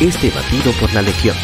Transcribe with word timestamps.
es 0.00 0.20
debatido 0.20 0.72
por 0.72 0.92
la 0.92 1.02
Legión. 1.02 1.36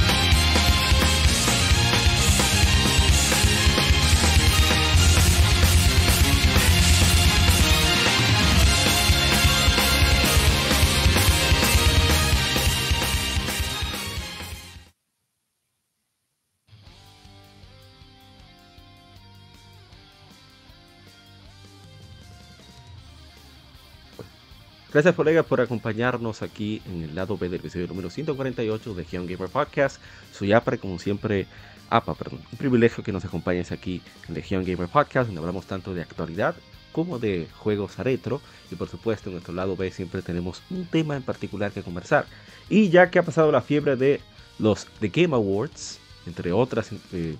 Gracias 24.93 25.15
colegas 25.15 25.47
por 25.47 25.61
acompañarnos 25.61 26.43
aquí 26.43 26.83
en 26.85 27.05
el 27.05 27.15
lado 27.15 27.39
B 27.39 27.49
del 27.49 27.61
episodio 27.61 27.87
número 27.87 28.11
148 28.11 28.93
de 28.95 29.05
Geon 29.05 29.25
Gamer 29.29 29.49
Podcast. 29.49 30.03
Soy 30.33 30.53
APRE, 30.53 30.79
como 30.79 30.99
siempre, 30.99 31.47
APA, 31.91 32.15
perdón. 32.15 32.41
Un 32.51 32.59
privilegio 32.59 33.05
que 33.05 33.13
nos 33.13 33.25
acompañes 33.25 33.71
aquí 33.71 34.03
en 34.27 34.35
Legion 34.35 34.65
Gamer 34.65 34.89
Podcast, 34.89 35.29
donde 35.29 35.39
hablamos 35.39 35.67
tanto 35.67 35.95
de 35.95 36.03
actualidad 36.03 36.57
como 36.91 37.21
de 37.21 37.47
juegos 37.59 37.99
retro. 37.99 38.41
Y 38.73 38.75
por 38.75 38.89
supuesto, 38.89 39.29
en 39.29 39.35
nuestro 39.35 39.55
lado 39.55 39.77
B 39.77 39.93
siempre 39.93 40.23
tenemos 40.23 40.61
un 40.71 40.85
tema 40.87 41.15
en 41.15 41.23
particular 41.23 41.71
que 41.71 41.85
conversar. 41.85 42.27
Y 42.69 42.89
ya 42.89 43.13
que 43.13 43.21
ha 43.21 43.23
pasado 43.23 43.53
la 43.53 43.63
fiebre 43.63 43.95
de 43.95 44.21
los 44.59 44.87
The 44.99 45.11
Game 45.11 45.37
Awards, 45.37 46.01
entre 46.27 46.51
otras, 46.51 46.91
eh, 47.13 47.37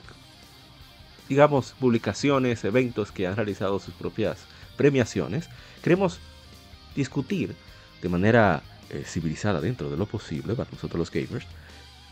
digamos, 1.29 1.75
publicaciones, 1.81 2.63
eventos 2.63 3.11
que 3.11 3.27
han 3.27 3.35
realizado 3.35 3.81
sus 3.81 3.95
propias 3.95 4.39
premiaciones, 4.77 5.51
queremos 5.83 6.21
discutir 6.95 7.55
de 8.03 8.09
manera 8.09 8.63
eh, 8.91 9.05
civilizada 9.07 9.61
dentro 9.61 9.89
de 9.89 9.97
lo 9.97 10.07
posible 10.07 10.55
para 10.55 10.71
nosotros 10.71 10.99
los 10.99 11.11
gamers, 11.13 11.47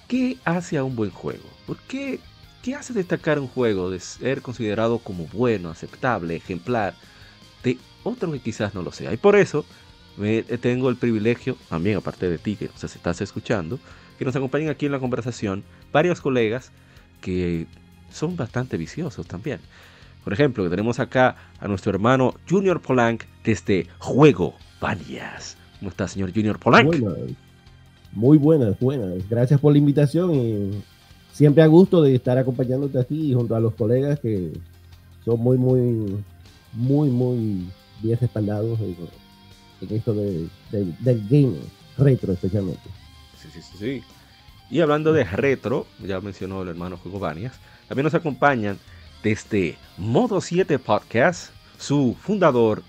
¿qué 0.07 0.37
hace 0.45 0.79
a 0.79 0.84
un 0.84 0.95
buen 0.95 1.11
juego? 1.11 1.45
¿Por 1.67 1.77
qué, 1.79 2.21
qué 2.62 2.77
hace 2.77 2.93
destacar 2.93 3.41
un 3.41 3.49
juego 3.49 3.91
de 3.91 3.99
ser 3.99 4.43
considerado 4.43 4.99
como 5.01 5.27
bueno, 5.27 5.71
aceptable, 5.71 6.37
ejemplar, 6.37 6.95
de 7.65 7.79
otro 8.05 8.31
que 8.31 8.41
quizás 8.41 8.75
no 8.75 8.83
lo 8.83 8.93
sea? 8.93 9.12
Y 9.12 9.17
por 9.17 9.34
eso 9.34 9.65
me, 10.17 10.43
tengo 10.43 10.89
el 10.89 10.97
privilegio, 10.97 11.56
también 11.69 11.97
aparte 11.97 12.29
de 12.29 12.39
ti 12.39 12.55
que 12.55 12.69
nos 12.69 12.84
estás 12.84 13.21
escuchando, 13.21 13.81
que 14.19 14.25
nos 14.25 14.37
acompañen 14.37 14.69
aquí 14.69 14.87
en 14.87 14.93
la 14.93 15.01
conversación 15.01 15.65
varios 15.93 16.21
colegas 16.21 16.71
que 17.21 17.67
son 18.12 18.37
bastante 18.37 18.77
viciosos 18.77 19.27
también. 19.27 19.61
Por 20.23 20.33
ejemplo, 20.33 20.69
tenemos 20.69 21.01
acá 21.01 21.37
a 21.59 21.69
nuestro 21.69 21.91
hermano 21.91 22.34
Junior 22.49 22.81
Polank 22.81 23.25
desde 23.43 23.89
Juego 23.99 24.55
Vanias. 24.81 25.57
¿Cómo 25.78 25.91
está, 25.91 26.09
señor 26.09 26.33
Junior 26.34 26.59
Polank? 26.59 26.94
muy 28.12 28.39
buenas, 28.39 28.78
buenas. 28.81 29.28
Gracias 29.28 29.61
por 29.61 29.72
la 29.72 29.78
invitación 29.78 30.34
y 30.34 30.83
siempre 31.33 31.62
a 31.62 31.66
gusto 31.66 32.03
de 32.03 32.15
estar 32.15 32.39
acompañándote 32.39 32.99
aquí 32.99 33.33
junto 33.34 33.55
a 33.55 33.61
los 33.61 33.75
colegas 33.75 34.19
que 34.21 34.53
son 35.25 35.41
muy, 35.41 35.59
muy, 35.59 36.25
muy, 36.72 37.11
muy 37.11 37.66
bien 38.03 38.19
respaldados 38.19 38.78
en, 38.81 38.97
esto 39.91 40.15
del 40.15 40.50
gaming, 41.03 41.60
retro 41.97 42.33
especialmente. 42.33 42.83
Sí, 43.41 43.49
sí, 43.53 43.60
sí, 43.62 43.77
sí. 43.78 44.03
Y 44.71 44.81
hablando 44.81 45.12
de 45.12 45.25
retro, 45.25 45.87
ya 46.05 46.21
mencionó 46.21 46.62
el 46.62 46.69
hermano 46.69 46.99
Juego 46.99 47.19
Vanias, 47.19 47.55
también 47.89 48.05
nos 48.05 48.15
acompañan 48.15 48.78
desde 49.22 49.77
Modo 49.97 50.41
7 50.41 50.78
Podcast, 50.78 51.53
su 51.78 52.16
fundador 52.21 52.83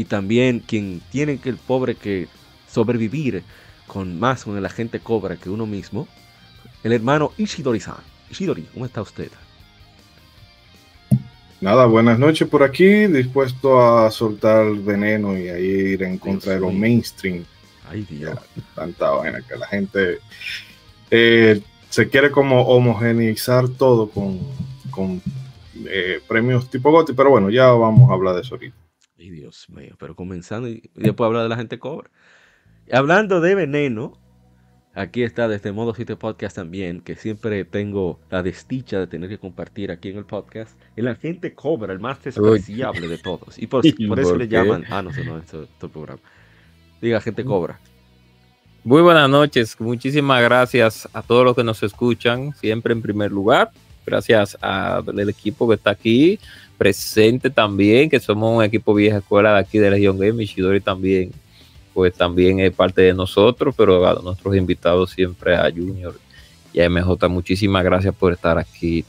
y 0.00 0.06
también 0.06 0.60
quien 0.60 1.02
tiene 1.12 1.36
que 1.36 1.50
el 1.50 1.58
pobre 1.58 1.94
que 1.94 2.26
sobrevivir 2.72 3.42
con 3.86 4.18
más 4.18 4.44
con 4.44 4.56
el 4.56 4.64
agente 4.64 4.98
cobra 4.98 5.36
que 5.36 5.50
uno 5.50 5.66
mismo, 5.66 6.08
el 6.82 6.94
hermano 6.94 7.32
Ishidori-san. 7.36 7.98
Ishidori, 8.30 8.62
¿cómo 8.72 8.86
está 8.86 9.02
usted? 9.02 9.30
Nada, 11.60 11.84
buenas 11.84 12.18
noches 12.18 12.48
por 12.48 12.62
aquí, 12.62 13.08
dispuesto 13.08 13.78
a 13.78 14.10
soltar 14.10 14.74
veneno 14.76 15.36
y 15.36 15.50
a 15.50 15.58
ir 15.58 16.02
en 16.02 16.16
contra 16.16 16.54
de 16.54 16.60
lo 16.60 16.70
mainstream. 16.70 17.44
Ay, 17.86 18.06
Dios. 18.08 18.38
Tanta 18.74 19.10
vaina 19.10 19.42
que 19.46 19.54
la 19.54 19.66
gente 19.66 20.18
eh, 21.10 21.60
se 21.90 22.08
quiere 22.08 22.30
como 22.30 22.62
homogeneizar 22.62 23.68
todo 23.68 24.08
con, 24.08 24.40
con 24.90 25.20
eh, 25.84 26.22
premios 26.26 26.70
tipo 26.70 26.90
GOTY, 26.90 27.12
pero 27.12 27.28
bueno, 27.28 27.50
ya 27.50 27.66
vamos 27.66 28.08
a 28.10 28.14
hablar 28.14 28.36
de 28.36 28.40
eso 28.40 28.54
ahorita. 28.54 28.89
Ay, 29.20 29.28
Dios 29.28 29.68
mío, 29.68 29.96
pero 29.98 30.16
comenzando 30.16 30.66
y 30.66 30.82
después 30.94 31.26
hablar 31.26 31.42
de 31.42 31.50
la 31.50 31.56
gente 31.56 31.78
cobra. 31.78 32.10
Hablando 32.90 33.42
de 33.42 33.54
veneno, 33.54 34.18
aquí 34.94 35.22
está 35.24 35.46
desde 35.46 35.72
Modo 35.72 35.94
7 35.94 36.16
Podcast 36.16 36.56
también, 36.56 37.02
que 37.02 37.16
siempre 37.16 37.66
tengo 37.66 38.18
la 38.30 38.42
desdicha 38.42 38.98
de 38.98 39.06
tener 39.06 39.28
que 39.28 39.36
compartir 39.36 39.90
aquí 39.90 40.08
en 40.08 40.16
el 40.16 40.24
podcast. 40.24 40.80
El 40.96 41.06
agente 41.06 41.54
cobra, 41.54 41.92
el 41.92 42.00
más 42.00 42.24
despreciable 42.24 43.08
de 43.08 43.18
todos. 43.18 43.58
Y 43.58 43.66
por, 43.66 43.84
eso 44.18 44.36
le 44.36 44.48
llaman. 44.48 44.86
Ah, 44.88 45.02
no 45.02 45.12
sé, 45.12 45.22
no, 45.22 45.36
esto, 45.36 45.64
es 45.64 45.68
el 45.82 45.90
programa. 45.90 46.22
Diga, 47.02 47.18
agente 47.18 47.44
cobra. 47.44 47.78
Muy 48.84 49.02
buenas 49.02 49.28
noches, 49.28 49.78
muchísimas 49.78 50.42
gracias 50.42 51.06
a 51.12 51.20
todos 51.20 51.44
los 51.44 51.54
que 51.54 51.62
nos 51.62 51.82
escuchan, 51.82 52.54
siempre 52.54 52.94
en 52.94 53.02
primer 53.02 53.30
lugar. 53.30 53.70
Gracias 54.06 54.56
al 54.62 55.28
equipo 55.28 55.68
que 55.68 55.74
está 55.74 55.90
aquí, 55.90 56.40
presente 56.80 57.50
también, 57.50 58.08
que 58.08 58.18
somos 58.18 58.56
un 58.56 58.64
equipo 58.64 58.94
vieja 58.94 59.18
escuela 59.18 59.52
de 59.52 59.60
aquí 59.60 59.76
de 59.76 59.90
Legion 59.90 60.18
Game, 60.18 60.42
Ishidori 60.42 60.80
también, 60.80 61.30
pues 61.92 62.14
también 62.14 62.58
es 62.58 62.72
parte 62.72 63.02
de 63.02 63.12
nosotros, 63.12 63.74
pero 63.76 64.06
a 64.08 64.14
nuestros 64.22 64.56
invitados 64.56 65.10
siempre 65.10 65.54
a 65.54 65.70
Junior 65.70 66.18
y 66.72 66.80
a 66.80 66.88
MJ, 66.88 67.28
muchísimas 67.28 67.84
gracias 67.84 68.14
por 68.14 68.32
estar 68.32 68.56
aquí. 68.56 69.04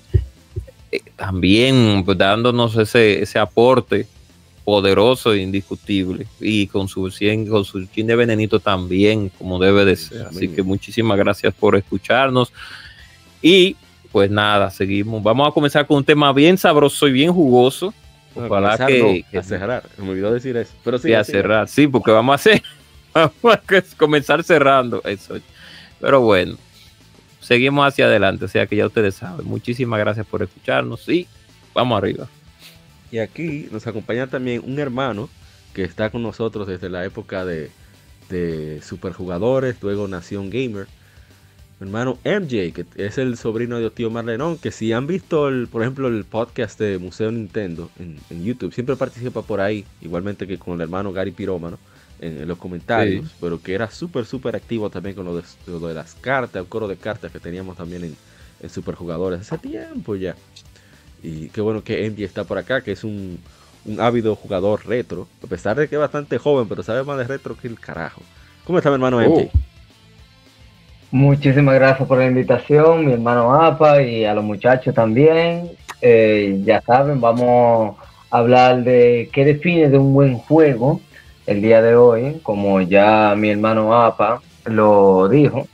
Eh, 0.92 1.00
también 1.16 2.04
pues, 2.04 2.18
dándonos 2.18 2.76
ese, 2.76 3.22
ese 3.22 3.40
aporte 3.40 4.06
poderoso 4.66 5.32
e 5.32 5.42
indiscutible 5.42 6.28
y 6.42 6.68
con 6.68 6.90
su 6.90 7.10
100, 7.10 7.48
con 7.48 7.64
su 7.64 7.86
chin 7.86 8.06
de 8.06 8.18
venenito 8.18 8.60
también 8.60 9.30
como 9.30 9.60
debe 9.60 9.86
de 9.86 9.96
ser. 9.96 10.24
Así 10.24 10.50
que 10.50 10.62
muchísimas 10.62 11.18
gracias 11.18 11.54
por 11.54 11.78
escucharnos 11.78 12.52
y 13.42 13.78
pues 14.12 14.30
nada, 14.30 14.70
seguimos. 14.70 15.24
Vamos 15.24 15.48
a 15.48 15.52
comenzar 15.52 15.88
con 15.88 15.98
un 15.98 16.04
tema 16.04 16.34
bien 16.34 16.58
sabroso 16.58 17.08
y 17.08 17.12
bien 17.12 17.32
jugoso. 17.32 17.94
Ojalá 18.36 18.78
que, 18.86 19.26
a 19.38 19.44
cerrar, 19.44 19.84
me 19.98 20.10
olvidó 20.10 20.34
decir 20.34 20.56
eso. 20.56 20.74
Pero 20.84 20.98
sí, 20.98 21.14
a 21.14 21.24
cerrar, 21.24 21.68
sí, 21.68 21.88
porque 21.88 22.12
vamos 22.12 22.34
a 22.34 22.36
hacer, 22.36 22.64
vamos 23.14 23.34
a 23.44 23.62
comenzar 23.98 24.44
cerrando 24.44 25.02
eso. 25.04 25.36
Pero 26.00 26.22
bueno, 26.22 26.58
seguimos 27.42 27.86
hacia 27.86 28.06
adelante, 28.06 28.46
o 28.46 28.48
sea 28.48 28.68
que 28.68 28.76
ya 28.76 28.86
ustedes 28.86 29.16
saben. 29.16 29.46
Muchísimas 29.46 30.00
gracias 30.00 30.26
por 30.26 30.44
escucharnos 30.44 31.08
y 31.10 31.28
vamos 31.74 31.98
arriba. 31.98 32.28
Y 33.12 33.20
aquí 33.20 33.68
nos 33.72 33.86
acompaña 33.88 34.28
también 34.28 34.62
un 34.66 34.80
hermano 34.80 35.30
que 35.74 35.84
está 35.84 36.10
con 36.10 36.24
nosotros 36.24 36.68
desde 36.68 36.90
la 36.90 37.04
época 37.04 37.44
de, 37.44 37.70
de 38.30 38.82
Superjugadores, 38.82 39.76
luego 39.82 40.08
Nación 40.08 40.50
Gamer 40.50 40.88
hermano 41.82 42.18
MJ, 42.24 42.74
que 42.74 42.86
es 42.96 43.18
el 43.18 43.38
sobrino 43.38 43.80
de 43.80 43.90
tío 43.90 44.10
Marlenón, 44.12 44.58
que 44.58 44.72
si 44.72 44.94
han 44.94 45.08
visto, 45.08 45.48
el, 45.48 45.68
por 45.68 45.82
ejemplo, 45.82 46.08
el 46.08 46.24
podcast 46.26 46.80
de 46.80 47.00
Museo 47.00 47.32
Nintendo 47.32 47.90
en, 48.00 48.44
YouTube, 48.44 48.74
siempre 48.74 48.96
participa 48.96 49.42
por 49.42 49.62
ahí, 49.62 49.86
igualmente 50.00 50.46
que 50.46 50.58
con 50.58 50.76
el 50.76 50.82
hermano 50.82 51.12
Gary 51.12 51.32
Pirómano, 51.32 51.80
en, 52.20 52.48
los 52.48 52.60
comentarios, 52.60 53.32
pero 53.42 53.60
que 53.62 53.74
era 53.74 53.90
súper, 53.90 54.26
súper 54.26 54.56
activo 54.56 54.92
también 54.92 55.16
con 55.16 55.26
lo 55.26 55.36
de, 55.36 55.94
las 55.94 56.14
cartas, 56.14 56.62
el 56.62 56.68
coro 56.68 56.88
de 56.88 56.98
cartas 56.98 57.32
que 57.32 57.40
teníamos 57.40 57.78
también 57.78 58.04
en, 58.04 58.16
en 58.62 58.70
Superjugadores 58.70 59.42
hace 59.42 59.58
tiempo 59.58 60.16
ya. 60.16 60.36
Y 61.24 61.50
qué 61.50 61.62
bueno 61.62 61.84
que 61.84 62.08
MJ 62.10 62.24
está 62.24 62.44
por 62.44 62.60
acá, 62.60 62.82
que 62.82 62.92
es 62.92 63.04
un, 63.04 63.40
ávido 63.98 64.36
jugador 64.36 64.86
retro, 64.86 65.28
a 65.44 65.48
pesar 65.48 65.76
de 65.76 65.88
que 65.88 65.96
es 65.96 66.00
bastante 66.00 66.38
joven, 66.38 66.68
pero 66.68 66.84
sabe 66.84 67.04
más 67.04 67.18
de 67.18 67.24
retro 67.24 67.58
que 67.58 67.68
el 67.68 67.80
carajo. 67.80 68.22
¿Cómo 68.66 68.78
está 68.78 68.90
mi 68.90 68.96
hermano 68.96 69.20
MJ? 69.20 69.50
Muchísimas 71.12 71.76
gracias 71.76 72.08
por 72.08 72.20
la 72.20 72.28
invitación, 72.28 73.06
mi 73.06 73.12
hermano 73.12 73.54
APA 73.54 74.02
y 74.02 74.24
a 74.24 74.34
los 74.34 74.46
muchachos 74.46 74.96
también. 74.96 75.70
Eh, 76.02 76.62
ya 76.64 76.82
saben, 76.82 77.20
vamos 77.20 77.98
a 78.30 78.38
hablar 78.38 78.84
de 78.84 79.30
qué 79.34 79.44
define 79.44 79.90
de 79.90 79.98
un 79.98 80.14
buen 80.14 80.38
juego 80.38 81.02
el 81.48 81.62
día 81.62 81.82
de 81.82 81.98
hoy, 81.98 82.40
como 82.44 82.80
ya 82.80 83.36
mi 83.38 83.50
hermano 83.50 83.94
APA 83.94 84.42
lo 84.66 85.28
dijo. 85.28 85.68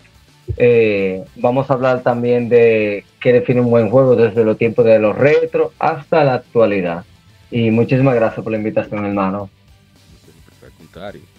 Eh, 0.57 1.23
vamos 1.35 1.69
a 1.69 1.73
hablar 1.75 2.01
también 2.01 2.49
de 2.49 3.05
qué 3.19 3.31
define 3.31 3.61
un 3.61 3.69
buen 3.69 3.91
juego 3.91 4.15
desde 4.15 4.43
los 4.43 4.57
tiempos 4.57 4.85
de 4.85 4.97
los 4.97 5.15
retro 5.15 5.71
hasta 5.77 6.23
la 6.23 6.33
actualidad. 6.33 7.05
Y 7.51 7.69
muchísimas 7.69 8.15
gracias 8.15 8.43
por 8.43 8.51
la 8.51 8.57
invitación, 8.57 9.05
hermano. 9.05 9.51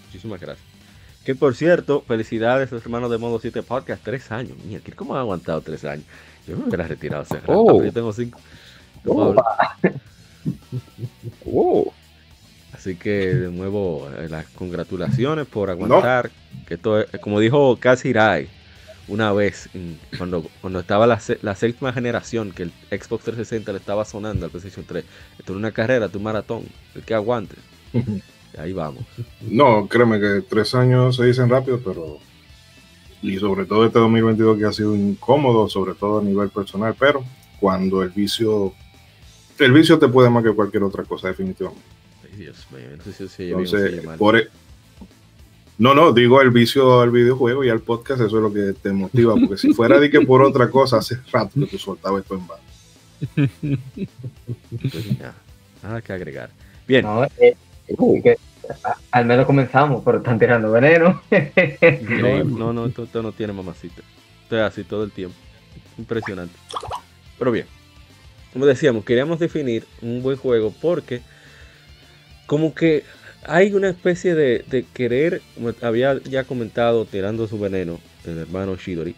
Muchísimas 0.06 0.40
gracias. 0.40 0.68
Que 1.25 1.35
por 1.35 1.55
cierto, 1.55 2.03
felicidades 2.06 2.73
a 2.73 2.76
los 2.76 2.85
hermanos 2.85 3.11
de 3.11 3.19
Modo 3.19 3.38
7 3.38 3.62
Podcast, 3.62 4.03
tres 4.03 4.31
años. 4.32 4.56
Mira, 4.65 4.81
¿cómo 4.97 5.15
han 5.15 5.20
aguantado 5.20 5.61
tres 5.61 5.85
años? 5.85 6.05
Yo 6.47 6.56
me 6.56 6.65
hubiera 6.65 6.87
retirado 6.87 7.23
hace 7.23 7.35
rato, 7.41 7.53
Oh. 7.53 7.85
yo 7.85 7.93
tengo 7.93 8.12
cinco. 8.12 8.41
Oh. 9.06 9.35
Así 12.73 12.97
que 12.97 13.35
de 13.35 13.50
nuevo, 13.50 14.09
eh, 14.19 14.29
las 14.29 14.47
congratulaciones 14.49 15.47
por 15.47 15.70
aguantar. 15.70 16.31
Que 16.67 16.75
esto 16.75 17.00
es, 17.00 17.06
como 17.20 17.41
dijo 17.41 17.76
Kazirai 17.79 18.49
una 19.09 19.32
vez, 19.32 19.70
cuando, 20.19 20.47
cuando 20.61 20.81
estaba 20.81 21.06
la, 21.06 21.19
la 21.43 21.55
séptima 21.55 21.93
generación, 21.94 22.53
que 22.53 22.65
el 22.65 22.73
Xbox 22.91 23.25
360 23.25 23.73
le 23.73 23.79
estaba 23.79 24.05
sonando 24.05 24.44
al 24.44 24.50
PlayStation 24.50 24.85
3. 24.87 25.03
Esto 25.38 25.53
es 25.53 25.56
una 25.56 25.73
carrera, 25.73 26.11
un 26.12 26.23
maratón. 26.23 26.65
El 26.94 27.03
que 27.03 27.15
aguante. 27.15 27.56
Ahí 28.56 28.72
vamos. 28.72 29.04
No, 29.42 29.86
créeme 29.88 30.18
que 30.18 30.42
tres 30.48 30.74
años 30.74 31.16
se 31.16 31.24
dicen 31.26 31.48
rápido, 31.48 31.80
pero. 31.84 32.18
Y 33.20 33.36
sobre 33.38 33.66
todo 33.66 33.84
este 33.84 33.98
2022 33.98 34.58
que 34.58 34.64
ha 34.64 34.72
sido 34.72 34.94
incómodo, 34.94 35.68
sobre 35.68 35.94
todo 35.94 36.20
a 36.20 36.22
nivel 36.22 36.50
personal, 36.50 36.94
pero 36.98 37.24
cuando 37.60 38.02
el 38.02 38.10
vicio. 38.10 38.72
El 39.58 39.72
vicio 39.72 39.98
te 39.98 40.06
puede 40.08 40.30
más 40.30 40.44
que 40.44 40.52
cualquier 40.52 40.84
otra 40.84 41.02
cosa, 41.04 41.28
definitivamente. 41.28 41.84
Ay, 42.24 42.38
Dios 42.38 42.66
mío, 42.70 42.96
no 42.96 43.02
sé 43.02 43.12
si 43.12 43.28
se 43.28 43.50
Entonces, 43.50 44.06
por 44.16 44.36
e- 44.38 44.48
no, 45.78 45.94
no, 45.94 46.12
digo 46.12 46.40
el 46.40 46.50
vicio 46.50 47.00
al 47.00 47.10
videojuego 47.12 47.64
y 47.64 47.68
al 47.68 47.80
podcast, 47.80 48.20
eso 48.20 48.36
es 48.36 48.42
lo 48.42 48.52
que 48.52 48.72
te 48.72 48.92
motiva, 48.92 49.34
porque 49.34 49.56
si 49.56 49.72
fuera 49.72 50.00
de 50.00 50.10
que 50.10 50.20
por 50.20 50.42
otra 50.42 50.70
cosa, 50.70 50.98
hace 50.98 51.18
rato 51.32 51.52
que 51.54 51.66
tú 51.66 51.78
soltabas 51.78 52.22
esto 52.22 52.34
en 52.34 52.46
vano. 52.46 52.62
Pues 54.80 55.18
nada, 55.18 55.34
nada 55.82 56.02
que 56.02 56.12
agregar. 56.12 56.50
Bien, 56.86 57.04
No, 57.04 57.24
eh, 57.38 57.56
que, 58.23 58.37
a- 58.85 58.96
al 59.12 59.25
menos 59.26 59.46
comenzamos, 59.46 60.02
pero 60.05 60.19
están 60.19 60.38
tirando 60.38 60.70
veneno. 60.70 61.20
No, 62.02 62.44
no, 62.44 62.73
no, 62.73 62.87
esto, 62.87 63.05
esto 63.05 63.23
no 63.23 63.32
tiene 63.32 63.52
mamacita. 63.52 64.02
Esto 64.43 64.56
es 64.56 64.62
así 64.62 64.85
todo 64.85 65.05
el 65.05 65.11
tiempo. 65.12 65.37
Impresionante. 65.96 66.55
Pero 67.38 67.50
bien, 67.52 67.67
como 68.52 68.67
decíamos, 68.67 69.05
queríamos 69.05 69.38
definir 69.38 69.85
un 70.02 70.23
buen 70.23 70.37
juego 70.37 70.73
porque 70.81 71.20
como 72.46 72.75
que 72.75 73.05
hay 73.44 73.73
una 73.73 73.88
especie 73.88 74.34
de, 74.34 74.64
de 74.69 74.84
querer, 74.93 75.43
como 75.55 75.73
había 75.82 76.20
ya 76.25 76.44
comentado 76.44 77.05
tirando 77.05 77.46
su 77.46 77.58
veneno 77.58 78.00
el 78.26 78.38
hermano 78.38 78.76
Shidori, 78.76 79.14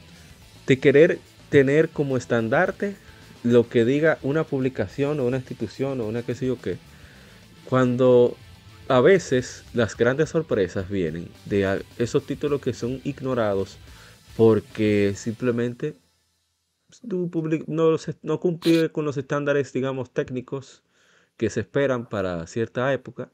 de 0.67 0.79
querer 0.79 1.19
tener 1.49 1.89
como 1.89 2.17
estandarte 2.17 2.95
lo 3.43 3.69
que 3.69 3.85
diga 3.85 4.19
una 4.23 4.45
publicación 4.45 5.19
o 5.21 5.25
una 5.25 5.39
institución 5.39 6.01
o 6.01 6.07
una 6.07 6.23
qué 6.23 6.35
sé 6.35 6.47
yo 6.47 6.61
qué. 6.61 6.77
Cuando 7.65 8.37
a 8.91 9.01
veces 9.01 9.65
las 9.73 9.97
grandes 9.97 10.31
sorpresas 10.31 10.89
vienen 10.89 11.29
de 11.45 11.85
esos 11.97 12.27
títulos 12.27 12.61
que 12.61 12.75
son 12.75 13.01
ignorados 13.05 13.79
porque 14.37 15.13
simplemente 15.15 15.95
no, 17.69 17.97
no, 18.23 18.41
cumple 18.41 18.91
con 18.91 19.05
los 19.05 19.17
estándares, 19.17 19.73
digamos, 19.73 20.11
técnicos 20.11 20.83
que 21.37 21.51
se 21.51 21.61
esperan 21.61 22.09
para 22.09 22.45
cierta 22.49 22.93
época 22.93 23.31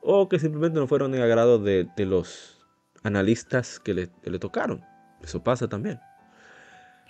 o 0.00 0.30
que 0.30 0.38
simplemente 0.38 0.80
no 0.80 0.86
fueron 0.86 1.14
en 1.14 1.20
agrado 1.20 1.58
de, 1.58 1.86
de 1.94 2.06
los 2.06 2.58
analistas 3.02 3.78
que 3.80 3.92
le, 3.92 4.10
que 4.22 4.30
le 4.30 4.38
tocaron. 4.38 4.82
Eso 5.22 5.44
pasa 5.44 5.68
también. 5.68 6.00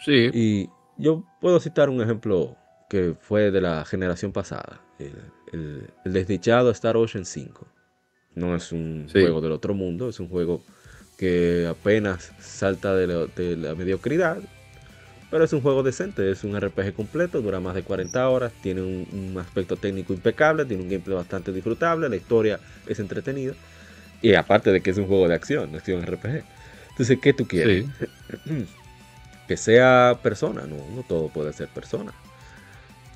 Sí. 0.05 0.31
Y 0.35 0.69
yo 0.97 1.25
puedo 1.41 1.61
citar 1.61 1.91
un 1.91 2.03
ejemplo 2.03 2.57
que 2.91 3.15
fue 3.21 3.53
de 3.53 3.61
la 3.61 3.85
generación 3.85 4.33
pasada. 4.33 4.81
El, 4.99 5.15
el- 5.53 5.91
el 6.05 6.13
desdichado 6.13 6.71
Star 6.71 6.97
Ocean 6.97 7.25
5. 7.25 7.67
No 8.35 8.55
es 8.55 8.73
un 8.73 9.07
Sí. 9.13 9.21
juego 9.21 9.41
del 9.41 9.53
otro 9.53 9.75
mundo, 9.75 10.09
es 10.09 10.21
un 10.21 10.29
juego 10.29 10.63
que 11.17 11.67
apenas 11.69 12.33
salta 12.39 12.95
de, 12.95 13.07
la- 13.07 13.27
de 13.27 13.57
la 13.57 13.75
mediocridad. 13.75 14.39
Pero 15.31 15.45
es 15.45 15.53
un 15.53 15.61
juego 15.61 15.83
decente, 15.83 16.31
es 16.31 16.43
un 16.45 16.57
RPG 16.57 16.95
completo, 16.95 17.43
dura 17.43 17.61
más 17.61 17.75
de 17.75 17.83
40 17.83 18.27
horas, 18.31 18.51
tiene 18.63 18.81
un, 18.81 19.07
un 19.13 19.39
aspecto 19.39 19.77
técnico 19.77 20.15
impecable, 20.15 20.65
tiene 20.65 20.83
un 20.85 20.89
gameplay 20.89 21.17
bastante 21.17 21.53
disfrutable, 21.53 22.09
la 22.09 22.17
historia 22.17 22.59
es 22.87 22.99
entretenida. 22.99 23.53
Y 24.23 24.35
aparte 24.35 24.73
de 24.73 24.81
que 24.81 24.91
es 24.91 24.97
un 24.97 25.07
juego 25.07 25.29
de 25.29 25.35
acción, 25.35 25.75
acción 25.75 26.03
RPG. 26.03 26.45
Entonces, 26.91 27.19
¿qué 27.21 27.33
tú 27.35 27.47
quieres? 27.47 27.85
Sí. 28.47 28.67
que 29.49 29.57
sea 29.57 30.19
persona, 30.23 30.63
no, 30.67 30.77
no 30.95 31.03
todo 31.07 31.29
puede 31.29 31.53
ser 31.53 31.69
persona. 31.69 32.13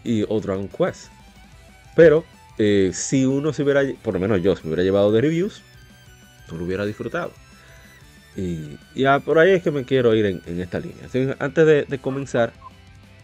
Y 0.05 0.25
o 0.29 0.39
Dragon 0.41 0.69
Quest. 0.69 1.11
Pero 1.95 2.25
eh, 2.59 2.91
si 2.93 3.25
uno 3.25 3.53
se 3.53 3.63
hubiera, 3.63 3.83
por 4.03 4.15
lo 4.15 4.21
menos 4.21 4.43
yo, 4.43 4.57
se 4.57 4.63
me 4.63 4.69
hubiera 4.69 4.83
llevado 4.83 5.13
de 5.13 5.21
reviews, 5.21 5.63
no 6.51 6.59
lo 6.59 6.65
hubiera 6.65 6.85
disfrutado. 6.85 7.33
Y 8.37 8.79
ya 8.95 9.21
por 9.21 9.39
ahí 9.39 9.51
es 9.51 9.63
que 9.63 9.71
me 9.71 9.85
quiero 9.85 10.15
ir 10.15 10.27
en, 10.27 10.61
esta 10.61 10.81
línea. 10.81 11.07
Antes 11.39 11.67
de, 11.67 11.85
de 11.85 11.99
comenzar, 11.99 12.53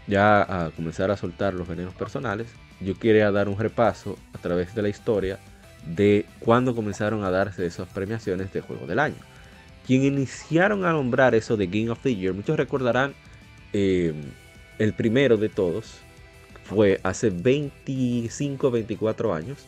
ya 0.07 0.43
a 0.43 0.71
comenzar 0.71 1.11
a 1.11 1.17
soltar 1.17 1.55
los 1.55 1.67
venenos 1.67 1.95
personales, 1.95 2.49
yo 2.81 2.99
quería 2.99 3.31
dar 3.31 3.49
un 3.49 3.59
repaso 3.59 4.19
a 4.35 4.39
través 4.39 4.75
de 4.75 4.83
la 4.83 4.89
historia 4.89 5.39
de 5.87 6.27
cuándo 6.41 6.75
comenzaron 6.75 7.25
a 7.25 7.31
darse 7.31 7.67
esas 7.67 7.89
premiaciones 7.89 8.53
de 8.53 8.61
Juego 8.61 8.87
del 8.87 8.99
Año. 8.99 9.17
Quien 9.87 10.05
iniciaron 10.05 10.85
a 10.85 10.93
nombrar 10.93 11.35
eso 11.35 11.57
de 11.57 11.67
Game 11.67 11.91
of 11.91 12.01
the 12.03 12.15
Year, 12.15 12.35
muchos 12.35 12.57
recordarán 12.57 13.15
eh, 13.73 14.13
el 14.79 14.93
primero 14.93 15.37
de 15.37 15.49
todos, 15.49 16.01
fue 16.69 17.01
hace 17.03 17.31
25, 17.31 18.71
24 18.71 19.35
años, 19.35 19.59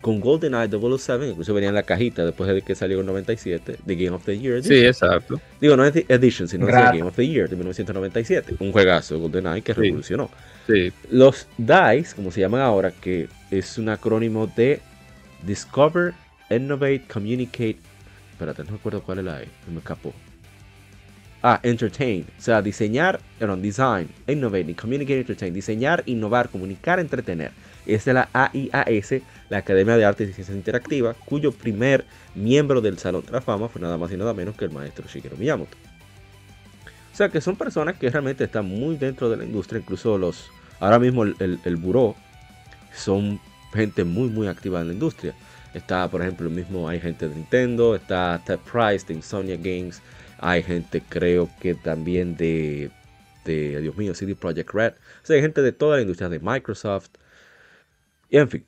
con 0.00 0.20
GoldenEye 0.20 0.68
007, 0.70 1.30
incluso 1.30 1.52
venía 1.54 1.70
en 1.70 1.74
la 1.74 1.82
cajita 1.82 2.24
después 2.24 2.48
de 2.52 2.62
que 2.62 2.74
salió 2.76 3.00
en 3.00 3.06
97, 3.06 3.78
de 3.84 3.96
Game 3.96 4.14
of 4.14 4.24
the 4.24 4.38
Year. 4.38 4.62
Sí, 4.62 4.84
exacto. 4.84 5.40
Digo, 5.60 5.76
no 5.76 5.84
es 5.84 5.96
Edition, 6.08 6.46
sino 6.46 6.66
Gracias. 6.66 6.92
Game 6.98 7.08
of 7.08 7.16
the 7.16 7.26
Year 7.26 7.48
de 7.48 7.56
1997. 7.56 8.56
Un 8.60 8.70
juegazo 8.72 9.18
GoldenEye 9.18 9.62
que 9.62 9.74
Sí. 9.74 9.80
revolucionó. 9.80 10.30
Sí. 10.68 10.92
Los 11.10 11.48
DICE, 11.58 12.14
como 12.14 12.30
se 12.30 12.40
llaman 12.40 12.60
ahora, 12.60 12.92
que 12.92 13.28
es 13.50 13.78
un 13.78 13.88
acrónimo 13.88 14.46
de 14.46 14.80
Discover, 15.44 16.12
Innovate, 16.50 17.02
Communicate. 17.12 17.78
Espérate, 18.32 18.62
no 18.64 18.72
me 18.72 18.76
acuerdo 18.76 19.02
cuál 19.02 19.18
es 19.18 19.24
la 19.24 19.42
E, 19.42 19.48
me 19.72 19.78
escapó. 19.78 20.12
Entertain. 21.62 22.26
O 22.38 22.40
sea, 22.40 22.60
diseñar, 22.62 23.20
perdón, 23.38 23.62
design, 23.62 24.08
innovate, 24.26 24.74
communicate, 24.74 25.20
entertain. 25.20 25.54
Diseñar, 25.54 26.02
innovar, 26.06 26.48
comunicar, 26.48 26.98
entretener. 26.98 27.52
Esa 27.86 28.10
es 28.10 28.14
la 28.14 28.28
AIAS, 28.32 29.22
la 29.48 29.58
Academia 29.58 29.96
de 29.96 30.04
Artes 30.04 30.28
y 30.28 30.32
Ciencias 30.32 30.56
Interactivas, 30.56 31.16
cuyo 31.24 31.52
primer 31.52 32.04
miembro 32.34 32.80
del 32.80 32.98
Salón 32.98 33.24
de 33.24 33.32
la 33.32 33.40
Fama 33.40 33.68
fue 33.68 33.80
nada 33.80 33.96
más 33.96 34.10
y 34.10 34.16
nada 34.16 34.34
menos 34.34 34.56
que 34.56 34.64
el 34.64 34.72
maestro 34.72 35.06
Shigeru 35.06 35.36
Miyamoto. 35.36 35.76
O 37.12 37.16
sea 37.16 37.28
que 37.28 37.40
son 37.40 37.56
personas 37.56 37.96
que 37.96 38.10
realmente 38.10 38.44
están 38.44 38.66
muy 38.66 38.96
dentro 38.96 39.30
de 39.30 39.36
la 39.36 39.44
industria, 39.44 39.78
incluso 39.78 40.18
los, 40.18 40.50
ahora 40.80 40.98
mismo 40.98 41.22
el, 41.22 41.36
el, 41.38 41.60
el 41.64 41.76
buró 41.76 42.16
son 42.92 43.40
gente 43.72 44.04
muy 44.04 44.28
muy 44.28 44.48
activa 44.48 44.80
en 44.80 44.88
la 44.88 44.92
industria. 44.94 45.34
Está, 45.72 46.08
por 46.08 46.22
ejemplo, 46.22 46.48
el 46.48 46.54
mismo, 46.54 46.88
hay 46.88 46.98
gente 47.00 47.28
de 47.28 47.34
Nintendo, 47.34 47.94
está 47.94 48.40
Ted 48.46 48.58
Price 48.60 49.06
de 49.06 49.14
Insomnia 49.14 49.56
Games, 49.56 50.00
hay 50.38 50.62
gente 50.62 51.02
creo 51.08 51.48
que 51.60 51.74
también 51.74 52.36
de, 52.36 52.90
de 53.44 53.80
Dios 53.80 53.96
mío, 53.96 54.14
CD 54.14 54.34
Projekt 54.34 54.70
Red. 54.72 54.92
O 55.22 55.26
sea, 55.26 55.36
hay 55.36 55.42
gente 55.42 55.62
de 55.62 55.72
toda 55.72 55.96
la 55.96 56.02
industria, 56.02 56.28
de 56.28 56.40
Microsoft. 56.40 57.10
Y 58.28 58.38
en 58.38 58.48
fin. 58.48 58.66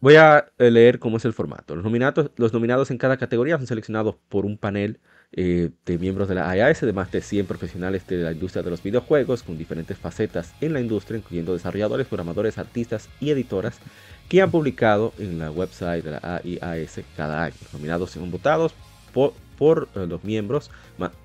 Voy 0.00 0.16
a 0.16 0.52
eh, 0.58 0.70
leer 0.70 0.98
cómo 0.98 1.16
es 1.16 1.24
el 1.24 1.32
formato. 1.32 1.74
Los 1.74 1.84
nominados, 1.84 2.30
los 2.36 2.52
nominados 2.52 2.90
en 2.90 2.98
cada 2.98 3.16
categoría 3.16 3.56
son 3.56 3.66
seleccionados 3.66 4.16
por 4.28 4.44
un 4.44 4.58
panel 4.58 5.00
eh, 5.32 5.70
de 5.86 5.98
miembros 5.98 6.28
de 6.28 6.34
la 6.34 6.54
IAS, 6.54 6.82
de 6.82 6.92
más 6.92 7.10
de 7.10 7.22
100 7.22 7.46
profesionales 7.46 8.06
de 8.06 8.18
la 8.18 8.32
industria 8.32 8.62
de 8.62 8.70
los 8.70 8.82
videojuegos, 8.82 9.42
con 9.42 9.56
diferentes 9.56 9.96
facetas 9.96 10.54
en 10.60 10.74
la 10.74 10.80
industria, 10.80 11.18
incluyendo 11.18 11.54
desarrolladores, 11.54 12.06
programadores, 12.06 12.58
artistas 12.58 13.08
y 13.18 13.30
editoras, 13.30 13.80
que 14.28 14.42
han 14.42 14.50
publicado 14.50 15.14
en 15.18 15.38
la 15.38 15.50
website 15.50 16.04
de 16.04 16.10
la 16.10 16.20
AIAS 16.44 17.00
cada 17.16 17.42
año. 17.44 17.56
Los 17.62 17.72
nominados 17.72 18.10
son 18.10 18.30
votados 18.30 18.74
por, 19.12 19.32
por 19.64 19.88
eh, 19.94 20.06
los 20.06 20.22
miembros, 20.24 20.70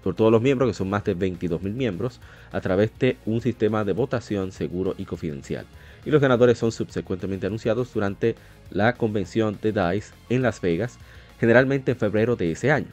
por 0.01 0.15
todos 0.15 0.31
los 0.31 0.41
miembros, 0.41 0.69
que 0.69 0.73
son 0.73 0.89
más 0.89 1.03
de 1.03 1.13
22 1.13 1.61
mil 1.61 1.73
miembros, 1.73 2.21
a 2.53 2.61
través 2.61 2.89
de 2.97 3.17
un 3.25 3.41
sistema 3.41 3.83
de 3.83 3.91
votación 3.91 4.53
seguro 4.53 4.95
y 4.97 5.03
confidencial. 5.03 5.65
Y 6.05 6.09
los 6.09 6.21
ganadores 6.21 6.57
son 6.57 6.71
subsecuentemente 6.71 7.47
anunciados 7.47 7.93
durante 7.93 8.37
la 8.71 8.93
convención 8.93 9.59
de 9.61 9.73
DICE 9.73 10.13
en 10.29 10.41
Las 10.41 10.61
Vegas, 10.61 10.99
generalmente 11.37 11.91
en 11.91 11.97
febrero 11.97 12.37
de 12.37 12.53
ese 12.53 12.71
año. 12.71 12.87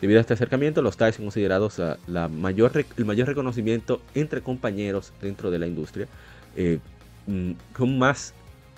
Debido 0.00 0.18
a 0.18 0.22
este 0.22 0.34
acercamiento, 0.34 0.82
los 0.82 0.98
DICE 0.98 1.12
son 1.12 1.26
considerados 1.26 1.78
ah, 1.78 1.96
la 2.08 2.26
mayor, 2.26 2.72
el 2.96 3.04
mayor 3.04 3.28
reconocimiento 3.28 4.02
entre 4.16 4.40
compañeros 4.40 5.12
dentro 5.22 5.52
de 5.52 5.60
la 5.60 5.68
industria, 5.68 6.08
eh, 6.56 6.80
mm, 7.28 7.52
con 7.72 7.96
más, 7.96 8.34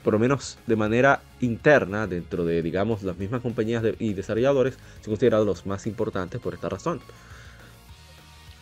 por 0.07 0.13
lo 0.13 0.21
menos 0.21 0.57
de 0.69 0.77
manera 0.77 1.21
interna, 1.41 2.07
dentro 2.07 2.45
de, 2.45 2.63
digamos, 2.63 3.03
las 3.03 3.19
mismas 3.19 3.41
compañías 3.41 3.83
y 3.99 4.13
desarrolladores, 4.13 4.75
son 5.01 5.15
considerados 5.15 5.45
los 5.45 5.67
más 5.67 5.85
importantes 5.89 6.41
por 6.41 6.55
esta 6.55 6.69
razón. 6.69 7.01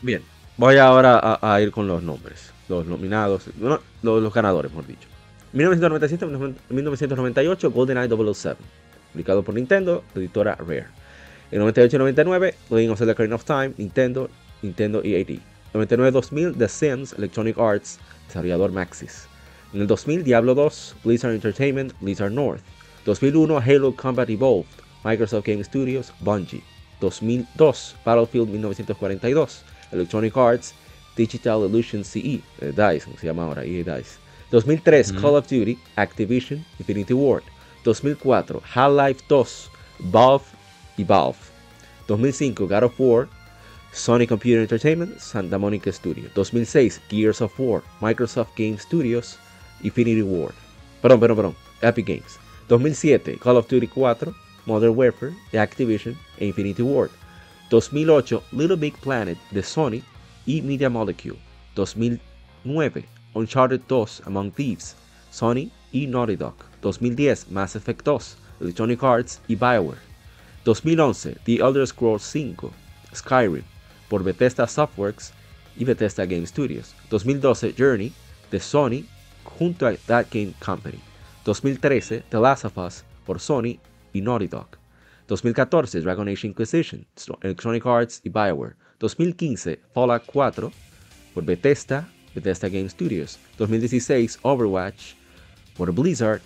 Bien, 0.00 0.22
voy 0.56 0.78
ahora 0.78 1.38
a, 1.42 1.60
ir 1.60 1.70
con 1.70 1.86
los 1.86 2.02
nombres, 2.02 2.50
los 2.70 2.86
nominados, 2.86 3.50
no, 3.58 3.78
los, 4.02 4.32
ganadores, 4.32 4.72
mejor 4.72 4.86
dicho. 4.86 5.06
1997-1998, 5.52 7.70
GoldenEye 7.70 8.08
007, 8.08 8.56
publicado 9.12 9.42
por 9.42 9.54
Nintendo, 9.54 10.02
editora 10.14 10.54
Rare. 10.54 10.86
En 11.50 11.60
98-99, 11.60 12.54
Legend 12.70 12.90
of 12.90 12.98
Zelda 12.98 13.12
Ocarina 13.12 13.34
of 13.34 13.44
Time, 13.44 13.74
Nintendo, 13.76 14.30
Nintendo 14.62 15.02
EAD. 15.04 15.40
99-2000, 15.74 16.56
The 16.56 16.68
Sims, 16.70 17.12
Electronic 17.18 17.58
Arts, 17.58 17.98
desarrollador 18.28 18.72
Maxis. 18.72 19.28
En 19.74 19.80
el 19.80 19.88
2000, 19.88 20.22
Diablo 20.22 20.54
2, 20.54 20.94
Blizzard 21.02 21.34
Entertainment, 21.34 21.92
Blizzard 22.00 22.30
North. 22.30 22.62
2001, 23.04 23.58
Halo 23.60 23.92
Combat 23.92 24.30
Evolved, 24.30 24.68
Microsoft 25.02 25.44
Game 25.44 25.64
Studios, 25.64 26.12
Bungie. 26.20 26.62
2002, 27.00 27.96
Battlefield 28.04 28.50
1942, 28.50 29.64
Electronic 29.90 30.36
Arts, 30.36 30.74
Digital 31.16 31.64
Illusion 31.64 32.04
CE, 32.04 32.40
eh, 32.60 32.72
DICE, 32.74 33.04
como 33.04 33.18
se 33.18 33.26
llama 33.26 33.42
ahora, 33.44 33.64
EA 33.66 33.82
DICE. 33.82 34.18
2003, 34.52 35.10
Ujú. 35.10 35.20
Call 35.20 35.36
of 35.36 35.48
Duty, 35.48 35.76
Activision, 35.96 36.64
Infinity 36.78 37.12
Ward. 37.12 37.42
2004, 37.82 38.62
Half-Life 38.62 39.24
2, 39.28 39.68
Valve 39.98 40.44
y 40.96 41.02
Valve. 41.02 41.36
2005, 42.06 42.68
God 42.68 42.84
of 42.84 43.00
War, 43.00 43.28
Sony 43.92 44.26
Computer 44.28 44.60
Entertainment, 44.62 45.18
Santa 45.20 45.58
Monica 45.58 45.90
Studio. 45.92 46.30
2006, 46.34 47.00
Gears 47.08 47.40
of 47.40 47.52
War, 47.58 47.82
Microsoft 48.00 48.54
Game 48.56 48.78
Studios, 48.78 49.36
Infinity 49.82 50.22
Ward. 50.22 50.54
Perdón, 51.02 51.20
perdón, 51.20 51.36
perdón, 51.36 51.56
Epic 51.82 52.06
Games. 52.06 52.38
2007, 52.68 53.38
Call 53.38 53.56
of 53.56 53.68
Duty 53.68 53.86
4, 53.86 54.34
Modern 54.66 54.94
Warfare, 54.96 55.34
de 55.52 55.58
Activision 55.58 56.16
e 56.38 56.46
Infinity 56.46 56.82
Ward. 56.82 57.10
2008, 57.70 58.42
Little 58.52 58.76
Big 58.76 58.94
Planet 59.00 59.38
de 59.50 59.62
Sony 59.62 60.02
y 60.46 60.62
Media 60.62 60.88
Molecule. 60.88 61.38
2009, 61.74 63.04
Uncharted 63.34 63.82
2 63.86 64.22
Among 64.26 64.50
Thieves, 64.52 64.96
Sony 65.30 65.70
y 65.92 66.06
Naughty 66.06 66.36
Dog. 66.36 66.54
2010, 66.80 67.50
Mass 67.50 67.76
Effect 67.76 68.04
2, 68.04 68.36
Electronic 68.60 69.02
Arts 69.02 69.40
y 69.48 69.56
BioWare. 69.56 69.98
2011, 70.64 71.36
The 71.44 71.58
Elder 71.58 71.86
Scrolls 71.86 72.22
5, 72.22 72.70
Skyrim, 73.14 73.64
por 74.08 74.22
Bethesda 74.22 74.66
Softworks 74.66 75.32
y 75.76 75.84
Bethesda 75.84 76.24
Game 76.24 76.46
Studios. 76.46 76.94
2012, 77.10 77.74
Journey, 77.76 78.12
de 78.50 78.60
Sony, 78.60 79.04
junto 79.44 79.86
a 79.86 79.96
That 80.06 80.26
Game 80.32 80.54
Company. 80.64 80.98
2013, 81.44 82.24
The 82.30 82.38
Last 82.38 82.64
of 82.64 82.78
Us, 82.78 83.04
por 83.24 83.38
Sony 83.38 83.78
y 84.12 84.20
Naughty 84.20 84.48
Dog. 84.48 84.66
2014, 85.26 86.00
Dragon 86.00 86.28
Age 86.28 86.46
Inquisition, 86.46 87.06
Electronic 87.42 87.86
Arts 87.86 88.20
y 88.24 88.30
BioWare. 88.30 88.74
2015, 88.98 89.80
Fallout 89.92 90.24
4, 90.26 90.72
por 91.32 91.44
Bethesda, 91.44 92.08
Bethesda 92.34 92.68
Game 92.68 92.88
Studios. 92.88 93.38
2016, 93.58 94.38
Overwatch, 94.42 95.14
por 95.76 95.92
Blizzard 95.92 96.40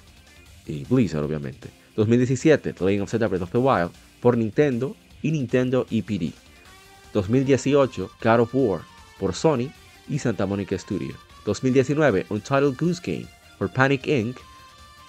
y 0.67 0.85
Blizzard 0.85 1.25
obviamente. 1.25 1.71
2017, 1.97 2.73
The 2.73 2.85
Legend 2.85 3.02
of 3.02 3.11
Zelda 3.11 3.26
Breath 3.26 3.43
of 3.43 3.50
the 3.50 3.59
Wild, 3.59 3.90
por 4.21 4.37
Nintendo 4.37 4.97
y 5.23 5.33
Nintendo 5.33 5.87
EPD. 5.90 6.33
2018, 7.12 8.11
God 8.23 8.40
of 8.40 8.55
War, 8.55 8.83
por 9.19 9.35
Sony 9.35 9.71
y 10.09 10.19
Santa 10.19 10.47
Monica 10.47 10.78
Studio. 10.78 11.14
2019, 11.49 12.26
Untitled 12.28 12.76
Goose 12.76 13.00
Game, 13.02 13.26
por 13.59 13.71
Panic 13.71 14.07
Inc., 14.07 14.37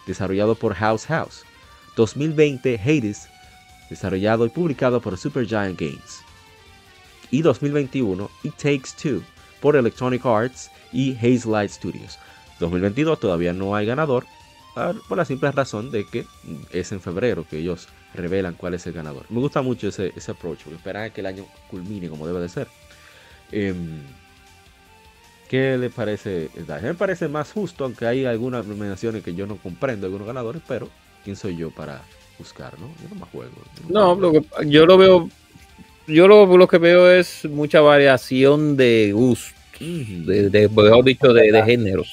desarrollado 0.07 0.55
por 0.55 0.73
House 0.73 1.05
House. 1.05 1.43
2020, 1.97 2.79
Hades, 2.79 3.27
desarrollado 3.89 4.45
y 4.45 4.49
publicado 4.49 5.01
por 5.01 5.17
Supergiant 5.17 5.77
Games. 5.77 6.21
Y 7.29 7.41
2021, 7.41 8.29
It 8.43 8.53
Takes 8.55 8.91
Two, 9.01 9.21
por 9.59 9.75
Electronic 9.75 10.25
Arts 10.25 10.71
y 10.93 11.13
Hazelight 11.17 11.71
Studios. 11.71 12.17
2022 12.61 13.19
todavía 13.19 13.51
no 13.51 13.75
hay 13.75 13.85
ganador, 13.85 14.25
ah, 14.77 14.93
por 15.09 15.17
la 15.17 15.25
simple 15.25 15.51
razón 15.51 15.91
de 15.91 16.05
que 16.05 16.23
mm, 16.23 16.55
es 16.71 16.93
en 16.93 17.01
febrero 17.01 17.45
que 17.49 17.57
ellos 17.57 17.89
revelan 18.13 18.53
cuál 18.53 18.75
es 18.75 18.87
el 18.87 18.93
ganador. 18.93 19.25
Me 19.29 19.41
gusta 19.41 19.61
mucho 19.61 19.89
ese, 19.89 20.13
ese 20.15 20.31
approach, 20.31 20.65
esperan 20.67 21.03
a 21.03 21.09
que 21.09 21.19
el 21.19 21.27
año 21.27 21.45
culmine 21.69 22.07
como 22.07 22.25
debe 22.25 22.39
de 22.39 22.49
ser. 22.49 22.67
Em, 23.51 24.01
¿Qué 25.49 25.77
le 25.79 25.89
parece? 25.89 26.49
A 26.69 26.75
mí 26.75 26.83
me 26.83 26.93
parece 26.93 27.27
más 27.27 27.51
justo, 27.51 27.83
aunque 27.83 28.05
hay 28.05 28.23
algunas 28.23 28.67
nominaciones 28.67 29.23
que 29.23 29.33
yo 29.33 29.47
no 29.47 29.57
comprendo, 29.57 30.05
algunos 30.05 30.27
ganadores, 30.27 30.61
pero 30.67 30.87
¿quién 31.23 31.35
soy 31.35 31.57
yo 31.57 31.71
para 31.71 32.03
buscar, 32.37 32.73
no? 32.79 32.87
Yo 33.01 33.09
no 33.09 33.15
me 33.15 33.31
juego. 33.31 33.51
No, 33.89 34.13
lo 34.13 34.31
que, 34.31 34.43
yo 34.67 34.85
lo 34.85 34.95
veo, 34.99 35.27
yo 36.05 36.27
lo, 36.27 36.45
lo 36.55 36.67
que 36.67 36.77
veo 36.77 37.09
es 37.11 37.45
mucha 37.45 37.81
variación 37.81 38.77
de 38.77 39.11
gusto, 39.11 39.55
Ujú. 39.81 40.29
de, 40.31 40.51
de- 40.51 40.69
mejor 40.69 41.03
dicho, 41.03 41.33
de, 41.33 41.51
de 41.51 41.63
géneros, 41.63 42.09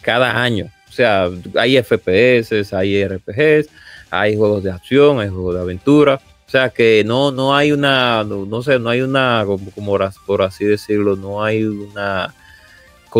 cada 0.00 0.40
año. 0.40 0.70
O 0.88 0.92
sea, 0.92 1.28
hay 1.56 1.76
FPS, 1.76 2.64
hay 2.70 2.98
RPGs, 2.98 3.68
hay 4.10 4.36
juegos 4.36 4.62
de 4.62 4.70
acción, 4.70 5.18
hay 5.18 5.28
juegos 5.28 5.56
de 5.56 5.60
aventura. 5.60 6.20
O 6.46 6.50
sea 6.50 6.70
que 6.70 7.02
no, 7.04 7.32
no 7.32 7.56
hay 7.56 7.72
una, 7.72 8.22
no, 8.22 8.46
no 8.46 8.62
sé, 8.62 8.78
no 8.78 8.90
hay 8.90 9.00
una, 9.00 9.42
como, 9.44 9.72
como 9.72 9.98
por 10.24 10.42
así 10.42 10.64
decirlo, 10.64 11.16
no 11.16 11.42
hay 11.42 11.64
una 11.64 12.32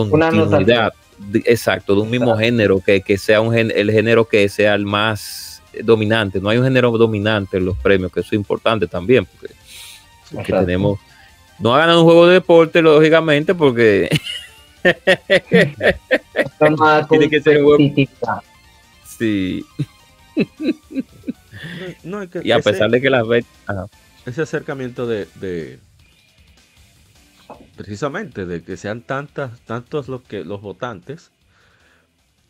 continuidad, 0.01 0.93
de- 1.19 1.43
exacto, 1.47 1.95
de 1.95 2.01
un 2.03 2.11
mismo 2.11 2.37
género, 2.37 2.81
que, 2.81 3.01
que 3.01 3.17
sea 3.19 3.41
un 3.41 3.53
gen- 3.55 3.73
el 3.75 3.91
género 3.91 4.27
que 4.29 4.49
sea 4.49 4.75
el 4.75 4.85
más 4.85 5.63
dominante. 5.83 6.41
No 6.41 6.49
hay 6.49 6.59
un 6.59 6.65
género 6.65 6.91
dominante 6.99 7.57
en 7.59 7.65
los 7.67 7.77
premios, 7.79 8.13
que 8.13 8.21
eso 8.21 8.29
es 8.31 8.33
importante 8.35 8.87
también, 8.87 9.27
porque, 9.27 9.55
tenemos, 10.53 10.99
no 11.59 11.75
ha 11.75 11.79
ganado 11.79 12.01
un 12.01 12.05
juego 12.07 12.27
de 12.27 12.35
deporte, 12.35 12.83
lógicamente, 12.83 13.55
porque 13.55 14.09
Tiene 17.09 17.31
que 17.31 17.41
ser 17.41 17.61
sí, 19.19 19.65
No, 22.03 22.23
es 22.23 22.29
que 22.31 22.41
y 22.45 22.51
a 22.51 22.57
ese- 22.57 22.71
pesar 22.73 22.91
de 22.91 23.01
que 23.01 23.09
las 23.11 23.27
ve- 23.27 23.45
ajá. 23.67 23.87
ese 24.27 24.43
acercamiento 24.43 25.07
de, 25.07 25.27
de- 25.37 25.79
precisamente 27.77 28.47
de 28.47 28.65
que 28.65 28.77
sean 28.77 29.03
tantas 29.03 29.63
tantos 29.65 30.09
los 30.09 30.23
que 30.25 30.45
los 30.45 30.61
votantes 30.63 31.33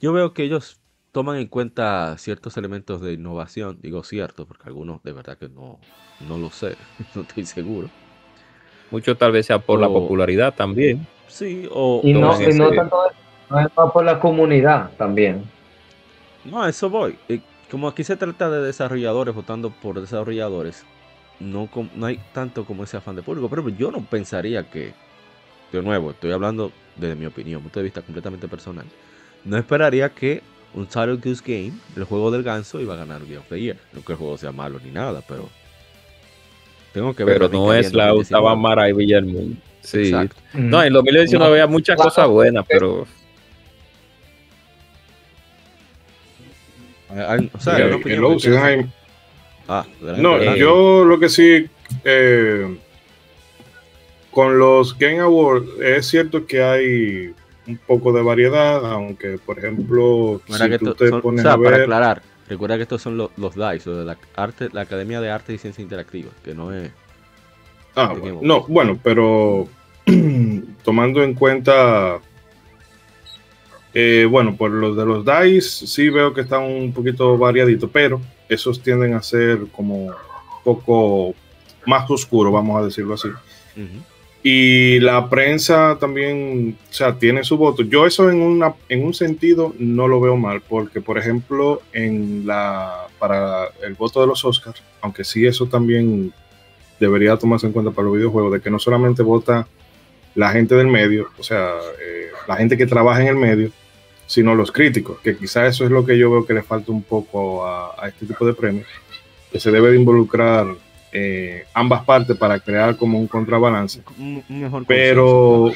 yo 0.00 0.12
veo 0.12 0.34
que 0.34 0.44
ellos 0.44 0.80
toman 1.12 1.36
en 1.38 1.48
cuenta 1.48 2.16
ciertos 2.18 2.56
elementos 2.56 3.00
de 3.00 3.12
innovación 3.14 3.80
digo 3.80 4.02
cierto 4.04 4.46
porque 4.46 4.68
algunos 4.68 5.02
de 5.02 5.12
verdad 5.12 5.38
que 5.38 5.48
no 5.48 5.78
no 6.18 6.38
lo 6.38 6.50
sé 6.50 6.78
no 7.14 7.22
estoy 7.22 7.46
seguro 7.46 7.92
mucho 8.90 9.16
tal 9.16 9.32
vez 9.32 9.46
sea 9.46 9.58
por 9.60 9.80
la 9.80 9.90
popularidad 9.90 10.54
también. 10.54 11.08
sí 11.26 11.66
o 11.70 12.02
Y 12.02 12.12
no, 12.14 12.40
y 12.40 12.52
no 12.54 12.72
tanto 12.72 12.96
no 13.50 13.92
por 13.92 14.04
la 14.04 14.20
comunidad 14.20 14.90
también. 14.96 15.42
no 16.44 16.62
a 16.62 16.68
eso 16.68 16.90
voy 16.90 17.18
Eh, 17.28 17.40
como 17.70 17.88
aquí 17.88 18.04
se 18.04 18.16
trata 18.16 18.50
de 18.50 18.60
desarrolladores 18.62 19.34
votando 19.34 19.70
por 19.70 20.00
desarrolladores 20.00 20.84
no, 21.40 21.70
com- 21.70 21.90
no 21.94 22.06
hay 22.06 22.18
tanto 22.32 22.64
como 22.64 22.84
ese 22.84 22.96
afán 22.96 23.16
de 23.16 23.22
público 23.22 23.48
pero 23.50 23.68
yo 23.70 23.90
no 23.90 24.04
pensaría 24.08 24.68
que 24.70 24.94
de 25.78 25.82
nuevo, 25.82 26.10
estoy 26.12 26.32
hablando 26.32 26.72
desde 26.96 27.14
mi 27.16 27.26
opinión, 27.26 27.62
punto 27.62 27.80
de 27.80 27.84
vista 27.84 28.02
completamente 28.02 28.48
personal. 28.48 28.84
No 29.44 29.56
esperaría 29.56 30.08
que 30.10 30.42
un 30.74 30.86
Title 30.86 31.16
Goose 31.16 31.42
Game, 31.44 31.72
el 31.96 32.04
juego 32.04 32.30
del 32.30 32.42
ganso, 32.42 32.80
iba 32.80 32.94
a 32.94 32.96
ganar 32.96 33.20
Game 33.22 33.38
of 33.38 33.48
the 33.48 33.60
Year. 33.60 33.76
No 33.92 34.02
que 34.04 34.12
el 34.12 34.18
juego 34.18 34.36
sea 34.38 34.52
malo 34.52 34.80
ni 34.84 34.90
nada, 34.90 35.22
pero. 35.28 35.48
Tengo 36.92 37.14
que 37.14 37.24
ver. 37.24 37.38
Pero 37.38 37.48
no 37.48 37.72
es 37.74 37.92
la 37.92 38.14
octava 38.14 38.54
maravilla 38.54 39.16
del 39.16 39.26
mundo. 39.26 39.56
Sí. 39.82 40.04
Exacto. 40.04 40.36
No, 40.54 40.82
en 40.82 40.92
2019 40.92 41.38
No. 41.38 41.44
había 41.52 41.66
muchas 41.66 41.96
Claro. 41.96 42.10
cosas 42.10 42.28
buenas, 42.28 42.64
pero 42.68 43.06
Hay- 47.10 47.50
o 47.52 47.60
sea, 47.60 47.74
ahí. 47.76 48.86
Ah, 49.68 49.84
No, 50.18 50.54
yo 50.56 51.04
lo 51.04 51.18
que 51.18 51.28
sí, 51.28 51.66
eh, 52.04 52.76
con 54.34 54.58
los 54.58 54.98
Game 54.98 55.20
Awards, 55.20 55.66
es 55.80 56.06
cierto 56.06 56.44
que 56.46 56.62
hay 56.62 57.34
un 57.66 57.78
poco 57.86 58.12
de 58.12 58.20
variedad, 58.22 58.84
aunque, 58.92 59.38
por 59.38 59.58
ejemplo, 59.58 60.40
si 60.48 60.68
que 60.68 60.78
tú 60.78 60.94
te 60.94 61.08
son- 61.08 61.20
o 61.20 61.22
pones 61.22 61.42
sea, 61.42 61.52
a 61.52 61.56
para 61.56 61.70
ver... 61.70 61.82
aclarar, 61.82 62.22
recuerda 62.48 62.76
que 62.76 62.82
estos 62.82 63.00
son 63.00 63.16
los, 63.16 63.30
los 63.36 63.54
DICE, 63.54 63.88
o 63.90 63.96
de 63.96 64.04
la, 64.04 64.18
arte, 64.36 64.68
la 64.72 64.82
Academia 64.82 65.20
de 65.20 65.30
Arte 65.30 65.54
y 65.54 65.58
Ciencia 65.58 65.80
Interactiva, 65.82 66.30
que 66.44 66.54
no 66.54 66.72
es. 66.74 66.90
Ah, 67.94 68.12
bueno, 68.18 68.40
no, 68.42 68.62
bueno, 68.66 68.98
pero 69.02 69.68
tomando 70.84 71.22
en 71.22 71.34
cuenta, 71.34 72.18
eh, 73.94 74.26
bueno, 74.28 74.56
por 74.56 74.70
los 74.72 74.96
de 74.96 75.06
los 75.06 75.24
DICE 75.24 75.86
sí 75.86 76.08
veo 76.10 76.34
que 76.34 76.40
están 76.40 76.62
un 76.64 76.92
poquito 76.92 77.38
variaditos, 77.38 77.88
pero 77.92 78.20
esos 78.48 78.82
tienden 78.82 79.14
a 79.14 79.22
ser 79.22 79.60
como 79.70 80.06
un 80.06 80.12
poco 80.64 81.34
más 81.86 82.10
oscuro, 82.10 82.50
vamos 82.50 82.82
a 82.82 82.84
decirlo 82.86 83.14
así. 83.14 83.28
Y 84.46 85.00
la 85.00 85.30
prensa 85.30 85.96
también, 85.98 86.76
o 86.90 86.92
sea, 86.92 87.14
tiene 87.18 87.42
su 87.44 87.56
voto. 87.56 87.82
Yo 87.82 88.06
eso 88.06 88.28
en, 88.30 88.42
una, 88.42 88.74
en 88.90 89.02
un 89.02 89.14
sentido 89.14 89.74
no 89.78 90.06
lo 90.06 90.20
veo 90.20 90.36
mal, 90.36 90.60
porque 90.60 91.00
por 91.00 91.16
ejemplo, 91.16 91.80
en 91.94 92.46
la, 92.46 93.06
para 93.18 93.68
el 93.82 93.94
voto 93.94 94.20
de 94.20 94.26
los 94.26 94.44
Oscars, 94.44 94.82
aunque 95.00 95.24
sí 95.24 95.46
eso 95.46 95.64
también 95.64 96.30
debería 97.00 97.38
tomarse 97.38 97.66
en 97.66 97.72
cuenta 97.72 97.90
para 97.90 98.06
los 98.06 98.16
videojuegos, 98.18 98.52
de 98.52 98.60
que 98.60 98.70
no 98.70 98.78
solamente 98.78 99.22
vota 99.22 99.66
la 100.34 100.50
gente 100.50 100.74
del 100.74 100.88
medio, 100.88 101.30
o 101.38 101.42
sea, 101.42 101.70
eh, 102.02 102.28
la 102.46 102.56
gente 102.56 102.76
que 102.76 102.86
trabaja 102.86 103.22
en 103.22 103.28
el 103.28 103.36
medio, 103.36 103.70
sino 104.26 104.54
los 104.54 104.72
críticos, 104.72 105.20
que 105.20 105.38
quizás 105.38 105.74
eso 105.74 105.84
es 105.84 105.90
lo 105.90 106.04
que 106.04 106.18
yo 106.18 106.30
veo 106.30 106.44
que 106.44 106.52
le 106.52 106.62
falta 106.62 106.92
un 106.92 107.02
poco 107.02 107.66
a, 107.66 107.94
este 108.06 108.26
tipo 108.26 108.44
de 108.46 108.52
premios, 108.52 108.86
que 109.50 109.58
se 109.58 109.70
debe 109.70 109.90
de 109.90 109.96
involucrar 109.96 110.66
eh, 111.16 111.64
ambas 111.72 112.04
partes 112.04 112.36
para 112.36 112.58
crear 112.58 112.96
como 112.96 113.20
un 113.20 113.28
contrabalance. 113.28 114.02
pero 114.88 115.72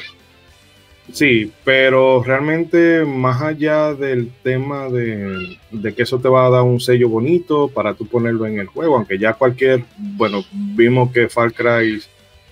sí, 1.13 1.51
pero 1.63 2.21
realmente 2.21 3.05
más 3.05 3.41
allá 3.41 3.93
del 3.93 4.31
tema 4.43 4.89
de, 4.89 5.57
de, 5.71 5.93
que 5.95 6.03
eso 6.03 6.19
te 6.19 6.27
va 6.27 6.45
a 6.45 6.49
dar 6.49 6.63
un 6.63 6.81
sello 6.81 7.07
bonito 7.07 7.69
para 7.69 7.93
tú 7.93 8.05
ponerlo 8.05 8.45
en 8.45 8.59
el 8.59 8.67
juego, 8.67 8.97
aunque 8.97 9.17
ya 9.17 9.31
cualquier, 9.31 9.85
bueno, 9.97 10.43
vimos 10.51 11.11
que 11.13 11.29
Far 11.29 11.53
Cry 11.53 12.01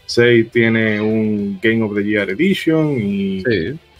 6 0.05 0.49
tiene 0.49 1.01
un 1.01 1.59
Game 1.61 1.83
of 1.83 1.93
the 1.93 2.03
Year 2.03 2.29
Edition 2.29 2.97
y 2.97 3.43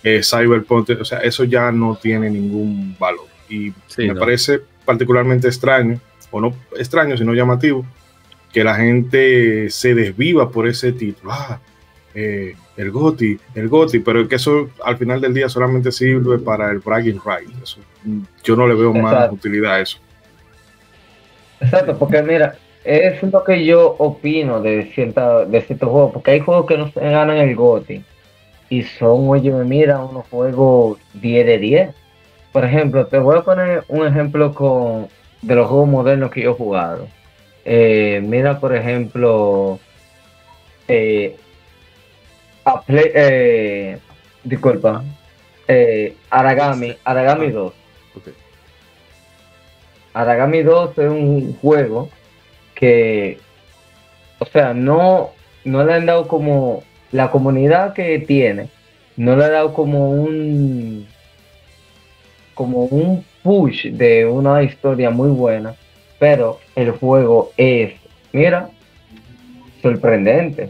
eh, 0.02 0.22
Cyberpunk, 0.24 0.92
o 1.02 1.04
sea, 1.06 1.20
eso 1.20 1.44
ya 1.44 1.74
no 1.74 1.98
tiene 2.02 2.30
ningún 2.30 2.96
valor. 2.98 3.26
Y 3.50 3.74
me 3.98 4.16
parece 4.16 4.62
particularmente 4.86 5.50
extraño, 5.50 6.00
o 6.32 6.40
no 6.40 6.54
extraño, 6.78 7.18
sino 7.18 7.34
llamativo, 7.34 7.86
que 8.52 8.64
la 8.64 8.76
gente 8.76 9.70
se 9.70 9.94
desviva 9.94 10.50
por 10.50 10.68
ese 10.68 10.92
título. 10.92 11.32
Ah, 11.34 11.60
eh, 12.14 12.56
el 12.78 12.92
GOTI, 12.92 13.40
el 13.54 13.70
GOTI, 13.70 14.00
pero 14.00 14.28
que 14.28 14.36
eso 14.36 14.70
al 14.84 14.98
final 14.98 15.22
del 15.22 15.34
día 15.34 15.50
solamente 15.50 15.92
sirve 15.92 16.40
para 16.40 16.72
el 16.72 16.80
bragging 16.80 17.20
right. 17.24 17.50
yo 18.44 18.56
no 18.56 18.68
le 18.68 18.74
veo 18.74 18.94
más 18.94 19.32
utilidad 19.32 19.76
a 19.76 19.82
eso. 19.82 20.00
Exacto, 21.60 21.98
porque 21.98 22.22
mira, 22.24 22.56
es 22.84 23.22
lo 23.22 23.44
que 23.44 23.66
yo 23.66 23.96
opino 24.00 24.62
de, 24.62 24.92
cierta, 24.94 25.46
de 25.46 25.62
ciertos 25.62 25.90
juegos, 25.90 26.14
porque 26.14 26.32
hay 26.32 26.40
juegos 26.40 26.66
que 26.66 26.78
no 26.78 26.92
se 26.92 27.00
ganan 27.00 27.38
el 27.38 27.56
GOTI 27.56 28.04
y 28.70 28.84
son, 28.84 29.30
oye, 29.30 29.52
mira, 29.52 30.00
unos 30.00 30.28
juegos 30.28 31.00
10 31.16 31.46
de 31.46 31.58
10. 31.58 31.96
Por 32.52 32.66
ejemplo, 32.66 33.06
te 33.08 33.18
voy 33.18 33.38
a 33.38 33.42
poner 33.42 33.84
un 33.88 34.08
ejemplo 34.08 34.54
con 34.54 35.08
de 35.42 35.56
los 35.56 35.68
juegos 35.68 35.88
modernos 35.88 36.32
que 36.32 36.42
yo 36.42 36.52
he 36.52 36.56
jugado. 36.56 37.08
Eh, 37.70 38.22
mira, 38.24 38.62
por 38.62 38.74
ejemplo, 38.74 39.78
eh, 40.88 41.36
eh, 42.88 43.98
disculpa, 44.46 45.04
Aragami, 46.30 46.96
Aragami 47.04 47.52
2. 47.52 47.74
Aragami 50.14 50.64
2 50.64 50.98
es 50.98 51.10
un 51.10 51.58
juego 51.58 52.10
que, 52.74 53.38
o 54.40 54.46
sea, 54.46 54.74
no, 54.74 55.32
no 55.66 55.84
le 55.84 55.94
han 55.94 56.06
dado 56.06 56.30
como 56.30 56.84
la 57.12 57.32
comunidad 57.32 57.94
que 57.94 58.18
tiene 58.20 58.70
no 59.18 59.36
le 59.36 59.44
ha 59.46 59.50
dado 59.50 59.74
como 59.74 60.12
un 60.12 61.08
como 62.54 62.86
un 62.86 63.26
push 63.44 63.88
de 63.88 64.26
una 64.26 64.64
historia 64.64 65.10
muy 65.10 65.30
buena, 65.30 65.76
pero 66.18 66.60
el 66.78 66.92
juego 66.92 67.52
es, 67.58 67.94
mira, 68.32 68.70
sorprendente. 69.82 70.70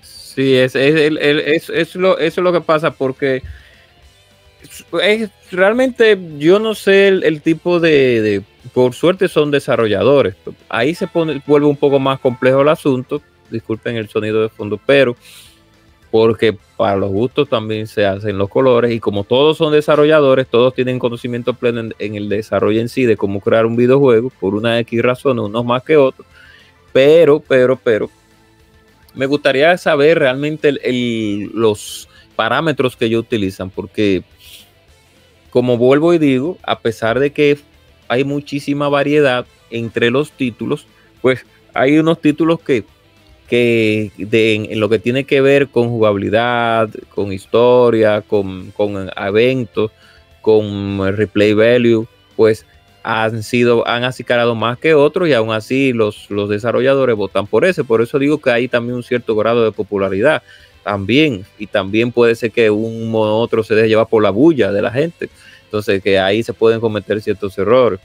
Sí, 0.00 0.56
es, 0.56 0.74
es, 0.74 1.68
es, 1.68 1.94
lo, 1.94 2.18
eso 2.18 2.40
es 2.40 2.44
lo 2.44 2.52
que 2.54 2.62
pasa 2.62 2.90
porque 2.90 3.42
es, 5.02 5.30
realmente 5.50 6.18
yo 6.38 6.58
no 6.58 6.74
sé 6.74 7.08
el, 7.08 7.42
tipo 7.42 7.80
de, 7.80 8.22
de, 8.22 8.42
por 8.72 8.94
suerte 8.94 9.28
son 9.28 9.50
desarrolladores. 9.50 10.34
Ahí 10.70 10.94
se 10.94 11.06
pone, 11.06 11.42
vuelve 11.46 11.66
un 11.66 11.76
poco 11.76 11.98
más 11.98 12.18
complejo 12.18 12.62
el 12.62 12.68
asunto, 12.70 13.20
disculpen 13.50 13.96
el 13.96 14.08
sonido 14.08 14.40
de 14.40 14.48
fondo, 14.48 14.80
pero 14.86 15.16
porque 16.12 16.54
para 16.76 16.94
los 16.94 17.10
gustos 17.10 17.48
también 17.48 17.86
se 17.86 18.04
hacen 18.04 18.36
los 18.36 18.50
colores 18.50 18.92
y 18.92 19.00
como 19.00 19.24
todos 19.24 19.56
son 19.56 19.72
desarrolladores, 19.72 20.46
todos 20.46 20.74
tienen 20.74 20.98
conocimiento 20.98 21.54
pleno 21.54 21.90
en, 21.98 22.14
el 22.14 22.28
desarrollo 22.28 22.82
en 22.82 22.90
sí 22.90 23.06
de 23.06 23.16
cómo 23.16 23.40
crear 23.40 23.64
un 23.64 23.76
videojuego, 23.76 24.30
por 24.38 24.54
una 24.54 24.78
X 24.80 25.00
razón, 25.00 25.38
unos 25.38 25.64
más 25.64 25.82
que 25.82 25.96
otros, 25.96 26.26
pero, 26.92 27.40
pero, 27.40 27.76
pero, 27.82 28.10
me 29.14 29.24
gustaría 29.24 29.74
saber 29.78 30.18
realmente 30.18 30.76
los 31.54 32.10
parámetros 32.36 32.94
que 32.94 33.06
ellos 33.06 33.22
utilizan, 33.22 33.70
porque 33.70 34.22
como 35.48 35.78
vuelvo 35.78 36.12
y 36.12 36.18
digo, 36.18 36.58
a 36.62 36.78
pesar 36.80 37.20
de 37.20 37.32
que 37.32 37.58
hay 38.08 38.24
muchísima 38.24 38.90
variedad 38.90 39.46
entre 39.70 40.10
los 40.10 40.30
títulos, 40.32 40.86
pues 41.22 41.46
hay 41.72 41.98
unos 41.98 42.20
títulos 42.20 42.60
que 42.60 42.84
que 43.52 44.10
en, 44.18 44.80
lo 44.80 44.88
que 44.88 44.98
tiene 44.98 45.24
que 45.24 45.42
ver 45.42 45.68
con 45.68 45.90
jugabilidad, 45.90 46.88
con 47.10 47.34
historia, 47.34 48.22
con, 48.22 48.72
eventos, 49.14 49.90
con 50.40 51.14
replay 51.14 51.52
value, 51.52 52.06
pues 52.34 52.64
han 53.02 53.42
sido, 53.42 53.86
han 53.86 54.04
acicalado 54.04 54.54
más 54.54 54.78
que 54.78 54.94
otros 54.94 55.28
y 55.28 55.34
aún 55.34 55.52
así 55.52 55.92
los, 55.92 56.30
los 56.30 56.48
desarrolladores 56.48 57.14
votan 57.14 57.46
por 57.46 57.66
ese. 57.66 57.84
Por 57.84 58.00
eso 58.00 58.18
digo 58.18 58.40
que 58.40 58.50
hay 58.50 58.68
también 58.68 58.96
un 58.96 59.02
cierto 59.02 59.36
grado 59.36 59.62
de 59.66 59.72
popularidad 59.72 60.42
también. 60.82 61.44
Y 61.58 61.66
también 61.66 62.10
puede 62.10 62.34
ser 62.36 62.52
que 62.52 62.70
un 62.70 63.14
u 63.14 63.18
otro 63.18 63.62
se 63.62 63.74
deje 63.74 63.88
llevar 63.88 64.06
por 64.06 64.22
la 64.22 64.30
bulla 64.30 64.72
de 64.72 64.80
la 64.80 64.90
gente. 64.90 65.28
Entonces 65.64 66.02
que 66.02 66.18
ahí 66.18 66.42
se 66.42 66.54
pueden 66.54 66.80
cometer 66.80 67.20
ciertos 67.20 67.58
errores 67.58 68.00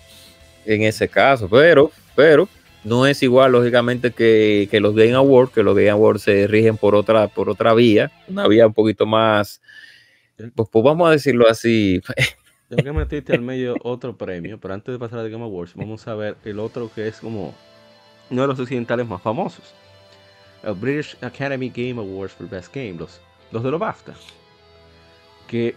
en 0.65 0.83
ese 0.83 1.07
caso. 1.07 1.47
Pero, 1.47 1.89
pero 2.17 2.49
no 2.83 3.05
es 3.05 3.21
igual, 3.23 3.51
lógicamente, 3.51 4.11
que, 4.11 4.69
los 4.79 4.95
Game 4.95 5.13
Awards, 5.13 5.51
que 5.51 5.63
los 5.63 5.75
Game 5.75 5.89
Awards 5.89 6.21
se 6.21 6.47
rigen 6.47 6.77
por 6.77 6.95
otra, 6.95 7.27
por 7.27 7.49
otra 7.49 7.73
vía, 7.73 8.11
una 8.27 8.47
vía 8.47 8.67
un 8.67 8.73
poquito 8.73 9.05
más, 9.05 9.61
pues, 10.55 10.69
pues 10.69 10.83
vamos 10.83 11.07
a 11.07 11.11
decirlo 11.11 11.49
así. 11.49 12.01
Tengo 12.69 12.83
que 12.83 12.91
metiste 12.91 13.33
al 13.33 13.41
medio 13.41 13.75
otro 13.83 14.17
premio, 14.17 14.59
pero 14.59 14.73
antes 14.73 14.93
de 14.93 14.99
pasar 14.99 15.19
a 15.19 15.27
Game 15.27 15.43
Awards, 15.43 15.73
vamos 15.75 16.05
a 16.07 16.15
ver 16.15 16.35
el 16.43 16.59
otro 16.59 16.91
que 16.93 17.07
es 17.07 17.19
como 17.19 17.55
uno 18.29 18.41
de 18.41 18.47
los 18.47 18.59
occidentales 18.59 19.07
más 19.07 19.21
famosos. 19.21 19.73
El 20.63 20.73
British 20.73 21.15
Academy 21.21 21.69
Game 21.69 22.01
Awards 22.01 22.33
for 22.33 22.49
Best 22.49 22.73
Game, 22.73 22.93
los, 22.93 23.21
los 23.51 23.63
de 23.63 23.71
los 23.71 23.79
BAFTA. 23.79 24.15
Que 25.47 25.75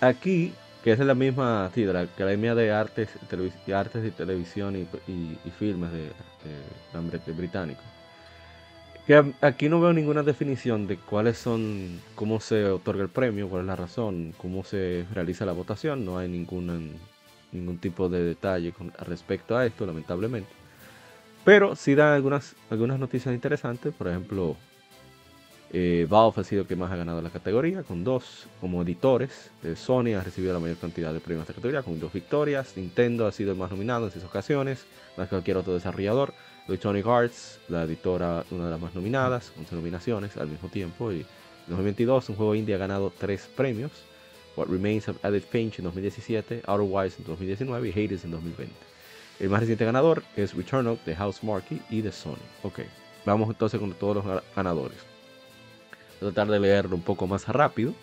aquí 0.00 0.52
que 0.88 0.94
es 0.94 0.98
la 1.00 1.14
misma, 1.14 1.70
sí, 1.74 1.82
de 1.82 1.92
la 1.92 2.00
Academia 2.00 2.54
de 2.54 2.72
Artes, 2.72 3.10
Artes 3.74 4.06
y 4.06 4.10
Televisión 4.10 4.74
y, 4.74 5.12
y, 5.12 5.50
Filmes 5.58 5.90
de, 5.92 6.08
de, 7.26 7.32
británico. 7.34 7.82
Que 9.06 9.34
aquí 9.42 9.68
no 9.68 9.82
veo 9.82 9.92
ninguna 9.92 10.22
definición 10.22 10.86
de 10.86 10.96
cuáles 10.96 11.36
son, 11.36 12.00
cómo 12.14 12.40
se 12.40 12.64
otorga 12.64 13.02
el 13.02 13.10
premio, 13.10 13.50
cuál 13.50 13.62
es 13.62 13.66
la 13.66 13.76
razón, 13.76 14.32
cómo 14.38 14.64
se 14.64 15.04
realiza 15.12 15.44
la 15.44 15.52
votación. 15.52 16.06
No 16.06 16.16
hay 16.16 16.30
ningún, 16.30 16.94
ningún 17.52 17.76
tipo 17.76 18.08
de 18.08 18.24
detalle 18.24 18.72
con, 18.72 18.90
respecto 19.00 19.58
a 19.58 19.66
esto, 19.66 19.84
lamentablemente. 19.84 20.48
Pero 21.44 21.76
sí 21.76 21.94
dan 21.94 22.14
algunas, 22.14 22.56
algunas 22.70 22.98
noticias 22.98 23.34
interesantes, 23.34 23.92
por 23.92 24.08
ejemplo, 24.08 24.56
eh, 25.70 26.06
Valve 26.08 26.40
ha 26.40 26.44
sido 26.44 26.62
el 26.62 26.68
que 26.68 26.76
más 26.76 26.90
ha 26.90 26.96
ganado 26.96 27.20
la 27.20 27.28
categoría, 27.28 27.82
con 27.82 28.02
dos 28.02 28.46
como 28.60 28.82
editores. 28.82 29.50
Eh, 29.62 29.76
Sony 29.76 30.14
ha 30.18 30.22
recibido 30.22 30.54
la 30.54 30.60
mayor 30.60 30.78
cantidad 30.78 31.12
de 31.12 31.20
premios 31.20 31.46
de 31.46 31.52
esta 31.52 31.54
categoría, 31.54 31.82
con 31.82 32.00
dos 32.00 32.12
victorias. 32.12 32.72
Nintendo 32.76 33.26
ha 33.26 33.32
sido 33.32 33.52
el 33.52 33.58
más 33.58 33.70
nominado 33.70 34.06
en 34.06 34.12
seis 34.12 34.24
ocasiones, 34.24 34.86
más 35.16 35.26
que 35.26 35.30
cualquier 35.30 35.58
otro 35.58 35.74
desarrollador. 35.74 36.32
Electronic 36.68 37.06
Arts, 37.06 37.60
la 37.68 37.84
editora, 37.84 38.44
una 38.50 38.66
de 38.66 38.70
las 38.70 38.80
más 38.80 38.94
nominadas, 38.94 39.52
11 39.58 39.74
nominaciones 39.74 40.36
al 40.36 40.48
mismo 40.48 40.68
tiempo. 40.68 41.12
Y 41.12 41.20
en 41.20 41.26
2022, 41.68 42.30
un 42.30 42.36
juego 42.36 42.54
indie 42.54 42.74
ha 42.74 42.78
ganado 42.78 43.12
tres 43.16 43.48
premios. 43.54 43.92
What 44.56 44.68
Remains 44.68 45.08
of 45.08 45.22
Edith 45.24 45.48
Finch 45.48 45.78
en 45.78 45.84
2017, 45.84 46.62
Otherwise 46.66 47.16
en 47.18 47.24
2019 47.26 47.88
y 47.88 47.92
Hades 47.92 48.24
en 48.24 48.32
2020. 48.32 48.74
El 49.38 49.50
más 49.50 49.60
reciente 49.60 49.84
ganador 49.84 50.24
es 50.36 50.54
Returnal 50.54 50.98
de 51.06 51.14
House 51.14 51.44
Marquee 51.44 51.80
y 51.90 52.00
de 52.00 52.10
Sony. 52.10 52.38
Ok, 52.64 52.80
vamos 53.24 53.48
entonces 53.50 53.78
con 53.78 53.92
todos 53.92 54.16
los 54.16 54.42
ganadores 54.56 55.17
tratar 56.18 56.48
de 56.48 56.60
leerlo 56.60 56.96
un 56.96 57.02
poco 57.02 57.26
más 57.26 57.46
rápido. 57.48 57.94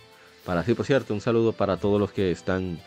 Para 0.45 0.61
así, 0.61 0.73
por 0.73 0.85
cierto, 0.85 1.13
un 1.13 1.21
saludo 1.21 1.53
para 1.53 1.77
todos 1.77 1.99
los 1.99 2.11
que 2.11 2.31
están 2.31 2.79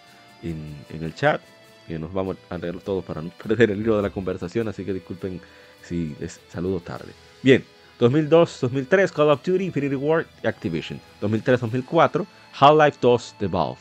en, 0.42 0.76
el 0.90 1.14
chat. 1.14 1.40
Que 1.86 1.98
nos 1.98 2.12
vamos 2.12 2.36
a 2.50 2.58
leer 2.58 2.78
todo 2.80 3.02
para 3.02 3.22
no 3.22 3.30
perder 3.42 3.70
el 3.70 3.80
hilo 3.80 3.96
de 3.96 4.02
la 4.02 4.10
conversación. 4.10 4.68
Así 4.68 4.84
que 4.84 4.92
disculpen 4.92 5.40
si 5.82 6.14
les 6.20 6.40
saludo 6.48 6.80
tarde. 6.80 7.12
Bien, 7.42 7.64
2002-2003 8.00 9.10
Call 9.10 9.30
of 9.30 9.42
Duty 9.42 9.64
Infinity 9.64 9.96
War 9.96 10.26
Activision. 10.44 11.00
2003-2004 11.20 12.26
Half-Life 12.52 12.98
2 13.00 13.34
The 13.38 13.46
Valve. 13.46 13.80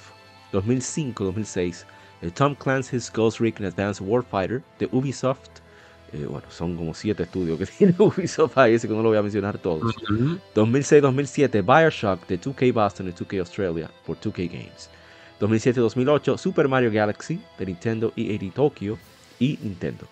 2005-2006 0.54 1.86
Tom 2.34 2.56
Clancy's 2.56 3.12
Ghost 3.12 3.40
Recon 3.40 3.66
Advanced 3.66 4.02
Warfighter 4.02 4.64
de 4.80 4.88
Ubisoft. 4.88 5.62
Eh, 6.14 6.26
bueno, 6.26 6.48
son 6.50 6.78
como 6.78 6.94
siete 6.94 7.24
estudios 7.24 7.60
que 7.60 7.66
tiene 7.78 7.96
Ubisoft 7.98 8.58
ahí, 8.58 8.76
así 8.76 8.88
que 8.88 8.94
no 8.94 9.02
lo 9.02 9.10
voy 9.10 9.18
a 9.18 9.22
mencionar 9.22 9.58
todos. 9.58 9.96
2006-2007, 10.56 11.64
Bioshock 11.64 12.28
de 12.28 12.40
2K 12.40 12.74
Boston 12.74 13.10
y 13.10 13.12
2K 13.12 13.40
Australia 13.40 13.92
por 14.06 14.18
2K 14.18 14.50
Games. 14.50 14.90
2007-2008, 15.40 16.38
Super 16.38 16.68
Mario 16.68 16.92
Galaxy 16.92 17.40
de 17.60 17.66
Nintendo 17.66 18.12
EA 18.16 18.40
Tokyo 18.54 18.98
y 19.40 19.60
Nintendo. 19.62 20.08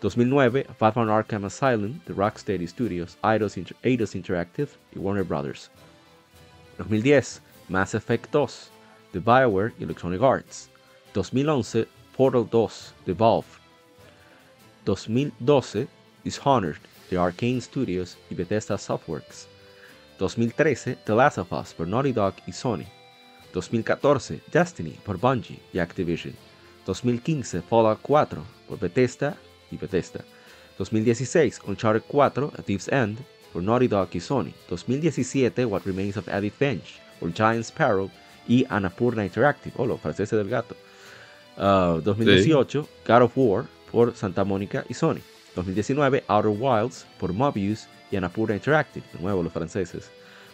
2009, 0.00 0.66
Batman 0.78 1.08
Arkham 1.08 1.46
Asylum 1.46 1.98
de 2.06 2.12
Rocksteady 2.12 2.66
Studios, 2.66 3.16
Eidos, 3.24 3.56
Inter 3.56 3.76
Eidos 3.82 4.14
Interactive 4.14 4.68
y 4.94 4.98
Warner 4.98 5.24
Brothers. 5.24 5.70
2010, 6.78 7.40
Mass 7.68 7.94
Effect 7.94 8.30
2 8.30 8.70
de 9.14 9.20
BioWare 9.20 9.72
y 9.80 9.84
Electronic 9.84 10.22
Arts. 10.22 10.68
2011, 11.14 11.88
Portal 12.16 12.46
2 12.50 12.94
de 13.06 13.14
Valve. 13.14 13.65
2012, 14.86 15.88
Dishonored 16.24 16.78
de 17.10 17.18
Arcane 17.18 17.60
Studios 17.60 18.16
y 18.30 18.34
Bethesda 18.34 18.78
Softworks. 18.78 19.46
2013, 20.18 20.96
The 21.04 21.14
Last 21.14 21.38
of 21.38 21.52
Us 21.52 21.74
por 21.74 21.86
Naughty 21.86 22.12
Dog 22.12 22.34
y 22.46 22.52
Sony. 22.52 22.86
2014, 23.52 24.40
Destiny 24.52 24.96
por 25.04 25.18
Bungie 25.18 25.58
y 25.72 25.78
Activision. 25.78 26.34
2015, 26.86 27.62
Fallout 27.62 27.98
4 28.00 28.42
por 28.68 28.78
Bethesda 28.78 29.36
y 29.70 29.76
Bethesda. 29.76 30.24
2016, 30.78 31.60
Uncharted 31.66 32.02
4, 32.06 32.52
A 32.56 32.62
Thief's 32.62 32.88
End 32.88 33.18
por 33.52 33.62
Naughty 33.62 33.88
Dog 33.88 34.08
y 34.12 34.20
Sony. 34.20 34.52
2017, 34.68 35.64
What 35.66 35.82
Remains 35.84 36.16
of 36.16 36.28
Edith 36.28 36.54
Finch 36.54 37.00
por 37.18 37.32
Giant 37.32 37.64
Sparrow 37.64 38.10
y 38.46 38.64
Annapurna 38.68 39.24
Interactive, 39.24 39.74
o 39.76 39.82
oh, 39.82 39.86
los 39.86 40.00
franceses 40.00 40.38
del 40.38 40.48
gato. 40.48 40.76
2018, 41.56 42.80
uh, 42.80 42.86
God 43.06 43.22
of 43.22 43.32
War 43.36 43.66
por 43.96 44.14
Santa 44.14 44.44
Mónica 44.44 44.84
y 44.90 44.92
Sony. 44.92 45.22
2019, 45.54 46.24
Outer 46.28 46.52
Wilds 46.54 47.06
por 47.18 47.32
Mobius 47.32 47.88
y 48.10 48.16
Annapurna 48.16 48.54
Interactive, 48.54 49.06
de 49.10 49.20
nuevo 49.22 49.42
los 49.42 49.50
franceses. 49.54 50.10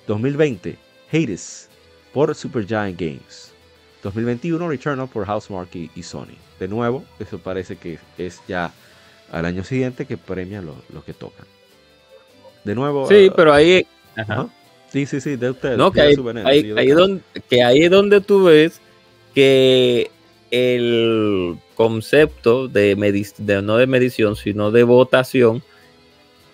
2020, 0.06 0.78
Hades 1.10 1.68
por 2.12 2.32
Supergiant 2.36 2.96
Games. 2.96 3.52
2021, 4.04 4.68
Returnal 4.68 5.08
por 5.08 5.26
Housemark 5.26 5.74
y, 5.74 5.90
y, 5.96 6.04
Sony. 6.04 6.36
De 6.60 6.68
nuevo, 6.68 7.04
eso 7.18 7.36
parece 7.36 7.74
que 7.74 7.98
es 8.16 8.40
ya 8.46 8.70
al 9.32 9.44
año 9.44 9.64
siguiente 9.64 10.06
que 10.06 10.16
premian 10.16 10.64
lo, 10.64 11.04
que 11.04 11.12
tocan. 11.12 11.46
De 12.62 12.76
nuevo. 12.76 13.08
Sí, 13.08 13.26
uh, 13.28 13.32
pero 13.34 13.52
ahí. 13.52 13.84
Sí, 14.92 15.04
sí, 15.04 15.20
sí, 15.20 15.34
de 15.34 15.50
ustedes. 15.50 15.76
No, 15.76 15.90
que 15.90 16.00
ahí, 16.00 16.14
donde, 16.14 17.22
que 17.50 17.64
ahí 17.64 17.82
es 17.82 17.90
donde 17.90 18.20
tú 18.20 18.44
ves 18.44 18.80
que 19.34 20.12
el 20.52 21.56
concepto 21.74 22.68
de, 22.68 22.94
de, 23.38 23.62
no 23.62 23.78
de 23.78 23.86
medición, 23.88 24.36
sino 24.36 24.70
de 24.70 24.84
votación, 24.84 25.62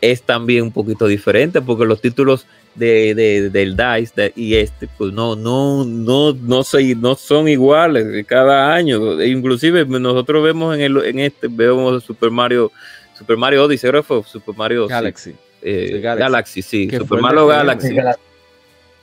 es 0.01 0.23
también 0.23 0.63
un 0.63 0.73
poquito 0.73 1.07
diferente, 1.07 1.61
porque 1.61 1.85
los 1.85 2.01
títulos 2.01 2.47
de, 2.77 3.51
del 3.53 3.77
DICE 3.77 4.33
y 4.37 4.55
este, 4.55 4.89
pues 4.97 5.13
no, 5.13 5.35
no, 5.35 5.85
no, 5.85 6.33
no, 6.33 6.63
no 6.97 7.15
son 7.17 7.49
iguales 7.49 8.25
cada 8.27 8.73
año. 8.73 9.21
Inclusive 9.23 9.85
nosotros 9.85 10.45
vemos 10.45 10.77
en, 10.77 10.83
el, 10.83 10.97
en 11.05 11.19
este, 11.19 11.49
vemos 11.49 12.05
Super 12.05 12.31
Mario, 12.31 12.71
Super 13.19 13.37
Mario 13.37 13.65
Odyssey, 13.65 13.91
fue 14.03 14.23
Super 14.23 14.55
Mario 14.55 14.87
Galaxy. 14.87 15.35
Eh, 15.61 15.99
Galaxy. 16.01 16.63
sí, 16.63 16.89
Super 16.97 17.21
Mario 17.21 17.49
Galaxy. 17.49 17.97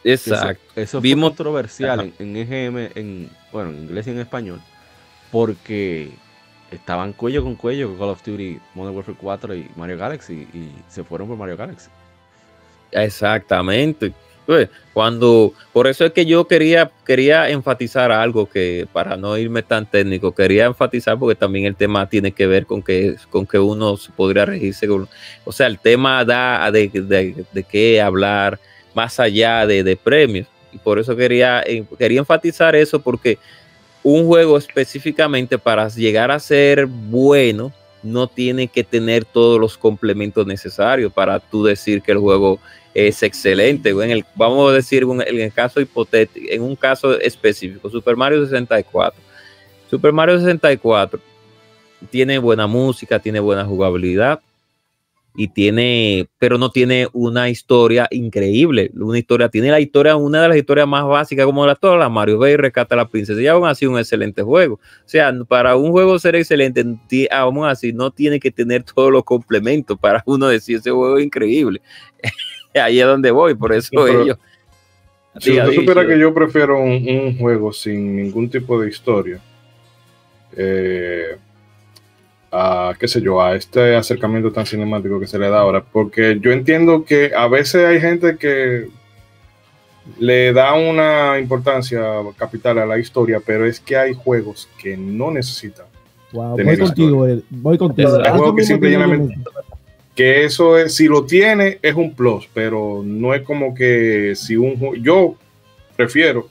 Exacto. 0.05 0.63
Eso, 0.75 1.01
Vimos, 1.01 1.31
controversial 1.31 2.13
en, 2.19 2.37
EGM, 2.37 2.77
en, 2.95 3.29
bueno, 3.51 3.71
en 3.71 3.83
inglés 3.83 4.07
y 4.07 4.11
en 4.11 4.19
español, 4.19 4.61
porque 5.35 6.11
estaban 6.71 7.11
cuello 7.11 7.43
con 7.43 7.55
cuello 7.55 7.89
con 7.89 7.97
Call 7.97 8.09
of 8.11 8.23
Duty 8.23 8.57
Modern 8.73 8.95
Warfare 8.95 9.17
4 9.19 9.55
y 9.55 9.69
Mario 9.75 9.97
Galaxy 9.97 10.47
y 10.53 10.71
se 10.87 11.03
fueron 11.03 11.27
por 11.27 11.35
Mario 11.35 11.57
Galaxy. 11.57 11.89
Exactamente. 12.89 14.13
Pues, 14.45 14.69
cuando, 14.93 15.51
por 15.73 15.87
eso 15.87 16.05
es 16.05 16.13
que 16.13 16.25
yo 16.25 16.47
quería, 16.47 16.89
quería 17.05 17.49
enfatizar 17.49 18.13
algo 18.13 18.45
que, 18.45 18.87
para 18.93 19.17
no 19.17 19.37
irme 19.37 19.61
tan 19.61 19.85
técnico, 19.85 20.33
quería 20.33 20.67
enfatizar 20.67 21.19
porque 21.19 21.35
también 21.35 21.65
el 21.65 21.75
tema 21.75 22.07
tiene 22.07 22.31
que 22.31 22.47
ver 22.47 22.65
con 22.65 22.81
que, 22.81 23.17
con 23.29 23.45
que 23.45 23.59
uno 23.59 23.97
podría 24.15 24.45
regirse. 24.45 24.87
o 24.89 25.51
sea, 25.51 25.67
el 25.67 25.79
tema 25.79 26.23
da 26.23 26.71
de, 26.71 26.87
de, 27.51 27.63
qué 27.63 27.99
hablar 27.99 28.57
más 28.93 29.19
allá 29.19 29.67
de, 29.67 29.83
de, 29.83 29.97
premios. 29.97 30.47
Y 30.71 30.77
por 30.77 30.97
eso 30.97 31.13
quería, 31.13 31.61
quería 31.97 32.19
enfatizar 32.19 32.73
eso 32.73 33.01
porque 33.01 33.37
un 34.05 34.27
juego 34.27 34.55
específicamente 34.55 35.57
para 35.57 35.89
llegar 35.89 36.29
a 36.29 36.39
ser 36.39 36.85
bueno, 36.85 37.73
no 38.03 38.27
tiene 38.27 38.67
que 38.67 38.83
tener 38.83 39.25
todos 39.25 39.59
los 39.59 39.79
complementos 39.79 40.45
necesarios 40.45 41.11
para 41.11 41.39
tú 41.39 41.63
decir 41.63 42.03
que 42.03 42.11
el 42.11 42.19
juego 42.19 42.59
es 42.93 43.23
excelente. 43.23 43.89
En 43.89 44.11
el, 44.11 44.23
vamos 44.35 44.69
a 44.69 44.75
decir 44.75 45.01
en 45.01 45.41
el 45.41 45.51
caso 45.51 45.81
hipotético, 45.81 46.45
en 46.51 46.61
un 46.61 46.75
caso 46.75 47.19
específico, 47.19 47.89
Super 47.89 48.15
Mario 48.15 48.43
64. 48.45 49.19
Super 49.89 50.13
Mario 50.13 50.37
64 50.39 51.19
tiene 52.11 52.37
buena 52.37 52.67
música, 52.67 53.17
tiene 53.17 53.39
buena 53.39 53.65
jugabilidad 53.65 54.39
y 55.37 55.49
tiene, 55.49 56.27
pero 56.39 56.57
no 56.57 56.71
tiene 56.71 57.07
una 57.11 57.49
historia 57.49 58.07
increíble. 58.11 58.91
Una 58.95 59.17
historia, 59.17 59.49
tiene 59.49 59.69
la 59.69 59.79
historia, 59.79 60.15
una 60.15 60.41
de 60.41 60.47
las 60.47 60.57
historias 60.57 60.87
más 60.87 61.05
básicas 61.05 61.45
como 61.45 61.65
la 61.65 61.75
todas 61.75 61.99
las 61.99 62.09
Mario 62.09 62.39
Bay 62.39 62.55
rescata 62.55 62.95
a 62.95 62.97
la 62.97 63.09
princesa 63.09 63.41
y 63.41 63.47
aún 63.47 63.67
así 63.67 63.85
un 63.85 63.99
excelente 63.99 64.41
juego. 64.41 64.75
O 64.75 65.07
sea, 65.07 65.33
para 65.47 65.75
un 65.75 65.91
juego 65.91 66.17
ser 66.19 66.35
excelente, 66.35 66.85
aún 67.31 67.65
así 67.65 67.91
no 67.91 68.11
tiene 68.11 68.39
que 68.39 68.51
tener 68.51 68.83
todos 68.95 69.11
los 69.11 69.23
complementos 69.23 69.97
para 69.99 70.23
uno 70.25 70.47
decir 70.47 70.77
ese 70.77 70.91
juego 70.91 71.17
es 71.17 71.25
increíble. 71.25 71.81
ahí 72.73 72.99
es 72.99 73.05
donde 73.05 73.31
voy, 73.31 73.55
por 73.55 73.73
eso 73.73 74.07
ellos. 74.07 74.37
Si 75.39 75.59
usted 75.59 75.73
supiera 75.73 76.07
que 76.07 76.17
yo 76.17 76.33
prefiero 76.33 76.79
un, 76.79 77.37
juego 77.37 77.73
sin 77.73 78.15
ningún 78.15 78.49
tipo 78.49 78.79
de 78.79 78.87
historia, 78.87 79.41
eh, 80.55 81.37
a 82.57 82.95
qué 82.97 83.07
sé 83.07 83.21
yo, 83.21 83.41
a 83.41 83.55
este 83.55 83.95
acercamiento 83.95 84.51
tan 84.51 84.65
cinemático 84.65 85.19
que 85.19 85.27
se 85.27 85.37
le 85.37 85.49
da 85.49 85.59
ahora, 85.59 85.83
porque 85.83 86.39
yo 86.39 86.51
entiendo 86.51 87.03
que 87.03 87.31
a 87.35 87.47
veces 87.47 87.85
hay 87.85 87.99
gente 87.99 88.37
que 88.37 88.87
le 90.19 90.53
da 90.53 90.73
una 90.73 91.39
importancia 91.39 92.01
capital 92.37 92.79
a 92.79 92.85
la 92.85 92.97
historia, 92.97 93.41
pero 93.45 93.65
es 93.65 93.79
que 93.79 93.97
hay 93.97 94.13
juegos 94.13 94.69
que 94.81 94.95
no 94.95 95.31
necesitan. 95.31 95.85
voy 96.31 96.77
contigo, 96.77 97.27
voy 97.49 97.77
contigo. 97.77 98.19
Hay 98.23 98.31
juegos 98.31 98.55
que 98.55 98.63
simplemente 98.63 99.35
que 100.15 100.45
eso 100.45 100.77
es, 100.77 100.95
si 100.95 101.07
lo 101.07 101.25
tiene, 101.25 101.77
es 101.81 101.93
un 101.93 102.15
plus, 102.15 102.47
pero 102.53 103.03
no 103.03 103.33
es 103.33 103.41
como 103.41 103.75
que 103.75 104.33
si 104.35 104.55
un 104.55 104.95
yo 105.03 105.35
prefiero, 105.97 106.47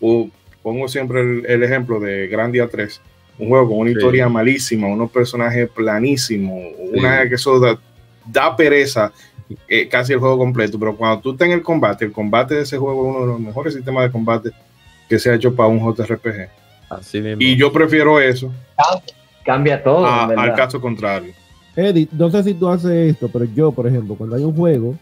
o 0.00 0.28
pongo 0.62 0.88
siempre 0.88 1.20
el, 1.20 1.62
ejemplo 1.62 2.00
de 2.00 2.26
Grandia 2.28 2.68
3, 2.68 3.00
un 3.38 3.48
juego 3.48 3.68
con 3.68 3.78
una 3.78 3.90
historia 3.90 4.28
malísima, 4.28 4.86
unos 4.88 5.10
personajes 5.10 5.68
planísimos, 5.70 6.72
una 6.92 7.28
que 7.28 7.34
eso 7.34 7.60
da, 8.26 8.56
pereza 8.56 9.12
eh, 9.68 9.88
casi 9.88 10.12
el 10.12 10.18
juego 10.18 10.38
completo, 10.38 10.78
pero 10.78 10.96
cuando 10.96 11.20
tú 11.20 11.32
estás 11.32 11.48
en 11.48 11.54
el 11.54 11.62
combate, 11.62 12.04
el 12.04 12.12
combate 12.12 12.54
de 12.54 12.62
ese 12.62 12.78
juego 12.78 13.02
es 13.02 13.16
uno 13.16 13.20
de 13.20 13.32
los 13.32 13.40
mejores 13.40 13.74
sistemas 13.74 14.04
de 14.04 14.10
combate 14.10 14.50
que 15.08 15.18
se 15.18 15.30
ha 15.30 15.34
hecho 15.34 15.54
para 15.54 15.68
un 15.68 15.80
JRPG. 15.80 16.48
Así 16.88 17.22
Y 17.38 17.56
yo 17.56 17.72
prefiero 17.72 18.20
eso. 18.20 18.52
Cambia 19.44 19.82
todo. 19.82 20.06
al 20.06 20.54
caso 20.54 20.80
contrario. 20.80 21.32
Eddie, 21.74 22.08
no 22.12 22.30
sé 22.30 22.42
si 22.44 22.54
tú 22.54 22.68
haces 22.68 23.12
esto, 23.12 23.30
pero 23.32 23.46
yo, 23.46 23.72
por 23.72 23.86
ejemplo, 23.86 24.14
cuando 24.14 24.36
hay 24.36 24.44
un 24.44 24.54
juego 24.54 24.94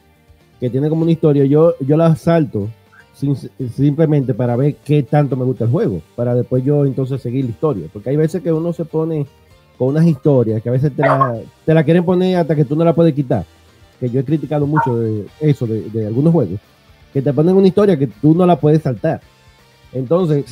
que 0.60 0.70
tiene 0.70 0.88
como 0.88 1.02
una 1.02 1.10
historia, 1.10 1.44
yo, 1.44 1.74
yo 1.80 1.96
la 1.96 2.14
salto 2.14 2.68
simplemente 3.74 4.34
para 4.34 4.56
ver 4.56 4.76
qué 4.84 5.02
tanto 5.02 5.36
me 5.36 5.44
gusta 5.44 5.64
el 5.64 5.70
juego, 5.70 6.00
para 6.16 6.34
después 6.34 6.64
yo 6.64 6.84
entonces 6.84 7.20
seguir 7.20 7.44
la 7.44 7.50
historia. 7.50 7.86
Porque 7.92 8.10
hay 8.10 8.16
veces 8.16 8.42
que 8.42 8.52
uno 8.52 8.72
se 8.72 8.84
pone 8.84 9.26
con 9.78 9.88
unas 9.88 10.06
historias 10.06 10.62
que 10.62 10.68
a 10.68 10.72
veces 10.72 10.94
te 10.94 11.02
la, 11.02 11.38
te 11.64 11.72
la 11.72 11.84
quieren 11.84 12.04
poner 12.04 12.36
hasta 12.36 12.54
que 12.54 12.64
tú 12.64 12.76
no 12.76 12.84
la 12.84 12.94
puedes 12.94 13.14
quitar. 13.14 13.44
Que 13.98 14.10
yo 14.10 14.20
he 14.20 14.24
criticado 14.24 14.66
mucho 14.66 14.98
de 14.98 15.26
eso, 15.40 15.66
de, 15.66 15.82
de 15.90 16.06
algunos 16.06 16.32
juegos, 16.32 16.60
que 17.12 17.22
te 17.22 17.32
ponen 17.32 17.56
una 17.56 17.68
historia 17.68 17.98
que 17.98 18.06
tú 18.06 18.34
no 18.34 18.46
la 18.46 18.56
puedes 18.56 18.82
saltar. 18.82 19.20
Entonces, 19.92 20.44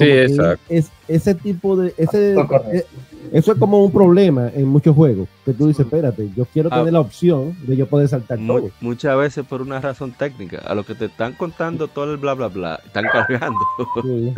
es, 0.68 0.90
ese 1.06 1.34
tipo 1.34 1.76
de... 1.76 1.94
Ese, 1.96 2.34
eh, 2.72 2.84
eso 3.32 3.52
es 3.52 3.58
como 3.58 3.84
un 3.84 3.92
problema 3.92 4.50
en 4.54 4.66
muchos 4.66 4.96
juegos, 4.96 5.28
que 5.44 5.52
tú 5.52 5.66
dices, 5.68 5.84
espérate, 5.84 6.30
yo 6.34 6.46
quiero 6.46 6.70
tener 6.70 6.88
ah. 6.88 6.92
la 6.92 7.00
opción 7.00 7.54
de 7.66 7.76
yo 7.76 7.86
poder 7.86 8.08
saltar 8.08 8.38
todo. 8.46 8.70
Muchas 8.80 9.16
veces 9.18 9.44
por 9.46 9.60
una 9.60 9.80
razón 9.80 10.12
técnica, 10.12 10.58
a 10.58 10.74
lo 10.74 10.84
que 10.84 10.94
te 10.94 11.06
están 11.06 11.34
contando 11.34 11.88
todo 11.88 12.12
el 12.12 12.16
bla 12.16 12.34
bla 12.34 12.48
bla, 12.48 12.80
están 12.84 13.04
cargando. 13.12 13.58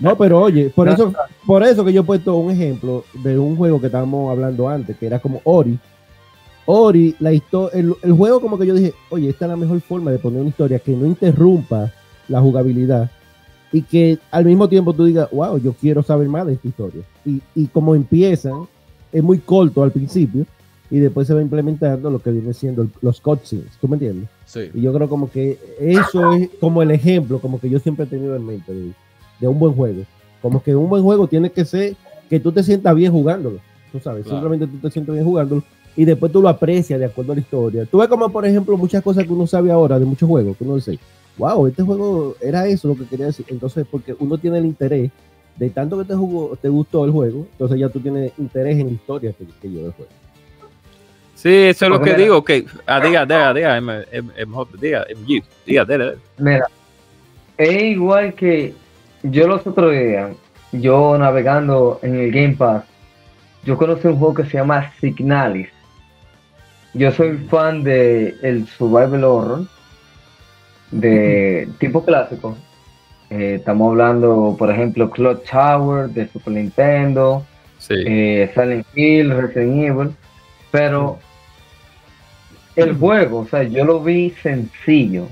No, 0.00 0.16
pero 0.16 0.40
oye, 0.40 0.68
por 0.74 0.88
eso, 0.88 1.12
por 1.46 1.62
eso 1.62 1.84
que 1.84 1.92
yo 1.92 2.00
he 2.00 2.04
puesto 2.04 2.34
un 2.34 2.50
ejemplo 2.50 3.04
de 3.22 3.38
un 3.38 3.54
juego 3.56 3.80
que 3.80 3.86
estábamos 3.86 4.32
hablando 4.32 4.68
antes, 4.68 4.96
que 4.96 5.06
era 5.06 5.20
como 5.20 5.40
Ori. 5.44 5.78
Ori, 6.66 7.14
la 7.20 7.32
historia, 7.32 7.78
el, 7.78 7.94
el 8.02 8.12
juego 8.12 8.40
como 8.40 8.58
que 8.58 8.66
yo 8.66 8.74
dije, 8.74 8.94
oye, 9.10 9.28
esta 9.28 9.44
es 9.44 9.50
la 9.50 9.56
mejor 9.56 9.80
forma 9.80 10.10
de 10.10 10.18
poner 10.18 10.40
una 10.40 10.48
historia 10.48 10.80
que 10.80 10.90
no 10.90 11.06
interrumpa 11.06 11.92
la 12.26 12.40
jugabilidad 12.40 13.12
y 13.72 13.82
que 13.82 14.18
al 14.30 14.44
mismo 14.44 14.68
tiempo 14.68 14.92
tú 14.92 15.04
digas, 15.04 15.28
wow, 15.32 15.58
yo 15.58 15.72
quiero 15.72 16.02
saber 16.02 16.28
más 16.28 16.46
de 16.46 16.54
esta 16.54 16.68
historia. 16.68 17.02
Y, 17.24 17.40
y 17.54 17.66
como 17.66 17.94
empiezan, 17.94 18.66
es 19.12 19.22
muy 19.22 19.38
corto 19.38 19.82
al 19.82 19.90
principio 19.90 20.46
y 20.90 20.98
después 20.98 21.26
se 21.26 21.32
va 21.32 21.40
implementando 21.40 22.10
lo 22.10 22.18
que 22.18 22.30
viene 22.30 22.52
siendo 22.52 22.86
los 23.00 23.18
cutscenes, 23.22 23.78
¿tú 23.80 23.88
me 23.88 23.96
entiendes? 23.96 24.28
Sí. 24.44 24.70
Y 24.74 24.82
yo 24.82 24.92
creo 24.92 25.08
como 25.08 25.30
que 25.30 25.58
eso 25.80 26.34
es 26.34 26.50
como 26.60 26.82
el 26.82 26.90
ejemplo, 26.90 27.38
como 27.38 27.58
que 27.58 27.70
yo 27.70 27.78
siempre 27.78 28.04
he 28.04 28.08
tenido 28.08 28.36
en 28.36 28.44
mente 28.44 28.72
de, 29.40 29.48
un 29.48 29.58
buen 29.58 29.72
juego. 29.72 30.02
Como 30.42 30.62
que 30.62 30.76
un 30.76 30.90
buen 30.90 31.02
juego 31.02 31.26
tiene 31.26 31.50
que 31.50 31.64
ser 31.64 31.96
que 32.28 32.38
tú 32.38 32.52
te 32.52 32.62
sientas 32.62 32.94
bien 32.94 33.10
jugándolo, 33.10 33.58
tú 33.90 34.00
sabes, 34.00 34.26
simplemente 34.26 34.66
tú 34.66 34.76
te 34.76 34.90
sientes 34.90 35.14
bien 35.14 35.24
jugándolo 35.24 35.64
y 35.96 36.04
después 36.04 36.30
tú 36.30 36.42
lo 36.42 36.48
aprecias 36.48 37.00
de 37.00 37.06
acuerdo 37.06 37.32
a 37.32 37.36
la 37.36 37.40
historia. 37.40 37.86
Tú 37.86 37.98
ves 37.98 38.08
como, 38.08 38.28
por 38.28 38.44
ejemplo, 38.44 38.76
muchas 38.76 39.02
cosas 39.02 39.24
que 39.24 39.32
uno 39.32 39.46
sabe 39.46 39.70
ahora 39.70 39.98
de 39.98 40.04
muchos 40.04 40.28
juegos, 40.28 40.58
que 40.58 40.64
uno 40.64 40.76
dice, 40.76 40.98
wow, 41.38 41.66
este 41.66 41.82
juego 41.82 42.36
era 42.40 42.66
eso 42.66 42.88
lo 42.88 42.96
que 42.96 43.06
quería 43.06 43.26
decir. 43.26 43.46
Entonces, 43.48 43.86
porque 43.90 44.14
uno 44.18 44.38
tiene 44.38 44.58
el 44.58 44.66
interés 44.66 45.10
de 45.56 45.70
tanto 45.70 45.98
que 45.98 46.04
te, 46.04 46.14
jugó, 46.14 46.56
te 46.56 46.68
gustó 46.68 47.04
el 47.04 47.10
juego, 47.10 47.46
entonces 47.52 47.78
ya 47.78 47.88
tú 47.88 48.00
tienes 48.00 48.32
interés 48.38 48.78
en 48.78 48.86
la 48.88 48.92
historia 48.92 49.32
que, 49.32 49.46
que 49.60 49.68
lleva 49.68 49.88
el 49.88 49.92
juego. 49.92 50.10
Sí, 51.34 51.52
eso 51.52 51.86
es 51.86 51.90
lo 51.90 52.00
que 52.00 52.14
digo, 52.14 52.44
que 52.44 52.64
ah, 52.86 53.00
diga, 53.00 53.26
diga, 53.26 53.52
diga, 53.52 53.80
diga, 54.80 55.04
diga, 55.66 55.84
dele. 55.84 56.14
Mira, 56.38 56.68
es 57.58 57.82
igual 57.82 58.34
que 58.34 58.72
yo 59.24 59.48
los 59.48 59.66
otros 59.66 59.90
días, 59.90 60.30
yo 60.70 61.18
navegando 61.18 61.98
en 62.02 62.14
el 62.14 62.30
Game 62.30 62.54
Pass, 62.54 62.84
yo 63.64 63.76
conocí 63.76 64.06
un 64.06 64.18
juego 64.18 64.34
que 64.34 64.44
se 64.44 64.58
llama 64.58 64.92
Signalis. 65.00 65.68
Yo 66.94 67.10
soy 67.10 67.36
fan 67.48 67.82
de 67.82 68.36
el 68.42 68.66
survival 68.68 69.24
horror 69.24 69.66
de 70.92 71.68
tipo 71.78 72.04
clásico. 72.04 72.56
Eh, 73.30 73.56
estamos 73.56 73.90
hablando, 73.90 74.54
por 74.58 74.70
ejemplo, 74.70 75.10
Cloud 75.10 75.38
Tower 75.50 76.08
de 76.10 76.28
Super 76.28 76.52
Nintendo, 76.52 77.44
Sí. 77.78 77.94
eh, 78.06 78.50
Silent 78.54 78.86
Hill, 78.94 79.30
Resident 79.36 79.82
Evil, 79.82 80.10
pero 80.70 81.18
el 82.76 82.94
juego, 82.96 83.40
o 83.40 83.46
sea, 83.46 83.64
yo 83.64 83.84
lo 83.84 84.00
vi 84.00 84.30
sencillo, 84.42 85.26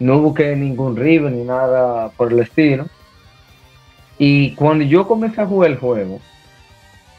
no 0.00 0.18
busqué 0.18 0.56
ningún 0.56 0.96
rival 0.96 1.36
ni 1.36 1.44
nada 1.44 2.08
por 2.16 2.32
el 2.32 2.40
estilo, 2.40 2.86
y 4.18 4.54
cuando 4.54 4.84
yo 4.84 5.06
comencé 5.06 5.42
a 5.42 5.46
jugar 5.46 5.70
el 5.70 5.76
juego, 5.78 6.20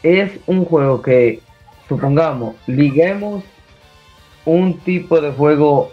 es 0.02 0.32
un 0.46 0.64
juego 0.64 1.00
que, 1.00 1.40
supongamos, 1.88 2.54
liguemos 2.66 3.42
un 4.44 4.78
tipo 4.80 5.20
de 5.20 5.30
juego 5.30 5.90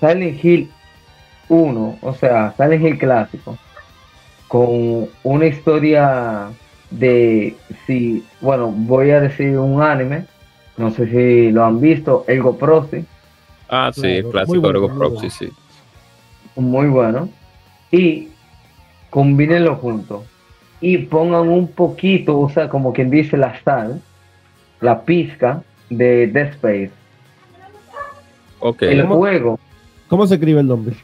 Silent 0.00 0.42
Hill 0.44 0.70
1, 1.50 1.98
o 2.00 2.14
sea, 2.14 2.54
Silent 2.56 2.82
Hill 2.84 2.98
clásico, 2.98 3.58
con 4.48 5.08
una 5.22 5.46
historia 5.46 6.48
de 6.90 7.56
si, 7.86 8.24
bueno, 8.40 8.68
voy 8.74 9.10
a 9.10 9.20
decir 9.20 9.58
un 9.58 9.82
anime, 9.82 10.24
no 10.78 10.90
sé 10.90 11.06
si 11.10 11.50
lo 11.52 11.64
han 11.64 11.80
visto, 11.80 12.24
Elgo 12.26 12.56
Proxy, 12.56 13.04
Ah, 13.68 13.92
sí, 13.94 14.04
el 14.06 14.26
clásico 14.30 14.60
bueno, 14.60 14.78
Ergo 14.78 14.88
muy 14.88 14.98
Proxy, 14.98 15.16
bueno. 15.28 15.30
sí. 15.38 15.52
muy 16.56 16.88
bueno, 16.88 17.28
y 17.92 18.28
combínenlo 19.10 19.76
juntos 19.76 20.24
y 20.80 20.98
pongan 20.98 21.48
un 21.48 21.68
poquito, 21.68 22.40
o 22.40 22.48
sea, 22.48 22.68
como 22.68 22.92
quien 22.92 23.10
dice 23.10 23.36
la 23.36 23.60
sal, 23.62 24.00
la 24.80 25.02
pizca 25.02 25.62
de 25.90 26.26
Dead 26.28 26.48
Space. 26.48 26.90
Ok. 28.60 28.82
El 28.82 29.02
¿Cómo? 29.02 29.16
juego 29.16 29.58
¿Cómo 30.08 30.26
se 30.26 30.34
escribe 30.34 30.60
el 30.60 30.66
nombre? 30.66 30.96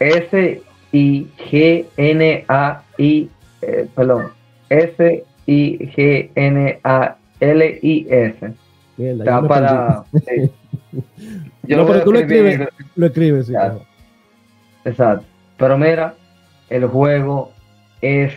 S 0.00 0.62
I 0.92 1.28
G 1.50 1.86
N 1.96 2.44
A 2.48 2.82
I 2.98 3.30
eh, 3.62 3.88
perdón 3.94 4.32
S 4.68 5.24
I 5.46 5.78
G 5.94 6.30
N 6.34 6.80
A 6.82 7.16
L 7.40 7.78
I 7.82 8.06
S 8.10 8.52
Mierda, 8.96 9.24
ya 9.24 9.36
está 9.36 9.48
para 9.48 10.04
sí. 10.12 10.50
Yo 11.70 11.76
No, 11.76 11.86
pero 11.86 12.02
tú 12.02 12.12
lo 12.12 12.18
escribes. 12.18 12.68
Lo 12.96 13.06
escribes, 13.06 13.46
sí. 13.46 13.52
Claro. 13.52 13.82
Exacto. 14.84 15.24
Pero 15.56 15.78
mira, 15.78 16.14
el 16.68 16.86
juego 16.86 17.52
es 18.00 18.32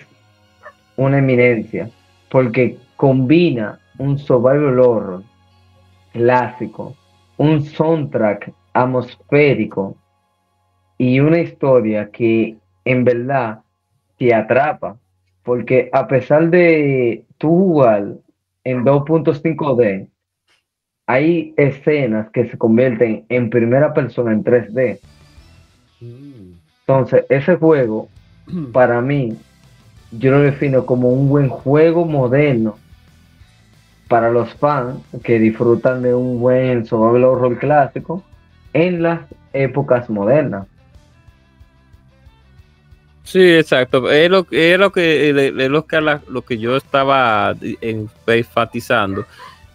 una 0.98 1.18
eminencia 1.18 1.90
porque 2.30 2.78
combina 2.96 3.80
un 3.98 4.18
survival 4.18 4.80
horror 4.80 5.24
clásico, 6.12 6.96
un 7.38 7.64
soundtrack 7.64 8.54
atmosférico 8.74 9.96
y 10.98 11.20
una 11.20 11.40
historia 11.40 12.10
que 12.12 12.58
en 12.86 13.04
verdad 13.04 13.60
te 14.18 14.34
atrapa. 14.34 14.98
Porque 15.44 15.90
a 15.92 16.08
pesar 16.08 16.50
de 16.50 17.26
tú 17.38 17.50
jugar 17.50 18.14
en 18.64 18.86
2.5D, 18.86 20.08
hay 21.06 21.54
escenas 21.58 22.30
que 22.32 22.50
se 22.50 22.58
convierten 22.58 23.26
en 23.28 23.50
primera 23.50 23.94
persona 23.94 24.32
en 24.32 24.44
3D. 24.44 25.00
Mm. 26.00 26.54
Entonces, 26.82 27.26
ese 27.30 27.56
juego, 27.58 28.08
para 28.72 29.02
mí, 29.02 29.38
yo 30.12 30.32
lo 30.32 30.40
defino 30.40 30.86
como 30.86 31.10
un 31.10 31.28
buen 31.28 31.50
juego 31.50 32.06
moderno 32.06 32.78
para 34.08 34.30
los 34.30 34.54
fans 34.56 34.98
que 35.24 35.40
disfrutan 35.40 36.04
de 36.04 36.14
un 36.14 36.40
buen 36.40 36.86
survival 36.86 37.24
horror 37.24 37.58
clásico 37.58 38.24
en 38.74 39.02
las 39.02 39.22
épocas 39.54 40.10
modernas. 40.10 40.68
Sí, 43.24 43.40
exacto. 43.42 44.12
Es 44.12 44.30
lo, 44.30 44.46
es 44.52 44.78
lo 44.78 44.92
que 44.92 45.30
es 45.30 45.70
lo 45.70 45.86
que, 45.86 46.02
la- 46.02 46.22
lo 46.28 46.42
que 46.42 46.58
yo 46.58 46.76
estaba 46.76 47.56
en- 47.82 48.10
enfatizando 48.28 49.26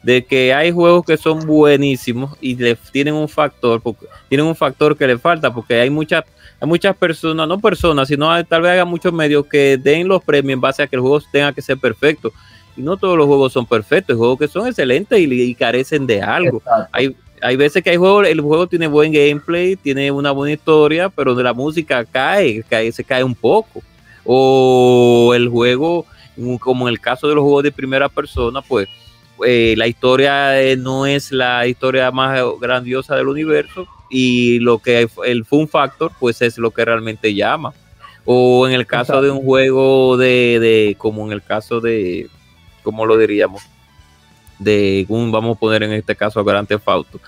de 0.03 0.25
que 0.25 0.55
hay 0.55 0.71
juegos 0.71 1.05
que 1.05 1.17
son 1.17 1.45
buenísimos 1.47 2.37
y 2.41 2.55
le 2.57 2.77
tienen 2.93 3.15
un 3.15 3.29
factor, 3.29 3.81
porque 3.81 4.07
tienen 4.29 4.47
un 4.47 4.55
factor 4.55 4.97
que 4.97 5.07
le 5.07 5.19
falta, 5.19 5.53
porque 5.53 5.81
hay 5.81 5.91
muchas 5.91 6.25
hay 6.61 6.67
muchas 6.69 6.97
personas, 6.97 7.47
no 7.47 7.59
personas, 7.61 8.09
sino 8.09 8.31
hay- 8.31 8.45
tal 8.45 8.63
vez 8.63 8.73
haya 8.73 8.85
muchos 8.85 9.13
medios 9.13 9.47
que 9.47 9.77
den 9.77 10.09
los 10.09 10.23
premios 10.25 10.55
en 10.55 10.61
base 10.61 10.83
a 10.83 10.87
que 10.87 10.97
el 10.97 11.03
juego 11.03 11.21
tenga 11.33 11.53
que 11.53 11.63
ser 11.63 11.79
perfecto. 11.79 12.33
Y 12.77 12.83
no 12.83 12.97
todos 12.97 13.17
los 13.17 13.27
juegos 13.27 13.53
son 13.53 13.65
perfectos, 13.67 14.15
hay 14.15 14.19
juegos 14.19 14.39
que 14.39 14.49
son 14.49 14.67
excelentes 14.67 15.19
y, 15.19 15.25
y 15.25 15.55
carecen 15.55 16.07
de 16.07 16.21
algo 16.23 16.59
Exacto. 16.59 16.89
hay, 16.93 17.17
hay 17.42 17.57
veces 17.57 17.83
que 17.83 17.90
hay 17.90 17.96
juegos, 17.96 18.27
el 18.27 18.40
juego 18.40 18.66
tiene 18.66 18.87
buen 18.87 19.12
gameplay, 19.12 19.77
tiene 19.77 20.11
una 20.11 20.31
buena 20.31 20.55
historia, 20.55 21.09
pero 21.09 21.35
de 21.35 21.42
la 21.42 21.53
música 21.53 22.05
cae, 22.05 22.62
cae, 22.68 22.92
se 22.92 23.05
cae 23.05 23.24
un 23.24 23.35
poco. 23.35 23.83
O 24.24 25.33
el 25.35 25.48
juego, 25.48 26.07
como 26.61 26.88
en 26.88 26.92
el 26.92 27.01
caso 27.01 27.29
de 27.29 27.35
los 27.35 27.42
juegos 27.42 27.62
de 27.62 27.72
primera 27.72 28.09
persona, 28.09 28.61
pues 28.62 28.88
eh, 29.46 29.74
la 29.77 29.87
historia 29.87 30.61
eh, 30.61 30.77
no 30.77 31.07
es 31.07 31.33
la 31.33 31.66
historia 31.66 32.11
más 32.11 32.40
grandiosa 32.61 33.16
del 33.16 33.29
universo 33.29 33.87
y 34.11 34.59
lo 34.61 34.79
que 34.79 35.09
el 35.24 35.44
fun 35.44 35.68
factor, 35.68 36.12
pues 36.18 36.42
es 36.42 36.59
lo 36.59 36.70
que 36.70 36.85
realmente 36.85 37.35
llama. 37.35 37.72
O 38.24 38.68
en 38.68 38.74
el 38.74 38.87
caso 38.87 39.22
de 39.22 39.31
un 39.31 39.42
juego 39.42 40.16
de, 40.16 40.59
de 40.61 40.96
como 40.98 41.24
en 41.24 41.33
el 41.33 41.42
caso 41.42 41.81
de, 41.81 42.29
¿cómo 42.83 43.07
lo 43.07 43.16
diríamos? 43.16 43.62
De 44.59 45.07
un, 45.09 45.31
vamos 45.31 45.57
a 45.57 45.61
poner 45.61 45.83
en 45.83 45.92
este 45.92 46.14
caso 46.16 46.40
a 46.40 46.42
Grand 46.44 46.66
Theft 46.66 46.88
Auto, 46.88 47.21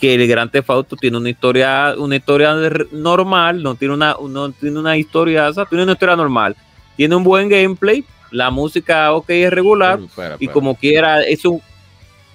que 0.00 0.14
el 0.14 0.26
Grand 0.28 0.50
Theft 0.50 0.70
Auto 0.70 0.96
tiene 0.96 1.16
una 1.16 1.28
historia, 1.28 1.94
una 1.98 2.16
historia 2.16 2.54
normal, 2.92 3.62
no 3.62 3.74
tiene 3.74 3.94
una, 3.94 4.16
no 4.28 4.50
tiene 4.52 4.78
una 4.78 4.96
historia, 4.96 5.50
tiene 5.68 5.82
una 5.84 5.92
historia 5.92 6.16
normal, 6.16 6.56
tiene 6.96 7.14
un 7.16 7.24
buen 7.24 7.48
gameplay, 7.48 8.04
la 8.30 8.50
música 8.50 9.12
ok 9.12 9.30
es 9.30 9.50
regular, 9.52 9.98
y 10.38 10.48
como 10.48 10.74
quiera, 10.76 11.22
es 11.22 11.44
un 11.44 11.60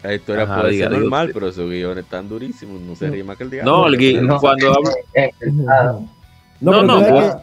La 0.02 0.14
historia 0.14 0.44
Ajá, 0.44 0.60
puede 0.62 0.72
diga, 0.74 0.90
ser 0.90 1.00
normal, 1.00 1.32
pero 1.34 1.48
esos 1.48 1.70
guiones 1.70 2.04
están 2.04 2.28
durísimos, 2.28 2.82
no 2.82 2.96
se 2.96 3.10
rima 3.10 3.36
que 3.36 3.44
el 3.44 3.50
diablo. 3.50 3.72
no, 3.72 3.88
el 3.88 4.28
No. 4.28 4.40
cuando 4.40 4.68
hablo, 4.74 4.90
Eh, 5.14 5.30
ah, 5.70 6.00
No, 6.60 6.84
No, 6.84 6.84
no, 6.84 7.42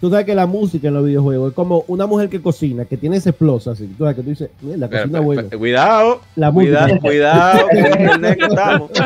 tú, 0.00 0.10
sabes 0.10 0.26
que, 0.26 0.34
la 0.34 0.46
música 0.46 0.88
en 0.88 0.94
los 0.94 1.04
videojuegos 1.04 1.50
es 1.50 1.54
como 1.54 1.84
una 1.88 2.06
mujer 2.06 2.28
que 2.28 2.40
cocina, 2.40 2.84
que 2.84 2.96
tiene 2.96 3.16
ese 3.16 3.30
explosa 3.30 3.72
así. 3.72 3.86
Tú 3.86 4.04
sabes 4.04 4.16
que 4.16 4.22
tú 4.22 4.30
dices, 4.30 4.50
mira, 4.62 4.76
la 4.78 4.88
cocina 4.88 5.20
buena. 5.20 5.42
Cuidado, 5.56 6.20
La 6.36 6.50
música. 6.50 6.86
cuidado, 7.00 7.00
cuidado, 7.00 7.68
con 7.68 7.76
el 7.78 8.00
internet 8.00 8.38
que 8.38 8.46
estamos. 8.46 8.90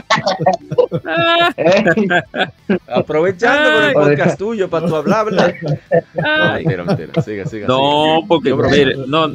Aprovechando 2.88 3.70
con 3.72 3.82
el 3.82 3.88
Ay. 3.88 3.94
podcast 3.94 4.38
tuyo 4.38 4.68
para 4.68 4.86
tu 4.86 4.94
hablar, 4.96 5.20
hablar. 5.20 5.54
No, 6.14 6.54
mentira, 6.54 6.84
mentira. 6.84 7.22
Siga, 7.22 7.46
siga. 7.46 7.66
no, 7.66 8.16
siga. 8.16 8.28
porque 8.28 8.54
mire, 8.54 8.94
no, 9.06 9.28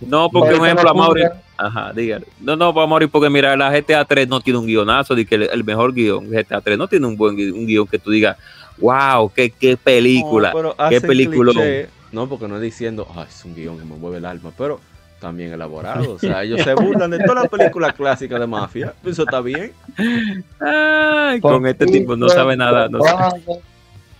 no, 0.00 0.28
porque 0.30 0.56
Por 0.56 0.64
ejemplo, 0.66 0.84
la 0.84 0.90
a 0.90 0.94
Mauri, 0.94 1.22
Ajá, 1.56 1.92
dígale. 1.94 2.26
No, 2.40 2.56
no, 2.56 2.72
vamos 2.72 2.84
a 2.84 2.88
morir 2.88 3.08
porque 3.10 3.30
mira, 3.30 3.56
la 3.56 3.70
GTA 3.70 4.04
3 4.04 4.28
no 4.28 4.40
tiene 4.40 4.58
un 4.58 4.66
guionazo, 4.66 5.14
de 5.14 5.24
que 5.24 5.36
el, 5.36 5.42
el 5.44 5.64
mejor 5.64 5.94
guion. 5.94 6.28
GTA 6.28 6.60
3 6.60 6.76
no 6.76 6.88
tiene 6.88 7.06
un 7.06 7.16
buen 7.16 7.36
gui- 7.36 7.52
un 7.52 7.66
guion 7.66 7.86
que 7.86 7.98
tú 7.98 8.10
digas, 8.10 8.36
wow, 8.78 9.30
qué, 9.34 9.50
qué 9.50 9.76
película. 9.76 10.52
No, 10.52 10.74
qué 10.88 11.00
película. 11.00 11.52
cliché. 11.52 11.88
No, 12.12 12.28
porque 12.28 12.46
no 12.48 12.56
es 12.56 12.62
diciendo, 12.62 13.06
ah, 13.14 13.26
es 13.28 13.44
un 13.44 13.54
guion 13.54 13.78
que 13.78 13.84
me 13.84 13.96
mueve 13.96 14.18
el 14.18 14.24
alma, 14.24 14.52
pero 14.56 14.80
también 15.20 15.52
elaborado. 15.52 16.12
O 16.12 16.18
sea, 16.18 16.42
ellos 16.44 16.60
se 16.62 16.74
burlan 16.74 17.10
de 17.10 17.18
todas 17.18 17.42
las 17.42 17.48
películas 17.48 17.92
clásicas 17.94 18.38
de 18.38 18.46
mafia. 18.46 18.94
Eso 19.04 19.22
está 19.24 19.40
bien. 19.40 19.72
Ay, 20.60 21.40
con 21.40 21.66
este 21.66 21.86
tipo 21.86 22.16
no 22.16 22.28
sabe 22.28 22.56
nada. 22.56 22.88
No 22.88 23.00
sabe. 23.02 23.40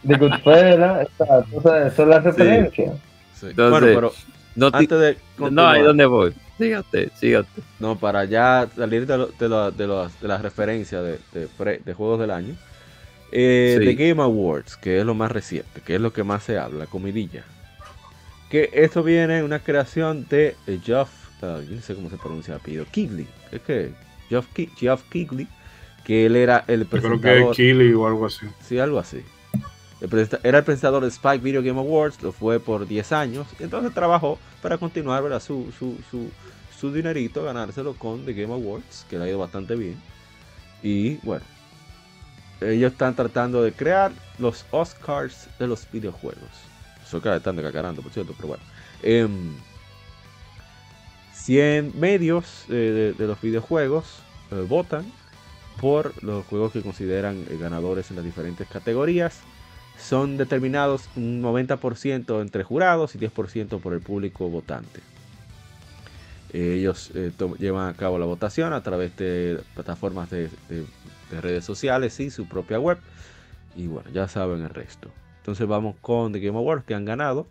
De 0.02 0.16
Goodfellas, 0.18 1.02
exacto, 1.02 1.56
o 1.56 1.62
sea, 1.62 1.86
eso 1.86 2.02
es 2.02 2.08
la 2.08 2.20
referencia. 2.20 2.92
Sí. 3.32 3.46
Entonces, 3.46 3.70
bueno, 3.70 3.86
pero 3.94 4.12
No, 4.54 4.66
antes 4.72 4.98
de 5.00 5.16
no, 5.50 5.66
ahí 5.66 5.82
donde 5.82 6.04
voy. 6.04 6.34
Sígate, 6.58 7.10
sígate. 7.18 7.62
no, 7.80 7.96
para 7.96 8.24
ya 8.26 8.68
salir 8.76 9.06
de, 9.06 9.18
lo- 9.18 9.26
de, 9.28 9.48
la- 9.48 9.70
de, 9.70 9.86
las- 9.86 10.20
de 10.20 10.28
las 10.28 10.42
referencias 10.42 11.02
de, 11.02 11.18
de 11.32 11.48
pre- 11.48 11.80
de 11.84 11.94
juegos 11.94 12.20
del 12.20 12.30
año, 12.30 12.54
eh, 13.34 13.76
Sí. 13.78 13.84
The 13.96 14.08
Game 14.08 14.22
Awards, 14.22 14.76
que 14.76 14.98
es 15.00 15.04
lo 15.04 15.14
más 15.14 15.30
reciente, 15.30 15.80
que 15.82 15.96
es 15.96 16.00
lo 16.00 16.12
que 16.12 16.22
más 16.24 16.42
se 16.44 16.56
habla, 16.58 16.80
la 16.80 16.86
comidilla. 16.86 17.44
Que 18.50 18.70
esto 18.72 19.02
viene 19.02 19.42
una 19.42 19.58
creación 19.58 20.26
de 20.30 20.54
Geoff, 20.84 21.10
ah, 21.42 21.60
yo 21.68 21.74
no 21.74 21.82
sé 21.82 21.94
cómo 21.94 22.08
se 22.10 22.16
pronuncia 22.16 22.54
el 22.54 22.60
apellido, 22.60 22.86
Keighley. 22.92 23.26
Es 23.50 23.60
que 23.62 23.90
Geoff, 24.28 24.46
Ki- 24.54 24.70
Geoff 24.76 25.02
Keighley, 25.10 25.48
que 26.04 26.26
él 26.26 26.36
era 26.36 26.64
el 26.68 26.82
Yo 26.84 26.88
creo 26.88 27.00
presentador. 27.02 27.56
que 27.56 27.62
Kili 27.62 27.92
o 27.94 28.06
algo 28.06 28.26
así. 28.26 28.46
Sí, 28.66 28.78
algo 28.78 28.98
así. 28.98 29.22
Era 30.42 30.58
el 30.58 30.64
presentador 30.64 31.02
de 31.02 31.08
Spike 31.08 31.38
Video 31.42 31.62
Game 31.62 31.78
Awards, 31.80 32.22
lo 32.22 32.30
fue 32.30 32.60
por 32.60 32.86
10 32.86 33.10
años, 33.12 33.46
entonces 33.58 33.94
trabajó 33.94 34.38
para 34.60 34.76
continuar 34.76 35.22
¿verdad? 35.22 35.40
Su, 35.40 35.72
su, 35.78 35.96
su, 36.10 36.28
su 36.78 36.92
dinerito, 36.92 37.42
ganárselo 37.42 37.94
con 37.94 38.24
The 38.26 38.34
Game 38.34 38.52
Awards, 38.52 39.06
que 39.08 39.18
le 39.18 39.24
ha 39.24 39.28
ido 39.28 39.38
bastante 39.38 39.74
bien. 39.76 39.96
Y 40.82 41.14
bueno, 41.22 41.42
ellos 42.60 42.92
están 42.92 43.14
tratando 43.14 43.62
de 43.62 43.72
crear 43.72 44.12
los 44.38 44.64
Oscars 44.70 45.48
de 45.58 45.66
los 45.66 45.86
videojuegos. 45.90 46.50
Eso 47.06 47.20
que 47.20 47.34
están 47.34 47.56
cacarando, 47.56 48.02
por 48.02 48.12
cierto, 48.12 48.32
pero 48.36 48.48
bueno. 48.48 48.62
Em, 49.02 49.54
100 51.34 51.92
medios 51.98 52.64
eh, 52.68 52.72
de, 52.72 53.12
de 53.12 53.26
los 53.26 53.40
videojuegos 53.40 54.04
eh, 54.50 54.64
votan 54.68 55.04
por 55.80 56.12
los 56.22 56.44
juegos 56.46 56.72
que 56.72 56.80
consideran 56.82 57.44
eh, 57.50 57.58
ganadores 57.60 58.10
en 58.10 58.16
las 58.16 58.24
diferentes 58.24 58.66
categorías. 58.68 59.40
Son 59.98 60.36
determinados 60.36 61.08
un 61.16 61.42
90% 61.42 62.40
entre 62.40 62.64
jurados 62.64 63.14
y 63.14 63.18
10% 63.18 63.80
por 63.80 63.92
el 63.92 64.00
público 64.00 64.48
votante. 64.48 65.00
Eh, 66.52 66.76
Ellos 66.78 67.10
eh, 67.14 67.32
llevan 67.58 67.88
a 67.88 67.94
cabo 67.94 68.18
la 68.18 68.26
votación 68.26 68.72
a 68.72 68.82
través 68.82 69.16
de 69.16 69.60
plataformas 69.74 70.30
de, 70.30 70.48
de- 70.68 70.86
de 71.30 71.40
redes 71.40 71.64
sociales 71.64 72.18
y 72.20 72.30
su 72.30 72.46
propia 72.46 72.78
web. 72.78 72.98
Y 73.76 73.86
bueno, 73.86 74.10
ya 74.10 74.28
saben 74.28 74.62
el 74.62 74.70
resto. 74.70 75.10
Entonces 75.38 75.66
vamos 75.66 75.96
con 76.00 76.32
The 76.32 76.40
Game 76.40 76.56
Awards 76.56 76.84
que 76.84 76.94
han 76.94 77.04
ganado. 77.04 77.46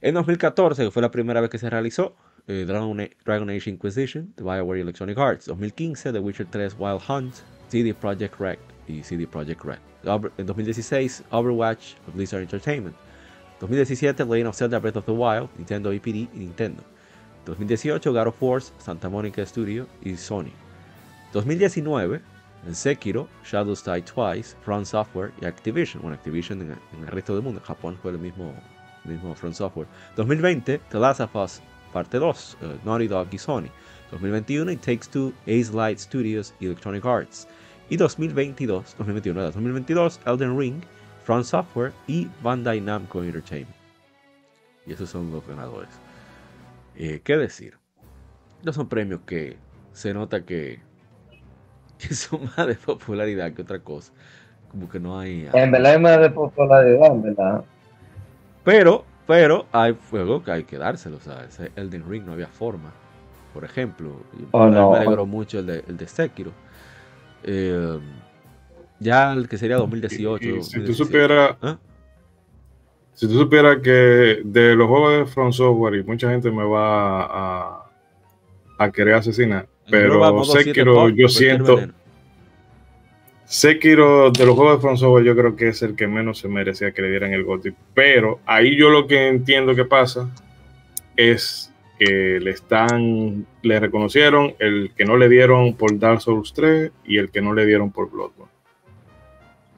En 0.00 0.14
2014, 0.14 0.84
que 0.84 0.90
fue 0.90 1.02
la 1.02 1.10
primera 1.10 1.40
vez 1.40 1.50
que 1.50 1.58
se 1.58 1.68
realizó, 1.68 2.14
eh, 2.48 2.64
Dragon, 2.66 3.50
Age 3.50 3.70
Inquisition, 3.70 4.32
de 4.36 4.44
BioWare 4.44 4.80
Electronic 4.80 5.18
Arts. 5.18 5.46
2015, 5.46 6.12
The 6.12 6.18
Witcher 6.18 6.46
3 6.46 6.76
Wild 6.78 7.00
Hunt, 7.08 7.34
CD 7.68 7.92
Projekt 7.92 8.38
Red 8.38 8.58
y 8.86 9.02
CD 9.02 9.26
Projekt 9.26 9.64
Red. 9.64 9.78
En 10.38 10.46
2016, 10.46 11.24
Overwatch 11.30 11.96
Blizzard 12.14 12.42
Entertainment. 12.42 12.94
2017, 13.60 14.28
Legend 14.28 14.48
of 14.48 14.56
Zelda 14.56 14.78
Breath 14.78 14.96
of 14.96 15.06
the 15.06 15.12
Wild, 15.12 15.48
Nintendo 15.58 15.92
EPD 15.92 16.28
y 16.32 16.38
Nintendo. 16.38 16.82
2018, 17.46 18.12
God 18.12 18.26
of 18.28 18.42
War, 18.42 18.60
Santa 18.78 19.08
Monica 19.08 19.44
Studio 19.44 19.86
y 20.02 20.16
Sony. 20.16 20.52
2019, 21.32 22.20
en 22.66 22.74
Sekiro, 22.74 23.28
Shadows 23.44 23.84
Die 23.84 24.02
Twice, 24.02 24.56
Front 24.62 24.86
Software 24.86 25.32
y 25.40 25.46
Activision. 25.46 26.02
Bueno, 26.02 26.16
Activision 26.16 26.60
en, 26.62 27.02
el 27.02 27.06
resto 27.06 27.34
del 27.34 27.42
mundo. 27.42 27.60
Japón 27.64 27.98
fue 28.02 28.12
el 28.12 28.18
mismo, 28.18 28.54
mismo 29.04 29.34
Front 29.34 29.54
Software. 29.54 29.88
2020, 30.16 30.78
The 30.90 30.98
Last 30.98 31.20
of 31.20 31.34
Us 31.36 31.62
Parte 31.92 32.18
2, 32.18 32.58
eh, 32.60 32.78
Naughty 32.84 33.08
Dog 33.08 33.28
y 33.32 33.38
Sony. 33.38 33.70
2021, 34.10 34.70
It 34.72 34.80
Takes 34.80 35.08
Two, 35.10 35.32
Ace 35.46 35.72
Light 35.72 35.98
Studios 35.98 36.54
y 36.60 36.66
Electronic 36.66 37.04
Arts. 37.04 37.48
Y 37.88 37.96
2022, 37.96 38.96
2021, 38.98 39.40
¿verdad? 39.40 39.54
2022, 39.54 40.20
Elden 40.26 40.58
Ring, 40.58 40.82
Front 41.24 41.46
Software 41.46 41.92
y 42.06 42.28
Bandai 42.42 42.80
Namco 42.80 43.22
Entertainment. 43.22 43.74
Y 44.86 44.92
esos 44.92 45.08
son 45.08 45.30
los 45.30 45.46
ganadores. 45.46 45.88
Eh, 46.96 47.20
¿Qué 47.24 47.36
decir? 47.36 47.78
No 48.62 48.72
son 48.72 48.88
premios 48.88 49.20
que 49.26 49.56
se 49.92 50.12
nota 50.12 50.44
que, 50.44 50.80
que 51.98 52.14
son 52.14 52.42
más 52.56 52.66
de 52.66 52.74
popularidad 52.74 53.52
que 53.52 53.62
otra 53.62 53.78
cosa. 53.80 54.12
Como 54.70 54.88
que 54.88 54.98
no 55.00 55.18
hay. 55.18 55.48
En 55.52 55.70
verdad 55.70 55.94
es 55.94 56.00
más 56.00 56.20
de 56.20 56.30
popularidad, 56.30 57.06
en 57.12 57.22
verdad. 57.22 57.64
Pero, 58.64 59.04
pero 59.26 59.66
hay 59.72 59.96
juegos 60.10 60.42
que 60.42 60.50
hay 60.50 60.64
que 60.64 60.76
dárselo. 60.78 61.16
O 61.16 61.20
sea, 61.20 61.44
ese 61.44 61.70
Elden 61.76 62.08
Ring 62.08 62.24
no 62.24 62.32
había 62.32 62.48
forma. 62.48 62.92
Por 63.54 63.64
ejemplo, 63.64 64.20
Oh, 64.52 64.66
no. 64.66 64.90
me 64.90 64.98
alegró 64.98 65.24
mucho 65.24 65.60
el 65.60 65.66
de, 65.66 65.84
el 65.88 65.96
de 65.96 66.06
Sekiro. 66.08 66.50
Eh, 67.44 67.98
ya 68.98 69.32
el 69.32 69.48
que 69.48 69.56
sería 69.56 69.76
2018. 69.76 70.44
Y- 70.44 70.48
y 70.58 70.62
si 70.62 70.70
tú 70.80 70.86
2017. 70.86 71.04
supieras, 71.04 71.56
¿Ah? 71.62 71.78
si 73.14 73.26
tú 73.28 73.34
supieras 73.38 73.78
que 73.82 74.42
de 74.44 74.74
los 74.74 74.88
juegos 74.88 75.12
de 75.18 75.26
Front 75.26 75.54
Software 75.54 75.94
y 75.94 76.02
mucha 76.04 76.28
gente 76.28 76.50
me 76.50 76.64
va 76.64 77.22
a, 77.24 77.90
a 78.78 78.90
querer 78.90 79.14
asesinar, 79.14 79.68
pero 79.90 80.44
Sekiro 80.44 81.08
yo 81.10 81.28
siento. 81.28 81.80
Sekiro 83.44 84.30
de 84.32 84.44
los 84.44 84.56
juegos 84.56 84.78
de 84.78 84.80
Front 84.82 84.98
Software 84.98 85.24
yo 85.24 85.36
creo 85.36 85.54
que 85.54 85.68
es 85.68 85.80
el 85.82 85.94
que 85.94 86.08
menos 86.08 86.38
se 86.38 86.48
merecía 86.48 86.90
que 86.90 87.02
le 87.02 87.10
dieran 87.10 87.32
el 87.32 87.44
GOTY, 87.44 87.74
pero 87.94 88.40
ahí 88.44 88.76
yo 88.76 88.90
lo 88.90 89.06
que 89.06 89.28
entiendo 89.28 89.74
que 89.76 89.84
pasa 89.84 90.28
es 91.16 91.72
que 91.98 92.40
le 92.40 92.50
están, 92.50 93.46
le 93.62 93.80
reconocieron 93.80 94.54
el 94.58 94.90
que 94.96 95.04
no 95.04 95.16
le 95.16 95.28
dieron 95.28 95.74
por 95.74 95.96
Dark 95.98 96.20
Souls 96.20 96.52
3 96.54 96.90
y 97.04 97.18
el 97.18 97.30
que 97.30 97.40
no 97.40 97.54
le 97.54 97.64
dieron 97.66 97.92
por 97.92 98.10
Bloodborne. 98.10 98.52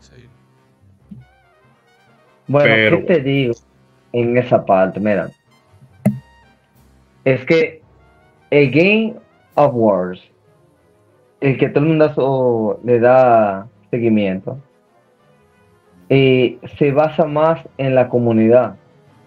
Sí. 0.00 0.24
Bueno, 2.46 2.74
Pero- 2.74 2.98
¿qué 3.00 3.04
te 3.04 3.20
digo 3.20 3.54
en 4.12 4.38
esa 4.38 4.64
parte? 4.64 4.98
Mira, 4.98 5.30
es 7.24 7.44
que 7.44 7.82
el 8.50 8.70
Game 8.70 9.14
of 9.58 9.74
el 11.40 11.58
que 11.58 11.68
todo 11.68 11.84
el 11.84 11.90
mundo 11.90 12.80
le 12.84 13.00
da 13.00 13.66
seguimiento, 13.90 14.58
eh, 16.08 16.58
se 16.78 16.92
basa 16.92 17.24
más 17.26 17.60
en 17.76 17.94
la 17.94 18.08
comunidad. 18.08 18.76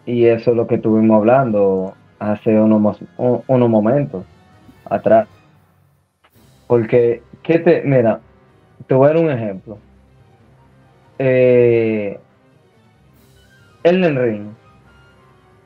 Y 0.06 0.26
eso 0.26 0.52
es 0.52 0.58
lo 0.58 0.68
que 0.68 0.76
estuvimos 0.76 1.18
hablando 1.18 1.94
hace 2.20 2.60
unos, 2.60 3.00
unos 3.18 3.70
momentos 3.70 4.26
atrás. 4.86 5.28
Porque, 6.68 7.22
¿qué 7.44 7.60
te, 7.60 7.84
mira, 7.84 8.20
te 8.88 8.96
voy 8.96 9.06
a 9.06 9.14
dar 9.14 9.24
un 9.24 9.32
ejemplo. 9.32 9.78
Eh, 11.20 12.20
Elden 13.84 14.22
Ring. 14.22 14.48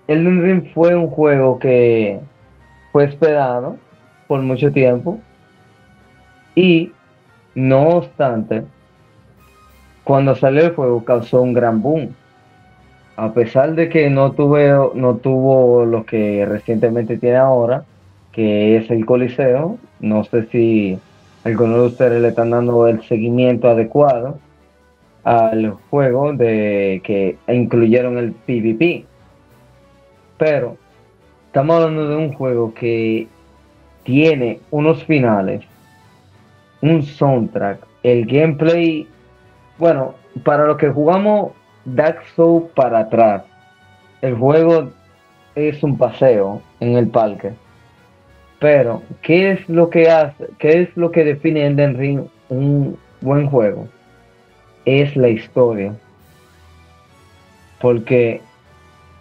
Elden 0.07 0.43
Ring 0.43 0.73
fue 0.73 0.95
un 0.95 1.07
juego 1.07 1.59
que 1.59 2.19
fue 2.91 3.05
esperado 3.05 3.77
por 4.27 4.41
mucho 4.41 4.71
tiempo 4.71 5.19
y 6.55 6.91
no 7.53 7.89
obstante, 7.89 8.63
cuando 10.03 10.35
salió 10.35 10.65
el 10.65 10.75
juego 10.75 11.03
causó 11.03 11.41
un 11.41 11.53
gran 11.53 11.81
boom. 11.81 12.15
A 13.17 13.33
pesar 13.33 13.75
de 13.75 13.89
que 13.89 14.09
no 14.09 14.33
tuve, 14.33 14.69
no 14.93 15.15
tuvo 15.15 15.85
lo 15.85 16.05
que 16.05 16.45
recientemente 16.45 17.17
tiene 17.17 17.37
ahora, 17.37 17.85
que 18.31 18.77
es 18.77 18.91
el 18.91 19.05
Coliseo, 19.05 19.77
no 20.01 20.23
sé 20.25 20.47
si 20.47 20.99
algunos 21.45 21.79
de 21.79 21.87
ustedes 21.87 22.21
le 22.21 22.29
están 22.29 22.49
dando 22.49 22.87
el 22.87 23.01
seguimiento 23.03 23.69
adecuado 23.69 24.39
al 25.23 25.71
juego 25.89 26.33
de 26.33 27.01
que 27.03 27.37
incluyeron 27.47 28.17
el 28.17 28.33
PvP. 28.33 29.05
Pero 30.37 30.75
estamos 31.47 31.77
hablando 31.77 32.09
de 32.09 32.15
un 32.17 32.33
juego 32.33 32.73
que 32.73 33.27
tiene 34.05 34.61
unos 34.71 35.03
finales, 35.03 35.65
un 36.81 37.03
soundtrack, 37.03 37.79
el 38.03 38.25
gameplay, 38.25 39.07
bueno, 39.77 40.13
para 40.43 40.65
los 40.65 40.77
que 40.77 40.89
jugamos 40.89 41.51
Dark 41.83 42.21
Souls 42.35 42.71
para 42.75 42.99
atrás, 42.99 43.43
el 44.21 44.35
juego 44.35 44.89
es 45.55 45.83
un 45.83 45.97
paseo 45.97 46.61
en 46.79 46.95
el 46.95 47.07
parque. 47.09 47.53
Pero, 48.59 49.01
¿qué 49.21 49.51
es 49.51 49.67
lo 49.67 49.89
que 49.89 50.09
hace? 50.09 50.47
¿Qué 50.59 50.81
es 50.81 50.95
lo 50.95 51.11
que 51.11 51.23
define 51.23 51.65
Elden 51.65 51.97
Ring 51.97 52.21
un 52.49 52.97
buen 53.21 53.47
juego? 53.47 53.87
Es 54.85 55.15
la 55.15 55.29
historia. 55.29 55.93
Porque 57.81 58.41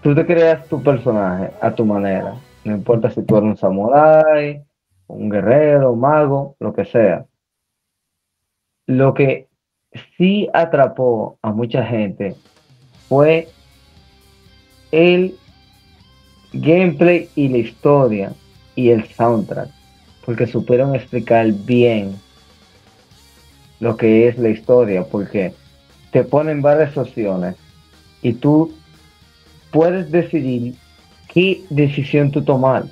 tú 0.03 0.14
te 0.14 0.24
creas 0.24 0.66
tu 0.68 0.82
personaje 0.82 1.51
a 1.61 1.74
tu 1.74 1.85
manera. 1.85 2.35
No 2.64 2.74
importa 2.74 3.11
si 3.11 3.22
tú 3.22 3.37
eres 3.37 3.49
un 3.51 3.57
samurái, 3.57 4.62
un 5.07 5.29
guerrero, 5.29 5.93
un 5.93 6.01
mago, 6.01 6.57
lo 6.61 6.75
que 6.75 6.85
sea. 6.85 7.27
Lo 8.87 9.15
que 9.15 9.49
sí 10.17 10.49
atrapó 10.53 11.39
a 11.43 11.53
mucha 11.53 11.85
gente 11.85 12.35
fue 13.09 13.49
el 14.93 15.37
gameplay 16.53 17.29
y 17.35 17.49
la 17.49 17.59
historia 17.59 18.33
y 18.77 18.91
el 18.91 19.07
soundtrack, 19.09 19.71
porque 20.25 20.47
supieron 20.47 20.95
explicar 20.95 21.51
bien 21.53 22.17
lo 23.81 23.97
que 23.97 24.29
es 24.29 24.39
la 24.39 24.51
historia, 24.51 25.05
porque 25.05 25.53
te 26.11 26.23
ponen 26.23 26.63
varias 26.63 26.97
opciones 26.97 27.57
y 28.23 28.33
tú 28.33 28.73
puedes 29.71 30.11
decidir 30.11 30.75
qué 31.33 31.63
decisión 31.71 32.31
tú 32.31 32.43
tomar, 32.43 32.85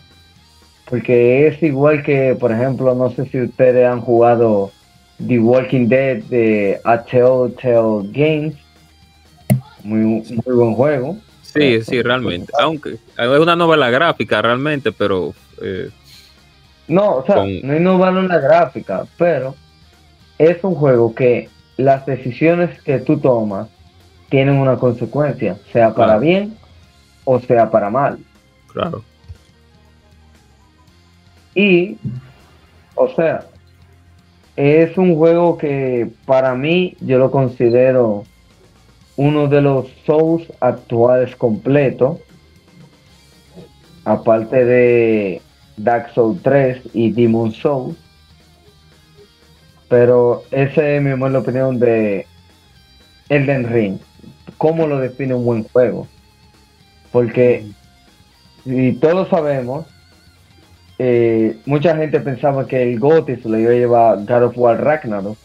porque 0.93 1.47
es 1.47 1.62
igual 1.62 2.03
que, 2.03 2.36
por 2.38 2.53
ejemplo, 2.53 2.95
no 2.95 3.09
sé 3.12 3.24
si 3.30 3.40
ustedes 3.40 3.88
han 3.88 4.03
jugado 4.03 4.70
The 5.26 5.38
Walking 5.38 5.88
Dead 5.88 6.22
de 6.24 6.78
Telltale 7.11 8.11
Games, 8.12 8.55
muy, 9.82 10.01
muy 10.05 10.55
buen 10.55 10.74
juego. 10.74 11.16
Sí, 11.40 11.80
sí, 11.80 12.03
realmente. 12.03 12.53
Aunque 12.61 12.90
es 13.16 13.38
una 13.40 13.57
novela 13.57 13.88
gráfica 13.88 14.43
realmente, 14.43 14.93
pero 14.93 15.32
eh, 15.62 15.88
No, 16.88 17.16
o 17.16 17.24
sea, 17.24 17.36
Con- 17.36 17.62
no 17.62 17.74
innovaron 17.74 18.28
la 18.28 18.38
gráfica, 18.38 19.07
pero 19.16 19.55
es 20.36 20.62
un 20.62 20.74
juego 20.74 21.14
que 21.14 21.49
las 21.78 22.05
decisiones 22.05 22.78
que 22.82 22.99
tú 22.99 23.16
tomas 23.18 23.66
tienen 24.28 24.57
una 24.57 24.76
consecuencia, 24.76 25.57
sea 25.72 25.95
para 25.95 26.18
Claro. 26.18 26.20
bien 26.20 26.55
o 27.24 27.40
sea 27.40 27.70
para 27.70 27.88
mal. 27.88 28.18
Claro. 28.70 29.03
Y, 31.55 31.98
o 32.94 33.09
sea, 33.14 33.46
es 34.57 34.96
un 34.98 35.16
juego 35.16 35.57
que 35.57 36.11
para 36.26 36.55
mí 36.55 36.96
yo 37.00 37.18
lo 37.18 37.30
considero 37.30 38.24
uno 39.16 39.48
de 39.48 39.61
los 39.61 39.88
Souls 40.07 40.50
actuales 40.61 41.36
completos. 41.36 42.18
Aparte 44.05 44.64
de 44.64 45.42
Dark 45.76 46.12
Souls 46.14 46.42
3 46.42 46.82
y 46.92 47.12
Demon 47.12 47.53
Souls. 47.53 47.96
Pero 49.88 50.42
ese 50.50 50.96
es 50.96 51.03
mi 51.03 51.12
opinión 51.12 51.78
de 51.78 52.26
Elden 53.28 53.70
Ring. 53.70 53.98
¿Cómo 54.59 54.86
lo 54.86 54.98
define 54.98 55.34
un 55.34 55.44
buen 55.44 55.64
juego? 55.64 56.07
Porque, 57.11 57.66
y 58.64 58.92
todos 58.92 59.28
sabemos, 59.28 59.86
eh, 61.05 61.57
mucha 61.66 61.96
gente 61.96 62.20
pensaba 62.20 62.64
que 62.64 62.80
el 62.80 63.00
GOTY 63.00 63.34
se 63.38 63.48
lo 63.48 63.59
iba 63.59 63.72
a 63.72 63.74
llevar 63.74 64.18
God 64.18 64.42
of 64.44 64.57
War 64.57 64.84
Ragnarok. 64.84 65.36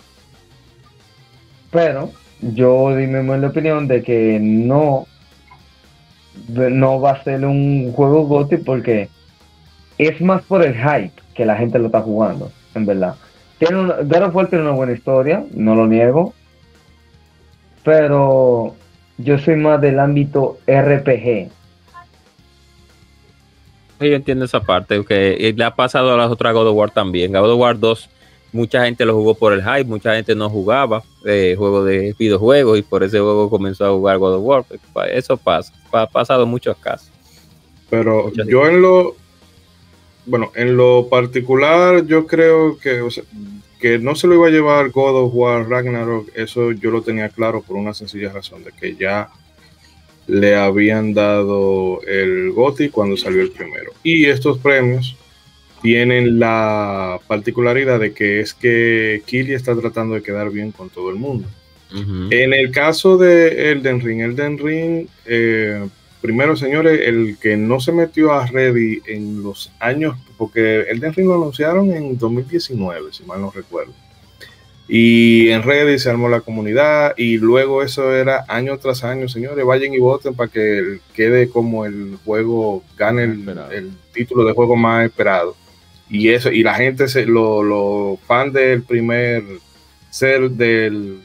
Pero 1.72 2.12
yo 2.42 2.96
di 2.96 3.08
mi 3.08 3.46
opinión 3.46 3.88
de 3.88 4.04
que 4.04 4.38
no, 4.40 5.08
no 6.48 7.02
va 7.02 7.14
a 7.14 7.24
ser 7.24 7.44
un 7.44 7.92
juego 7.92 8.28
GOTY 8.28 8.58
porque 8.58 9.10
es 9.98 10.22
más 10.22 10.44
por 10.44 10.64
el 10.64 10.76
hype 10.76 11.14
que 11.34 11.48
la 11.48 11.56
gente 11.56 11.80
lo 11.80 11.88
está 11.88 12.02
jugando, 12.02 12.52
en 12.76 12.86
verdad. 12.86 13.16
Tiene 13.58 13.80
una, 13.80 13.96
God 14.04 14.28
of 14.28 14.36
War 14.36 14.48
tiene 14.50 14.64
una 14.64 14.76
buena 14.76 14.94
historia, 14.94 15.44
no 15.56 15.74
lo 15.74 15.88
niego. 15.88 16.36
Pero 17.84 18.76
yo 19.18 19.40
soy 19.40 19.56
más 19.56 19.82
del 19.82 19.98
ámbito 19.98 20.60
RPG. 20.68 21.50
Yo 24.00 24.16
entiendo 24.16 24.46
esa 24.46 24.62
parte, 24.62 25.04
que 25.06 25.54
le 25.56 25.64
ha 25.64 25.76
pasado 25.76 26.14
a 26.14 26.18
las 26.18 26.30
otras 26.30 26.54
God 26.54 26.68
of 26.68 26.76
War 26.76 26.92
también. 26.92 27.32
God 27.32 27.52
of 27.52 27.60
War 27.60 27.80
2, 27.80 28.10
mucha 28.52 28.86
gente 28.86 29.06
lo 29.06 29.14
jugó 29.14 29.36
por 29.36 29.54
el 29.54 29.62
hype, 29.62 29.86
mucha 29.86 30.16
gente 30.16 30.36
no 30.36 30.50
jugaba 30.50 31.04
eh, 31.26 31.56
juego 31.58 31.84
de 31.84 32.16
videojuegos 32.18 32.78
y 32.78 32.82
por 32.84 33.04
ese 33.04 33.20
juego 33.20 33.50
comenzó 33.50 33.86
a 33.86 33.92
jugar 33.92 34.18
God 34.20 34.36
of 34.36 34.44
War. 34.44 34.66
Pues, 34.94 35.10
Eso 35.12 35.38
pasa, 35.38 35.74
ha 35.92 36.08
pasado 36.08 36.44
en 36.44 36.50
muchos 36.50 36.78
casos. 36.78 37.10
Pero 37.90 38.26
Muchas 38.26 38.48
yo 38.48 38.68
en 38.68 38.82
lo, 38.82 39.16
bueno, 40.26 40.52
en 40.56 40.78
lo 40.78 41.08
particular, 41.10 42.06
yo 42.06 42.28
creo 42.28 42.78
que, 42.78 43.02
o 43.02 43.10
sea, 43.10 43.24
que 43.80 44.00
no 44.00 44.16
se 44.16 44.28
lo 44.28 44.36
iba 44.36 44.48
a 44.48 44.52
llevar 44.52 44.90
God 44.90 45.24
of 45.24 45.32
War 45.34 45.70
Ragnarok, 45.70 46.30
eso 46.36 46.72
yo 46.72 46.92
lo 46.92 47.02
tenía 47.02 47.30
claro 47.30 47.62
por 47.62 47.78
una 47.78 47.94
sencilla 47.94 48.32
razón, 48.32 48.64
de 48.64 48.72
que 48.72 48.96
ya 48.96 49.30
le 50.28 50.56
habían 50.56 51.14
dado 51.14 52.02
el 52.06 52.52
GOTY 52.52 52.90
cuando 52.90 53.18
salió 53.18 53.42
el 53.42 53.52
primero. 53.52 53.92
Y 54.04 54.26
estos 54.26 54.58
premios 54.60 55.16
tienen 55.82 56.40
la 56.40 57.20
particularidad 57.28 58.00
de 58.00 58.14
que 58.14 58.42
es 58.42 58.54
que 58.54 59.22
Kili 59.26 59.54
está 59.54 59.76
tratando 59.76 60.16
de 60.16 60.24
quedar 60.24 60.50
bien 60.50 60.72
con 60.72 60.90
todo 60.90 61.10
el 61.10 61.16
mundo. 61.16 61.48
En 62.30 62.54
el 62.54 62.72
caso 62.72 63.18
de 63.18 63.72
Elden 63.72 64.02
Ring, 64.02 64.20
Elden 64.20 64.58
Ring, 64.58 65.08
eh, 65.26 65.88
primero 66.20 66.58
señores, 66.58 67.00
el 67.06 67.38
que 67.42 67.56
no 67.56 67.80
se 67.80 67.94
metió 67.94 68.34
a 68.34 68.46
Ready 68.46 69.02
en 69.08 69.42
los 69.42 69.72
años, 69.80 70.18
porque 70.38 70.82
Elden 70.82 71.14
Ring 71.14 71.28
lo 71.28 71.36
anunciaron 71.36 71.94
en 71.94 72.18
2019, 72.18 73.14
si 73.14 73.24
mal 73.24 73.40
no 73.40 73.52
recuerdo. 73.52 73.94
Y 74.90 75.50
en 75.50 75.64
Reddit 75.64 76.00
se 76.00 76.10
armó 76.10 76.30
la 76.30 76.40
comunidad 76.40 77.14
y 77.18 77.38
luego 77.38 77.84
eso 77.84 78.14
era 78.16 78.46
año 78.48 78.78
tras 78.78 79.04
año, 79.04 79.28
señores, 79.28 79.66
vayan 79.66 79.94
y 79.94 80.00
voten 80.00 80.34
para 80.34 80.50
que 80.50 81.00
quede 81.14 81.50
como 81.50 81.86
el 81.86 82.18
juego, 82.24 82.84
gane 82.98 83.24
el, 83.24 83.50
el 83.74 83.92
título 84.14 84.46
de 84.46 84.54
juego 84.54 84.78
más 84.78 85.06
esperado. 85.06 85.56
Y 86.10 86.30
eso, 86.30 86.52
y 86.52 86.64
la 86.64 86.76
gente, 86.76 87.10
se, 87.10 87.26
los 87.26 87.66
lo 87.66 88.18
fan 88.26 88.54
del 88.54 88.84
primer 88.84 89.44
ser 90.10 90.50
del, 90.52 91.20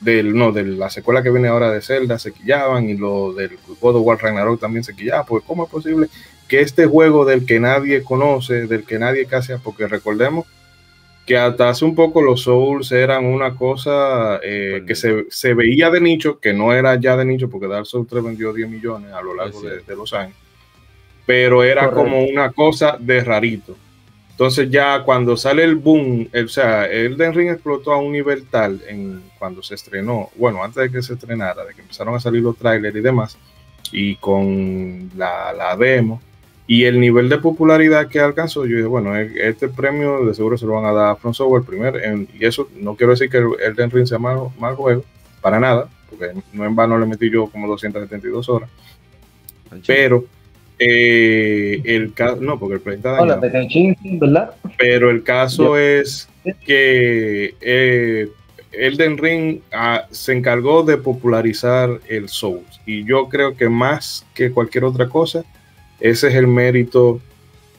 del, 0.00 0.34
no, 0.34 0.52
de 0.52 0.64
la 0.64 0.88
secuela 0.88 1.22
que 1.22 1.30
viene 1.30 1.48
ahora 1.48 1.70
de 1.70 1.82
Zelda 1.82 2.18
se 2.18 2.32
quillaban 2.32 2.88
y 2.88 2.96
lo 2.96 3.34
del 3.34 3.58
God 3.80 3.96
of 3.96 4.06
War 4.06 4.18
Ragnarok 4.22 4.60
también 4.60 4.84
se 4.84 4.96
quillaban, 4.96 5.26
porque 5.26 5.46
¿cómo 5.46 5.64
es 5.64 5.70
posible 5.70 6.08
que 6.48 6.60
este 6.60 6.86
juego 6.86 7.24
del 7.24 7.46
que 7.46 7.60
nadie 7.60 8.02
conoce, 8.02 8.66
del 8.66 8.84
que 8.84 8.98
nadie 8.98 9.26
casi, 9.26 9.52
porque 9.62 9.86
recordemos 9.86 10.46
que 11.26 11.36
hasta 11.36 11.68
hace 11.68 11.84
un 11.84 11.94
poco 11.94 12.20
los 12.20 12.42
Souls 12.42 12.90
eran 12.92 13.24
una 13.24 13.54
cosa 13.54 14.40
eh, 14.42 14.82
que 14.86 14.94
se, 14.96 15.26
se 15.30 15.54
veía 15.54 15.88
de 15.90 16.00
nicho, 16.00 16.40
que 16.40 16.52
no 16.52 16.72
era 16.72 16.96
ya 16.96 17.16
de 17.16 17.24
nicho, 17.24 17.48
porque 17.48 17.68
Dark 17.68 17.86
Souls 17.86 18.08
3 18.08 18.24
vendió 18.24 18.52
10 18.52 18.68
millones 18.68 19.12
a 19.12 19.22
lo 19.22 19.34
largo 19.34 19.60
de, 19.62 19.80
de 19.80 19.96
los 19.96 20.12
años, 20.14 20.34
pero 21.24 21.62
era 21.62 21.82
Correcto. 21.88 22.02
como 22.02 22.24
una 22.24 22.50
cosa 22.50 22.96
de 22.98 23.22
rarito. 23.22 23.76
Entonces 24.32 24.68
ya 24.70 25.02
cuando 25.04 25.36
sale 25.36 25.62
el 25.62 25.76
boom, 25.76 26.28
el- 26.32 26.46
o 26.46 26.48
sea, 26.48 26.86
Elden 26.86 27.34
Ring 27.34 27.50
explotó 27.50 27.92
a 27.92 27.98
un 27.98 28.10
nivel 28.12 28.46
tal 28.48 28.80
en 28.88 29.22
cuando 29.38 29.62
se 29.62 29.74
estrenó, 29.76 30.30
bueno, 30.36 30.64
antes 30.64 30.82
de 30.82 30.90
que 30.90 31.02
se 31.02 31.12
estrenara, 31.14 31.64
de 31.64 31.74
que 31.74 31.82
empezaron 31.82 32.14
a 32.14 32.20
salir 32.20 32.42
los 32.42 32.56
trailers 32.56 32.96
y 32.96 33.00
demás, 33.00 33.38
y 33.92 34.16
con 34.16 35.10
la, 35.16 35.52
la 35.52 35.76
demo, 35.76 36.20
y 36.72 36.84
el 36.84 36.98
nivel 36.98 37.28
de 37.28 37.36
popularidad 37.36 38.08
que 38.08 38.18
alcanzó, 38.18 38.64
yo 38.64 38.76
dije, 38.76 38.88
bueno, 38.88 39.14
e- 39.14 39.30
este 39.46 39.68
premio 39.68 40.24
de 40.24 40.32
seguro 40.32 40.56
se 40.56 40.64
lo 40.64 40.72
van 40.72 40.86
a 40.86 40.92
dar 40.92 41.10
a 41.10 41.16
Front 41.16 41.36
Software 41.36 41.64
primero, 41.64 41.98
en- 41.98 42.26
y 42.32 42.46
eso 42.46 42.66
no 42.80 42.96
quiero 42.96 43.10
decir 43.12 43.28
que 43.28 43.36
el 43.36 43.48
Elden 43.62 43.90
Ring 43.90 44.06
sea 44.06 44.18
mal, 44.18 44.38
mal 44.58 44.74
juego, 44.74 45.04
para 45.42 45.60
nada, 45.60 45.90
porque 46.08 46.32
no 46.54 46.64
en 46.64 46.74
vano 46.74 46.98
le 46.98 47.04
metí 47.04 47.28
yo 47.30 47.46
como 47.48 47.68
272 47.68 48.48
horas, 48.48 48.70
pero 49.86 50.24
eh, 50.78 51.82
el 51.84 52.14
caso, 52.14 52.40
no, 52.40 52.58
porque 52.58 52.76
el 52.76 52.80
play 52.80 52.96
está 52.96 53.20
Hola, 53.20 53.38
Kenshin, 53.38 53.94
¿verdad? 54.18 54.54
Pero 54.78 55.10
el 55.10 55.22
caso 55.22 55.76
es 55.76 56.26
que 56.64 57.54
eh, 57.60 58.28
Elden 58.72 59.18
Ring 59.18 59.60
ah, 59.72 60.06
se 60.10 60.32
encargó 60.32 60.82
de 60.84 60.96
popularizar 60.96 62.00
el 62.08 62.30
Souls. 62.30 62.80
Y 62.86 63.04
yo 63.04 63.28
creo 63.28 63.54
que 63.54 63.68
más 63.68 64.24
que 64.34 64.50
cualquier 64.50 64.84
otra 64.84 65.08
cosa, 65.10 65.44
ese 66.02 66.28
es 66.28 66.34
el 66.34 66.48
mérito 66.48 67.20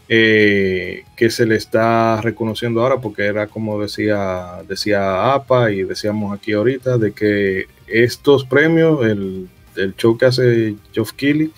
eh, 0.07 1.03
que 1.17 1.29
se 1.29 1.45
le 1.45 1.55
está 1.55 2.21
reconociendo 2.21 2.81
ahora, 2.81 3.01
porque 3.01 3.25
era 3.25 3.47
como 3.47 3.81
decía, 3.81 4.63
decía 4.67 5.33
APA 5.33 5.71
y 5.71 5.83
decíamos 5.83 6.33
aquí 6.33 6.53
ahorita, 6.53 6.97
de 6.97 7.11
que 7.11 7.65
estos 7.87 8.45
premios, 8.45 9.05
el, 9.05 9.49
el 9.75 9.93
show 9.95 10.17
que 10.17 10.25
hace 10.25 10.75
Geoff 10.93 11.11
Keighley, 11.11 11.51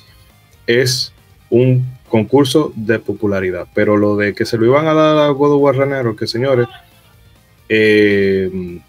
es 0.65 1.13
un 1.51 1.85
concurso 2.09 2.73
de 2.75 2.97
popularidad. 2.97 3.67
Pero 3.75 3.95
lo 3.95 4.15
de 4.15 4.33
que 4.33 4.45
se 4.45 4.57
lo 4.57 4.65
iban 4.65 4.87
a 4.87 4.93
dar 4.93 5.17
a 5.19 5.29
God 5.29 5.53
of 5.53 5.61
War 5.61 5.75
Ragnarok, 5.75 6.17
que 6.17 6.27
señores, 6.27 6.67
eh, 7.69 8.79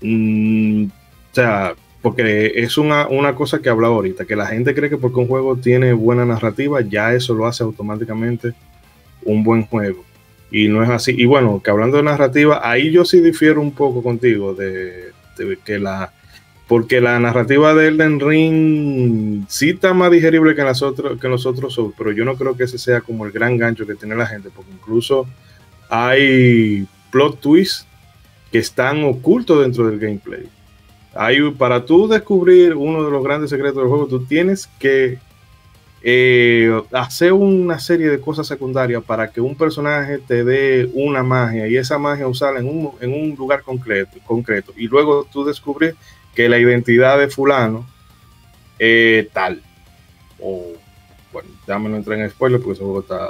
mm, 0.00 0.84
o 0.86 1.34
sea, 1.34 1.74
porque 2.06 2.52
es 2.54 2.78
una, 2.78 3.08
una 3.08 3.34
cosa 3.34 3.58
que 3.58 3.68
hablaba 3.68 3.96
ahorita, 3.96 4.26
que 4.26 4.36
la 4.36 4.46
gente 4.46 4.76
cree 4.76 4.88
que 4.88 4.96
porque 4.96 5.18
un 5.18 5.26
juego 5.26 5.56
tiene 5.56 5.92
buena 5.92 6.24
narrativa, 6.24 6.80
ya 6.80 7.12
eso 7.12 7.34
lo 7.34 7.48
hace 7.48 7.64
automáticamente 7.64 8.54
un 9.24 9.42
buen 9.42 9.66
juego. 9.66 10.04
Y 10.52 10.68
no 10.68 10.84
es 10.84 10.88
así. 10.88 11.16
Y 11.18 11.24
bueno, 11.24 11.60
que 11.60 11.68
hablando 11.72 11.96
de 11.96 12.04
narrativa, 12.04 12.60
ahí 12.62 12.92
yo 12.92 13.04
sí 13.04 13.20
difiero 13.20 13.60
un 13.60 13.72
poco 13.72 14.04
contigo 14.04 14.54
de, 14.54 15.06
que 15.64 15.80
la 15.80 16.12
porque 16.68 17.00
la 17.00 17.18
narrativa 17.18 17.74
de 17.74 17.88
Elden 17.88 18.20
Ring 18.20 19.44
sí 19.48 19.70
está 19.70 19.92
más 19.92 20.12
digerible 20.12 20.54
que 20.54 20.62
las 20.62 20.82
otras, 20.82 21.18
que 21.18 21.26
los 21.26 21.44
otros 21.44 21.74
Souls, 21.74 21.96
pero 21.98 22.12
yo 22.12 22.24
no 22.24 22.36
creo 22.36 22.56
que 22.56 22.62
ese 22.62 22.78
sea 22.78 23.00
como 23.00 23.26
el 23.26 23.32
gran 23.32 23.58
gancho 23.58 23.84
que 23.84 23.96
tiene 23.96 24.14
la 24.14 24.28
gente, 24.28 24.50
porque 24.54 24.70
incluso 24.70 25.26
hay 25.88 26.86
plot 27.10 27.40
twists 27.40 27.84
que 28.52 28.58
están 28.58 29.02
ocultos 29.02 29.60
dentro 29.60 29.88
del 29.88 29.98
gameplay. 29.98 30.48
Hay, 31.18 31.50
para 31.52 31.84
tú 31.84 32.08
descubrir 32.08 32.74
uno 32.74 33.04
de 33.04 33.10
los 33.10 33.22
grandes 33.24 33.50
secretos 33.50 33.76
del 33.78 33.88
juego, 33.88 34.06
tú 34.06 34.24
tienes 34.24 34.68
que 34.78 35.18
eh, 36.02 36.80
hacer 36.92 37.32
una 37.32 37.78
serie 37.80 38.08
de 38.08 38.20
cosas 38.20 38.46
secundarias 38.46 39.02
para 39.02 39.30
que 39.32 39.40
un 39.40 39.56
personaje 39.56 40.18
te 40.18 40.44
dé 40.44 40.88
una 40.94 41.22
magia 41.22 41.66
y 41.66 41.76
esa 41.76 41.98
magia 41.98 42.28
usarla 42.28 42.60
en 42.60 42.68
un, 42.68 42.90
en 43.00 43.12
un 43.12 43.34
lugar 43.36 43.62
concreto, 43.62 44.16
concreto 44.24 44.72
y 44.76 44.86
luego 44.86 45.26
tú 45.32 45.44
descubrir 45.44 45.96
que 46.34 46.48
la 46.48 46.58
identidad 46.58 47.18
de 47.18 47.28
fulano 47.28 47.86
es 48.78 49.28
tal. 49.30 49.62
O, 50.38 50.72
bueno, 51.32 51.48
ya 51.66 51.78
me 51.78 51.88
no 51.88 51.96
entré 51.96 52.20
en 52.20 52.30
spoiler 52.30 52.60
porque 52.60 52.74
ese 52.74 52.84
juego 52.84 53.00
está. 53.00 53.26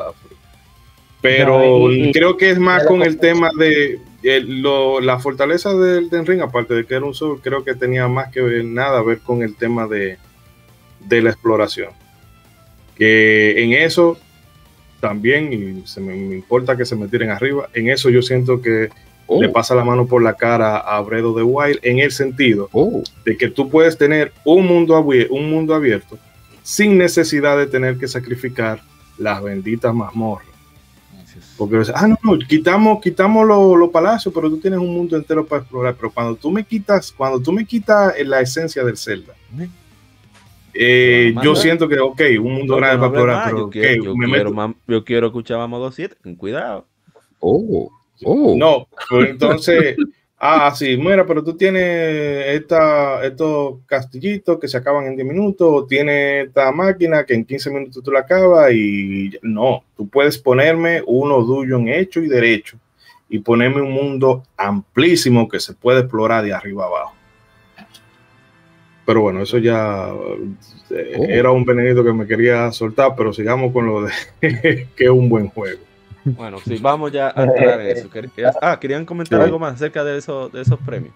Pero 1.23 1.59
No, 1.59 1.91
y- 1.93 2.09
y- 2.09 2.13
creo 2.13 2.37
que 2.37 2.51
es 2.51 2.59
más 2.59 2.85
con 2.85 3.03
el 3.03 3.19
tema 3.19 3.49
de 3.59 4.01
el- 4.29 4.63
lo- 4.63 5.01
la 5.01 5.19
fortaleza 5.19 5.75
del 5.75 6.09
Den 6.11 6.27
Ring, 6.27 6.41
aparte 6.41 6.75
de 6.75 6.85
que 6.85 6.95
era 6.95 7.05
un 7.05 7.15
Soul, 7.15 7.41
creo 7.43 7.65
que 7.65 7.75
tenía 7.75 8.09
más 8.09 8.31
que 8.33 8.41
ver, 8.43 8.65
nada 8.65 8.99
a 8.99 9.03
ver 9.03 9.19
con 9.21 9.43
el 9.43 9.57
tema 9.57 9.87
de, 9.87 10.19
de 11.01 11.23
la 11.23 11.31
exploración. 11.31 11.91
Que 12.97 13.63
en 13.63 13.73
eso 13.73 14.19
también 15.01 15.53
y 15.53 15.87
se 15.87 16.01
me, 16.01 16.15
me 16.15 16.35
importa 16.35 16.77
que 16.77 16.87
se 16.87 16.97
me 16.97 17.09
tiren 17.09 17.31
arriba. 17.31 17.69
En 17.75 17.89
eso 17.91 18.11
yo 18.11 18.23
siento 18.23 18.61
que 18.61 18.89
Oh, 19.29 19.43
le 19.43 19.49
pasa 19.49 19.75
la 19.75 19.83
mano 19.83 20.07
por 20.07 20.23
la 20.23 20.35
cara 20.35 20.77
a 20.79 21.01
Bredo 21.01 21.35
de 21.35 21.43
Wild 21.43 21.81
en 21.83 21.99
el 21.99 22.13
sentido 22.13 22.69
oh, 22.71 23.03
de 23.25 23.37
que 23.37 23.49
tú 23.51 23.69
puedes 23.69 23.99
tener 23.99 24.31
un 24.45 24.65
mundo, 24.65 24.97
un 25.31 25.51
mundo 25.51 25.75
abierto 25.75 26.17
sin 26.63 26.97
necesidad 26.97 27.59
de 27.59 27.67
tener 27.67 27.97
que 27.99 28.07
sacrificar 28.07 28.83
las 29.19 29.43
benditas 29.43 29.93
mazmorras. 29.93 30.47
Porque, 31.57 31.81
ah, 31.95 32.07
no, 32.07 32.19
no, 32.23 32.39
quitamos, 32.47 33.01
quitamos 33.01 33.47
los 33.47 33.79
los 33.79 33.89
palacios, 33.91 34.33
pero 34.35 34.51
tú 34.51 34.59
tienes 34.59 34.79
un 34.79 34.93
mundo 34.95 35.17
entero 35.17 35.47
para 35.47 35.63
explorar. 35.63 35.95
Pero 35.97 36.11
cuando 36.11 36.35
tú 36.37 36.51
me 36.51 36.65
quitas, 36.65 37.11
cuando 37.13 37.41
tú 37.41 37.51
me 37.53 37.65
quitas 37.65 38.13
la 38.27 38.41
esencia 38.41 38.85
del 38.85 38.97
Zelda, 38.99 39.33
eh, 40.75 41.35
yo 41.43 41.55
siento 41.57 41.89
que, 41.89 41.99
ok, 41.99 42.21
un 42.41 42.53
mundo 42.53 42.75
No, 42.75 42.77
grande 42.77 42.97
no 42.97 43.01
para 43.01 43.07
explorar, 43.09 43.37
más, 43.37 43.45
pero 43.47 43.59
yo, 43.59 43.65
ok, 43.67 43.73
quiero, 43.73 44.05
yo, 44.05 44.17
me 44.17 44.27
quiero, 44.27 44.51
meto- 44.51 44.55
mam- 44.61 44.75
yo 44.87 45.05
quiero 45.05 45.27
escuchar 45.29 45.61
a 45.61 45.67
Modo 45.67 45.91
7, 45.91 46.17
ten 46.23 46.35
cuidado. 46.37 46.87
oh, 47.41 47.91
oh. 48.25 48.55
No, 48.57 48.87
pero 49.09 49.25
entonces, 49.31 49.97
ah, 50.39 50.73
sí, 50.75 50.97
mira, 50.97 51.27
pero 51.27 51.43
tú 51.43 51.57
tienes 51.57 52.47
esta, 52.47 53.25
estos 53.25 53.81
castillitos 53.87 54.59
que 54.59 54.69
se 54.69 54.77
acaban 54.77 55.07
en 55.07 55.17
10 55.17 55.29
minutos, 55.29 55.69
o 55.71 55.87
tienes 55.87 56.49
esta 56.49 56.71
máquina 56.73 57.25
que 57.25 57.35
en 57.35 57.45
15 57.45 57.71
minutos 57.71 58.03
tú 58.03 58.11
la 58.11 58.21
acabas 58.21 58.73
y 58.73 59.31
no, 59.43 59.85
tú 59.97 60.09
puedes 60.09 60.39
ponerme 60.39 61.03
uno 61.07 61.43
dungeon 61.43 61.89
hecho 61.89 62.21
y 62.21 62.29
derecho 62.29 62.79
y 63.29 63.39
ponerme 63.41 63.83
un 63.83 63.93
mundo 63.93 64.45
amplísimo 64.57 65.49
que 65.49 65.59
se 65.61 65.75
puede 65.75 66.01
explorar 66.01 66.45
de 66.45 66.53
arriba 66.55 66.87
abajo. 66.87 67.15
Pero 69.05 69.21
bueno, 69.21 69.43
eso 69.43 69.59
ya 69.59 70.11
eh, 70.91 71.17
Oh. 71.19 71.25
era 71.25 71.51
un 71.51 71.65
venenito 71.65 72.05
que 72.05 72.13
me 72.13 72.27
quería 72.27 72.71
soltar, 72.73 73.15
pero 73.17 73.33
sigamos 73.33 73.73
con 73.73 73.87
lo 73.87 74.03
de 74.03 74.13
que 74.97 75.05
es 75.05 75.11
un 75.11 75.29
buen 75.29 75.49
juego. 75.49 75.81
Bueno, 76.35 76.59
sí, 76.59 76.79
vamos 76.81 77.13
ya 77.13 77.33
a 77.35 77.45
entrar 77.45 77.81
en 77.81 77.97
eso. 77.97 78.09
Ah, 78.61 78.79
querían 78.81 79.05
comentar 79.05 79.41
algo 79.41 79.59
más 79.59 79.75
acerca 79.75 80.03
de, 80.03 80.19
eso, 80.19 80.49
de 80.49 80.63
esos 80.63 80.79
premios. 80.81 81.15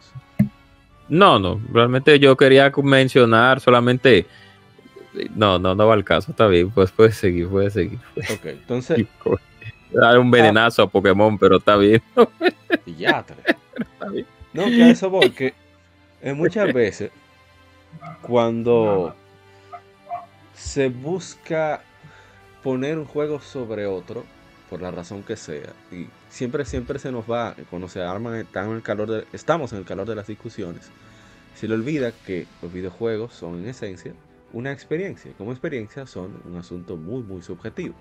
No, 1.09 1.41
no, 1.41 1.61
realmente 1.73 2.19
yo 2.21 2.37
quería 2.37 2.73
mencionar 2.83 3.61
solamente. 3.61 4.27
No, 5.35 5.59
no, 5.59 5.75
no 5.75 5.87
va 5.89 5.95
al 5.95 6.05
caso, 6.05 6.31
está 6.31 6.47
bien, 6.47 6.71
pues 6.71 6.93
puedes 6.93 7.17
seguir, 7.17 7.49
puedes 7.49 7.73
seguir. 7.73 7.99
Ok, 8.17 8.47
entonces, 8.47 9.05
Dar 9.93 10.21
un 10.21 10.31
venenazo 10.31 10.83
a 10.83 10.89
Pokémon, 10.89 11.37
pero 11.37 11.57
está 11.57 11.77
bien. 11.77 12.01
ya. 12.97 13.25
Está 13.75 14.09
bien. 14.09 14.27
No, 14.53 14.67
que 14.67 14.85
a 14.85 14.91
eso 14.91 15.11
voy, 15.11 15.31
que 15.31 15.53
eh, 16.23 16.33
muchas 16.33 16.73
veces 16.73 17.11
cuando 18.23 19.15
se 20.55 20.89
busca 20.89 21.83
poner 22.63 22.99
un 22.99 23.05
juego 23.05 23.41
sobre 23.41 23.87
otro, 23.87 24.25
por 24.71 24.81
la 24.81 24.91
razón 24.91 25.25
que 25.25 25.37
sea, 25.37 25.73
y 25.91 26.07
siempre, 26.31 26.65
siempre 26.65 26.99
se 26.99 27.13
nos 27.13 27.31
va, 27.31 27.57
cuando 27.69 27.89
se 27.89 28.01
arman, 28.01 28.47
estamos 29.33 29.73
en 29.73 29.79
el 29.79 29.85
calor 29.85 30.09
de 30.09 30.15
las 30.15 30.29
discusiones, 30.29 30.89
se 31.55 31.69
le 31.69 31.75
olvida 31.75 32.13
que 32.13 32.47
los 32.63 32.73
videojuegos 32.73 33.35
son 33.35 33.59
en 33.59 33.69
esencia 33.69 34.15
una 34.53 34.73
experiencia, 34.73 35.33
como 35.39 35.53
experiencia 35.53 36.07
son 36.07 36.41
un 36.45 36.57
asunto 36.57 36.97
muy, 36.97 37.23
muy 37.23 37.43
subjetivo. 37.43 37.95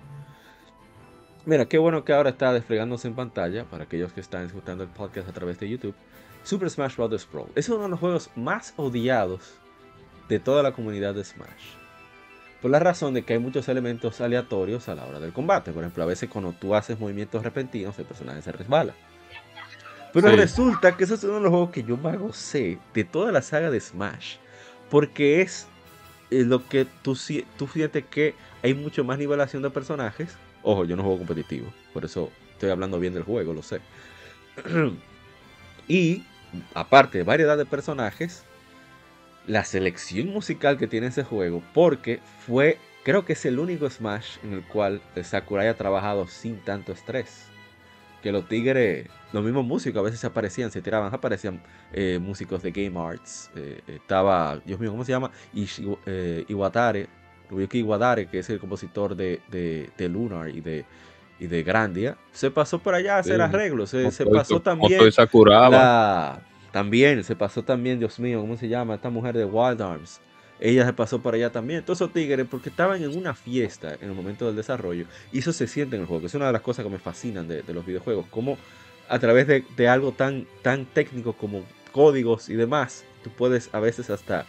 Mira, 1.46 1.66
qué 1.66 1.78
bueno 1.78 2.04
que 2.04 2.12
ahora 2.12 2.30
está 2.30 2.52
desplegándose 2.52 3.08
en 3.08 3.14
pantalla 3.14 3.64
para 3.64 3.84
aquellos 3.84 4.12
que 4.12 4.20
están 4.20 4.46
escuchando 4.46 4.84
el 4.84 4.90
podcast 4.90 5.28
a 5.28 5.32
través 5.32 5.58
de 5.58 5.68
YouTube. 5.68 5.94
Super 6.42 6.70
Smash 6.70 6.96
Bros. 6.96 7.26
Pro 7.26 7.48
es 7.54 7.68
uno 7.68 7.84
de 7.84 7.88
los 7.88 8.00
juegos 8.00 8.30
más 8.36 8.74
odiados 8.76 9.54
de 10.28 10.38
toda 10.38 10.62
la 10.62 10.72
comunidad 10.72 11.14
de 11.14 11.24
Smash. 11.24 11.79
Por 12.60 12.70
la 12.70 12.78
razón 12.78 13.14
de 13.14 13.22
que 13.22 13.32
hay 13.34 13.38
muchos 13.38 13.68
elementos 13.68 14.20
aleatorios 14.20 14.88
a 14.88 14.94
la 14.94 15.06
hora 15.06 15.18
del 15.20 15.32
combate. 15.32 15.72
Por 15.72 15.82
ejemplo, 15.82 16.02
a 16.02 16.06
veces 16.06 16.28
cuando 16.28 16.52
tú 16.52 16.74
haces 16.74 16.98
movimientos 17.00 17.42
repentinos, 17.42 17.98
el 17.98 18.04
personaje 18.04 18.42
se 18.42 18.52
resbala. 18.52 18.94
Pero 20.12 20.28
Sí. 20.30 20.36
resulta 20.36 20.96
que 20.96 21.04
ese 21.04 21.14
es 21.14 21.24
uno 21.24 21.34
de 21.34 21.40
los 21.40 21.50
juegos 21.50 21.70
que 21.70 21.84
yo 21.84 21.96
más 21.96 22.18
gocé 22.18 22.78
de 22.92 23.04
toda 23.04 23.32
la 23.32 23.42
saga 23.42 23.70
de 23.70 23.80
Smash. 23.80 24.36
Porque 24.90 25.40
es 25.40 25.66
eh, 26.32 26.44
lo 26.44 26.68
que 26.68 26.86
tú, 27.02 27.16
si- 27.16 27.44
tú 27.56 27.66
sientes 27.66 28.04
que 28.08 28.34
hay 28.62 28.72
mucho 28.74 29.02
más 29.04 29.18
nivelación 29.18 29.62
de 29.62 29.70
personajes. 29.70 30.36
Ojo, 30.62 30.84
yo 30.84 30.94
no 30.96 31.02
juego 31.02 31.18
competitivo. 31.18 31.72
Por 31.92 32.04
eso 32.04 32.30
estoy 32.52 32.70
hablando 32.70 33.00
bien 33.00 33.14
del 33.14 33.22
juego, 33.24 33.52
lo 33.52 33.62
sé. 33.62 33.80
y 35.88 36.24
aparte 36.74 37.18
de 37.18 37.24
variedad 37.24 37.56
de 37.56 37.66
personajes, 37.66 38.44
la 39.50 39.64
selección 39.64 40.28
musical 40.28 40.78
que 40.78 40.86
tiene 40.86 41.08
ese 41.08 41.24
juego, 41.24 41.62
porque 41.74 42.20
fue, 42.46 42.78
creo 43.02 43.24
que 43.24 43.32
es 43.32 43.44
el 43.44 43.58
único 43.58 43.90
Smash 43.90 44.36
en 44.44 44.52
el 44.52 44.62
cual 44.62 45.00
el 45.16 45.24
Sakurai 45.24 45.66
ha 45.68 45.74
trabajado 45.76 46.28
sin 46.28 46.58
tanto 46.60 46.92
estrés. 46.92 47.46
Que 48.22 48.32
los 48.32 48.46
tigres, 48.48 49.08
los 49.32 49.42
mismos 49.42 49.64
músicos 49.64 49.98
a 50.00 50.02
veces 50.02 50.20
se 50.20 50.26
aparecían, 50.26 50.70
se 50.70 50.82
tiraban, 50.82 51.12
aparecían 51.12 51.60
eh, 51.92 52.18
músicos 52.20 52.62
de 52.62 52.70
Game 52.70 52.98
Arts. 53.00 53.50
eh, 53.56 53.80
estaba, 53.88 54.60
Dios 54.64 54.78
mío, 54.78 54.90
¿cómo 54.90 55.04
se 55.04 55.12
llama? 55.12 55.30
Ishi- 55.54 55.98
eh, 56.06 56.44
Iwatare, 56.48 57.08
Ryuki 57.50 57.78
Iwadare, 57.78 58.26
que 58.26 58.38
es 58.40 58.50
el 58.50 58.60
compositor 58.60 59.16
de, 59.16 59.40
de, 59.50 59.90
de 59.96 60.08
Lunar 60.08 60.50
y 60.50 60.60
de, 60.60 60.84
y 61.40 61.46
de 61.48 61.62
Grandia. 61.64 62.16
Se 62.30 62.50
pasó 62.50 62.78
por 62.78 62.94
allá 62.94 63.16
a 63.16 63.18
hacer 63.20 63.36
Sí. 63.36 63.42
arreglos. 63.42 63.90
Se, 63.90 64.02
pasó 64.26 64.60
también. 64.60 65.00
La- 65.72 66.42
también 66.72 67.24
se 67.24 67.36
pasó 67.36 67.62
también, 67.64 67.98
Dios 67.98 68.18
mío, 68.18 68.40
¿cómo 68.40 68.56
se 68.56 68.68
llama? 68.68 68.94
Esta 68.94 69.10
mujer 69.10 69.36
de 69.36 69.44
Wild 69.44 69.80
Arms. 69.82 70.20
Ella 70.60 70.84
se 70.86 70.92
pasó 70.92 71.20
por 71.22 71.34
allá 71.34 71.50
también. 71.50 71.84
Todos 71.84 71.98
esos 72.00 72.12
tigres, 72.12 72.46
porque 72.50 72.68
estaban 72.68 73.02
en 73.02 73.16
una 73.16 73.34
fiesta 73.34 73.94
en 73.94 74.10
el 74.10 74.14
momento 74.14 74.46
del 74.46 74.56
desarrollo. 74.56 75.06
Y 75.32 75.38
eso 75.38 75.52
se 75.52 75.66
siente 75.66 75.96
en 75.96 76.02
el 76.02 76.08
juego. 76.08 76.26
Es 76.26 76.34
una 76.34 76.46
de 76.46 76.52
las 76.52 76.62
cosas 76.62 76.84
que 76.84 76.90
me 76.90 76.98
fascinan 76.98 77.48
de, 77.48 77.62
los 77.72 77.86
videojuegos. 77.86 78.26
Como 78.30 78.58
a 79.08 79.18
través 79.18 79.46
de, 79.46 79.64
de 79.76 79.88
algo 79.88 80.12
tan, 80.12 80.46
tan 80.62 80.84
técnico 80.86 81.32
como 81.32 81.64
códigos 81.92 82.48
y 82.48 82.54
demás, 82.54 83.04
tú 83.24 83.30
puedes 83.30 83.70
a 83.74 83.80
veces 83.80 84.10
hasta 84.10 84.46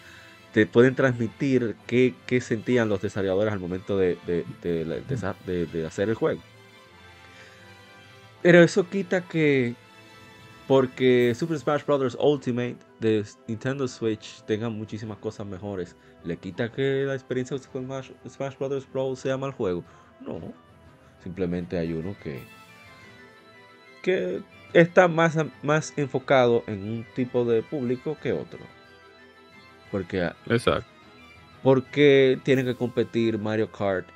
te 0.53 0.65
pueden 0.67 0.95
transmitir 0.95 1.76
qué, 1.88 2.13
qué 2.28 2.41
sentían 2.41 2.89
los 2.89 3.01
desarrolladores 3.01 3.53
al 3.53 3.59
momento 3.59 3.97
de- 3.97 4.17
de 4.26 5.86
hacer 5.88 6.09
el 6.09 6.15
juego. 6.15 6.41
Pero 8.41 8.63
eso 8.63 8.89
quita 8.89 9.22
que 9.22 9.76
porque 10.72 11.34
Super 11.36 11.59
Smash 11.59 11.84
Bros. 11.86 12.17
Ultimate 12.17 12.78
de 13.01 13.26
Nintendo 13.45 13.89
Switch 13.89 14.41
tenga 14.43 14.69
muchísimas 14.69 15.17
cosas 15.17 15.45
mejores, 15.45 15.97
le 16.24 16.38
quita 16.38 16.72
que 16.72 17.03
la 17.03 17.13
experiencia 17.13 17.57
de 17.57 17.63
Super 17.63 17.84
Smash, 17.84 18.11
Smash 18.30 18.55
Bros. 18.57 18.86
Pro 18.86 19.13
sea 19.17 19.36
mal 19.36 19.51
juego. 19.51 19.84
No, 20.22 20.39
simplemente 21.22 21.78
hay 21.78 21.91
uno 21.91 22.15
que 22.24 22.39
que 24.01 24.41
está 24.72 25.09
más, 25.09 25.36
más 25.61 25.93
enfocado 25.97 26.63
en 26.67 26.84
un 26.84 27.05
tipo 27.15 27.43
de 27.43 27.63
público 27.63 28.17
que 28.24 28.32
otro. 28.32 28.59
Porque 29.91 30.32
Exacto. 30.47 30.88
porque 31.63 32.39
tienen 32.43 32.65
que 32.65 32.76
competir 32.76 33.38
Mario 33.38 33.69
Kart 33.74 34.07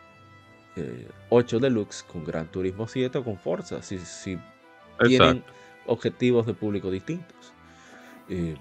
eh, 0.77 1.09
8 1.27 1.59
Deluxe 1.59 2.01
con 2.03 2.23
Gran 2.23 2.47
Turismo 2.47 2.87
7 2.87 3.17
o 3.17 3.23
con 3.25 3.37
Forza, 3.37 3.81
si, 3.81 3.99
si 3.99 4.39
tienen 5.05 5.39
Exacto. 5.39 5.64
Objetivos 5.85 6.45
de 6.45 6.53
público 6.53 6.91
distintos. 6.91 7.53
Eh, 8.29 8.55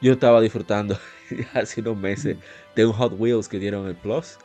yo 0.00 0.12
estaba 0.12 0.40
disfrutando 0.40 0.98
hace 1.54 1.80
unos 1.80 1.96
meses 1.96 2.36
de 2.76 2.86
un 2.86 2.92
Hot 2.92 3.14
Wheels 3.18 3.48
que 3.48 3.58
dieron 3.58 3.86
el 3.86 3.94
Plus. 3.94 4.38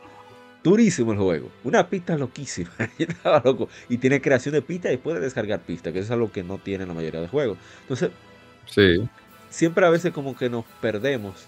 Durísimo 0.62 1.12
el 1.12 1.18
juego. 1.18 1.50
Una 1.64 1.88
pista 1.88 2.18
loquísima. 2.18 2.70
Yo 2.98 3.06
estaba 3.08 3.40
loco. 3.42 3.70
Y 3.88 3.96
tiene 3.96 4.20
creación 4.20 4.52
de 4.52 4.60
pista 4.60 4.92
y 4.92 4.98
puede 4.98 5.18
descargar 5.18 5.60
pista, 5.60 5.90
que 5.90 6.00
eso 6.00 6.06
es 6.06 6.10
algo 6.10 6.30
que 6.30 6.42
no 6.42 6.58
tiene 6.58 6.84
la 6.84 6.92
mayoría 6.92 7.22
de 7.22 7.28
juegos. 7.28 7.56
Entonces, 7.82 8.10
Sí. 8.66 9.08
siempre 9.48 9.86
a 9.86 9.90
veces 9.90 10.12
como 10.12 10.36
que 10.36 10.50
nos 10.50 10.66
perdemos 10.82 11.46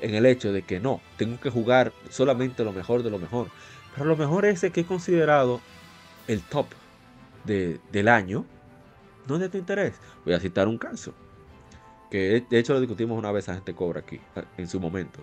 en 0.00 0.14
el 0.14 0.26
hecho 0.26 0.52
de 0.52 0.62
que 0.62 0.78
no, 0.78 1.00
tengo 1.16 1.40
que 1.40 1.50
jugar 1.50 1.92
solamente 2.08 2.62
lo 2.62 2.72
mejor 2.72 3.02
de 3.02 3.10
lo 3.10 3.18
mejor. 3.18 3.48
Pero 3.94 4.06
lo 4.06 4.16
mejor 4.16 4.44
es 4.46 4.62
el 4.62 4.70
que 4.70 4.82
he 4.82 4.86
considerado 4.86 5.60
el 6.28 6.40
top 6.40 6.66
de- 7.44 7.80
del 7.90 8.06
año, 8.06 8.46
no 9.28 9.34
es 9.36 9.40
de 9.40 9.48
tu 9.48 9.58
interés. 9.58 9.94
Voy 10.24 10.34
a 10.34 10.40
citar 10.40 10.68
un 10.68 10.78
caso, 10.78 11.12
que 12.10 12.44
de 12.48 12.58
hecho 12.58 12.74
lo 12.74 12.80
discutimos 12.80 13.18
una 13.18 13.32
vez 13.32 13.48
a 13.48 13.54
gente 13.54 13.74
cobra 13.74 14.00
aquí, 14.00 14.20
en 14.56 14.68
su 14.68 14.80
momento. 14.80 15.20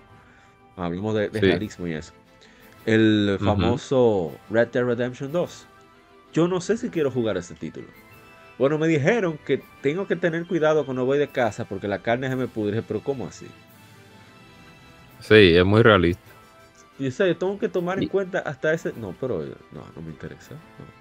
Hablamos 0.76 1.16
de, 1.16 1.30
de 1.30 1.39
Sí. 1.39 1.45
realismo 1.45 1.88
y 1.88 1.93
eso. 1.93 2.14
El 2.86 3.38
famoso 3.43 4.32
Red 4.50 4.70
Dead 4.70 4.84
Redemption 4.86 5.32
2. 5.32 5.66
Yo 6.34 6.47
no 6.47 6.62
sé 6.62 6.78
si 6.78 6.89
quiero 6.89 7.12
jugar 7.12 7.38
ese 7.38 7.54
título. 7.56 7.88
Bueno, 8.58 8.78
me 8.78 8.88
dijeron 8.88 9.38
que 9.45 9.62
tengo 9.82 10.08
que 10.08 10.16
tener 10.16 10.45
cuidado 10.45 10.86
cuando 10.86 11.06
voy 11.06 11.18
de 11.18 11.28
casa 11.28 11.66
porque 11.66 11.88
la 11.88 12.00
carne 12.00 12.30
se 12.30 12.36
me 12.36 12.47
pudre, 12.47 12.82
pero 12.82 13.02
¿cómo 13.02 13.26
así? 13.28 13.47
Sí, 15.20 15.56
es 15.56 15.66
muy 15.66 15.82
realista. 15.82 16.22
Y 16.97 17.08
o 17.08 17.12
sea, 17.12 17.28
yo 17.28 17.38
tengo 17.38 17.58
que 17.60 17.70
tomar 17.70 18.02
en 18.02 18.10
cuenta 18.10 18.39
hasta 18.39 18.74
ese. 18.74 18.93
No, 18.93 19.16
pero 19.20 19.43
eh, 19.43 19.54
no, 19.72 19.86
no 19.95 20.02
me 20.02 20.10
interesa. 20.12 20.52
No. 20.54 20.99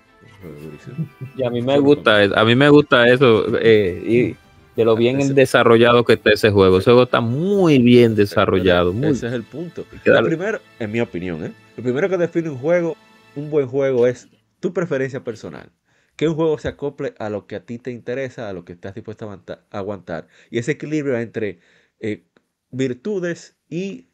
Y 1.36 1.42
a 1.44 1.50
mí 1.50 1.62
me 1.62 1.78
gusta, 1.78 2.22
eso- 2.22 2.36
a 2.38 2.44
mí 2.44 2.54
me 2.54 2.68
gusta 2.68 3.08
eso 3.08 3.46
eh, 3.60 4.02
y 4.06 4.36
de 4.76 4.84
lo 4.84 4.94
bien 4.96 5.20
Ese- 5.20 5.34
desarrollado 5.34 6.04
que 6.04 6.12
está 6.14 6.30
ese 6.30 6.50
juego. 6.50 6.78
Ese 6.78 6.90
juego 6.90 7.02
está 7.04 7.20
muy 7.20 7.78
bien 7.80 8.14
desarrollado. 8.14 8.92
Muy, 8.92 9.08
Ese 9.08 9.26
es 9.26 9.32
el 9.32 9.42
punto. 9.42 9.84
Lo 10.04 10.24
primero, 10.24 10.60
en 10.78 10.92
mi 10.92 11.00
opinión, 11.00 11.44
¿eh? 11.44 11.52
lo 11.76 11.82
primero 11.82 12.08
que 12.08 12.16
define 12.16 12.50
un 12.50 12.58
juego, 12.58 12.96
un 13.34 13.50
buen 13.50 13.66
juego 13.66 14.06
es 14.06 14.28
tu 14.60 14.72
preferencia 14.72 15.24
personal. 15.24 15.70
Que 16.16 16.28
un 16.28 16.34
juego 16.34 16.58
se 16.58 16.66
acople 16.68 17.14
a 17.18 17.30
lo 17.30 17.46
que 17.46 17.54
a 17.56 17.60
ti 17.64 17.78
te 17.78 17.92
interesa, 17.92 18.48
a 18.48 18.52
lo 18.52 18.64
que 18.64 18.72
estás 18.72 18.94
dispuesto 18.94 19.30
a 19.30 19.58
aguantar. 19.70 20.26
Y 20.50 20.58
ese 20.58 20.72
equilibrio 20.72 21.16
entre 21.18 21.60
eh, 22.00 22.24
virtudes 22.70 23.56
y 23.68 24.08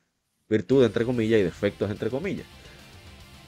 virtudes 0.48 0.86
entre 0.88 1.04
comillas 1.04 1.40
y 1.40 1.42
defectos 1.44 1.90
entre 1.90 2.10
comillas. 2.10 2.46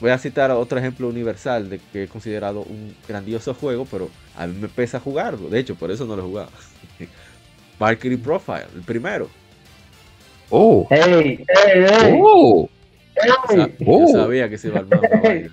Voy 0.00 0.10
a 0.10 0.18
citar 0.18 0.50
otro 0.50 0.78
ejemplo 0.78 1.08
universal 1.08 1.70
de 1.70 1.80
que 1.92 2.04
he 2.04 2.08
considerado 2.08 2.60
un 2.60 2.94
grandioso 3.08 3.54
juego, 3.54 3.86
pero 3.90 4.10
a 4.36 4.46
mí 4.46 4.54
me 4.60 4.68
pesa 4.68 5.00
jugarlo. 5.00 5.48
De 5.48 5.58
hecho, 5.58 5.74
por 5.74 5.90
eso 5.90 6.04
no 6.04 6.16
lo 6.16 6.22
he 6.22 6.26
jugado. 6.26 6.50
Valkyrie 7.78 8.18
Profile, 8.18 8.66
el 8.74 8.82
primero. 8.82 9.28
Oh, 10.50 10.86
¡Ey! 10.90 11.44
¡Ey! 11.66 11.84
¡Ey! 11.84 12.18
oh, 12.22 12.68
¡Ey! 13.16 13.30
Sa- 13.56 13.68
Yo 13.68 13.86
Oh. 13.86 14.08
sabía 14.12 14.48
que 14.48 14.58
se 14.58 14.68
iba 14.68 14.76
a 14.78 14.80
armar 14.80 15.00
una 15.00 15.20
vaina. 15.20 15.48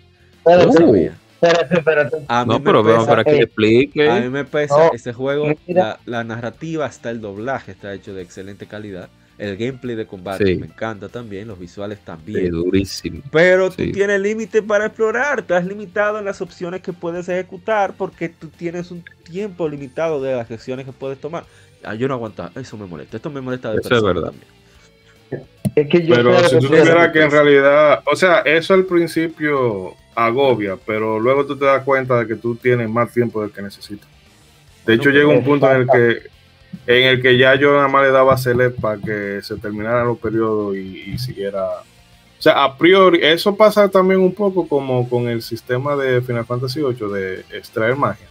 Yo 0.45 0.69
Oh. 0.69 0.73
sabía. 0.73 1.13
espérate, 1.41 1.77
espérate. 1.79 2.17
A 2.27 2.45
mí 2.45 2.51
no, 2.53 2.59
me 2.59 2.65
pero 2.65 2.83
pesa- 2.83 3.05
para 3.07 3.23
que 3.23 3.37
explique. 3.37 4.09
A 4.09 4.19
mí 4.19 4.29
me 4.29 4.45
pesa 4.45 4.77
No, 4.77 4.93
ese 4.93 5.13
juego, 5.13 5.53
la, 5.67 5.99
la 6.05 6.23
narrativa 6.23 6.85
hasta 6.85 7.09
el 7.09 7.21
doblaje 7.21 7.71
está 7.71 7.93
hecho 7.93 8.13
de 8.13 8.21
excelente 8.21 8.65
calidad. 8.67 9.09
El 9.37 9.57
gameplay 9.57 9.95
de 9.95 10.05
combate 10.05 10.45
Sí. 10.45 10.55
me 10.57 10.67
encanta 10.67 11.09
también, 11.09 11.47
los 11.47 11.57
visuales 11.59 11.97
Sí, 11.97 12.05
también. 12.05 12.51
durísimo. 12.51 13.21
Pero 13.31 13.69
tú 13.71 13.83
sí. 13.83 13.91
tienes 13.91 14.21
límite 14.21 14.61
para 14.61 14.85
explorar, 14.85 15.39
estás 15.39 15.65
limitado 15.65 16.19
en 16.19 16.25
las 16.25 16.39
opciones 16.41 16.81
que 16.81 16.93
puedes 16.93 17.27
ejecutar 17.27 17.93
porque 17.97 18.29
tú 18.29 18.49
tienes 18.49 18.91
un 18.91 19.03
tiempo 19.23 19.67
limitado 19.67 20.21
de 20.21 20.35
las 20.35 20.49
acciones 20.51 20.85
que 20.85 20.91
puedes 20.91 21.19
tomar. 21.19 21.45
Ah, 21.83 21.95
yo 21.95 22.07
no 22.07 22.13
aguanto, 22.13 22.49
eso 22.55 22.77
me 22.77 22.85
molesta, 22.85 23.17
esto 23.17 23.29
me 23.31 23.41
molesta 23.41 23.71
de 23.73 23.79
Eso 23.79 23.95
es 23.97 24.03
verdad. 24.03 24.31
también. 24.31 25.43
Es 25.75 25.89
que 25.89 26.05
yo 26.05 26.13
Pero 26.15 26.39
si 26.47 26.59
tú 26.59 26.67
supieras 26.67 27.11
que 27.11 27.23
en 27.23 27.31
realidad, 27.31 28.03
o 28.05 28.15
sea, 28.15 28.39
eso 28.41 28.75
al 28.75 28.85
principio 28.85 29.95
agobia, 30.13 30.77
pero 30.85 31.19
luego 31.19 31.43
tú 31.47 31.57
te 31.57 31.65
das 31.65 31.83
cuenta 31.83 32.19
de 32.19 32.27
que 32.27 32.35
tú 32.35 32.55
tienes 32.55 32.87
más 32.87 33.11
tiempo 33.11 33.41
del 33.41 33.49
que 33.51 33.63
necesitas. 33.63 34.07
De 34.85 34.93
hecho, 34.93 35.09
No, 35.09 35.15
llega 35.15 35.27
un 35.29 35.43
punto 35.43 35.71
en 35.71 35.81
el 35.81 35.87
que 35.87 36.29
en 36.85 37.03
el 37.07 37.21
que 37.21 37.37
ya 37.37 37.55
yo 37.55 37.73
nada 37.73 37.87
más 37.87 38.03
le 38.03 38.11
daba 38.11 38.37
select 38.37 38.79
para 38.79 38.99
que 38.99 39.41
se 39.41 39.55
terminaran 39.57 40.07
los 40.07 40.17
periodos 40.17 40.75
y, 40.75 41.17
siguiera. 41.17 41.63
O 41.65 42.41
sea, 42.43 42.63
a 42.63 42.77
priori, 42.77 43.19
eso 43.21 43.55
pasa 43.55 43.87
también 43.87 44.19
un 44.19 44.33
poco 44.33 44.67
como 44.67 45.07
con 45.09 45.29
el 45.29 45.41
sistema 45.41 45.95
de 45.95 46.21
Final 46.21 46.45
Fantasy 46.45 46.81
VIII 46.81 47.11
de 47.11 47.39
extraer 47.51 47.95
magia. 47.95 48.27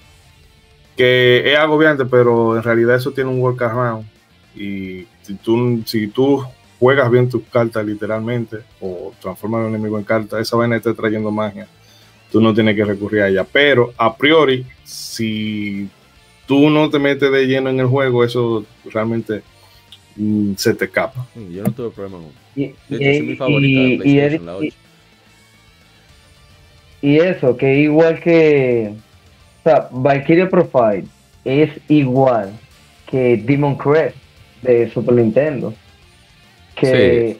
Que 0.96 1.50
es 1.50 1.58
agobiante, 1.58 2.04
pero 2.04 2.56
en 2.56 2.62
realidad 2.62 2.96
eso 2.96 3.12
tiene 3.12 3.30
un 3.30 3.40
workaround. 3.40 4.06
Y 4.54 5.06
si 5.22 5.34
tú, 5.42 5.82
si 5.86 6.08
tú 6.08 6.44
juegas 6.78 7.10
bien 7.10 7.30
tus 7.30 7.44
cartas 7.44 7.86
literalmente, 7.86 8.58
o 8.80 9.14
transformas 9.18 9.62
a 9.62 9.64
un 9.64 9.74
enemigo 9.74 9.96
en 9.96 10.04
carta, 10.04 10.38
esa 10.38 10.56
vaina 10.56 10.76
está 10.76 10.92
trayendo 10.92 11.30
magia. 11.30 11.66
Tú 12.30 12.40
no 12.40 12.52
tienes 12.52 12.76
que 12.76 12.84
recurrir 12.84 13.22
a 13.22 13.28
ella. 13.28 13.46
Pero 13.50 13.94
a 13.96 14.14
priori, 14.14 14.66
si 14.84 15.88
tú 16.46 16.70
no 16.70 16.90
te 16.90 16.98
metes 16.98 17.30
de 17.30 17.46
lleno 17.46 17.70
en 17.70 17.80
el 17.80 17.86
juego, 17.86 18.24
eso 18.24 18.64
realmente 18.92 19.42
mm, 20.16 20.54
se 20.56 20.74
te 20.74 20.86
escapa. 20.86 21.26
Yo 21.50 21.62
no 21.62 21.72
tuve 21.72 21.90
problema 21.90 22.18
con 22.18 22.32
Y, 22.54 22.66
De 22.88 22.96
hecho, 22.96 22.98
es 23.00 23.22
mi 23.24 23.32
y- 23.32 23.36
favorita 23.36 23.80
de 23.80 23.86
y- 23.88 23.92
y 23.92 23.96
PlayStation, 23.98 24.46
la 24.46 24.52
es- 24.52 24.58
8. 24.60 24.76
y 27.02 27.16
eso, 27.18 27.56
que 27.56 27.78
igual 27.80 28.20
que. 28.20 28.94
O 29.60 29.62
sea, 29.64 29.88
Valkyria 29.90 30.48
Profile 30.48 31.04
es 31.44 31.70
igual 31.88 32.52
que 33.06 33.36
Demon 33.36 33.76
Crest 33.76 34.16
de 34.62 34.90
Super 34.90 35.14
Nintendo. 35.14 35.72
Que 36.74 37.36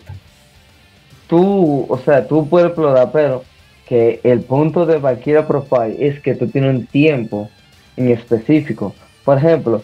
tú, 1.28 1.86
o 1.88 1.98
sea, 1.98 2.26
tú 2.26 2.48
puedes 2.48 2.68
explorar, 2.68 3.10
pero 3.12 3.44
que 3.88 4.20
el 4.22 4.40
punto 4.42 4.86
de 4.86 4.98
Valkyria 4.98 5.46
Profile 5.46 5.96
es 5.98 6.20
que 6.20 6.34
tú 6.34 6.46
tienes 6.48 6.70
un 6.74 6.86
tiempo 6.86 7.50
en 7.96 8.10
específico. 8.10 8.94
Por 9.24 9.38
ejemplo, 9.38 9.82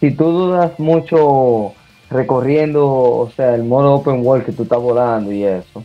si 0.00 0.10
tú 0.10 0.24
dudas 0.24 0.78
mucho 0.78 1.72
recorriendo, 2.10 2.86
o 2.92 3.30
sea, 3.34 3.54
el 3.54 3.64
modo 3.64 3.94
open 3.94 4.24
world 4.26 4.44
que 4.44 4.52
tú 4.52 4.64
estás 4.64 4.80
volando 4.80 5.32
y 5.32 5.44
eso, 5.44 5.84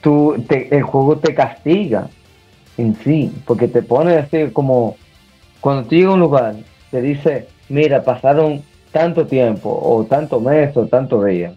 tú, 0.00 0.34
te- 0.48 0.74
el 0.74 0.82
juego 0.82 1.16
te 1.18 1.34
castiga 1.34 2.08
en 2.78 2.96
sí, 3.02 3.32
porque 3.46 3.68
te 3.68 3.82
pone 3.82 4.14
así 4.16 4.50
como, 4.52 4.96
cuando 5.60 5.84
tú 5.88 5.94
llegas 5.94 6.10
a 6.10 6.14
un 6.14 6.20
lugar, 6.20 6.56
te 6.90 7.00
dice, 7.02 7.48
mira, 7.68 8.04
pasaron 8.04 8.62
tanto 8.90 9.26
tiempo, 9.26 9.70
o 9.82 10.04
tanto 10.04 10.40
mes, 10.40 10.76
o 10.76 10.86
tanto 10.86 11.24
día. 11.24 11.54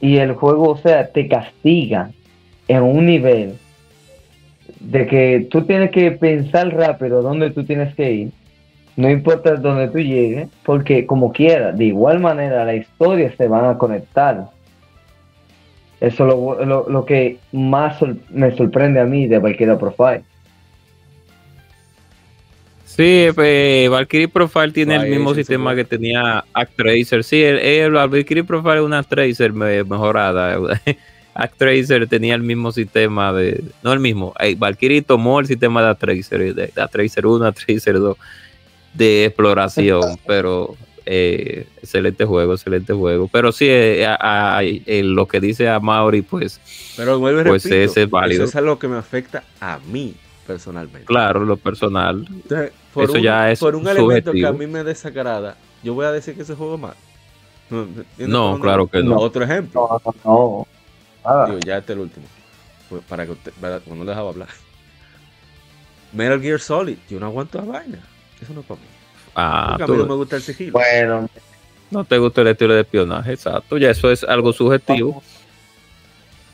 Y 0.00 0.16
el 0.16 0.34
juego, 0.34 0.70
o 0.70 0.76
sea, 0.78 1.08
te 1.08 1.28
castiga 1.28 2.10
en 2.68 2.82
un 2.82 3.06
nivel 3.06 3.58
de 4.80 5.06
que 5.06 5.46
tú 5.50 5.62
tienes 5.62 5.90
que 5.90 6.10
pensar 6.12 6.72
rápido 6.74 7.22
dónde 7.22 7.50
tú 7.50 7.64
tienes 7.64 7.94
que 7.94 8.10
ir. 8.12 8.30
No 8.96 9.08
importa 9.10 9.54
dónde 9.56 9.88
tú 9.88 9.98
llegues, 9.98 10.48
porque 10.64 11.06
como 11.06 11.32
quiera, 11.32 11.70
de 11.72 11.84
igual 11.84 12.18
manera 12.20 12.64
la 12.64 12.74
historia 12.74 13.32
se 13.36 13.46
van 13.46 13.64
a 13.64 13.78
conectar. 13.78 14.46
Eso 16.00 16.24
es 16.24 16.34
lo, 16.34 16.64
lo- 16.64 16.88
lo 16.88 17.04
que 17.04 17.38
más 17.52 17.96
me 18.30 18.54
sorprende 18.56 19.00
a 19.00 19.04
mí 19.04 19.26
de 19.26 19.38
Valkyria 19.38 19.78
Profile. 19.78 20.22
Sí, 22.84 23.28
pues, 23.34 23.88
Valkyrie 23.90 24.28
Profile 24.28 24.72
tiene 24.72 24.96
el 24.96 25.08
mismo 25.10 25.34
sistema 25.34 25.74
que 25.74 25.84
tenía 25.84 26.44
Actracer. 26.52 27.22
Sí, 27.22 27.42
el, 27.42 27.58
el 27.58 27.92
Valkyrie 27.92 28.42
Profile 28.44 28.76
es 28.76 28.80
una 28.82 29.02
Tracer 29.02 29.52
me- 29.52 29.84
mejorada. 29.84 30.58
Actracer 31.38 32.06
tenía 32.08 32.34
el 32.34 32.42
mismo 32.42 32.72
sistema 32.72 33.32
de. 33.32 33.62
No 33.84 33.92
el 33.92 34.00
mismo. 34.00 34.34
Valkyrie 34.56 35.02
tomó 35.02 35.38
el 35.38 35.46
sistema 35.46 35.80
de 35.82 35.88
Actracer, 35.90 36.54
de, 36.54 36.66
de 36.74 36.82
Actracer 36.82 37.24
1, 37.26 37.46
Actracer 37.46 37.98
2 37.98 38.16
de 38.94 39.26
exploración, 39.26 40.02
pero 40.26 40.74
eh, 41.06 41.66
excelente 41.80 42.24
juego, 42.24 42.54
excelente 42.54 42.92
juego. 42.92 43.28
Pero 43.28 43.52
sí, 43.52 43.66
eh, 43.68 44.04
a- 44.04 44.56
a- 44.58 44.62
eh, 44.64 45.02
lo 45.04 45.26
que 45.28 45.40
dice 45.40 45.68
a 45.68 45.78
Mauri, 45.78 46.22
pues 46.22 46.60
Pero 46.96 47.18
vuelvo 47.20 47.42
Pues 47.44 47.62
repito, 47.64 47.82
ese 47.82 48.02
es 48.02 48.10
válido. 48.10 48.42
Eso 48.42 48.50
es 48.50 48.56
algo 48.56 48.78
que 48.78 48.88
me 48.88 48.96
afecta 48.96 49.44
a 49.60 49.78
mí 49.92 50.14
personalmente. 50.46 51.06
claro, 51.06 51.44
lo 51.44 51.56
personal. 51.56 52.26
Entonces, 52.28 52.72
por 52.92 53.04
Eso 53.04 53.12
un, 53.14 53.20
ya 53.22 53.50
es 53.52 53.60
por 53.60 53.76
un 53.76 53.86
elemento 53.86 54.32
que 54.32 54.44
a 54.44 54.52
mí 54.52 54.66
me 54.66 54.82
desagrada, 54.82 55.56
yo 55.84 55.94
voy 55.94 56.06
a 56.06 56.10
decir 56.10 56.34
que 56.34 56.42
ese 56.42 56.56
juego 56.56 56.74
es 56.74 56.80
malo. 56.80 56.94
No, 57.70 57.82
¿entiendes 57.82 58.16
por 58.16 58.28
No, 58.28 58.42
dónde 58.48 58.62
claro 58.62 58.86
que 58.88 59.02
no. 59.04 59.16
Otro 59.18 59.44
ejemplo. 59.44 60.00
No, 60.04 60.14
no, 60.24 60.66
no. 61.28 61.34
Nada. 61.34 61.46
Digo, 61.46 61.58
ya 61.60 61.78
este 61.78 61.92
es 61.92 61.96
el 61.96 62.02
último. 62.02 62.26
Pues 62.88 63.02
para 63.04 63.26
que 63.26 63.32
usted, 63.32 63.52
para, 63.60 63.80
no 63.86 64.04
dejaba 64.04 64.30
hablar. 64.30 64.48
Metal 66.12 66.40
Gear 66.40 66.58
Solid, 66.60 66.96
yo 67.08 67.20
no 67.20 67.26
aguanto 67.26 67.58
la 67.58 67.64
vaina. 67.64 67.98
Eso 68.40 68.52
no 68.54 68.60
es 68.60 68.66
para 68.66 68.80
mí. 68.80 68.86
Ah, 69.34 69.74
Porque 69.78 69.92
a 69.92 69.94
mí 69.94 70.02
no 70.02 70.08
me 70.08 70.14
gusta 70.14 70.36
el 70.36 70.42
sigilo. 70.42 70.72
Bueno, 70.72 71.28
No 71.90 72.04
te 72.04 72.18
gusta 72.18 72.40
el 72.40 72.48
estilo 72.48 72.74
de 72.74 72.80
espionaje, 72.80 73.32
exacto. 73.32 73.76
Ya 73.78 73.90
eso 73.90 74.10
es 74.10 74.24
algo 74.24 74.52
subjetivo. 74.52 75.22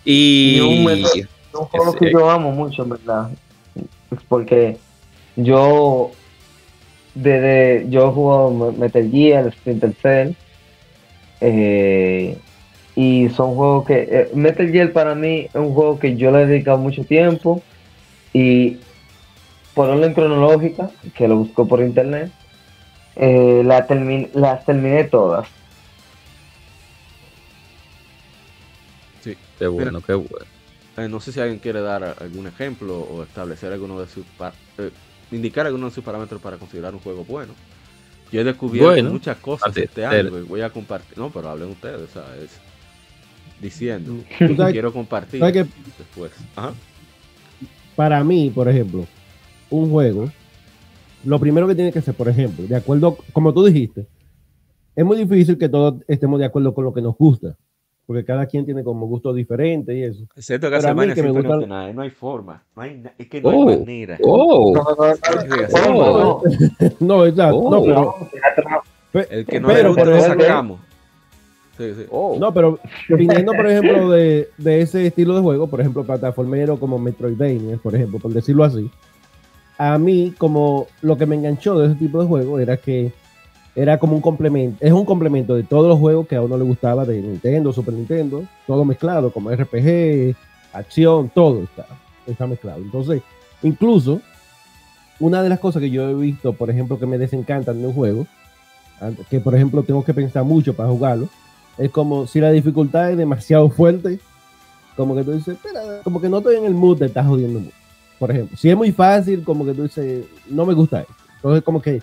Y. 0.04 0.56
Y 0.56 0.60
un 0.60 0.84
método- 0.84 1.28
un 1.52 1.66
juego 1.66 1.94
que 1.94 2.10
yo 2.12 2.28
amo 2.30 2.50
mucho, 2.50 2.82
en 2.82 2.88
verdad. 2.90 3.30
Porque 4.28 4.76
yo, 5.36 6.10
desde, 7.14 7.86
yo 7.88 8.10
juego 8.12 8.72
Metal 8.72 9.08
Gear, 9.10 9.52
Splinter 9.52 9.94
Cell, 10.02 10.32
eh, 11.40 12.38
y 12.96 13.28
son 13.30 13.54
juegos 13.54 13.86
que, 13.86 14.08
eh, 14.10 14.30
Metal 14.34 14.70
Gear 14.70 14.92
para 14.92 15.14
mí 15.14 15.46
es 15.46 15.54
un 15.54 15.74
juego 15.74 15.98
que 15.98 16.16
yo 16.16 16.30
le 16.30 16.42
he 16.42 16.46
dedicado 16.46 16.78
mucho 16.78 17.04
tiempo, 17.04 17.62
y 18.32 18.78
por 19.74 19.90
orden 19.90 20.14
cronológica, 20.14 20.90
que 21.16 21.26
lo 21.28 21.36
busco 21.38 21.66
por 21.66 21.80
internet, 21.80 22.30
eh, 23.16 23.62
la 23.64 23.86
termi- 23.86 24.30
las 24.34 24.64
terminé 24.64 25.04
todas. 25.04 25.48
Sí. 29.22 29.36
Qué 29.58 29.66
bueno, 29.66 30.00
qué 30.00 30.14
bueno. 30.14 30.46
Eh, 30.96 31.08
no 31.08 31.18
sé 31.18 31.32
si 31.32 31.40
alguien 31.40 31.58
quiere 31.58 31.80
dar 31.80 32.16
algún 32.20 32.46
ejemplo 32.46 33.00
o 33.00 33.22
establecer 33.24 33.72
alguno 33.72 33.98
de 34.00 34.06
sus 34.06 34.24
eh, 34.78 34.90
indicar 35.32 35.66
alguno 35.66 35.86
de 35.86 35.92
sus 35.92 36.04
parámetros 36.04 36.40
para 36.40 36.56
considerar 36.56 36.94
un 36.94 37.00
juego 37.00 37.24
bueno. 37.24 37.52
Yo 38.30 38.40
he 38.40 38.44
descubierto 38.44 38.90
Bueno, 38.90 39.10
muchas 39.10 39.36
cosas 39.38 39.76
este 39.76 40.06
año 40.06 40.30
que 40.30 40.42
voy 40.42 40.60
a 40.60 40.70
compartir. 40.70 41.18
No, 41.18 41.30
pero 41.30 41.48
hablen 41.50 41.70
ustedes, 41.70 42.10
¿sabes? 42.10 42.60
Diciendo. 43.60 44.12
Tú 44.38 44.54
sabes- 44.56 44.72
Quiero 44.72 44.92
compartir 44.92 45.40
sabes 45.40 45.52
que 45.54 45.66
después. 45.98 46.32
Ajá. 46.56 46.72
para 47.96 48.22
mí, 48.24 48.50
por 48.54 48.68
ejemplo, 48.68 49.06
un 49.70 49.90
juego, 49.90 50.28
lo 51.24 51.38
primero 51.38 51.66
que 51.68 51.74
tiene 51.74 51.92
que 51.92 52.00
ser, 52.02 52.14
por 52.14 52.28
ejemplo, 52.28 52.66
de 52.66 52.76
acuerdo, 52.76 53.16
como 53.32 53.54
tú 53.54 53.64
dijiste, 53.64 54.06
es 54.96 55.04
muy 55.04 55.16
difícil 55.16 55.56
que 55.58 55.68
todos 55.68 55.94
estemos 56.08 56.38
de 56.38 56.46
acuerdo 56.46 56.74
con 56.74 56.84
lo 56.84 56.92
que 56.92 57.00
nos 57.02 57.16
gusta, 57.16 57.56
porque 58.06 58.24
cada 58.24 58.46
quien 58.46 58.64
tiene 58.66 58.84
como 58.84 59.06
gustos 59.06 59.34
diferentes 59.34 59.96
y 59.96 60.02
eso. 60.02 60.24
Excepto 60.36 60.68
que 60.70 60.76
Pero 60.76 60.88
a 60.90 60.94
mí 60.94 61.14
que 61.14 61.22
me 61.22 61.30
gusta- 61.30 61.56
no 61.92 62.02
hay 62.02 62.10
forma. 62.10 62.62
No 62.76 62.82
hay 62.82 62.98
na- 62.98 63.12
es 63.16 63.28
que 63.28 63.40
no 63.40 63.48
Oh, 63.48 63.68
hay 63.70 63.78
manera. 63.78 64.18
Oh, 64.22 64.74
No, 64.74 64.82
no, 64.82 65.06
no, 65.08 65.14
Sí, 65.14 65.88
no, 65.88 65.94
no, 66.18 66.42
No, 67.00 67.24
exacto, 67.26 67.56
Oh. 67.56 67.70
no, 67.70 67.82
pero, 69.12 69.26
El 69.30 69.46
que 69.46 69.60
no 69.60 69.68
pero, 69.68 69.82
le 69.82 69.88
gusta 69.88 70.04
lo 70.04 70.20
sacamos. 70.20 70.80
Sí, 71.76 71.92
sí. 71.96 72.06
Oh. 72.10 72.36
No, 72.38 72.54
pero 72.54 72.78
viniendo, 73.08 73.52
por 73.52 73.66
ejemplo, 73.66 74.10
de, 74.10 74.48
de 74.58 74.80
ese 74.80 75.06
estilo 75.06 75.34
de 75.34 75.42
juego, 75.42 75.66
por 75.66 75.80
ejemplo, 75.80 76.04
plataformero 76.04 76.78
como 76.78 76.98
Metroidvania, 76.98 77.78
por 77.78 77.94
ejemplo, 77.94 78.18
por 78.20 78.32
decirlo 78.32 78.64
así, 78.64 78.90
a 79.76 79.98
mí, 79.98 80.32
como 80.38 80.86
lo 81.02 81.18
que 81.18 81.26
me 81.26 81.34
enganchó 81.34 81.78
de 81.78 81.88
ese 81.88 81.96
tipo 81.96 82.20
de 82.20 82.28
juego 82.28 82.60
era 82.60 82.76
que 82.76 83.12
era 83.74 83.98
como 83.98 84.14
un 84.14 84.20
complemento, 84.20 84.84
es 84.84 84.92
un 84.92 85.04
complemento 85.04 85.56
de 85.56 85.64
todos 85.64 85.88
los 85.88 85.98
juegos 85.98 86.28
que 86.28 86.36
a 86.36 86.42
uno 86.42 86.56
le 86.56 86.62
gustaba 86.62 87.04
de 87.04 87.20
Nintendo, 87.20 87.72
Super 87.72 87.94
Nintendo, 87.94 88.44
todo 88.68 88.84
mezclado, 88.84 89.32
como 89.32 89.50
RPG, 89.50 90.36
acción, 90.72 91.28
todo 91.34 91.64
está, 91.64 91.86
está 92.24 92.46
mezclado. 92.46 92.78
Entonces, 92.78 93.22
incluso, 93.64 94.20
una 95.18 95.42
de 95.42 95.48
las 95.48 95.58
cosas 95.58 95.82
que 95.82 95.90
yo 95.90 96.08
he 96.08 96.14
visto, 96.14 96.52
por 96.52 96.70
ejemplo, 96.70 97.00
que 97.00 97.06
me 97.06 97.18
desencantan 97.18 97.80
de 97.80 97.88
un 97.88 97.94
juego, 97.94 98.26
que 99.28 99.40
por 99.40 99.54
ejemplo 99.54 99.82
tengo 99.82 100.04
que 100.04 100.14
pensar 100.14 100.44
mucho 100.44 100.74
para 100.74 100.88
jugarlo, 100.88 101.28
es 101.78 101.90
como 101.90 102.26
si 102.26 102.40
la 102.40 102.50
dificultad 102.50 103.10
es 103.10 103.16
demasiado 103.16 103.68
fuerte, 103.70 104.18
como 104.96 105.14
que 105.14 105.24
tú 105.24 105.32
dices, 105.32 105.54
espera, 105.54 105.80
como 106.04 106.20
que 106.20 106.28
no 106.28 106.38
estoy 106.38 106.56
en 106.56 106.64
el 106.64 106.74
mood 106.74 106.98
de 106.98 107.06
estar 107.06 107.26
jodiendo 107.26 107.60
mucho. 107.60 107.76
Por 108.18 108.30
ejemplo, 108.30 108.56
si 108.56 108.70
es 108.70 108.76
muy 108.76 108.92
fácil, 108.92 109.42
como 109.42 109.64
que 109.64 109.74
tú 109.74 109.82
dices, 109.82 110.26
no 110.48 110.64
me 110.64 110.74
gusta 110.74 111.00
esto. 111.00 111.14
Entonces, 111.36 111.62
como 111.64 111.82
que 111.82 112.00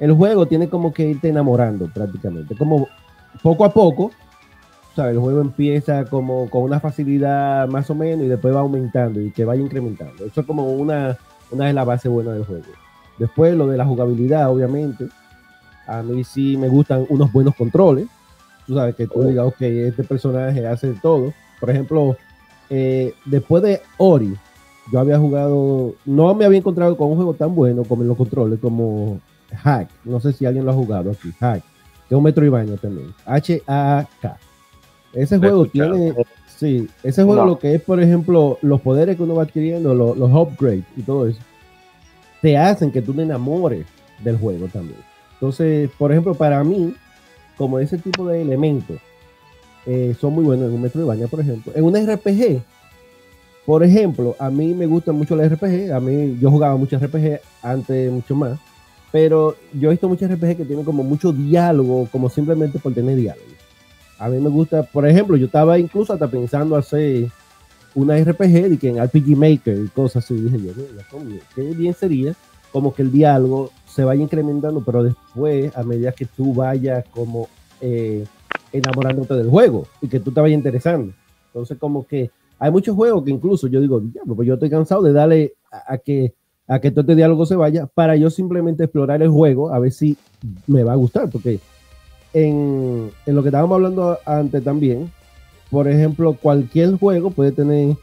el 0.00 0.12
juego 0.12 0.46
tiene 0.46 0.68
como 0.68 0.92
que 0.92 1.08
irte 1.08 1.28
enamorando 1.28 1.86
prácticamente. 1.86 2.56
Como 2.56 2.88
poco 3.42 3.64
a 3.64 3.72
poco, 3.72 4.10
¿sabes? 4.96 5.14
El 5.14 5.20
juego 5.20 5.40
empieza 5.40 6.04
como 6.04 6.50
con 6.50 6.64
una 6.64 6.80
facilidad 6.80 7.68
más 7.68 7.88
o 7.90 7.94
menos 7.94 8.26
y 8.26 8.28
después 8.28 8.54
va 8.54 8.60
aumentando 8.60 9.20
y 9.20 9.30
que 9.30 9.44
vaya 9.44 9.62
incrementando. 9.62 10.24
Eso 10.24 10.40
es 10.40 10.46
como 10.46 10.72
una, 10.72 11.16
una 11.50 11.66
de 11.66 11.72
las 11.72 11.86
bases 11.86 12.10
buenas 12.10 12.34
del 12.34 12.44
juego. 12.44 12.64
Después, 13.18 13.54
lo 13.54 13.68
de 13.68 13.76
la 13.76 13.86
jugabilidad, 13.86 14.50
obviamente. 14.50 15.06
A 15.86 16.02
mí 16.02 16.24
sí 16.24 16.56
me 16.56 16.68
gustan 16.68 17.06
unos 17.08 17.32
buenos 17.32 17.54
controles. 17.54 18.08
Tú 18.72 18.78
sabes 18.78 18.94
que 18.94 19.06
tú 19.06 19.22
digas, 19.22 19.44
ok, 19.46 19.60
este 19.60 20.02
personaje 20.02 20.66
hace 20.66 20.94
todo. 21.02 21.34
Por 21.60 21.68
ejemplo, 21.68 22.16
eh, 22.70 23.12
después 23.26 23.62
de 23.62 23.82
Ori, 23.98 24.34
yo 24.90 24.98
había 24.98 25.18
jugado, 25.18 25.94
no 26.06 26.34
me 26.34 26.46
había 26.46 26.58
encontrado 26.58 26.96
con 26.96 27.08
un 27.10 27.16
juego 27.16 27.34
tan 27.34 27.54
bueno 27.54 27.84
como 27.84 28.00
en 28.00 28.08
los 28.08 28.16
controles, 28.16 28.58
como 28.60 29.20
Hack. 29.62 29.90
No 30.04 30.20
sé 30.20 30.32
si 30.32 30.46
alguien 30.46 30.64
lo 30.64 30.70
ha 30.70 30.74
jugado 30.74 31.10
aquí, 31.10 31.30
Hack, 31.38 31.62
que 32.08 32.14
es 32.14 32.16
un 32.16 32.24
Metroidvania 32.24 32.78
también. 32.78 33.12
H-A-K. 33.26 34.38
Ese 35.12 35.36
juego 35.38 35.66
tiene, 35.66 36.14
sí, 36.56 36.88
ese 37.02 37.22
juego 37.24 37.42
No. 37.42 37.46
lo 37.48 37.58
que 37.58 37.74
es, 37.74 37.82
por 37.82 38.00
ejemplo, 38.02 38.58
los 38.62 38.80
poderes 38.80 39.18
que 39.18 39.22
uno 39.22 39.34
va 39.34 39.42
adquiriendo, 39.42 39.94
lo- 39.94 40.14
los 40.14 40.30
upgrades 40.32 40.84
y 40.96 41.02
todo 41.02 41.26
eso, 41.28 41.40
te 42.40 42.56
hacen 42.56 42.90
que 42.90 43.02
tú 43.02 43.12
te 43.12 43.20
enamores 43.20 43.84
del 44.24 44.38
juego 44.38 44.66
también. 44.68 44.98
Entonces, 45.34 45.90
por 45.98 46.10
ejemplo, 46.10 46.32
para 46.34 46.64
mí, 46.64 46.94
como 47.62 47.78
ese 47.78 47.96
tipo 47.96 48.26
de 48.26 48.42
elementos 48.42 48.98
eh, 49.86 50.16
son 50.20 50.32
muy 50.32 50.42
buenos 50.42 50.66
en 50.66 50.74
un 50.74 50.82
Metroidvania, 50.82 51.28
por 51.28 51.38
ejemplo. 51.38 51.72
En 51.76 51.84
un 51.84 51.94
RPG, 51.94 52.60
por 53.64 53.84
ejemplo, 53.84 54.34
a 54.40 54.50
mí 54.50 54.74
me 54.74 54.86
gusta 54.86 55.12
mucho 55.12 55.40
el 55.40 55.48
RPG. 55.48 55.92
A 55.92 56.00
mí, 56.00 56.36
yo 56.40 56.50
jugaba 56.50 56.76
mucho 56.76 56.98
RPG 56.98 57.38
antes, 57.62 58.10
mucho 58.10 58.34
más. 58.34 58.58
Pero 59.12 59.54
yo 59.72 59.90
he 59.90 59.92
visto 59.92 60.08
muchos 60.08 60.28
RPG 60.28 60.56
que 60.56 60.64
tienen 60.64 60.84
como 60.84 61.04
mucho 61.04 61.32
diálogo, 61.32 62.08
como 62.10 62.28
simplemente 62.28 62.80
por 62.80 62.94
tener 62.94 63.14
diálogo. 63.14 63.46
A 64.18 64.28
mí 64.28 64.40
me 64.40 64.50
gusta, 64.50 64.82
por 64.82 65.06
ejemplo, 65.06 65.36
yo 65.36 65.46
estaba 65.46 65.78
incluso 65.78 66.12
hasta 66.12 66.26
pensando 66.26 66.74
hacer 66.74 67.28
una 67.94 68.18
RPG 68.18 68.70
de 68.70 68.76
que 68.76 68.88
en 68.88 69.04
RPG 69.04 69.36
Maker 69.36 69.84
y 69.84 69.88
cosas 69.88 70.24
así. 70.24 70.34
Dije 70.34 70.58
yo, 70.58 70.72
qué 71.54 71.62
bien 71.62 71.94
sería 71.94 72.34
como 72.72 72.92
que 72.92 73.02
el 73.02 73.12
diálogo 73.12 73.70
se 73.94 74.04
vaya 74.04 74.22
incrementando, 74.22 74.82
pero 74.84 75.02
después, 75.02 75.76
a 75.76 75.82
medida 75.82 76.12
que 76.12 76.24
tú 76.24 76.54
vayas 76.54 77.04
como 77.10 77.48
eh, 77.80 78.24
enamorándote 78.72 79.34
del 79.34 79.50
juego 79.50 79.86
y 80.00 80.08
que 80.08 80.20
tú 80.20 80.32
te 80.32 80.40
vayas 80.40 80.56
interesando. 80.56 81.12
Entonces, 81.48 81.76
como 81.78 82.06
que 82.06 82.30
hay 82.58 82.70
muchos 82.70 82.96
juegos 82.96 83.24
que 83.24 83.30
incluso 83.30 83.66
yo 83.66 83.80
digo, 83.80 84.00
diablo, 84.00 84.34
pues 84.34 84.48
yo 84.48 84.54
estoy 84.54 84.70
cansado 84.70 85.02
de 85.02 85.12
darle 85.12 85.54
a, 85.70 85.94
a 85.94 85.98
que 85.98 86.34
a 86.68 86.80
que 86.80 86.90
todo 86.90 87.02
este 87.02 87.16
diálogo 87.16 87.44
se 87.44 87.56
vaya 87.56 87.86
para 87.86 88.16
yo 88.16 88.30
simplemente 88.30 88.84
explorar 88.84 89.20
el 89.20 89.28
juego 89.28 89.74
a 89.74 89.78
ver 89.78 89.92
si 89.92 90.16
me 90.66 90.84
va 90.84 90.92
a 90.92 90.96
gustar, 90.96 91.28
porque 91.28 91.60
en, 92.32 93.10
en 93.26 93.34
lo 93.34 93.42
que 93.42 93.48
estábamos 93.48 93.74
hablando 93.74 94.18
antes 94.24 94.62
también, 94.64 95.10
por 95.70 95.88
ejemplo, 95.88 96.34
cualquier 96.40 96.96
juego 96.96 97.30
puede 97.30 97.52
tener 97.52 97.96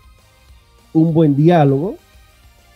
un 0.94 1.14
buen 1.14 1.36
diálogo, 1.36 1.96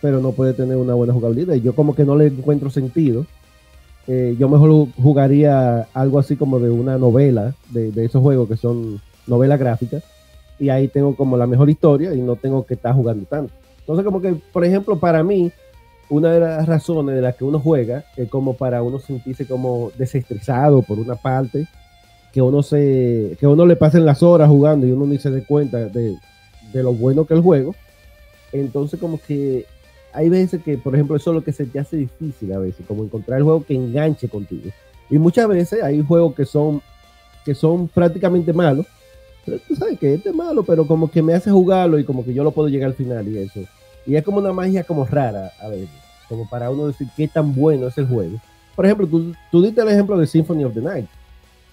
pero 0.04 0.20
no 0.20 0.32
puede 0.32 0.52
tener 0.52 0.76
una 0.76 0.92
buena 0.92 1.14
jugabilidad. 1.14 1.54
Y 1.54 1.62
yo 1.62 1.74
como 1.74 1.94
que 1.94 2.04
no 2.04 2.14
le 2.14 2.26
encuentro 2.26 2.68
sentido. 2.68 3.24
Eh, 4.06 4.36
yo 4.38 4.50
mejor 4.50 4.88
jugaría 5.02 5.88
algo 5.94 6.18
así 6.18 6.36
como 6.36 6.60
de 6.60 6.68
una 6.68 6.98
novela, 6.98 7.54
de, 7.70 8.04
esos 8.04 8.20
juegos 8.20 8.46
que 8.46 8.58
son 8.58 9.00
novelas 9.26 9.58
gráficas, 9.58 10.04
y 10.58 10.68
ahí 10.68 10.88
tengo 10.88 11.16
como 11.16 11.38
la 11.38 11.46
mejor 11.46 11.70
historia 11.70 12.12
y 12.12 12.20
no 12.20 12.36
tengo 12.36 12.66
que 12.66 12.74
estar 12.74 12.94
jugando 12.94 13.24
tanto. 13.24 13.54
Entonces 13.78 14.04
como 14.04 14.20
que, 14.20 14.34
por 14.52 14.66
ejemplo, 14.66 14.98
para 14.98 15.24
mí, 15.24 15.50
una 16.10 16.32
de 16.32 16.40
las 16.40 16.66
razones 16.66 17.14
de 17.14 17.22
las 17.22 17.34
que 17.36 17.44
uno 17.44 17.58
juega 17.58 18.04
es 18.14 18.28
como 18.28 18.58
para 18.58 18.82
uno 18.82 18.98
sentirse 18.98 19.46
como 19.46 19.90
desestresado 19.96 20.82
por 20.82 20.98
una 20.98 21.14
parte, 21.14 21.66
que 22.30 22.42
uno 22.42 22.62
se, 22.62 23.38
que 23.40 23.46
uno 23.46 23.64
le 23.64 23.76
pasen 23.76 24.04
las 24.04 24.22
horas 24.22 24.50
jugando 24.50 24.86
y 24.86 24.92
uno 24.92 25.06
ni 25.06 25.16
se 25.16 25.30
dé 25.30 25.44
cuenta 25.44 25.78
de, 25.78 26.14
de 26.74 26.82
lo 26.82 26.92
bueno 26.92 27.24
que 27.24 27.32
es 27.32 27.38
el 27.38 27.42
juego. 27.42 27.74
Entonces 28.52 29.00
como 29.00 29.18
que 29.18 29.64
hay 30.14 30.28
veces 30.28 30.62
que, 30.62 30.78
por 30.78 30.94
ejemplo, 30.94 31.16
eso 31.16 31.30
es 31.30 31.34
lo 31.34 31.44
que 31.44 31.52
se 31.52 31.66
te 31.66 31.80
hace 31.80 31.96
difícil 31.96 32.52
a 32.52 32.58
veces, 32.58 32.86
como 32.86 33.02
encontrar 33.02 33.38
el 33.38 33.44
juego 33.44 33.64
que 33.64 33.74
enganche 33.74 34.28
contigo. 34.28 34.70
Y 35.10 35.18
muchas 35.18 35.48
veces 35.48 35.82
hay 35.82 36.02
juegos 36.02 36.34
que 36.34 36.46
son, 36.46 36.80
que 37.44 37.54
son 37.54 37.88
prácticamente 37.88 38.52
malos, 38.52 38.86
pero 39.44 39.58
tú 39.66 39.74
sabes 39.74 39.98
que 39.98 40.14
este 40.14 40.30
es 40.30 40.34
malo, 40.34 40.62
pero 40.62 40.86
como 40.86 41.10
que 41.10 41.20
me 41.20 41.34
hace 41.34 41.50
jugarlo 41.50 41.98
y 41.98 42.04
como 42.04 42.24
que 42.24 42.32
yo 42.32 42.44
lo 42.44 42.52
puedo 42.52 42.68
llegar 42.68 42.90
al 42.90 42.94
final 42.94 43.26
y 43.26 43.38
eso. 43.38 43.60
Y 44.06 44.14
es 44.14 44.22
como 44.22 44.38
una 44.38 44.52
magia 44.52 44.84
como 44.84 45.04
rara 45.04 45.50
a 45.60 45.68
veces, 45.68 45.90
como 46.28 46.48
para 46.48 46.70
uno 46.70 46.86
decir 46.86 47.08
qué 47.16 47.26
tan 47.26 47.52
bueno 47.52 47.88
es 47.88 47.98
el 47.98 48.06
juego. 48.06 48.38
Por 48.76 48.86
ejemplo, 48.86 49.08
tú, 49.08 49.34
tú 49.50 49.62
diste 49.62 49.80
el 49.80 49.88
ejemplo 49.88 50.16
de 50.16 50.28
Symphony 50.28 50.64
of 50.64 50.74
the 50.74 50.80
Night, 50.80 51.06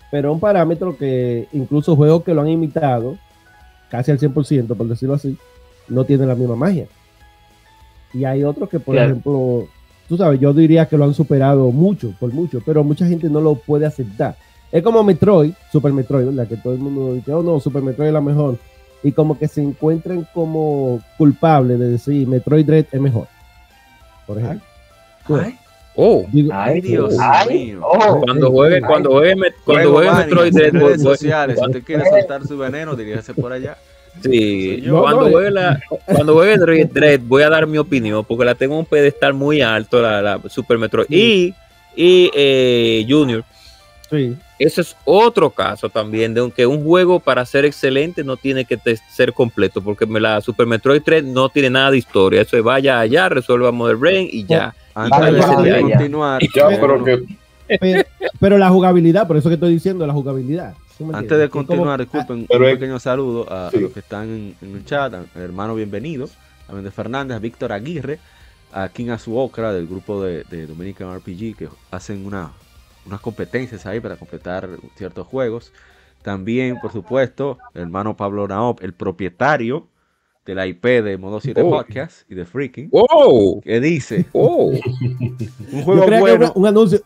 pero 0.09 0.33
un 0.33 0.39
parámetro 0.39 0.97
que 0.97 1.47
incluso 1.53 1.95
juegos 1.95 2.23
que 2.23 2.33
lo 2.33 2.41
han 2.41 2.49
imitado, 2.49 3.17
casi 3.89 4.09
al 4.09 4.19
100%, 4.19 4.75
por 4.75 4.87
decirlo 4.87 5.13
así, 5.13 5.37
no 5.87 6.03
tienen 6.05 6.27
la 6.27 6.35
misma 6.35 6.55
magia. 6.55 6.87
Y 8.13 8.25
hay 8.25 8.43
otros 8.43 8.69
que, 8.69 8.79
por 8.79 8.95
Claro. 8.95 9.11
ejemplo, 9.11 9.67
tú 10.09 10.17
sabes, 10.17 10.39
yo 10.39 10.53
diría 10.53 10.85
que 10.87 10.97
lo 10.97 11.05
han 11.05 11.13
superado 11.13 11.71
mucho, 11.71 12.13
por 12.19 12.31
mucho, 12.33 12.61
pero 12.65 12.83
mucha 12.83 13.05
gente 13.07 13.29
no 13.29 13.39
lo 13.41 13.55
puede 13.55 13.85
aceptar. 13.85 14.35
Es 14.71 14.81
como 14.83 15.03
Metroid, 15.03 15.53
Super 15.71 15.91
Metroid, 15.93 16.25
¿verdad? 16.27 16.47
Que 16.47 16.57
todo 16.57 16.73
el 16.73 16.79
mundo 16.79 17.13
dice, 17.15 17.33
oh 17.33 17.43
no, 17.43 17.59
Super 17.59 17.81
Metroid 17.81 18.07
es 18.07 18.13
la 18.13 18.21
mejor. 18.21 18.57
Y 19.03 19.11
como 19.11 19.37
que 19.37 19.47
se 19.47 19.61
encuentran 19.61 20.27
como 20.33 21.01
culpables 21.17 21.79
de 21.79 21.87
decir 21.89 22.27
Metroid 22.27 22.65
Dread 22.65 22.85
es 22.91 23.01
mejor. 23.01 23.27
Por 24.27 24.37
ejemplo. 24.39 24.65
Ay, 25.29 25.57
Oh, 25.93 26.23
Digo, 26.31 26.51
ay, 26.53 26.79
Dios 26.79 27.17
Ay, 27.19 27.65
mío. 27.65 27.81
oh. 27.83 28.21
cuando 28.21 28.47
Ay, 28.47 28.51
juegue, 28.53 28.75
ay. 28.77 28.81
cuando 28.81 29.09
juegue, 29.11 29.35
cuando 29.65 29.91
juegue 29.91 30.11
Metroid 30.11 30.53
Dread, 30.53 30.71
redes 30.71 31.03
voy- 31.03 31.15
sociales. 31.17 31.55
Si 31.55 31.59
cuando- 31.59 31.77
usted 31.79 31.85
quiere 31.85 32.09
soltar 32.09 32.47
su 32.47 32.57
veneno, 32.57 32.95
diríjase 32.95 33.33
por 33.33 33.51
allá. 33.51 33.75
Sí, 34.23 34.81
yo. 34.81 35.01
cuando 35.01 35.21
No, 35.21 35.25
no, 35.27 35.31
juegue 35.31 35.51
la, 35.51 35.79
cuando 36.05 36.33
juegue 36.33 36.57
Dread, 36.57 36.87
Dread, 36.89 37.19
voy 37.23 37.43
a 37.43 37.49
dar 37.49 37.65
mi 37.67 37.77
opinión 37.77 38.23
porque 38.25 38.45
la 38.45 38.55
tengo 38.55 38.73
en 38.75 38.79
un 38.79 38.85
pedestal 38.85 39.33
muy 39.33 39.61
alto 39.61 40.01
la, 40.01 40.21
la 40.21 40.39
Super 40.49 40.77
Metroid 40.77 41.07
y 41.09 41.53
y 41.95 42.31
eh, 42.33 43.05
Junior. 43.07 43.43
sí. 44.09 44.35
Ese 44.59 44.81
es 44.81 44.95
otro 45.05 45.49
caso 45.49 45.89
también 45.89 46.35
de 46.35 46.41
un- 46.43 46.51
que 46.51 46.67
un 46.67 46.83
juego 46.83 47.19
para 47.19 47.43
ser 47.47 47.65
excelente 47.65 48.23
no 48.23 48.37
tiene 48.37 48.63
que 48.63 48.77
ser 49.09 49.33
completo 49.33 49.81
porque 49.81 50.05
me- 50.05 50.19
la 50.19 50.39
Super 50.39 50.67
Metroid 50.67 51.01
3 51.03 51.23
no 51.23 51.49
tiene 51.49 51.71
nada 51.71 51.89
de 51.89 51.97
historia. 51.97 52.41
Eso 52.43 52.55
es 52.57 52.61
vaya 52.63 52.99
allá, 52.99 53.27
resuelva 53.27 53.71
Mother 53.71 53.95
Brain 53.95 54.27
y 54.31 54.45
ya. 54.45 54.75
Antes 54.93 55.19
Vale, 55.19 55.39
de 55.71 55.81
continuar, 55.81 56.41
Ya, 56.55 56.67
eh, 56.69 56.77
pero 56.79 57.03
que 57.03 57.23
Pero, 57.79 58.03
pero 58.39 58.57
la 58.57 58.69
jugabilidad, 58.69 59.27
por 59.27 59.37
eso 59.37 59.49
que 59.49 59.55
estoy 59.55 59.73
diciendo 59.73 60.05
la 60.05 60.13
jugabilidad. 60.13 60.75
¿sí 60.97 61.03
me 61.03 61.17
Antes 61.17 61.37
de 61.37 61.49
continuar, 61.49 61.99
disculpen, 61.99 62.45
Pero 62.47 62.65
un 62.65 62.71
pequeño 62.71 62.99
saludo 62.99 63.45
a, 63.51 63.69
los 63.73 63.91
que 63.91 63.99
están 63.99 64.29
en, 64.29 64.55
en 64.61 64.75
el 64.75 64.85
chat, 64.85 65.13
al 65.13 65.27
hermano 65.35 65.75
bienvenido, 65.75 66.27
a 66.67 66.73
Méndez 66.73 66.93
Fernández, 66.93 67.37
a 67.37 67.39
Víctor 67.39 67.71
Aguirre, 67.71 68.19
a 68.73 68.89
King 68.89 69.09
Azuokra 69.09 69.73
del 69.73 69.87
grupo 69.87 70.23
de, 70.23 70.43
de 70.45 70.67
Dominican 70.67 71.15
RPG 71.15 71.57
que 71.57 71.69
hacen 71.91 72.25
una, 72.25 72.51
unas 73.05 73.19
competencias 73.19 73.85
ahí 73.85 73.99
para 73.99 74.15
completar 74.15 74.69
ciertos 74.95 75.27
juegos. 75.27 75.71
También, 76.21 76.79
por 76.79 76.91
supuesto, 76.91 77.57
el 77.73 77.83
hermano 77.83 78.15
Pablo 78.15 78.47
Naop, 78.47 78.83
el 78.83 78.93
propietario 78.93 79.87
de 80.45 80.55
la 80.55 80.67
IP 80.67 80.85
de 80.85 81.17
Modo 81.17 81.39
7 81.39 81.61
Oh. 81.61 81.69
Podcast 81.69 82.29
y 82.29 82.35
de 82.35 82.45
Freaking, 82.45 82.89
¡Oh! 82.91 83.61
que 83.63 83.79
dice, 83.79 84.25
¡Oh! 84.33 84.71
un 85.71 85.83
juego 85.83 86.05
bueno... 86.19 86.51
un 86.55 86.67
anuncio. 86.67 87.01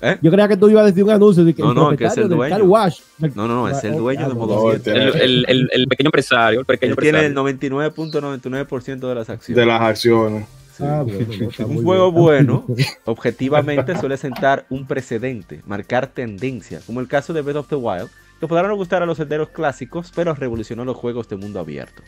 ¿Eh? 0.00 0.18
Yo 0.20 0.30
creía 0.30 0.46
que 0.48 0.56
tú 0.58 0.68
ibas 0.68 0.82
a 0.82 0.86
decir 0.86 1.02
un 1.04 1.10
anuncio 1.10 1.42
de 1.44 1.54
que 1.54 1.62
No, 1.62 1.70
el 1.70 1.74
no, 1.74 1.96
que 1.96 2.04
es 2.04 2.16
el 2.18 2.28
dueño. 2.28 2.54
Car 2.56 2.62
Wash. 2.62 3.00
del- 3.18 3.32
No, 3.34 3.48
no, 3.48 3.54
no, 3.54 3.68
es 3.68 3.82
el 3.82 3.96
dueño 3.96 4.26
ah, 4.26 4.28
de 4.28 4.34
Modo 4.34 4.54
no, 4.56 4.70
7. 4.72 4.76
este- 4.76 4.92
El, 4.92 5.20
el- 5.22 5.44
el- 5.48 5.68
el 5.72 5.88
pequeño 5.88 6.08
empresario, 6.08 6.60
el 6.60 6.66
pequeño 6.66 6.92
Él 6.92 6.98
tiene 6.98 7.18
el 7.20 7.24
empresario. 7.36 7.76
99.99% 7.80 9.08
de 9.08 9.14
las 9.14 9.30
acciones. 9.30 9.56
de 9.58 9.66
las 9.66 9.80
acciones. 9.80 10.46
Sí. 10.76 10.84
Ah, 10.86 11.02
bueno, 11.02 11.26
no, 11.40 11.48
está 11.48 11.64
Un 11.66 11.82
juego 11.82 12.12
bien. 12.12 12.22
bueno, 12.22 12.66
objetivamente 13.06 13.98
suele 13.98 14.18
sentar 14.18 14.66
un 14.68 14.86
precedente, 14.86 15.62
marcar 15.66 16.08
tendencia, 16.08 16.80
como 16.84 17.00
el 17.00 17.08
caso 17.08 17.32
de 17.32 17.40
Breath 17.40 17.56
of 17.56 17.68
the 17.68 17.76
Wild, 17.76 18.10
que 18.38 18.46
podrán 18.46 18.68
no 18.68 18.76
gustar 18.76 19.02
a 19.02 19.06
los 19.06 19.16
senderos 19.16 19.48
clásicos, 19.48 20.12
pero 20.14 20.34
revolucionó 20.34 20.84
los 20.84 20.94
juegos 20.96 21.26
de 21.30 21.36
mundo 21.36 21.58
abierto. 21.58 22.02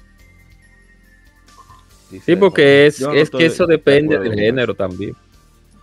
Dice 2.10 2.24
Sí, 2.34 2.36
porque 2.36 2.86
es, 2.86 2.98
yo 2.98 3.08
no 3.08 3.14
es 3.14 3.22
estoy 3.22 3.38
que 3.40 3.46
eso 3.46 3.66
de 3.66 3.76
depende 3.76 4.18
del 4.18 4.34
género 4.34 4.74
también. 4.74 5.14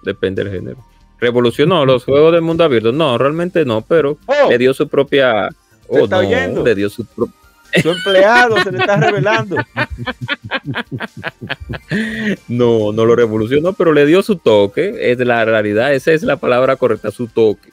Depende 0.03 0.43
del 0.43 0.53
género. 0.53 0.77
¿Revolucionó 1.25 1.85
los 1.87 2.03
juegos 2.05 2.33
del 2.33 2.43
mundo 2.43 2.63
abierto? 2.63 2.91
No, 2.91 3.17
realmente 3.17 3.65
no, 3.65 3.81
pero 3.81 4.19
Oh. 4.27 4.47
le 4.47 4.57
dio 4.59 4.75
su 4.75 4.87
propia. 4.87 5.49
¿Se 5.49 5.55
Oh, 5.87 6.03
está 6.03 6.21
no, 6.21 6.27
oyendo? 6.27 6.63
le 6.63 6.75
dio 6.75 6.87
su 6.87 7.03
pro- 7.03 7.29
Su 7.81 7.89
empleado 7.89 8.61
se 8.61 8.71
le 8.71 8.77
está 8.77 8.97
revelando. 8.97 9.55
No, 12.47 12.91
no 12.91 13.05
lo 13.05 13.15
revolucionó, 13.15 13.73
pero 13.73 13.91
le 13.93 14.05
dio 14.05 14.21
su 14.21 14.35
toque. 14.37 15.11
Es 15.11 15.19
la 15.19 15.43
realidad, 15.45 15.93
esa 15.93 16.11
es 16.11 16.23
la 16.23 16.37
palabra 16.37 16.75
correcta, 16.75 17.11
su 17.11 17.27
toque. 17.27 17.69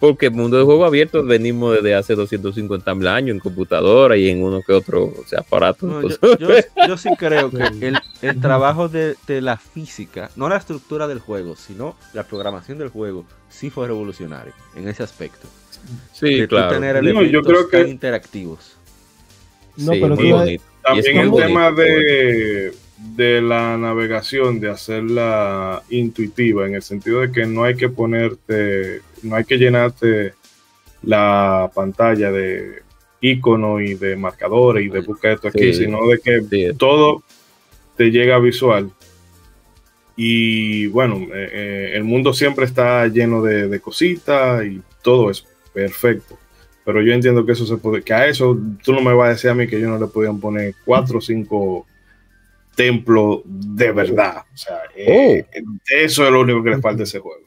Porque 0.00 0.26
el 0.26 0.32
mundo 0.32 0.56
de 0.56 0.64
juego 0.64 0.86
abierto 0.86 1.22
venimos 1.22 1.74
desde 1.76 1.94
hace 1.94 2.14
250 2.14 2.94
mil 2.94 3.06
años 3.06 3.34
en 3.34 3.38
computadora 3.38 4.16
y 4.16 4.30
en 4.30 4.42
uno 4.42 4.62
que 4.66 4.72
otro 4.72 5.04
o 5.04 5.24
sea, 5.26 5.40
aparato. 5.40 5.86
No, 5.86 6.00
yo, 6.02 6.08
Entonces, 6.08 6.70
yo- 6.74 6.86
yo 6.88 6.96
sí 6.96 7.10
creo 7.18 7.50
que 7.50 7.62
el, 7.86 7.98
el 8.22 8.40
trabajo 8.40 8.88
de, 8.88 9.14
de 9.26 9.40
la 9.42 9.58
física, 9.58 10.30
no 10.36 10.48
la 10.48 10.56
estructura 10.56 11.06
del 11.06 11.18
juego, 11.18 11.54
sino 11.54 11.96
la 12.14 12.22
programación 12.24 12.78
del 12.78 12.88
juego, 12.88 13.26
sí 13.50 13.68
fue 13.68 13.86
revolucionario 13.88 14.54
en 14.74 14.88
ese 14.88 15.02
aspecto. 15.02 15.46
sí, 16.14 16.40
de 16.40 16.48
claro. 16.48 16.72
tener 16.72 16.96
No, 16.96 17.02
yo 17.02 17.10
elementos 17.20 17.46
creo 17.46 17.68
que- 17.68 17.78
tan 17.78 17.88
interactivos. 17.88 18.76
No, 19.76 19.92
Sí, 19.92 19.98
pero 20.00 20.16
muy 20.16 20.32
bonito. 20.32 20.64
También 20.82 21.16
el 21.18 21.28
bonito, 21.28 21.46
tema 21.46 21.70
de, 21.72 22.72
de 23.16 23.40
la 23.40 23.76
navegación, 23.76 24.60
de 24.60 24.70
hacerla 24.70 25.82
intuitiva, 25.90 26.66
en 26.66 26.74
el 26.74 26.82
sentido 26.82 27.20
de 27.20 27.32
que 27.32 27.46
no 27.46 27.64
hay 27.64 27.74
que 27.76 27.88
ponerte, 27.88 29.00
no 29.22 29.36
hay 29.36 29.44
que 29.44 29.56
llenarte 29.58 30.34
la 31.02 31.70
pantalla 31.74 32.30
de 32.30 32.82
iconos 33.22 33.82
y 33.82 33.94
de 33.94 34.16
marcadores 34.16 34.84
y 34.84 34.88
de 34.88 35.00
busca 35.00 35.32
esto 35.32 35.48
aquí, 35.48 35.72
Sí. 35.72 35.84
sino 35.84 36.06
de 36.06 36.18
que 36.18 36.40
Sí, 36.42 36.76
todo 36.76 37.22
te 37.96 38.10
llega 38.10 38.38
visual. 38.38 38.90
Y 40.16 40.86
bueno, 40.88 41.16
eh, 41.34 41.50
eh, 41.52 41.90
el 41.94 42.04
mundo 42.04 42.32
siempre 42.34 42.66
está 42.66 43.06
lleno 43.06 43.42
de, 43.42 43.68
de 43.68 43.80
cositas 43.80 44.64
y 44.66 44.82
todo 45.02 45.30
es 45.30 45.44
perfecto. 45.72 46.38
Pero 46.84 47.02
yo 47.02 47.12
entiendo 47.12 47.46
que 47.46 47.52
eso 47.52 47.64
se 47.66 47.76
puede, 47.76 48.02
que 48.02 48.12
a 48.12 48.26
eso 48.26 48.58
tú 48.82 48.92
no 48.92 49.00
me 49.00 49.14
vas 49.14 49.28
a 49.28 49.32
decir 49.32 49.50
a 49.50 49.54
mí 49.54 49.66
que 49.66 49.80
yo 49.80 49.88
no 49.88 49.98
le 49.98 50.06
podían 50.06 50.38
poner 50.40 50.74
cuatro 50.84 51.18
o 51.18 51.20
cinco 51.20 51.86
templos 52.74 53.40
de 53.44 53.92
verdad. 53.92 54.44
O 54.52 54.56
sea, 54.56 54.80
eh, 54.96 55.44
eso 55.90 56.24
es 56.24 56.30
lo 56.30 56.40
único 56.40 56.62
que 56.62 56.70
le 56.70 56.80
falta 56.80 57.02
a 57.02 57.04
ese 57.04 57.18
juego. 57.18 57.40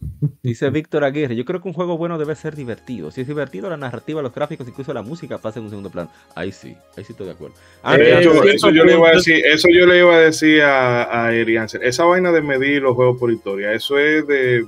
Dice 0.42 0.70
Víctor 0.70 1.04
Aguirre, 1.04 1.34
yo 1.36 1.44
creo 1.44 1.60
que 1.60 1.68
un 1.68 1.74
juego 1.74 1.96
bueno 1.98 2.18
debe 2.18 2.34
ser 2.36 2.54
divertido. 2.54 3.10
Si 3.10 3.20
es 3.20 3.26
divertido, 3.28 3.68
la 3.68 3.76
narrativa, 3.76 4.22
los 4.22 4.34
gráficos, 4.34 4.66
incluso 4.68 4.92
la 4.94 5.02
música 5.02 5.38
pasan 5.38 5.60
en 5.60 5.64
un 5.64 5.70
segundo 5.70 5.90
plano. 5.90 6.10
Ahí 6.34 6.52
sí, 6.52 6.76
ahí 6.96 7.04
sí 7.04 7.12
estoy 7.12 7.26
de 7.26 7.32
acuerdo. 7.32 7.54
Ah, 7.82 7.96
De 7.96 8.04
mira, 8.04 8.20
hecho, 8.20 8.34
yo- 8.34 8.42
eso 8.44 8.70
yo 8.70 8.84
le 8.84 8.94
iba 8.94 9.08
a 9.08 9.12
decir, 9.12 9.44
eso 9.44 9.68
yo 9.72 9.86
le 9.86 9.98
iba 9.98 10.14
a 10.14 10.20
decir 10.20 10.62
a, 10.62 11.26
a 11.26 11.34
Eri 11.34 11.56
Ansel. 11.56 11.82
Esa 11.82 12.04
vaina 12.04 12.30
de 12.32 12.42
medir 12.42 12.82
los 12.82 12.94
juegos 12.94 13.18
por 13.18 13.30
historia, 13.32 13.72
eso 13.72 13.98
es 13.98 14.26
de, 14.26 14.64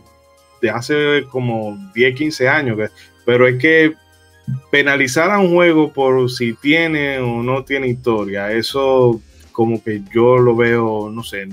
de 0.63 0.71
hace 0.71 1.25
como 1.31 1.79
10, 1.95 2.15
15 2.17 2.49
años. 2.49 2.79
pero 3.25 3.47
es 3.47 3.57
que 3.61 3.95
penalizar 4.73 5.31
a 5.31 5.39
un 5.39 5.51
juego 5.53 5.93
por 5.93 6.29
si 6.31 6.55
tiene 6.55 7.19
o 7.21 7.43
no 7.43 7.65
tiene 7.65 7.87
historia, 7.87 8.51
eso 8.53 9.21
como 9.61 9.85
que 9.85 10.01
yo 10.11 10.39
lo 10.39 10.57
veo, 10.57 11.11
no 11.13 11.23
sé, 11.23 11.47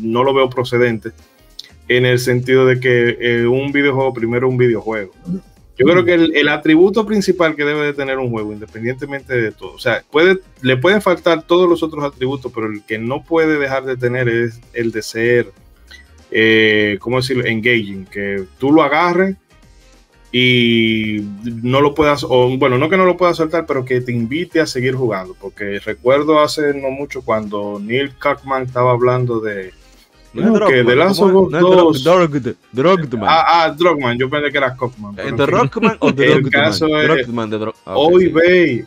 no 0.00 0.24
lo 0.24 0.32
veo 0.32 0.48
procedente 0.48 1.10
en 1.88 2.06
el 2.06 2.18
sentido 2.18 2.64
de 2.64 2.80
que 2.80 3.18
eh, 3.20 3.46
un 3.46 3.70
videojuego 3.70 4.14
primero 4.14 4.48
un 4.48 4.56
videojuego. 4.56 5.12
Yo 5.76 5.84
creo 5.84 6.02
que 6.02 6.14
el, 6.14 6.34
el 6.34 6.48
atributo 6.48 7.04
principal 7.04 7.56
que 7.56 7.66
debe 7.66 7.84
de 7.84 7.92
tener 7.92 8.16
un 8.16 8.30
juego, 8.30 8.54
independientemente 8.54 9.38
de 9.38 9.52
todo, 9.52 9.74
o 9.74 9.78
sea, 9.78 10.02
puede, 10.10 10.38
le 10.62 10.78
pueden 10.78 11.02
faltar 11.02 11.42
todos 11.42 11.68
los 11.68 11.82
otros 11.82 12.02
atributos, 12.02 12.50
pero 12.50 12.66
el 12.66 12.82
que 12.82 12.96
no 12.96 13.22
puede 13.24 13.58
dejar 13.58 13.84
de 13.84 13.98
tener 13.98 14.30
es 14.30 14.58
el 14.72 14.90
de 14.90 15.02
ser, 15.02 15.52
eh, 16.30 16.96
¿cómo 16.98 17.18
decirlo?, 17.18 17.44
engaging, 17.44 18.06
que 18.06 18.44
tú 18.58 18.72
lo 18.72 18.82
agarres 18.82 19.36
y 20.32 21.22
no 21.44 21.80
lo 21.80 21.94
puedas, 21.94 22.24
o 22.24 22.56
bueno, 22.56 22.78
no 22.78 22.88
que 22.88 22.96
no 22.96 23.04
lo 23.04 23.16
puedas 23.16 23.36
soltar, 23.36 23.66
pero 23.66 23.84
que 23.84 24.00
te 24.00 24.12
invite 24.12 24.60
a 24.60 24.66
seguir 24.66 24.94
jugando, 24.94 25.34
porque 25.40 25.80
recuerdo 25.80 26.40
hace 26.40 26.72
no 26.74 26.90
mucho 26.90 27.22
cuando 27.22 27.80
Neil 27.82 28.12
Kaufman 28.16 28.62
estaba 28.62 28.92
hablando 28.92 29.40
de... 29.40 29.72
no 30.32 30.66
que 30.68 30.84
The 30.84 30.94
Last 30.96 31.18
¿cómo 31.20 31.38
of? 31.40 31.46
Us 31.46 31.52
No 31.52 31.58
es 31.58 31.76
2. 31.76 32.04
Drog- 32.04 32.54
Drog- 32.72 33.08
Drogman. 33.08 33.28
Ah, 33.28 33.44
ah, 33.64 33.74
Drogman, 33.76 34.18
yo 34.18 34.30
pensé 34.30 34.52
que 34.52 34.58
era 34.58 34.76
Kaufman. 34.76 35.16
pero 35.16 35.26
¿Eh, 35.26 35.30
en 35.30 35.36
¿De 35.36 35.46
fin. 35.46 35.54
Rockman 35.54 35.96
o 35.98 36.12
de 36.12 36.24
El 36.26 36.30
Drogman? 36.42 36.50
caso 36.50 37.00
es- 37.00 37.26
Drogman 37.26 37.50
de 37.50 37.72
ah, 37.86 37.94
Hoy 37.96 38.28
ve. 38.28 38.84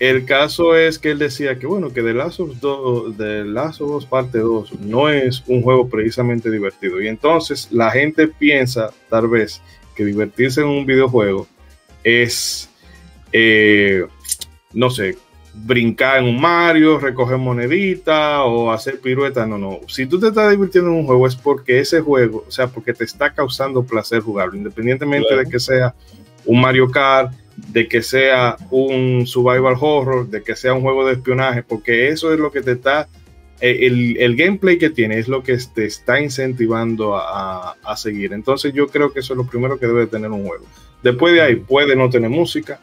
El 0.00 0.24
caso 0.24 0.74
es 0.74 0.98
que 0.98 1.12
él 1.12 1.18
decía 1.20 1.56
que 1.60 1.66
bueno, 1.66 1.90
que 1.92 2.02
The 2.02 2.12
Last 2.14 2.40
of 2.40 2.50
Us, 2.50 2.60
2 2.60 3.16
The 3.16 3.44
Last 3.44 3.80
of 3.82 3.90
Us 3.92 4.04
parte 4.06 4.38
2 4.38 4.80
no 4.80 5.08
es 5.08 5.44
un 5.46 5.62
juego 5.62 5.88
precisamente 5.88 6.50
divertido. 6.50 7.00
Y 7.00 7.06
entonces 7.06 7.68
la 7.70 7.90
gente 7.92 8.26
piensa, 8.26 8.90
tal 9.08 9.28
vez, 9.28 9.62
que 9.94 10.04
divertirse 10.04 10.60
en 10.60 10.68
un 10.68 10.86
videojuego 10.86 11.46
es, 12.02 12.70
eh, 13.32 14.06
no 14.72 14.90
sé, 14.90 15.16
brincar 15.52 16.18
en 16.18 16.24
un 16.24 16.40
Mario, 16.40 16.98
recoger 16.98 17.38
moneditas 17.38 18.40
o 18.44 18.70
hacer 18.70 19.00
piruetas. 19.00 19.48
No, 19.48 19.58
no. 19.58 19.80
Si 19.88 20.06
tú 20.06 20.18
te 20.20 20.28
estás 20.28 20.50
divirtiendo 20.50 20.90
en 20.90 20.96
un 20.98 21.06
juego 21.06 21.26
es 21.26 21.36
porque 21.36 21.80
ese 21.80 22.00
juego, 22.00 22.44
o 22.46 22.50
sea, 22.50 22.68
porque 22.68 22.92
te 22.94 23.04
está 23.04 23.32
causando 23.32 23.82
placer 23.84 24.20
jugarlo, 24.20 24.56
independientemente 24.56 25.28
Claro. 25.28 25.42
de 25.44 25.50
que 25.50 25.58
sea 25.60 25.94
un 26.44 26.60
Mario 26.60 26.90
Kart, 26.90 27.32
de 27.56 27.88
que 27.88 28.02
sea 28.02 28.56
un 28.70 29.26
survival 29.26 29.74
horror, 29.78 30.28
de 30.28 30.42
que 30.42 30.56
sea 30.56 30.72
un 30.72 30.82
juego 30.82 31.06
de 31.06 31.14
espionaje, 31.14 31.62
porque 31.62 32.08
eso 32.08 32.32
es 32.32 32.38
lo 32.38 32.50
que 32.50 32.62
te 32.62 32.72
está, 32.72 33.08
el, 33.60 34.16
el 34.18 34.36
gameplay 34.36 34.78
que 34.78 34.90
tiene 34.90 35.18
es 35.18 35.28
lo 35.28 35.42
que 35.42 35.56
te 35.74 35.84
está 35.84 36.20
incentivando 36.20 37.16
a, 37.16 37.76
a- 37.82 37.96
seguir. 37.96 38.32
Entonces 38.32 38.72
yo 38.72 38.86
creo 38.88 39.12
que 39.12 39.20
eso 39.20 39.34
es 39.34 39.36
lo 39.36 39.46
primero 39.46 39.78
que 39.78 39.86
debe 39.86 40.06
tener 40.06 40.30
un 40.30 40.46
juego. 40.46 40.64
Después 41.02 41.34
de 41.34 41.42
ahí 41.42 41.56
puede 41.56 41.96
no 41.96 42.08
tener 42.10 42.30
música, 42.30 42.80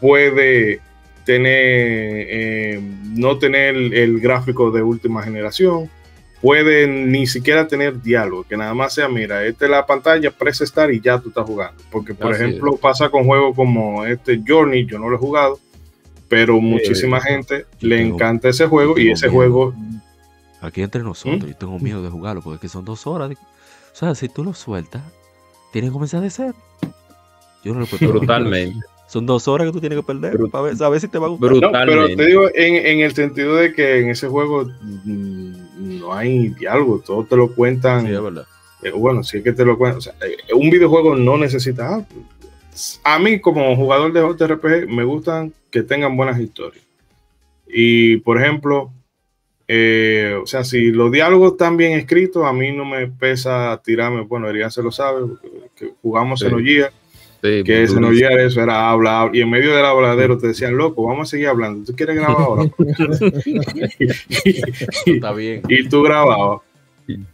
puede 0.00 0.80
tener, 1.24 2.26
eh, 2.28 2.80
no 3.14 3.38
tener 3.38 3.76
el, 3.76 4.20
gráfico 4.20 4.70
de 4.70 4.82
última 4.82 5.22
generación, 5.22 5.88
puede 6.40 6.86
ni 6.86 7.26
siquiera 7.26 7.66
tener 7.66 8.02
diálogo, 8.02 8.44
que 8.44 8.56
nada 8.56 8.74
más 8.74 8.94
sea, 8.94 9.08
mira, 9.08 9.46
esta 9.46 9.64
es 9.64 9.70
la 9.70 9.86
pantalla, 9.86 10.30
presa 10.30 10.64
estar 10.64 10.92
y 10.92 11.00
ya 11.00 11.18
tú 11.18 11.30
estás 11.30 11.46
jugando. 11.46 11.82
Porque, 11.90 12.14
por 12.14 12.32
Así 12.32 12.42
ejemplo, 12.42 12.76
pasa 12.76 13.08
con 13.08 13.24
juegos 13.24 13.56
como 13.56 14.04
este 14.04 14.40
Journey, 14.46 14.84
yo 14.84 14.98
no 14.98 15.08
lo 15.08 15.16
he 15.16 15.18
jugado, 15.18 15.58
pero 16.34 16.60
muchísima 16.60 17.20
gente 17.20 17.66
le 17.80 17.96
tengo- 17.98 18.14
encanta 18.16 18.48
ese 18.48 18.66
juego 18.66 18.98
y 18.98 19.10
ese 19.12 19.26
miedo. 19.28 19.32
juego, 19.36 19.74
Aquí 20.60 20.80
entre 20.80 21.02
nosotros, 21.02 21.42
¿Mm? 21.44 21.46
yo 21.52 21.56
tengo 21.56 21.78
miedo 21.78 22.02
de 22.02 22.08
jugarlo 22.08 22.40
porque 22.40 22.54
es 22.56 22.60
que 22.62 22.68
son 22.68 22.84
dos 22.86 23.06
horas. 23.06 23.28
de- 23.28 23.34
O 23.34 23.96
sea, 23.96 24.14
si 24.14 24.28
tú 24.30 24.42
lo 24.42 24.54
sueltas, 24.54 25.02
tienes 25.72 25.90
que 25.90 25.92
comenzar 25.92 26.22
de 26.22 26.30
cero. 26.30 26.54
Yo 27.62 27.74
no 27.74 27.80
lo 27.80 27.86
puedo 27.86 28.08
Brutalmente. 28.12 28.78
Son 29.06 29.26
dos 29.26 29.46
horas 29.46 29.66
que 29.66 29.72
tú 29.74 29.80
tienes 29.80 29.98
que 29.98 30.02
perder 30.02 30.36
Brut- 30.38 30.50
para 30.50 30.64
ver, 30.64 30.76
saber 30.76 31.00
si 31.00 31.08
te 31.08 31.18
va 31.18 31.26
a 31.26 31.28
gustar. 31.28 31.50
Brut- 31.50 31.60
no, 31.60 31.70
pero 31.70 32.06
te 32.16 32.24
digo 32.26 32.48
en, 32.54 32.74
en 32.86 33.00
el 33.00 33.14
sentido 33.14 33.54
de 33.56 33.74
que 33.74 34.00
en 34.00 34.08
ese 34.08 34.26
juego 34.28 34.64
mm, 34.64 35.98
no 36.00 36.14
hay 36.14 36.48
diálogo, 36.48 37.00
todo 37.04 37.24
te 37.24 37.36
lo 37.36 37.54
cuentan. 37.54 38.06
Sí, 38.06 38.12
es 38.12 38.22
verdad. 38.22 38.46
Eh, 38.82 38.90
bueno, 38.90 39.22
si 39.22 39.38
es 39.38 39.44
que 39.44 39.52
te 39.52 39.64
lo 39.64 39.76
cuento, 39.78 39.98
o 39.98 40.00
sea, 40.00 40.14
eh, 40.26 40.52
un 40.54 40.70
videojuego 40.70 41.14
no 41.14 41.36
necesita. 41.36 41.94
ah, 41.96 42.04
a 43.04 43.18
mí, 43.18 43.40
como 43.40 43.74
jugador 43.76 44.12
de 44.12 44.20
JRPG, 44.20 44.88
me 44.88 45.04
gustan 45.04 45.52
que 45.70 45.82
tengan 45.82 46.16
buenas 46.16 46.38
historias. 46.40 46.84
Y, 47.66 48.18
por 48.18 48.40
ejemplo, 48.40 48.90
eh, 49.66 50.38
o 50.42 50.46
sea, 50.46 50.64
si 50.64 50.90
los 50.92 51.10
diálogos 51.10 51.52
están 51.52 51.76
bien 51.76 51.92
escritos, 51.92 52.44
a 52.44 52.52
mí 52.52 52.70
no 52.72 52.84
me 52.84 53.06
pesa 53.08 53.80
tirarme. 53.84 54.22
Bueno, 54.22 54.48
Erian 54.48 54.70
se 54.70 54.82
lo 54.82 54.90
sabe, 54.90 55.22
que 55.74 55.92
jugamos 56.02 56.40
Sí. 56.40 56.46
en 56.46 56.54
Ollía, 56.54 56.90
Sí, 57.42 57.62
que 57.62 57.82
ese 57.82 57.94
durísimo. 57.94 58.08
Ollía 58.08 58.30
eso 58.46 58.62
era 58.62 58.88
habla, 58.90 59.20
habla, 59.20 59.36
y 59.36 59.42
en 59.42 59.50
medio 59.50 59.74
del 59.76 59.84
habladero 59.84 60.38
te 60.38 60.46
decían, 60.48 60.76
loco, 60.78 61.04
vamos 61.04 61.28
a 61.28 61.30
seguir 61.30 61.48
hablando. 61.48 61.84
¿Tú 61.84 61.94
quieres 61.94 62.16
grabar 62.16 62.36
ahora? 62.40 62.70
Está 65.06 65.32
bien. 65.32 65.62
y 65.68 65.88
tú 65.88 66.02
grababas. 66.02 66.60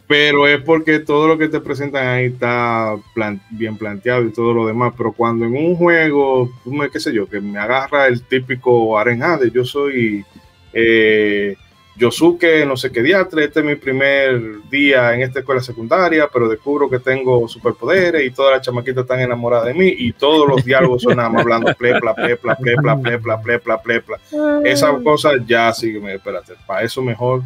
Pero 0.07 0.47
es 0.47 0.61
porque 0.61 0.99
todo 0.99 1.27
lo 1.27 1.37
que 1.37 1.47
te 1.47 1.61
presentan 1.61 2.05
ahí 2.07 2.25
está 2.25 2.95
plan- 3.13 3.41
bien 3.51 3.77
planteado 3.77 4.23
y 4.25 4.31
todo 4.31 4.53
lo 4.53 4.67
demás. 4.67 4.93
Pero 4.97 5.13
cuando 5.13 5.45
en 5.45 5.55
un 5.55 5.75
juego, 5.75 6.49
me- 6.65 6.89
qué 6.89 6.99
sé 6.99 7.13
yo, 7.13 7.27
que 7.27 7.39
me 7.39 7.57
agarra 7.57 8.07
el 8.07 8.21
típico 8.23 8.97
arenjade, 8.99 9.49
yo 9.51 9.63
soy 9.63 10.25
eh, 10.73 11.55
Yosuke, 11.97 12.65
no 12.65 12.75
sé 12.77 12.91
qué 12.91 13.03
diatre, 13.03 13.43
este 13.45 13.59
es 13.59 13.65
mi 13.65 13.75
primer 13.75 14.61
día 14.69 15.13
en 15.13 15.21
esta 15.21 15.39
escuela 15.39 15.61
secundaria, 15.61 16.27
pero 16.31 16.47
descubro 16.49 16.89
que 16.89 16.99
tengo 16.99 17.47
superpoderes 17.47 18.25
y 18.25 18.31
todas 18.31 18.53
las 18.57 18.65
chamaquitas 18.65 19.03
están 19.03 19.19
enamoradas 19.19 19.67
de 19.67 19.73
mí 19.73 19.93
y 19.97 20.13
todos 20.13 20.47
los 20.47 20.63
diálogos 20.65 21.01
son 21.03 21.17
nada 21.17 21.29
más 21.29 21.41
hablando 21.43 21.73
plepla, 21.75 22.15
plepla, 22.15 22.55
plepla, 22.55 22.97
plepla, 22.97 23.41
plepla, 23.41 23.81
plepla. 23.81 24.17
Esas 24.63 25.01
cosas 25.01 25.35
ya 25.45 25.71
sí, 25.73 25.91
me 25.99 26.15
espérate, 26.15 26.53
para 26.65 26.83
eso 26.83 27.01
mejor 27.01 27.41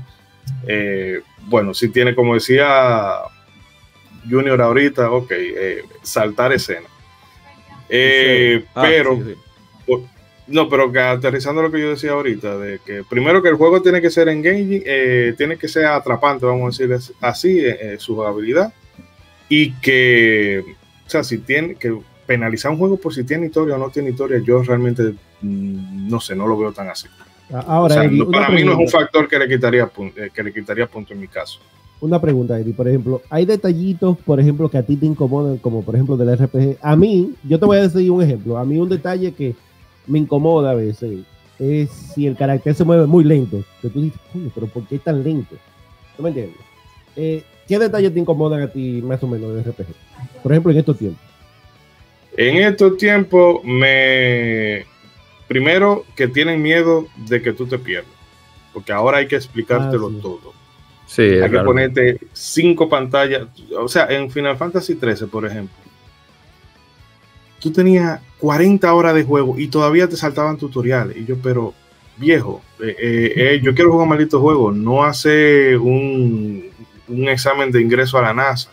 eh, 0.68 1.22
bueno, 1.46 1.74
si 1.74 1.90
tiene, 1.90 2.16
como 2.16 2.34
decía 2.34 3.20
Junior 4.30 4.62
ahorita, 4.62 5.12
ok, 5.12 5.32
eh, 5.32 5.84
saltar 6.02 6.54
escena. 6.54 6.88
Eh, 7.90 8.66
Ah, 8.74 8.84
pero, 8.84 9.16
sí, 9.18 9.36
sí. 9.86 9.94
no, 10.48 10.70
pero 10.70 10.92
que 10.92 11.00
aterrizando 11.00 11.62
lo 11.62 11.72
que 11.72 11.80
yo 11.80 11.90
decía 11.90 12.12
ahorita, 12.12 12.58
de 12.58 12.80
que 12.86 13.04
primero 13.08 13.42
que 13.42 13.50
el 13.50 13.56
juego 13.56 13.82
tiene 13.82 14.02
que 14.02 14.10
ser 14.10 14.28
engaging, 14.30 14.84
eh, 14.86 15.34
tiene 15.38 15.58
que 15.58 15.68
ser 15.68 15.86
atrapante, 15.86 16.46
vamos 16.46 16.80
a 16.80 16.84
decir 16.84 17.14
así, 17.22 17.60
eh, 17.60 17.78
eh, 17.80 17.96
su 18.00 18.16
jugabilidad, 18.16 18.74
y 19.50 19.74
que, 19.74 20.64
o 21.06 21.10
sea, 21.10 21.24
si 21.24 21.38
tiene 21.40 21.76
que 21.76 21.96
penalizar 22.26 22.72
un 22.72 22.80
juego 22.80 22.98
por 22.98 23.14
si 23.14 23.24
tiene 23.24 23.46
historia 23.46 23.76
o 23.76 23.78
no 23.78 23.92
tiene 23.92 24.10
historia, 24.10 24.40
yo 24.40 24.64
realmente 24.64 25.14
mm, 25.42 26.10
no 26.10 26.20
sé, 26.20 26.36
no 26.36 26.48
lo 26.48 26.58
veo 26.58 26.72
tan 26.72 26.90
así. 26.90 27.08
Ahora, 27.52 27.96
O 27.96 27.98
sea, 27.98 28.04
Eddie, 28.06 28.20
no- 28.20 28.26
una 28.26 28.40
para 28.40 28.50
mí 28.56 28.64
no 28.64 28.72
es 28.74 28.78
un 28.80 28.88
factor 28.88 29.28
que 29.28 29.38
le 29.40 29.48
quitaría 29.48 29.90
eh, 30.16 30.30
que 30.34 30.44
le 30.44 30.52
quitaría 30.54 30.88
punto 30.88 31.14
en 31.14 31.20
mi 31.22 31.28
caso. 31.28 31.60
Una 32.02 32.20
pregunta, 32.20 32.60
Eddie. 32.60 32.74
Por 32.74 32.88
ejemplo, 32.88 33.22
hay 33.30 33.46
detallitos, 33.46 34.18
por 34.26 34.40
ejemplo, 34.40 34.68
que 34.70 34.78
a 34.78 34.84
ti 34.84 34.96
te 34.96 35.06
incomodan, 35.06 35.58
como 35.58 35.84
por 35.84 35.96
ejemplo 35.96 36.18
del 36.18 36.36
RPG. 36.38 36.78
A 36.82 36.96
mí, 36.96 37.34
yo 37.44 37.60
te 37.60 37.66
voy 37.66 37.78
a 37.78 37.82
decir 37.88 38.10
un 38.12 38.22
ejemplo. 38.24 38.58
A 38.58 38.66
mí 38.66 38.78
un 38.78 38.90
detalle 38.90 39.32
que 39.34 39.56
me 40.08 40.20
incomoda 40.20 40.72
a 40.72 40.76
veces 40.76 41.20
es 41.58 41.90
si 41.90 42.28
el 42.28 42.36
carácter 42.36 42.76
se 42.76 42.84
mueve 42.84 43.06
muy 43.06 43.24
lento. 43.24 43.64
Que 43.82 43.90
tú 43.90 44.02
dices, 44.02 44.20
coño, 44.34 44.52
pero 44.54 44.68
¿por 44.68 44.86
qué 44.88 44.96
es 44.96 45.02
tan 45.04 45.24
lento? 45.24 45.56
¿No 46.18 46.24
me 46.24 46.30
entiendes? 46.30 46.58
Eh, 47.16 47.44
¿Qué 47.68 47.80
detalles 47.80 48.14
te 48.14 48.20
incomodan 48.20 48.62
a 48.62 48.68
ti 48.68 49.02
más 49.04 49.24
o 49.24 49.28
menos 49.28 49.54
del 49.56 49.64
RPG? 49.64 49.88
Por 50.44 50.52
ejemplo, 50.52 50.72
en 50.72 50.78
estos 50.80 50.98
tiempos. 50.98 51.22
En 52.38 52.58
estos 52.58 52.98
tiempos, 52.98 53.64
me 53.64 54.86
primero 55.48 56.06
que 56.16 56.28
tienen 56.28 56.62
miedo 56.62 57.08
de 57.16 57.42
que 57.42 57.54
tú 57.54 57.66
te 57.68 57.78
pierdas, 57.80 58.12
porque 58.74 58.92
ahora 58.94 59.18
hay 59.20 59.28
que 59.28 59.36
explicártelo 59.36 60.08
Ah, 60.08 60.12
sí. 60.14 60.22
todo. 60.22 60.54
Sí, 61.08 61.22
Hay 61.22 61.52
que 61.52 61.60
ponerte 61.60 62.18
cinco 62.34 62.90
pantallas. 62.90 63.48
O 63.78 63.88
sea, 63.88 64.08
en 64.10 64.30
Final 64.32 64.58
Fantasy 64.58 64.96
13, 64.96 65.28
por 65.28 65.46
ejemplo, 65.46 65.76
tú 67.60 67.72
tenías 67.72 68.20
40 68.40 68.92
horas 68.94 69.14
de 69.14 69.24
juego 69.24 69.56
y 69.58 69.68
todavía 69.68 70.08
te 70.10 70.16
saltaban 70.18 70.58
tutoriales. 70.58 71.16
Y 71.18 71.26
yo, 71.26 71.36
pero 71.42 71.74
viejo, 72.18 72.62
eh, 72.80 72.96
eh, 73.00 73.34
eh, 73.36 73.60
yo 73.62 73.74
quiero 73.76 73.92
jugar 73.92 74.04
un 74.06 74.10
maldito 74.10 74.40
juego, 74.42 74.72
no 74.72 75.04
hace 75.04 75.78
un, 75.78 76.66
un 77.08 77.30
examen 77.30 77.72
de 77.72 77.82
ingreso 77.82 78.18
a 78.18 78.22
la 78.24 78.34
NASA. 78.34 78.72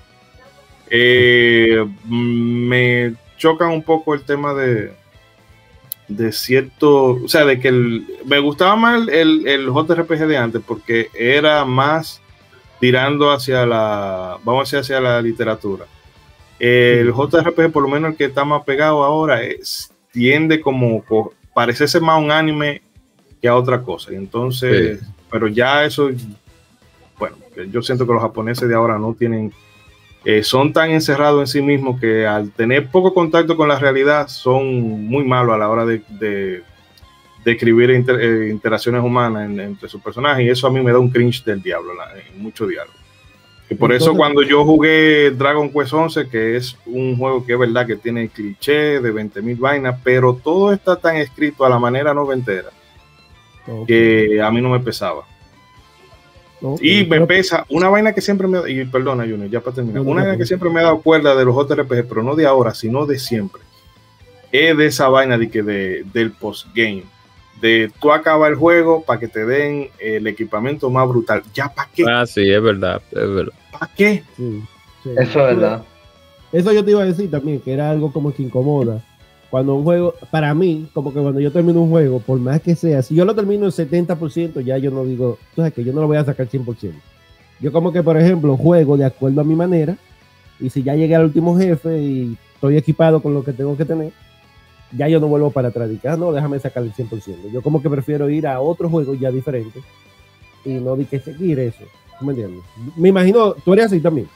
Eh, 0.88 1.86
me 2.08 3.14
choca 3.36 3.66
un 3.66 3.82
poco 3.82 4.14
el 4.14 4.22
tema 4.24 4.54
de 4.54 4.92
de 6.16 6.32
cierto, 6.32 7.14
o 7.24 7.28
sea, 7.28 7.44
de 7.44 7.58
que 7.60 7.68
el- 7.68 8.06
me 8.26 8.38
gustaba 8.38 8.76
más 8.76 9.08
el, 9.08 9.46
el, 9.46 9.66
JRPG 9.70 10.26
de 10.26 10.36
antes 10.36 10.62
porque 10.66 11.08
era 11.14 11.64
más 11.64 12.20
tirando 12.80 13.30
hacia 13.30 13.64
la, 13.66 14.38
vamos 14.44 14.60
a 14.60 14.76
decir, 14.76 14.78
hacia 14.80 15.00
la 15.00 15.22
literatura. 15.22 15.86
El 16.58 17.12
JRPG, 17.12 17.70
por 17.72 17.82
lo 17.82 17.88
menos 17.88 18.10
el 18.12 18.16
que 18.16 18.24
está 18.26 18.44
más 18.44 18.62
pegado 18.64 19.02
ahora, 19.02 19.42
es, 19.42 19.92
tiende 20.12 20.60
como 20.60 21.02
co- 21.04 21.32
parecerse 21.54 22.00
más 22.00 22.16
a 22.16 22.18
un 22.18 22.30
anime 22.30 22.82
que 23.40 23.48
a 23.48 23.56
otra 23.56 23.82
cosa. 23.82 24.12
Y 24.12 24.16
entonces, 24.16 25.00
pero 25.30 25.48
ya 25.48 25.84
eso, 25.84 26.10
bueno, 27.18 27.36
yo 27.70 27.82
siento 27.82 28.06
que 28.06 28.12
los 28.12 28.22
japoneses 28.22 28.68
de 28.68 28.74
ahora 28.74 28.98
no 28.98 29.14
tienen, 29.14 29.52
eh, 30.24 30.42
son 30.42 30.72
tan 30.72 30.90
encerrados 30.90 31.40
en 31.40 31.46
sí 31.46 31.62
mismos 31.62 32.00
que 32.00 32.26
al 32.26 32.50
tener 32.52 32.88
poco 32.88 33.12
contacto 33.12 33.56
con 33.56 33.68
la 33.68 33.78
realidad 33.78 34.28
son 34.28 34.80
muy 35.06 35.24
malos 35.24 35.54
a 35.54 35.58
la 35.58 35.68
hora 35.68 35.84
de, 35.84 36.02
de, 36.08 36.62
de 37.44 37.50
escribir 37.52 37.90
inter- 37.90 38.20
eh, 38.20 38.48
interacciones 38.50 39.02
humanas 39.02 39.50
en- 39.50 39.58
entre 39.60 39.88
sus 39.88 40.00
personajes. 40.00 40.44
Y 40.46 40.48
eso 40.50 40.66
a 40.66 40.70
mí 40.70 40.80
me 40.80 40.92
da 40.92 40.98
un 40.98 41.10
cringe 41.10 41.42
del 41.44 41.60
diablo, 41.62 41.92
la- 41.94 42.12
en 42.18 42.40
mucho 42.42 42.66
diálogo. 42.66 42.96
Y 43.70 43.74
por 43.74 43.90
eso 43.92 44.10
Entonces- 44.10 44.18
cuando 44.18 44.42
yo 44.42 44.64
jugué 44.64 45.30
Dragon 45.30 45.70
Quest 45.72 45.92
11, 45.94 46.28
que 46.28 46.56
es 46.56 46.76
un 46.86 47.16
juego 47.16 47.44
que 47.44 47.54
es 47.54 47.58
verdad 47.58 47.86
que 47.86 47.96
tiene 47.96 48.28
cliché 48.28 49.00
de 49.00 49.10
20.000 49.12 49.56
vainas, 49.58 49.98
pero 50.04 50.34
todo 50.34 50.72
está 50.72 50.96
tan 50.96 51.16
escrito 51.16 51.64
a 51.64 51.70
la 51.70 51.78
manera 51.78 52.12
noventera 52.12 52.68
Ok, 53.66 53.86
que 53.86 54.40
a 54.42 54.50
mí 54.50 54.60
no 54.60 54.68
me 54.68 54.80
pesaba. 54.80 55.22
Y 56.80 57.04
me 57.06 57.26
pesa 57.26 57.66
una 57.68 57.88
vaina 57.88 58.12
que 58.12 58.20
siempre 58.20 58.46
me 58.46 58.70
y 58.70 58.84
perdona 58.84 59.24
Junior, 59.24 59.50
ya 59.50 59.60
para 59.60 59.76
terminar, 59.76 60.02
una 60.02 60.10
no, 60.10 60.16
vaina 60.16 60.32
no. 60.32 60.38
que 60.38 60.46
siempre 60.46 60.70
me 60.70 60.80
ha 60.80 60.84
dado 60.84 61.00
cuerda 61.00 61.34
de 61.34 61.44
los 61.44 61.56
JRPG, 61.56 62.06
pero 62.08 62.22
no 62.22 62.34
de 62.36 62.46
ahora, 62.46 62.74
sino 62.74 63.06
de 63.06 63.18
siempre. 63.18 63.62
Es 64.52 64.76
de 64.76 64.86
esa 64.86 65.08
vaina 65.08 65.38
de 65.38 65.50
que 65.50 65.62
de, 65.62 66.04
del 66.12 66.32
postgame. 66.32 67.04
De 67.60 67.90
tú 68.00 68.12
acabas 68.12 68.50
el 68.50 68.56
juego 68.56 69.02
para 69.04 69.20
que 69.20 69.28
te 69.28 69.46
den 69.46 69.88
el 69.98 70.26
equipamiento 70.26 70.90
más 70.90 71.08
brutal. 71.08 71.42
¿Ya 71.54 71.68
para 71.72 71.88
qué? 71.94 72.04
Ah, 72.08 72.26
sí, 72.26 72.50
es 72.50 72.62
verdad, 72.62 73.00
es 73.10 73.34
verdad. 73.34 73.52
¿Para 73.70 73.90
qué? 73.94 74.22
Sí, 74.36 74.62
sí. 75.02 75.10
Eso 75.16 75.48
es 75.48 75.56
verdad. 75.56 75.84
Eso 76.52 76.72
yo 76.72 76.84
te 76.84 76.90
iba 76.90 77.02
a 77.02 77.06
decir 77.06 77.30
también, 77.30 77.60
que 77.60 77.72
era 77.72 77.90
algo 77.90 78.12
como 78.12 78.32
que 78.32 78.42
incomoda. 78.42 79.02
Cuando 79.52 79.74
un 79.74 79.84
juego, 79.84 80.14
para 80.30 80.54
mí, 80.54 80.88
como 80.94 81.12
que 81.12 81.20
cuando 81.20 81.38
yo 81.38 81.52
termino 81.52 81.82
un 81.82 81.90
juego, 81.90 82.20
por 82.20 82.40
más 82.40 82.62
que 82.62 82.74
sea, 82.74 83.02
si 83.02 83.14
yo 83.14 83.26
lo 83.26 83.34
termino 83.34 83.66
en 83.66 83.70
70%, 83.70 84.64
ya 84.64 84.78
yo 84.78 84.90
no 84.90 85.04
digo, 85.04 85.36
tú 85.54 85.56
sabes 85.56 85.74
que 85.74 85.84
yo 85.84 85.92
no 85.92 86.00
lo 86.00 86.06
voy 86.06 86.16
a 86.16 86.24
sacar 86.24 86.48
100%. 86.48 86.94
Yo 87.60 87.70
como 87.70 87.92
que, 87.92 88.02
por 88.02 88.16
ejemplo, 88.16 88.56
juego 88.56 88.96
de 88.96 89.04
acuerdo 89.04 89.42
a 89.42 89.44
mi 89.44 89.54
manera, 89.54 89.98
y 90.58 90.70
si 90.70 90.82
ya 90.82 90.94
llegué 90.94 91.16
al 91.16 91.24
último 91.24 91.54
jefe 91.58 92.00
y 92.00 92.38
estoy 92.54 92.78
equipado 92.78 93.20
con 93.20 93.34
lo 93.34 93.44
que 93.44 93.52
tengo 93.52 93.76
que 93.76 93.84
tener, 93.84 94.12
ya 94.90 95.06
yo 95.08 95.20
no 95.20 95.26
vuelvo 95.26 95.50
para 95.50 95.68
atrás. 95.68 95.90
Ah, 96.04 96.16
no, 96.16 96.32
déjame 96.32 96.58
sacar 96.58 96.82
el 96.82 96.94
100%. 96.94 97.52
Yo 97.52 97.60
como 97.60 97.82
que 97.82 97.90
prefiero 97.90 98.30
ir 98.30 98.46
a 98.46 98.58
otro 98.58 98.88
juego 98.88 99.12
ya 99.12 99.30
diferente 99.30 99.80
y 100.64 100.70
no 100.70 100.96
di 100.96 101.04
que 101.04 101.20
seguir 101.20 101.58
eso. 101.58 101.84
¿Tú 102.18 102.24
¿Me 102.24 102.32
entiendes? 102.32 102.64
Me 102.96 103.10
imagino, 103.10 103.52
tú 103.52 103.74
eres 103.74 103.84
así 103.84 104.00
también. 104.00 104.28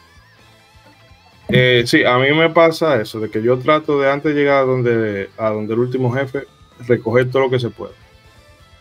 Eh, 1.48 1.84
sí, 1.86 2.04
a 2.04 2.18
mí 2.18 2.32
me 2.32 2.50
pasa 2.50 3.00
eso, 3.00 3.20
de 3.20 3.30
que 3.30 3.40
yo 3.42 3.58
trato 3.58 4.00
de 4.00 4.10
antes 4.10 4.34
de 4.34 4.40
llegar 4.40 4.62
a 4.62 4.66
donde, 4.66 5.30
a 5.38 5.50
donde 5.50 5.74
el 5.74 5.80
último 5.80 6.12
jefe, 6.12 6.44
recoger 6.86 7.30
todo 7.30 7.42
lo 7.42 7.50
que 7.50 7.60
se 7.60 7.70
puede. 7.70 7.92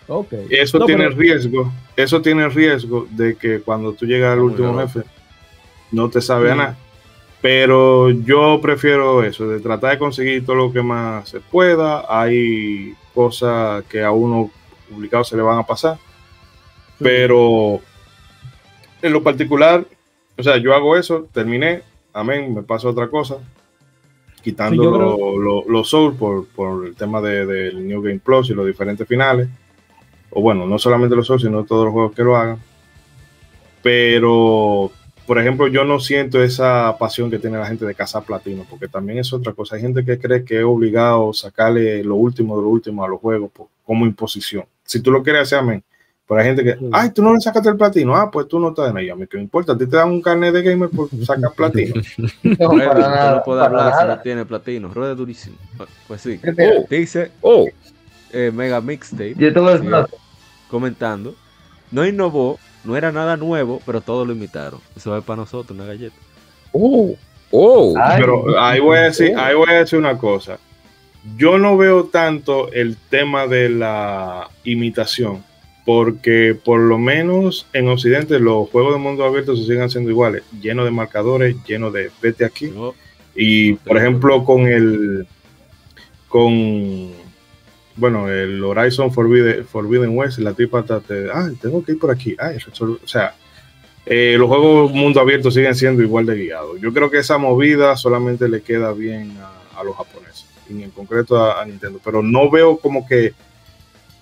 Ok. 0.07 0.33
Eso 0.49 0.79
No, 0.79 0.85
tiene 0.85 1.05
pero- 1.07 1.17
riesgo, 1.17 1.71
eso 1.95 2.21
tiene 2.21 2.47
riesgo 2.49 3.07
de 3.11 3.35
que 3.35 3.59
cuando 3.61 3.93
tú 3.93 4.05
llegas 4.05 4.33
al 4.33 4.39
último 4.41 4.77
jefe 4.79 5.01
no 5.91 6.09
te 6.09 6.21
sabe 6.21 6.49
a 6.49 6.53
Sí. 6.53 6.57
nada. 6.59 6.77
Pero 7.41 8.09
yo 8.09 8.59
prefiero 8.61 9.23
eso, 9.23 9.47
de 9.47 9.59
tratar 9.59 9.91
de 9.91 9.99
conseguir 9.99 10.43
todo 10.45 10.55
lo 10.55 10.73
que 10.73 10.81
más 10.81 11.29
se 11.29 11.39
pueda. 11.39 12.05
Hay 12.09 12.95
cosas 13.13 13.83
que 13.85 14.03
a 14.03 14.09
uno 14.11 14.49
publicado 14.89 15.23
se 15.23 15.35
le 15.37 15.43
van 15.43 15.59
a 15.59 15.63
pasar. 15.65 15.97
Pero 16.99 17.79
en 19.01 19.13
lo 19.13 19.21
particular, 19.21 19.85
o 20.37 20.43
sea, 20.43 20.57
yo 20.57 20.73
hago 20.73 20.97
eso, 20.97 21.27
terminé, 21.33 21.83
amén, 22.15 22.53
me 22.55 22.63
paso 22.63 22.87
a 22.87 22.91
otra 22.91 23.07
cosa, 23.09 23.37
quitando 24.41 24.81
Sí, 24.83 24.89
yo 24.89 24.97
lo- 24.97 25.37
lo- 25.37 25.65
los 25.67 25.89
Souls 25.89 26.17
por, 26.17 26.47
por 26.47 26.85
el 26.87 26.95
tema 26.95 27.21
de- 27.21 27.45
del 27.45 27.87
New 27.87 28.01
Game 28.01 28.19
Plus 28.19 28.49
y 28.49 28.53
los 28.53 28.65
diferentes 28.65 29.07
finales. 29.07 29.47
O 30.31 30.41
bueno, 30.41 30.65
no 30.65 30.77
solamente 30.79 31.15
los 31.15 31.27
Souls, 31.27 31.43
sino 31.43 31.63
todos 31.63 31.85
los 31.85 31.93
juegos 31.93 32.13
que 32.15 32.23
lo 32.23 32.35
hagan. 32.35 32.57
Pero, 33.81 34.91
por 35.27 35.39
ejemplo, 35.39 35.67
yo 35.67 35.83
no 35.85 35.99
siento 35.99 36.41
esa 36.43 36.95
pasión 36.97 37.29
que 37.29 37.39
tiene 37.39 37.57
la 37.57 37.67
gente 37.67 37.85
de 37.85 37.95
cazar 37.95 38.23
platino, 38.23 38.65
porque 38.69 38.87
también 38.87 39.19
es 39.19 39.31
otra 39.33 39.53
cosa. 39.53 39.75
Hay 39.75 39.81
gente 39.81 40.03
que 40.03 40.17
cree 40.19 40.43
que 40.43 40.59
es 40.59 40.63
obligado 40.65 41.33
sacarle 41.33 42.03
lo 42.03 42.15
último 42.15 42.55
de 42.57 42.63
lo 42.63 42.69
último 42.69 43.03
a 43.03 43.07
los 43.07 43.19
juegos 43.19 43.51
por- 43.51 43.67
como 43.85 44.05
imposición. 44.05 44.65
Si 44.83 44.99
tú 45.01 45.11
lo 45.11 45.21
quieres 45.23 45.43
hacer, 45.43 45.59
amén. 45.59 45.83
Pero 46.27 46.39
hay 46.39 46.47
gente 46.47 46.63
que, 46.63 46.77
ay, 46.91 47.11
tú 47.11 47.21
no 47.21 47.33
le 47.33 47.39
sacaste 47.39 47.69
el 47.69 47.77
platino, 47.77 48.15
ah, 48.15 48.31
pues 48.31 48.47
tú 48.47 48.59
no 48.59 48.69
estás 48.69 48.89
en 48.89 48.97
ella. 48.97 49.13
A 49.13 49.15
mí 49.15 49.27
que 49.27 49.37
me 49.37 49.43
importa, 49.43 49.73
a 49.73 49.77
ti 49.77 49.85
te 49.85 49.95
dan 49.95 50.09
un 50.09 50.21
carnet 50.21 50.53
de 50.53 50.63
gamer 50.63 50.89
por 50.95 51.09
sacar 51.23 51.51
platino. 51.55 52.01
No, 52.43 52.69
para 52.69 52.99
nada. 52.99 53.35
no 53.35 53.43
puede 53.43 53.61
para 53.61 53.87
hablar 53.87 54.01
si 54.01 54.07
no 54.07 54.19
tiene 54.21 54.45
platino. 54.45 54.87
Rueda 54.93 55.13
durísimo. 55.13 55.57
Pues 56.07 56.21
sí. 56.21 56.39
Mira, 56.43 56.73
Dice 56.89 57.31
Oh, 57.41 57.67
eh, 58.31 58.51
Mega 58.53 58.81
Mixtape 58.81 59.35
Yo 59.37 59.53
te 59.53 59.59
comentando. 60.69 61.35
No 61.91 62.05
innovó, 62.05 62.59
no 62.83 62.97
era 62.97 63.11
nada 63.11 63.37
nuevo, 63.37 63.81
pero 63.85 64.01
todo 64.01 64.25
lo 64.25 64.33
imitaron. 64.33 64.79
Eso 64.95 65.15
es 65.17 65.23
para 65.23 65.37
nosotros, 65.37 65.77
una 65.77 65.87
galleta. 65.87 66.15
oh, 66.71 67.15
oh. 67.51 67.93
Ay, 68.01 68.21
Pero 68.21 68.59
ahí 68.59 68.79
voy 68.79 68.97
a 68.97 69.01
decir, 69.01 69.37
ahí 69.37 69.55
voy 69.55 69.69
a 69.69 69.79
decir 69.79 69.99
una 69.99 70.17
cosa. 70.17 70.57
Yo 71.37 71.57
no 71.57 71.77
veo 71.77 72.05
tanto 72.05 72.71
el 72.71 72.97
tema 72.97 73.47
de 73.47 73.69
la 73.69 74.49
imitación, 74.63 75.43
porque 75.85 76.57
por 76.61 76.79
lo 76.79 76.97
menos 76.97 77.67
en 77.71 77.87
Occidente 77.87 78.39
los 78.39 78.69
juegos 78.69 78.93
de 78.93 78.99
mundo 78.99 79.23
abierto 79.23 79.55
se 79.55 79.63
siguen 79.63 79.89
siendo 79.89 80.09
iguales, 80.09 80.43
llenos 80.59 80.85
de 80.85 80.91
marcadores, 80.91 81.55
llenos 81.65 81.93
de 81.93 82.09
vete 82.21 82.43
aquí. 82.43 82.73
Y 83.35 83.73
por 83.73 83.97
ejemplo, 83.97 84.43
con 84.43 84.65
el 84.65 85.27
con 86.27 87.13
bueno, 87.97 88.27
el 88.29 88.61
Horizon 88.63 89.13
Forbidden, 89.13 89.65
Forbidden 89.65 90.17
West, 90.17 90.39
la 90.39 90.53
tipa 90.53 90.83
te, 90.83 91.29
ah, 91.31 91.49
tengo 91.61 91.83
que 91.85 91.93
ir 91.93 91.99
por 91.99 92.11
aquí. 92.11 92.35
Ay, 92.39 92.57
o 92.57 93.07
sea, 93.07 93.35
eh, 94.05 94.35
los 94.37 94.49
juegos 94.49 94.91
mundo 94.91 95.21
abierto 95.21 95.51
siguen 95.51 95.75
siendo 95.75 96.01
igual 96.01 96.25
de 96.25 96.35
guiados. 96.35 96.81
Yo 96.81 96.91
creo 96.91 97.11
que 97.11 97.19
esa 97.19 97.37
movida 97.37 97.95
solamente 97.95 98.49
le 98.49 98.61
queda 98.61 98.91
bien 98.91 99.37
a, 99.37 99.79
a 99.79 99.83
los 99.83 99.95
japoneses, 99.95 100.47
y 100.67 100.81
en 100.81 100.91
concreto 100.91 101.37
a, 101.37 101.61
a 101.61 101.65
Nintendo, 101.65 102.01
pero 102.03 102.23
no 102.23 102.49
veo 102.49 102.77
como 102.77 103.07
que 103.07 103.33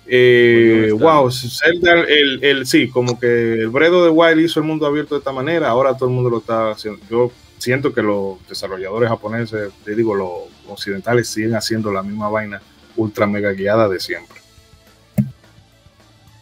eh, 0.06 0.90
wow, 0.92 1.30
Zelda, 1.30 2.00
el, 2.02 2.44
el, 2.44 2.66
sí, 2.66 2.88
como 2.88 3.18
que 3.18 3.54
el 3.54 3.68
Bredo 3.68 4.04
de 4.04 4.10
Wild 4.10 4.40
hizo 4.40 4.60
el 4.60 4.66
mundo 4.66 4.86
abierto 4.86 5.14
de 5.14 5.20
esta 5.20 5.32
manera, 5.32 5.68
ahora 5.68 5.96
todo 5.96 6.08
el 6.08 6.14
mundo 6.14 6.30
lo 6.30 6.38
está 6.38 6.70
haciendo. 6.70 7.00
Yo 7.10 7.32
siento 7.58 7.92
que 7.92 8.02
los 8.02 8.46
desarrolladores 8.48 9.08
japoneses, 9.08 9.72
te 9.84 9.94
digo, 9.94 10.14
los 10.14 10.30
occidentales 10.68 11.28
siguen 11.28 11.54
haciendo 11.54 11.92
la 11.92 12.02
misma 12.02 12.28
vaina 12.28 12.60
ultra 12.96 13.26
mega 13.26 13.52
guiada 13.52 13.88
de 13.88 13.98
siempre. 14.00 14.40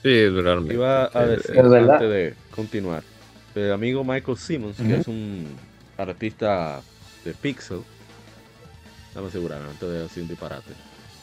Sí, 0.02 0.28
realmente. 0.28 0.74
Iba 0.74 1.10
a 1.12 1.26
decir, 1.26 1.56
Es 1.56 1.68
verdad. 1.68 1.94
antes 1.94 2.10
de 2.10 2.34
continuar, 2.50 3.04
el 3.54 3.72
amigo 3.72 4.02
Michael 4.02 4.36
Simmons, 4.36 4.76
que 4.76 4.96
es 4.96 5.06
un 5.06 5.46
artista 5.96 6.80
de 7.24 7.32
Pixel, 7.34 7.82
dame 9.14 9.28
asegurarme 9.28 9.68
antes 9.68 9.88
de 9.88 10.02
decir 10.02 10.24
un 10.24 10.28
disparate. 10.28 10.72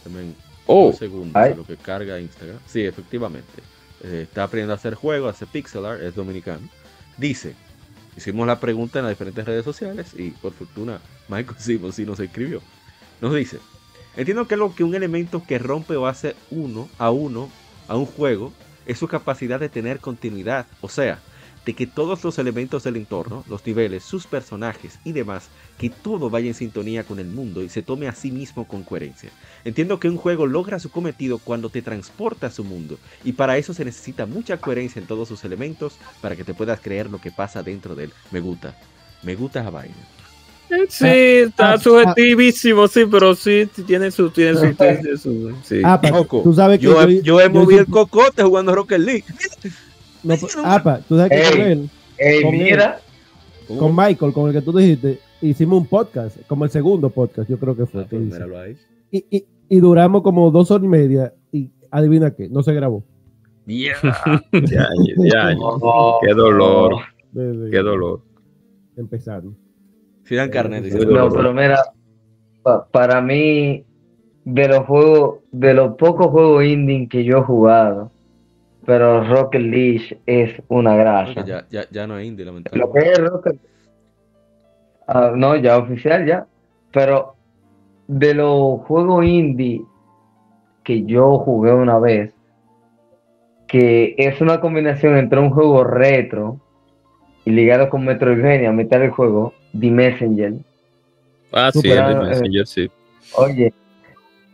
También 0.04 0.34
Oh, 0.72 0.90
dos 0.92 0.98
segundos 0.98 1.36
ay. 1.36 1.56
lo 1.56 1.66
que 1.66 1.78
carga 1.78 2.20
Instagram. 2.20 2.60
Sí, 2.68 2.86
efectivamente. 2.86 3.64
Eh, 4.04 4.28
está 4.30 4.44
aprendiendo 4.44 4.74
a 4.74 4.76
hacer 4.76 4.94
juegos, 4.94 5.34
hace 5.34 5.48
pixel 5.48 5.84
art, 5.84 6.00
es 6.00 6.14
dominicano. 6.14 6.70
Dice, 7.18 7.56
hicimos 8.16 8.46
la 8.46 8.60
pregunta 8.60 9.00
en 9.00 9.06
las 9.06 9.14
diferentes 9.14 9.44
redes 9.46 9.66
sociales 9.66 10.14
y 10.16 10.30
por 10.30 10.54
fortuna 10.54 11.02
Michael 11.28 11.58
Simmons 11.58 11.96
sí 11.96 12.06
nos 12.06 12.20
escribió. 12.20 12.62
Nos 13.20 13.34
dice, 13.34 13.58
entiendo 14.16 14.48
que 14.48 14.58
lo 14.58 14.76
que 14.76 14.84
un 14.84 14.94
elemento 14.94 15.42
que 15.44 15.58
rompe 15.58 15.96
o 15.96 16.06
hace 16.06 16.36
uno 16.52 16.88
a 17.00 17.10
uno 17.10 17.50
a 17.88 17.96
un 17.98 18.06
juego 18.06 18.54
es 18.86 19.00
su 19.00 19.08
capacidad 19.08 19.60
de 19.60 19.70
tener 19.70 20.00
continuidad, 20.00 20.68
o 20.82 20.90
sea, 20.90 21.20
de 21.66 21.74
que 21.76 21.86
todos 21.88 22.24
los 22.24 22.40
elementos 22.40 22.84
del 22.84 22.96
entorno, 22.96 23.44
los 23.48 23.66
niveles, 23.66 24.04
sus 24.04 24.26
personajes 24.26 24.98
y 25.04 25.12
demás, 25.12 25.50
que 25.78 25.90
todo 25.90 26.30
vaya 26.30 26.48
en 26.48 26.54
sintonía 26.54 27.04
con 27.04 27.20
el 27.20 27.28
mundo 27.28 27.62
y 27.62 27.70
se 27.70 27.82
tome 27.84 28.08
a 28.08 28.16
sí 28.16 28.32
mismo 28.32 28.68
con 28.68 28.84
coherencia. 28.84 29.30
Entiendo 29.66 30.00
que 30.00 30.10
un 30.10 30.18
juego 30.18 30.48
logra 30.48 30.80
su 30.80 30.90
cometido 30.90 31.38
cuando 31.38 31.70
te 31.70 31.82
transporta 31.82 32.48
a 32.48 32.52
su 32.52 32.64
mundo, 32.64 32.98
y 33.24 33.34
para 33.34 33.58
eso 33.58 33.74
se 33.74 33.86
necesita 33.86 34.26
mucha 34.26 34.58
coherencia 34.58 35.00
en 35.02 35.08
todos 35.08 35.28
sus 35.28 35.44
elementos 35.44 35.98
para 36.22 36.36
que 36.36 36.44
te 36.44 36.54
puedas 36.54 36.80
creer 36.80 37.10
lo 37.10 37.20
que 37.22 37.32
pasa 37.32 37.62
dentro 37.62 37.94
de 37.96 38.06
él. 38.06 38.14
Me 38.32 38.40
gusta, 38.40 38.76
me 39.22 39.36
gusta 39.36 39.60
esa 39.62 39.70
vaina. 39.70 39.96
sí, 40.90 41.06
está 41.08 41.74
ah, 41.74 41.78
subjetivísimo, 41.78 42.88
sí, 42.88 43.06
pero 43.10 43.36
sí, 43.36 43.68
tiene 43.86 44.12
su, 44.12 44.30
tiene 44.30 44.56
su, 44.56 44.74
tiene 44.76 45.18
su- 45.18 45.56
sí. 45.64 45.82
Apa, 45.84 46.10
Loco, 46.10 46.42
tú 46.44 46.54
sabes 46.54 46.80
que 46.80 46.86
Yo, 46.86 47.02
he- 47.02 47.22
yo 47.22 47.40
he 47.42 47.46
yo 47.46 47.50
movido 47.52 47.82
el 47.82 47.88
cocote 47.88 48.44
jugando 48.44 48.74
Rocket 48.74 49.00
League. 49.00 49.26
No, 50.24 50.36
pues, 50.38 50.58
apa, 50.64 51.00
tú 51.08 51.16
sabes 51.18 51.32
que 51.32 51.38
Ey. 51.42 51.52
con 51.52 51.62
él, 51.62 51.90
Ey, 52.18 52.44
Con 52.44 52.56
él. 52.56 52.80
con 53.80 53.96
Michael, 53.96 54.34
con 54.34 54.48
el 54.48 54.54
que 54.54 54.62
tú 54.62 54.76
dijiste, 54.78 55.20
hicimos 55.42 55.80
un 55.82 55.88
podcast, 55.88 56.38
como 56.48 56.66
el 56.66 56.72
segundo 56.72 57.10
podcast, 57.10 57.50
yo 57.50 57.58
creo 57.58 57.76
que 57.76 57.86
fue. 57.86 58.02
Ah, 58.04 58.08
pues 58.10 58.42
ahí. 58.42 58.78
y, 59.12 59.26
y, 59.38 59.46
y 59.70 59.80
duramos 59.80 60.22
como 60.24 60.50
dos 60.52 60.70
horas 60.72 60.86
y 60.86 60.88
media 60.90 61.34
y 61.52 61.70
adivina 61.92 62.32
qué, 62.32 62.50
no 62.50 62.62
se 62.64 62.74
grabó. 62.74 63.04
Yeah. 63.66 63.96
Ya, 64.52 64.88
ya, 65.18 65.54
no, 65.56 66.18
qué 66.26 66.34
dolor, 66.34 66.96
Desde 67.32 67.70
qué 67.70 67.78
dolor. 67.80 68.22
Empezaron. 68.98 69.56
Si 70.24 70.36
dan 70.36 70.50
carnet, 70.50 70.84
No, 71.06 71.30
pero 71.30 71.54
mira, 71.54 71.80
pa- 72.64 72.86
para 72.88 73.22
mí, 73.22 73.84
de 74.46 74.68
los 74.68 74.86
juegos, 74.86 75.40
de 75.52 75.74
los 75.74 75.96
pocos 75.96 76.28
juegos 76.28 76.66
indie 76.66 77.08
que 77.08 77.24
yo 77.24 77.38
he 77.38 77.42
jugado, 77.44 78.12
pero 78.90 79.24
Rocket 79.24 79.62
League 79.62 80.20
es 80.26 80.60
una 80.68 80.96
grasa. 80.96 81.46
Ya, 81.46 81.64
ya, 81.70 81.86
ya 81.92 82.08
no 82.08 82.18
es 82.18 82.26
indie, 82.26 82.44
Lo 82.44 82.54
lamentablemente. 82.54 83.00
que 83.00 83.12
es 83.12 83.20
Rocket 83.20 83.56
Ah, 85.06 85.32
no, 85.36 85.56
ya 85.58 85.78
oficial 85.78 86.26
ya, 86.26 86.48
pero 86.92 87.36
de 88.08 88.34
los 88.34 88.82
juegos 88.88 89.24
indie 89.26 89.84
que 90.84 91.04
yo 91.06 91.38
jugué 91.38 91.72
una 91.72 92.00
vez, 92.00 92.34
que 93.68 94.16
es 94.18 94.42
una 94.42 94.60
combinación 94.60 95.18
entre 95.18 95.40
un 95.40 95.52
juego 95.52 95.84
retro 95.84 96.60
y 97.46 97.52
ligado 97.52 97.90
con 97.92 98.06
Metroidvania 98.06 98.70
a 98.70 98.74
mitad 98.74 99.00
del 99.00 99.12
juego, 99.12 99.54
The 99.80 99.92
Messenger. 99.92 100.54
Ah, 101.54 101.70
sí, 101.72 101.88
de 101.88 102.16
Messenger, 102.16 102.66
sí. 102.66 102.90
Oye, 103.36 103.72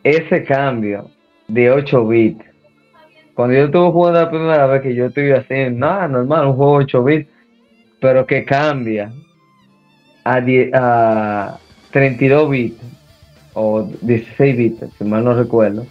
ese 0.04 0.44
cambio 0.44 1.10
de 1.48 1.72
8 1.72 2.06
bits, 2.06 2.55
cuando 3.36 3.54
yo 3.54 3.66
estuve 3.66 3.92
jugando 3.92 4.22
la 4.22 4.30
primera 4.30 4.66
vez 4.66 4.82
que 4.82 4.96
yo 4.96 5.08
estoy 5.08 5.32
así, 5.32 5.70
nada, 5.72 6.08
normal, 6.08 6.48
un 6.48 6.56
juego 6.56 6.74
8 6.76 7.04
bits, 7.04 7.30
pero 8.00 8.26
que 8.26 8.46
cambia 8.46 9.12
a, 10.24 10.40
10 10.40 10.74
a 10.74 11.60
32 11.92 12.50
bits 12.50 12.82
o 13.54 13.90
16 14.02 14.58
bits, 14.58 14.86
si 14.98 15.04
mal 15.04 15.26
no 15.26 15.34
recuerdo, 15.34 15.86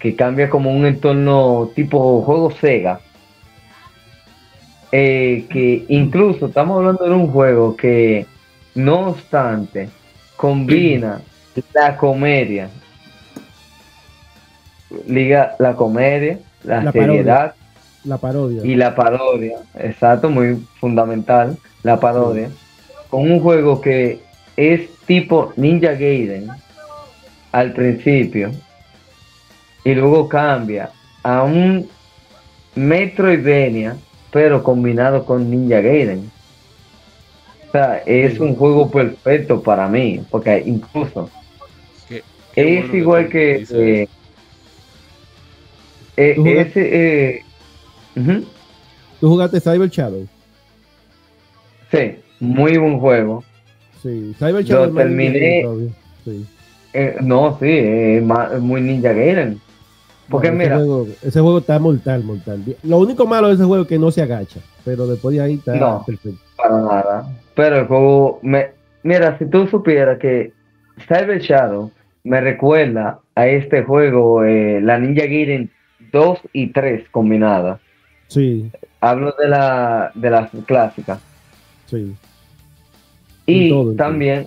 que 0.00 0.16
cambia 0.16 0.50
como 0.50 0.72
un 0.72 0.86
entorno 0.86 1.70
tipo 1.74 2.20
juego 2.22 2.50
Sega. 2.50 3.00
Eh, 4.90 5.44
que 5.50 5.84
incluso 5.88 6.46
estamos 6.46 6.78
hablando 6.78 7.04
de 7.04 7.10
un 7.10 7.30
juego 7.30 7.76
que, 7.76 8.26
no 8.74 9.10
obstante, 9.10 9.90
combina 10.36 11.20
la 11.74 11.96
comedia, 11.96 12.70
liga 15.06 15.54
la 15.58 15.74
comedia, 15.74 16.38
la, 16.64 16.82
La 16.84 16.92
seriedad. 16.92 17.54
La 18.04 18.16
parodia. 18.18 18.64
y 18.64 18.74
la 18.76 18.94
parodia, 18.94 19.58
exacto, 19.74 20.30
muy 20.30 20.56
fundamental, 20.80 21.56
la 21.82 21.98
parodia, 21.98 22.48
con 23.10 23.30
un 23.30 23.40
juego 23.40 23.80
que 23.80 24.20
es 24.56 24.88
tipo 25.06 25.52
Ninja 25.56 25.92
Gaiden 25.92 26.48
al 27.52 27.72
principio 27.72 28.50
y 29.84 29.94
luego 29.94 30.28
cambia 30.28 30.90
a 31.24 31.42
un 31.42 31.88
Metroidvania, 32.76 33.96
pero 34.30 34.62
combinado 34.62 35.24
con 35.24 35.50
Ninja 35.50 35.80
Gaiden. 35.80 36.30
O 37.68 37.72
sea, 37.72 37.98
es 38.06 38.38
un 38.38 38.54
juego 38.54 38.90
perfecto 38.90 39.60
para 39.62 39.88
mí, 39.88 40.22
porque 40.30 40.62
incluso 40.64 41.28
Qué- 42.08 42.22
qué 42.54 42.78
es 42.78 42.84
bueno 42.84 42.96
igual 42.96 43.28
que 43.28 43.66
eh, 43.70 44.08
eh, 46.18 46.60
ese 46.60 47.28
eh, 47.36 47.42
ujú. 48.16 48.44
¿Tú 49.20 49.28
jugaste 49.28 49.60
Cyber 49.60 49.88
Shadow? 49.88 50.26
Sí, 51.90 52.16
muy 52.40 52.76
buen 52.76 52.98
juego. 52.98 53.42
Sí, 54.02 54.34
Cyber 54.38 54.54
Lo 54.54 54.60
Shadow. 54.62 54.92
más 54.92 55.04
terminé. 55.04 55.66
Sí. 56.24 56.46
Eh, 56.92 57.16
no, 57.20 57.56
sí, 57.60 57.66
es 57.68 58.22
muy 58.60 58.80
Ninja 58.80 59.12
Gaiden. 59.12 59.60
Porque 60.28 60.50
Bueno, 60.50 60.62
mira, 60.64 60.76
Ese 60.76 60.84
juego, 60.86 61.06
ese 61.22 61.40
juego 61.40 61.58
está 61.58 61.78
mortal, 61.78 62.22
mortal. 62.24 62.62
Lo 62.82 62.98
único 62.98 63.26
malo 63.26 63.48
de 63.48 63.54
ese 63.54 63.64
juego 63.64 63.84
es 63.84 63.88
que 63.88 63.98
no 63.98 64.10
se 64.10 64.20
agacha, 64.22 64.60
pero 64.84 65.06
después 65.06 65.34
de 65.34 65.42
ahí 65.42 65.54
está 65.54 65.74
No. 65.74 66.04
perfecto. 66.06 66.38
para 66.56 66.80
nada. 66.82 67.28
Pero 67.54 67.78
el 67.78 67.86
juego, 67.86 68.38
me, 68.42 68.66
mira, 69.02 69.38
si 69.38 69.46
tú 69.46 69.66
supieras 69.68 70.18
que 70.18 70.52
Cyber 71.06 71.40
Shadow 71.40 71.90
me 72.24 72.40
recuerda 72.40 73.20
a 73.34 73.46
este 73.48 73.82
juego, 73.84 74.44
eh, 74.44 74.80
la 74.82 74.98
Ninja 74.98 75.22
Gaiden 75.24 75.70
2 76.12 76.38
y 76.52 76.68
3 76.68 77.08
combinadas. 77.10 77.80
Sí, 78.28 78.70
Hablo 79.00 79.34
de 79.38 79.48
la 79.48 80.10
de 80.14 80.30
las 80.30 80.50
clásicas. 80.66 81.20
sí. 81.86 82.14
Y 83.46 83.70
todo, 83.70 83.94
también 83.94 84.46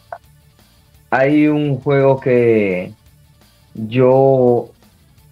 hay 1.09 1.47
un 1.47 1.77
juego 1.77 2.19
que 2.19 2.93
yo 3.73 4.69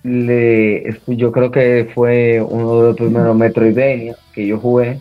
le 0.04 1.00
yo 1.08 1.32
creo 1.32 1.52
que 1.52 1.90
fue 1.94 2.42
uno 2.42 2.82
de 2.82 2.88
los 2.88 2.96
primeros 2.96 3.36
Metroidvania 3.36 4.16
que 4.34 4.48
yo 4.48 4.58
jugué 4.58 5.00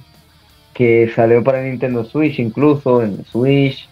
que 0.75 1.11
salió 1.15 1.43
para 1.43 1.63
Nintendo 1.63 2.05
Switch 2.05 2.39
incluso 2.39 3.03
en 3.03 3.25
Switch 3.25 3.89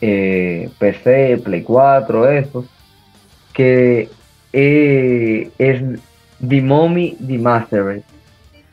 eh, 0.00 0.70
PC, 0.78 1.38
Play 1.44 1.62
4 1.62 2.30
estos 2.30 2.64
que 3.52 4.08
eh, 4.52 5.50
es 5.58 5.82
The 6.48 6.60
Mommy 6.60 7.16
The 7.26 7.38
Mastered 7.38 8.02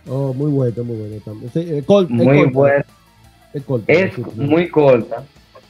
Oh, 0.08 0.34
muy 0.34 0.50
bueno, 0.50 0.84
muy 0.84 0.96
bueno 0.98 1.16
también. 1.24 1.52
Sí, 1.54 1.84
col- 1.86 2.06
es 2.06 2.10
muy 2.10 2.38
corta, 2.38 2.52
bueno 2.54 2.84
Es, 3.54 3.64
corta, 3.64 3.94
Es 3.94 4.14
sí, 4.16 4.24
sí. 4.24 4.42
muy 4.42 4.70
corta, 4.70 5.24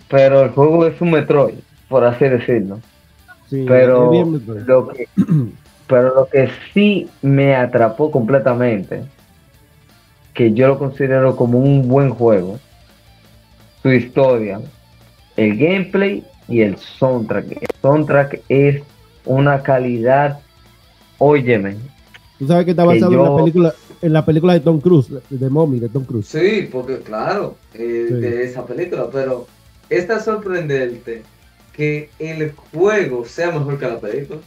pero 0.08 0.42
el 0.44 0.50
juego 0.52 0.86
es 0.86 1.02
un 1.02 1.12
Metroid, 1.12 1.56
por 1.90 2.06
así 2.06 2.24
decirlo. 2.26 2.80
Sí, 3.50 3.66
pero 3.68 4.12
bien. 4.12 4.42
Lo 4.66 4.88
que, 4.88 5.08
pero 5.88 6.16
lo 6.16 6.28
que 6.28 6.50
sí 6.74 7.10
me 7.22 7.54
atrapó 7.56 8.12
completamente, 8.12 9.04
que 10.34 10.54
yo 10.54 10.68
lo 10.68 10.80
considero 10.80 11.36
como 11.36 11.60
un 11.60 11.88
buen 11.90 12.12
juego, 12.12 12.60
su 13.82 13.92
historia, 13.92 14.62
el 15.36 15.58
gameplay 15.58 16.24
y 16.48 16.62
el 16.62 16.78
soundtrack. 16.78 17.52
El 17.52 17.68
soundtrack 17.82 18.42
es 18.48 18.82
una 19.26 19.62
calidad, 19.64 20.40
óyeme, 21.20 21.78
Tú 22.40 22.48
sabes 22.48 22.66
que 22.66 22.72
está 22.72 22.84
que 22.84 22.88
basado 22.88 23.12
en, 23.12 23.24
la 23.24 23.36
película, 23.38 23.74
en 24.02 24.14
la 24.14 24.26
película 24.26 24.54
de 24.54 24.60
Tom 24.62 24.80
Cruise, 24.80 25.08
de, 25.30 25.50
Mommy, 25.50 25.80
de 25.80 25.90
Tom 25.90 26.06
Cruise. 26.06 26.28
Sí, 26.28 26.68
porque 26.72 27.00
claro, 27.00 27.56
eh, 27.74 28.06
Sí. 28.08 28.14
de 28.16 28.44
esa 28.46 28.66
película, 28.66 29.08
pero 29.12 29.46
es 29.90 30.08
tan 30.08 30.24
sorprendente 30.24 31.24
que 31.74 32.10
el 32.18 32.54
juego 32.72 33.26
sea 33.26 33.52
mejor 33.52 33.78
que 33.78 33.88
la 33.88 34.00
película. 34.00 34.40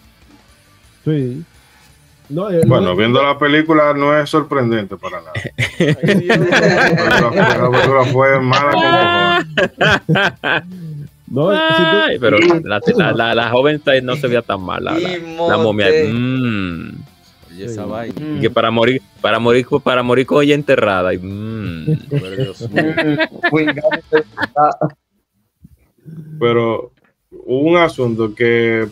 Sí. 1.05 1.43
No, 2.31 2.51
eh, 2.51 2.63
Bueno, 2.67 2.87
no- 2.89 2.97
viendo 2.97 3.23
la 3.23 3.39
película 3.39 3.93
no 3.93 4.17
es 4.19 4.31
sorprendente 4.31 4.97
para 4.97 5.19
nada. 5.21 5.33
La 5.79 5.95
película, 5.97 7.61
la 7.61 7.71
película 7.71 8.05
fue 8.11 8.41
mala 8.41 9.45
cojones. 10.09 10.63
no, 11.33 11.51
si 11.51 11.83
tú- 11.83 11.89
Ay, 12.05 12.19
pero 12.19 12.39
la, 12.39 12.81
la, 12.97 13.13
la, 13.13 13.35
la 13.35 13.51
joven 13.51 13.81
no 14.03 14.17
se 14.17 14.27
veía 14.29 14.43
tan 14.43 14.63
mala. 14.63 14.99
La, 14.99 15.49
la 15.49 15.57
momia. 15.59 15.87
Mote. 15.87 16.09
mm. 16.13 16.93
Oye, 17.51 17.65
esa 17.65 17.87
vaina. 17.87 18.41
Que 18.41 18.51
para 18.51 18.71
morir, 18.71 19.01
para 19.21 19.39
morir, 19.39 19.67
para 19.83 20.03
morir 20.03 20.27
con 20.27 20.43
ella 20.43 20.55
enterrada. 20.55 21.13
y, 21.15 21.19
mm. 21.19 21.87
Pero 26.39 26.91
un 27.47 27.77
asunto 27.77 28.35
que, 28.35 28.87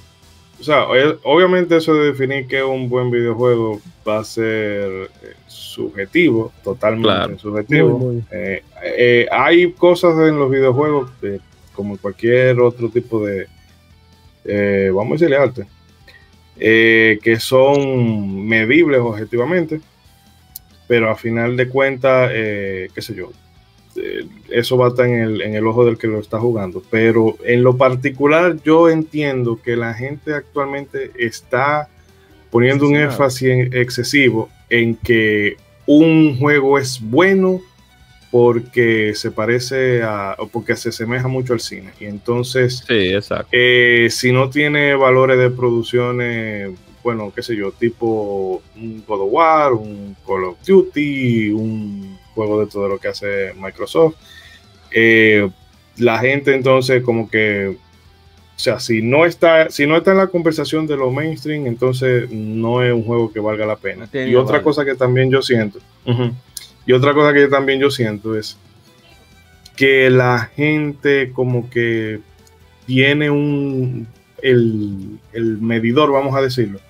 o 0.60 0.62
sea, 0.62 0.84
obviamente 1.24 1.76
eso 1.76 1.94
de 1.94 2.06
definir 2.06 2.46
que 2.46 2.58
es 2.58 2.64
un 2.64 2.88
buen 2.88 3.10
videojuego 3.10 3.80
va 4.06 4.18
a 4.20 4.24
ser 4.24 5.10
eh, 5.22 5.34
subjetivo, 5.46 6.52
totalmente 6.62 7.08
Claro. 7.08 7.38
subjetivo. 7.38 7.98
Muy, 7.98 8.14
muy. 8.16 8.24
Eh, 8.30 8.62
eh, 8.84 9.26
hay 9.30 9.72
cosas 9.72 10.16
en 10.28 10.38
los 10.38 10.50
videojuegos, 10.50 11.10
eh, 11.22 11.40
como 11.74 11.97
cualquier 11.98 12.60
otro 12.60 12.88
tipo 12.88 13.24
de, 13.24 13.47
eh, 14.44 14.90
vamos 14.94 15.12
a 15.12 15.14
decirle 15.14 15.36
arte, 15.36 15.66
eh, 16.59 17.18
que 17.22 17.38
son 17.40 18.47
medibles 18.47 19.01
objetivamente, 19.01 19.80
pero 20.88 21.10
a 21.10 21.16
final 21.16 21.56
de 21.56 21.68
cuentas, 21.68 22.30
eh, 22.34 22.88
qué 22.94 23.01
sé 23.02 23.14
yo, 23.14 23.30
eso 24.51 24.76
va 24.76 24.86
a 24.86 24.88
estar 24.90 25.06
en 25.06 25.20
el, 25.20 25.42
en 25.42 25.55
el 25.55 25.66
ojo 25.66 25.84
del 25.84 25.98
que 25.98 26.06
lo 26.06 26.20
está 26.20 26.38
jugando. 26.38 26.82
Pero 26.90 27.36
en 27.44 27.62
lo 27.62 27.76
particular, 27.76 28.56
yo 28.64 28.88
entiendo 28.88 29.60
que 29.62 29.76
la 29.76 29.92
gente 29.94 30.32
actualmente 30.32 31.10
está 31.18 31.88
poniendo 32.51 32.86
un 32.86 32.97
énfasis 32.97 33.48
en- 33.48 33.74
excesivo 33.76 34.48
en 34.70 34.94
que 34.94 35.56
un 35.86 36.38
juego 36.38 36.78
es 36.78 37.01
bueno 37.01 37.60
porque 38.31 39.12
se 39.15 39.31
parece 39.31 40.02
a, 40.02 40.36
o 40.39 40.47
porque 40.47 40.77
se 40.77 40.90
asemeja 40.90 41.27
mucho 41.28 41.52
al 41.52 41.61
cine. 41.61 41.90
Y 41.98 42.05
entonces, 42.05 42.85
Sí, 42.86 43.12
exacto. 43.15 43.48
eh, 43.52 44.09
si 44.11 44.32
no 44.32 44.51
tiene 44.51 44.94
valores 44.94 45.39
de 45.39 45.51
producciones, 45.51 46.70
bueno, 47.02 47.32
qué 47.35 47.43
sé 47.43 47.57
yo, 47.57 47.73
tipo 47.73 48.62
un 48.77 49.02
God 49.07 49.20
of 49.23 49.28
War, 49.32 49.73
un 49.73 50.16
Call 50.27 50.44
of 50.44 50.59
Duty, 50.66 51.51
un 51.51 52.19
juego 52.35 52.61
de 52.61 52.66
todo 52.66 52.89
lo 52.89 52.98
que 52.98 53.09
hace 53.09 53.52
Microsoft, 53.55 54.15
eh, 54.93 55.48
la 55.97 56.19
gente 56.19 56.55
entonces 56.55 57.02
como 57.02 57.28
que, 57.28 57.69
o 57.69 58.59
sea, 58.62 58.78
si 58.78 59.02
no 59.02 59.24
está, 59.27 59.70
si 59.70 59.86
no 59.86 59.97
está 59.97 60.12
en 60.12 60.19
la 60.19 60.27
conversación 60.28 60.86
de 60.86 60.97
lo 60.97 61.11
mainstream, 61.11 61.66
entonces 61.66 62.31
no 62.31 62.82
es 62.85 62.93
un 62.93 63.05
juego 63.05 63.32
que 63.32 63.40
valga 63.40 63.66
la 63.66 63.77
pena. 63.77 64.09
No 64.12 64.27
y 64.27 64.35
otra 64.36 64.62
cosa 64.62 64.85
que 64.85 64.94
también 64.94 65.31
yo 65.31 65.43
siento, 65.43 65.81
y 66.90 66.92
otra 66.92 67.14
cosa 67.14 67.32
que 67.32 67.46
también 67.46 67.78
yo 67.78 67.88
siento 67.88 68.36
es 68.36 68.56
que 69.76 70.10
la 70.10 70.50
gente 70.56 71.30
como 71.32 71.70
que 71.70 72.18
tiene 72.84 73.30
un 73.30 74.08
el, 74.42 75.20
el 75.32 75.58
medidor, 75.58 76.10
vamos 76.10 76.34
a 76.34 76.40
decirlo, 76.40 76.80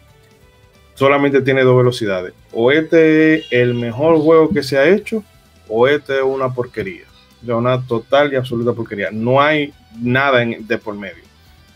solamente 0.95 1.43
tiene 1.43 1.63
dos 1.65 1.77
velocidades. 1.77 2.33
O 2.53 2.71
este 2.73 3.35
es 3.35 3.47
el 3.51 3.75
mejor 3.75 4.19
juego 4.21 4.49
que 4.49 4.63
se 4.63 4.79
ha 4.79 4.89
hecho, 4.89 5.23
o 5.69 5.87
este 5.87 6.17
es 6.17 6.23
una 6.23 6.55
porquería. 6.55 7.05
Una 7.47 7.81
total 7.87 8.33
y 8.33 8.37
absoluta 8.37 8.73
porquería. 8.73 9.11
No 9.13 9.41
hay 9.41 9.75
nada 10.01 10.43
en- 10.43 10.67
de 10.67 10.79
por 10.79 10.95
medio. 10.95 11.25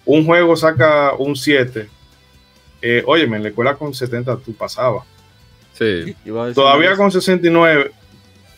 Un 0.06 0.24
juego 0.24 0.56
saca 0.56 1.12
un 1.18 1.36
7. 1.36 1.88
Eh, 2.80 3.02
óyeme, 3.06 3.36
en 3.36 3.42
la 3.42 3.48
escuela 3.51 3.74
con 3.74 3.92
70 3.92 4.36
tú 4.38 4.55
pasabas. 4.55 5.05
Sí. 5.72 6.14
Iba 6.24 6.44
a 6.44 6.46
decir 6.46 6.55
Todavía 6.62 6.96
con 6.96 7.10
69, 7.10 7.90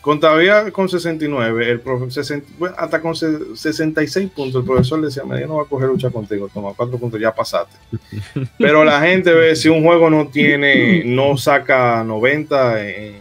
con 0.07 0.19
todavía 0.21 0.71
con 0.71 0.87
69, 0.87 1.69
el 1.69 1.83
profe- 1.83 2.09
60 2.09 2.47
bueno, 2.57 2.75
hasta 2.77 3.01
con 3.01 3.13
se- 3.13 3.55
66 3.55 4.29
puntos, 4.29 4.61
el 4.61 4.65
profesor 4.65 5.01
decía, 5.01 5.23
"Mira, 5.25 5.41
yo 5.41 5.47
no 5.47 5.53
voy 5.55 5.65
a 5.65 5.69
coger 5.69 5.89
lucha 5.89 6.09
contigo, 6.09 6.49
toma 6.53 6.71
cuatro 6.75 6.97
puntos, 6.97 7.19
ya 7.19 7.35
pasaste. 7.35 7.75
Pero 8.57 8.85
la 8.85 9.01
gente 9.01 9.33
ve, 9.33 9.53
si 9.57 9.67
un 9.67 9.83
juego 9.83 10.09
no 10.09 10.29
tiene, 10.29 11.03
no 11.05 11.35
saca 11.35 12.03
90 12.05 12.81
en 12.87 13.15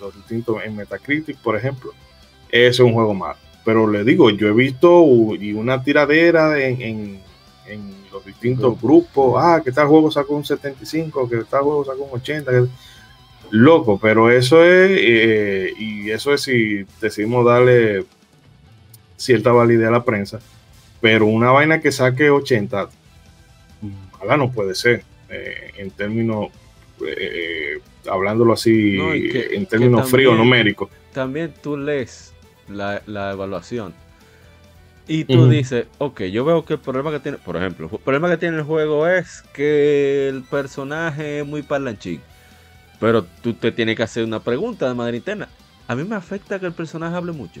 los 0.00 0.14
distintos, 0.16 0.56
en 0.64 0.74
Metacritic, 0.74 1.36
por 1.38 1.56
ejemplo, 1.56 1.92
es 2.50 2.80
un 2.80 2.92
juego 2.92 3.14
malo. 3.14 3.38
Pero 3.64 3.86
le 3.88 4.02
digo, 4.02 4.28
yo 4.30 4.48
he 4.48 4.52
visto 4.52 5.04
y 5.38 5.52
una 5.52 5.82
tiradera 5.84 6.60
en, 6.60 6.82
en- 6.82 7.20
en 7.68 7.94
los 8.12 8.24
distintos 8.26 8.80
grupos, 8.82 9.34
ah, 9.38 9.62
que 9.64 9.70
tal 9.70 9.86
juego 9.86 10.10
sacó 10.10 10.34
un 10.34 10.44
75, 10.44 11.28
que 11.28 11.36
tal 11.48 11.62
juego 11.62 11.84
sacó 11.84 12.02
un 12.02 12.10
80, 12.18 12.50
que- 12.50 12.66
loco, 13.52 13.98
pero 14.00 14.30
eso 14.30 14.64
es, 14.64 14.90
eh, 14.94 15.72
y 15.78 16.10
eso 16.10 16.32
es 16.32 16.40
si 16.42 16.84
decidimos 17.00 17.44
darle 17.44 18.04
cierta 19.16 19.52
validez 19.52 19.88
a 19.88 19.92
la 19.92 20.04
prensa, 20.04 20.40
pero 21.02 21.26
una 21.26 21.50
vaina 21.50 21.80
que 21.80 21.92
saque 21.92 22.30
80, 22.30 22.88
ojalá 24.14 24.36
no 24.38 24.50
puede 24.50 24.74
ser, 24.74 25.04
eh, 25.28 25.70
en 25.76 25.90
términos, 25.90 26.48
eh, 27.06 27.78
hablándolo 28.10 28.54
así, 28.54 28.96
No, 28.96 29.14
y 29.14 29.28
que- 29.28 29.54
en 29.54 29.66
términos 29.66 30.10
fríos, 30.10 30.36
numéricos. 30.36 30.88
También 31.12 31.52
tú 31.62 31.76
lees 31.76 32.32
la, 32.68 33.02
la 33.06 33.32
evaluación 33.32 33.92
y 35.06 35.24
tú 35.24 35.48
dices, 35.50 35.86
ok, 35.98 36.22
yo 36.22 36.44
veo 36.46 36.64
que 36.64 36.74
el 36.74 36.80
problema 36.80 37.10
que 37.10 37.20
tiene, 37.20 37.36
por 37.36 37.56
ejemplo, 37.56 37.90
el 37.92 37.98
problema 37.98 38.30
que 38.30 38.38
tiene 38.38 38.56
el 38.56 38.62
juego 38.62 39.06
es 39.06 39.42
que 39.52 40.28
el 40.28 40.42
personaje 40.42 41.40
es 41.40 41.46
muy 41.46 41.60
parlanchín. 41.62 42.22
Pero 43.02 43.24
tú 43.42 43.52
te 43.54 43.72
tienes 43.72 43.96
que 43.96 44.04
hacer 44.04 44.22
una 44.24 44.38
pregunta 44.38 44.88
de 44.88 44.94
manera 44.94 45.16
interna. 45.16 45.48
A 45.88 45.96
mí 45.96 46.04
me 46.04 46.14
afecta 46.14 46.60
que 46.60 46.66
el 46.66 46.72
personaje 46.72 47.16
hable 47.16 47.32
mucho. 47.32 47.60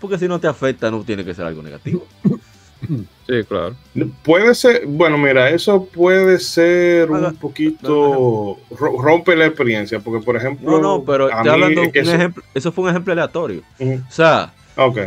Porque 0.00 0.16
si 0.18 0.26
no 0.26 0.40
te 0.40 0.46
afecta, 0.48 0.90
no 0.90 1.04
tiene 1.04 1.24
que 1.26 1.34
ser 1.34 1.44
algo 1.44 1.62
negativo. 1.62 2.04
Sí, 3.28 3.44
claro. 3.48 3.76
Puede 4.24 4.56
ser, 4.56 4.86
bueno, 4.86 5.16
mira, 5.16 5.48
eso 5.50 5.84
puede 5.84 6.40
ser 6.40 7.08
Haga- 7.08 7.28
un 7.28 7.36
poquito, 7.36 8.58
ro- 8.70 9.00
rompe 9.00 9.36
la 9.36 9.46
experiencia, 9.46 10.00
porque 10.00 10.24
por 10.24 10.34
ejemplo, 10.36 10.68
No, 10.68 10.80
no, 10.80 11.04
pero 11.04 11.26
a 11.26 11.28
estoy 11.28 11.44
mí 11.44 11.48
hablando 11.50 11.82
es 11.82 11.92
que 11.92 12.00
un 12.00 12.06
eso- 12.06 12.14
ejemplo. 12.16 12.42
Eso 12.54 12.72
fue 12.72 12.82
un 12.84 12.90
ejemplo 12.90 13.12
aleatorio. 13.12 13.62
O 13.78 14.10
sea, 14.12 14.52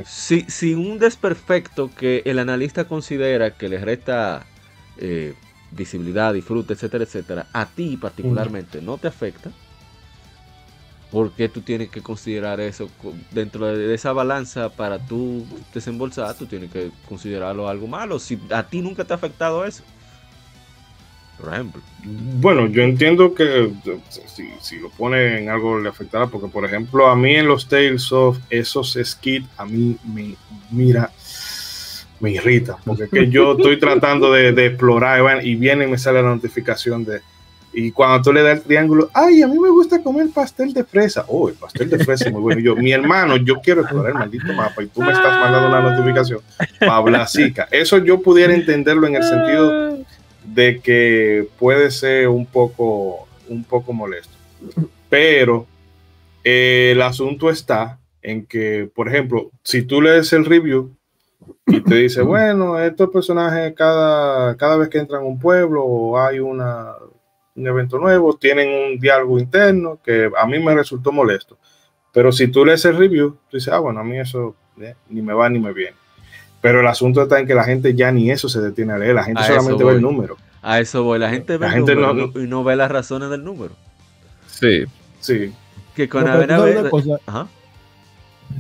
si, 0.06 0.46
si 0.48 0.74
un 0.74 1.00
desperfecto 1.00 1.90
que 1.94 2.22
el 2.24 2.40
analista 2.40 2.86
considera 2.86 3.52
que 3.52 3.68
le 3.68 3.80
resta 3.80 4.46
eh, 4.98 5.34
visibilidad, 5.76 6.34
disfrute, 6.34 6.74
etcétera, 6.74 7.04
etcétera, 7.04 7.48
a 7.54 7.66
ti 7.66 7.98
particularmente 7.98 8.82
no 8.82 8.98
te 8.98 9.08
afecta, 9.08 9.52
¿por 11.12 11.32
qué 11.32 11.50
tú 11.50 11.62
tienes 11.62 11.90
que 11.90 12.02
considerar 12.02 12.60
eso 12.60 12.90
dentro 13.32 13.66
de 13.66 13.94
esa 13.94 14.14
balanza 14.14 14.70
para 14.70 15.00
tú 15.00 15.46
desembolsar? 15.74 16.36
Tú 16.36 16.46
tienes 16.46 16.72
que 16.72 16.92
considerarlo 17.08 17.70
algo 17.70 17.88
malo. 17.88 18.20
Si 18.20 18.40
a 18.52 18.64
ti 18.64 18.82
nunca 18.82 19.04
te 19.04 19.14
ha 19.14 19.16
afectado 19.16 19.66
eso, 19.66 19.84
por 21.40 21.54
ejemplo. 21.54 21.82
Bueno, 22.04 22.68
yo 22.68 22.82
entiendo 22.82 23.34
que 23.34 23.72
si, 24.10 24.50
si 24.60 24.80
lo 24.80 24.90
pone 24.90 25.40
en 25.40 25.50
algo 25.50 25.80
le 25.80 25.90
afectará, 25.90 26.28
porque 26.28 26.48
por 26.48 26.66
ejemplo, 26.66 27.08
a 27.08 27.16
mí 27.16 27.36
en 27.36 27.48
los 27.48 27.68
Tales 27.68 28.12
of 28.12 28.38
esos 28.50 28.98
skits, 29.02 29.48
a 29.58 29.66
mí 29.66 29.98
me 30.06 30.36
mira, 30.72 31.12
me 32.20 32.32
irrita, 32.32 32.78
porque 32.86 33.04
es 33.04 33.10
que 33.10 33.30
yo 33.30 33.54
estoy 33.54 33.80
tratando 33.80 34.32
de, 34.32 34.52
de 34.52 34.68
explorar 34.68 35.46
y 35.46 35.56
viene 35.56 35.86
y 35.86 35.88
me 35.88 35.98
sale 35.98 36.22
la 36.22 36.30
notificación 36.30 37.06
de. 37.06 37.22
Y 37.78 37.92
cuando 37.92 38.22
tú 38.22 38.32
le 38.32 38.42
das 38.42 38.60
el 38.60 38.64
triángulo, 38.64 39.10
ay, 39.14 39.42
a 39.42 39.48
mí 39.48 39.60
me 39.60 39.70
gusta 39.70 40.02
comer 40.02 40.28
pastel 40.34 40.72
de 40.72 40.86
fresa. 40.86 41.26
Oh, 41.28 41.50
el 41.50 41.56
pastel 41.56 41.90
de 41.90 42.00
fresa 42.00 42.26
es 42.26 42.32
muy 42.32 42.42
bueno. 42.42 42.62
Y 42.62 42.64
yo, 42.64 42.76
mi 42.78 42.94
hermano, 42.94 43.36
yo 43.36 43.56
quiero 43.62 43.82
explorar 43.82 44.14
el 44.14 44.18
maldito 44.18 44.54
mapa 44.54 44.82
y 44.82 44.88
tú 44.88 45.02
me 45.02 45.12
estás 45.12 45.42
mandando 45.42 45.68
una 45.68 45.82
notificación 45.82 46.40
para 46.80 46.96
hablar 46.96 47.28
zica. 47.28 47.68
Eso 47.72 47.98
yo 47.98 48.22
pudiera 48.22 48.54
entenderlo 48.56 49.08
en 49.08 49.16
el 49.16 49.24
sentido 49.24 49.98
de 50.46 50.80
que 50.80 51.50
puede 51.60 51.92
ser 51.92 52.30
un 52.30 52.46
poco, 52.46 53.28
un 53.50 53.66
poco 53.66 53.92
molesto. 53.92 54.34
Pero 55.10 55.68
eh, 56.46 56.92
el 56.94 57.02
asunto 57.02 57.50
está 57.50 58.00
en 58.22 58.46
que, 58.46 58.90
por 58.96 59.10
ejemplo, 59.10 59.52
si 59.64 59.82
tú 59.82 60.02
lees 60.02 60.32
el 60.32 60.46
review 60.46 60.96
y 61.68 61.82
te 61.82 61.96
dice, 61.96 62.22
bueno, 62.22 62.80
estos 62.80 63.10
personajes 63.10 63.74
cada, 63.76 64.56
cada 64.58 64.78
vez 64.78 64.90
que 64.90 65.00
entran 65.00 65.22
a 65.24 65.26
un 65.26 65.40
pueblo 65.40 65.84
o 65.84 66.20
hay 66.20 66.40
una, 66.40 66.94
un 67.56 67.68
evento 67.68 67.98
nuevo, 68.00 68.36
tienen 68.38 68.70
un 68.94 69.00
diálogo 69.00 69.40
interno 69.40 70.00
que 70.04 70.30
a 70.38 70.46
mí 70.46 70.60
me 70.60 70.74
resultó 70.76 71.12
molesto. 71.12 71.58
Pero 72.14 72.32
si 72.32 72.48
tú 72.48 72.64
lees 72.66 72.86
el 72.86 72.98
review, 72.98 73.32
tú 73.50 73.58
dices, 73.58 73.74
ah, 73.74 73.80
bueno, 73.80 74.00
a 74.00 74.04
mí 74.04 74.18
eso 74.20 74.56
eh, 74.80 74.96
ni 75.10 75.22
me 75.22 75.34
va 75.34 75.50
ni 75.50 75.60
me 75.60 75.74
viene. 75.74 75.96
Pero 76.62 76.80
el 76.80 76.88
asunto 76.88 77.24
está 77.24 77.40
en 77.40 77.46
que 77.48 77.54
la 77.54 77.64
gente 77.64 77.94
ya 77.94 78.12
ni 78.12 78.32
eso 78.32 78.48
se 78.50 78.62
detiene 78.62 78.94
a 78.94 78.98
leer, 78.98 79.16
la 79.16 79.24
gente 79.24 79.42
A 79.42 79.46
solamente 79.48 79.84
ve 79.84 79.92
el 79.94 80.02
número. 80.02 80.38
A 80.62 80.80
eso 80.80 81.04
voy. 81.04 81.20
La 81.20 81.30
gente 81.30 81.54
ve 81.58 81.60
La 81.60 81.68
el 81.68 81.74
gente 81.74 81.96
número 81.96 82.14
no- 82.34 82.42
y 82.42 82.48
no 82.48 82.64
ve 82.64 82.76
las 82.76 82.90
razones 82.90 83.30
del 83.30 83.44
número. 83.44 83.74
Sí. 84.48 84.86
Sí. 85.20 85.54
Que 85.96 86.10
con 86.10 86.24
No, 86.26 86.40
una 86.40 86.58
vez- 86.60 86.90
cosa, 86.90 87.18
Ajá. 87.26 87.48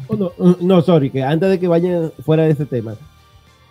Oh, 0.07 0.15
no, 0.15 0.31
uh, 0.37 0.55
no, 0.61 0.81
sorry, 0.81 1.09
que 1.09 1.23
antes 1.23 1.49
de 1.49 1.59
que 1.59 1.67
vayan 1.67 2.11
fuera 2.23 2.43
de 2.43 2.51
ese 2.51 2.65
tema, 2.65 2.95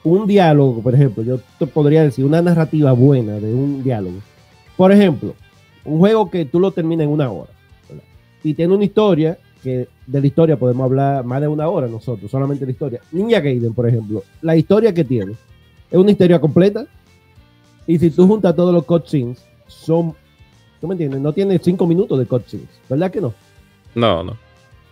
un 0.05 0.27
diálogo, 0.27 0.83
por 0.83 0.95
ejemplo, 0.95 1.23
yo 1.23 1.41
te 1.59 1.67
podría 1.67 2.03
decir 2.03 2.25
una 2.25 2.43
narrativa 2.43 2.93
buena 2.93 3.35
de 3.35 3.55
un 3.55 3.83
diálogo. 3.83 4.19
Por 4.77 4.93
ejemplo, 4.93 5.35
un 5.85 5.99
juego 5.99 6.31
que 6.31 6.45
tú 6.45 6.61
lo 6.61 6.71
terminas 6.71 7.05
en 7.05 7.11
una 7.11 7.31
hora. 7.31 7.51
Y 8.43 8.55
tiene 8.55 8.75
una 8.75 8.85
historia 8.85 9.39
que 9.63 9.89
de 10.07 10.21
la 10.21 10.27
historia 10.27 10.59
podemos 10.59 10.85
hablar 10.85 11.25
más 11.25 11.41
de 11.41 11.49
una 11.49 11.67
hora 11.69 11.89
nosotros, 11.89 12.31
solamente 12.31 12.67
la 12.67 12.73
historia. 12.73 13.01
Ninja 13.13 13.41
Gaiden, 13.41 13.73
por 13.73 13.89
ejemplo, 13.89 14.23
la 14.43 14.55
historia 14.57 14.93
que 14.93 15.05
tiene 15.05 15.33
es 15.91 15.99
una 15.99 16.11
historia 16.11 16.39
completa. 16.39 16.87
Y 17.87 17.99
si 17.99 18.11
tú 18.11 18.27
juntas 18.27 18.55
todos 18.55 18.75
los 18.75 18.85
cutscenes, 18.85 19.43
son, 19.67 20.15
¿tú 20.81 20.87
me 20.87 20.95
entiendes? 20.95 21.21
No 21.21 21.33
tiene 21.33 21.59
cinco 21.59 21.87
minutos 21.87 22.19
de 22.19 22.27
cutscenes, 22.27 22.69
¿verdad 22.89 23.11
que 23.11 23.23
no? 23.23 23.33
No, 23.95 24.23
no. 24.23 24.44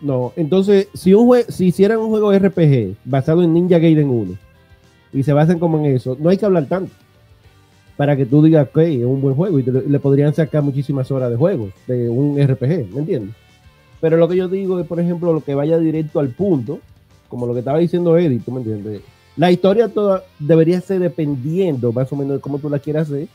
No, 0.02 0.32
entonces, 0.36 0.88
si, 0.94 1.14
un 1.14 1.28
jue- 1.28 1.46
si 1.48 1.66
hicieran 1.66 1.98
un 1.98 2.08
juego 2.10 2.32
RPG 2.32 2.96
basado 3.04 3.42
en 3.42 3.54
Ninja 3.54 3.78
Gaiden 3.78 4.10
1 4.10 4.32
y 5.12 5.22
se 5.22 5.32
basan 5.32 5.58
como 5.60 5.78
en 5.78 5.86
eso, 5.96 6.16
no 6.20 6.28
hay 6.28 6.36
que 6.38 6.44
hablar 6.44 6.66
tanto 6.66 6.92
para 7.96 8.16
que 8.16 8.26
tú 8.26 8.42
digas 8.42 8.68
que 8.74 9.00
es 9.00 9.04
un 9.04 9.20
buen 9.20 9.34
juego 9.36 9.58
y 9.58 9.62
te 9.62 9.70
le 9.70 9.98
podrían 10.00 10.34
sacar 10.34 10.62
muchísimas 10.62 11.10
horas 11.12 11.30
de 11.30 11.36
juego 11.36 11.68
de 11.86 12.08
un 12.08 12.36
RPG, 12.40 12.92
¿me 12.92 13.00
entiendes? 13.00 13.34
Pero 14.00 14.16
lo 14.16 14.26
que 14.28 14.36
yo 14.36 14.48
digo 14.48 14.80
es, 14.80 14.86
por 14.86 14.98
ejemplo, 14.98 15.32
lo 15.32 15.40
que 15.42 15.54
vaya 15.54 15.78
directo 15.78 16.18
al 16.18 16.30
punto, 16.30 16.80
como 17.28 17.46
lo 17.46 17.52
que 17.52 17.60
estaba 17.60 17.78
diciendo 17.78 18.16
Eddie, 18.18 18.40
¿tú 18.40 18.50
me 18.50 18.58
entiendes? 18.58 19.02
La 19.36 19.52
historia 19.52 19.88
toda 19.88 20.24
debería 20.40 20.80
ser 20.80 20.98
dependiendo 20.98 21.92
más 21.92 22.12
o 22.12 22.16
menos 22.16 22.34
de 22.36 22.40
cómo 22.40 22.58
tú 22.58 22.68
la 22.68 22.80
quieras 22.80 23.08
hacer 23.08 23.28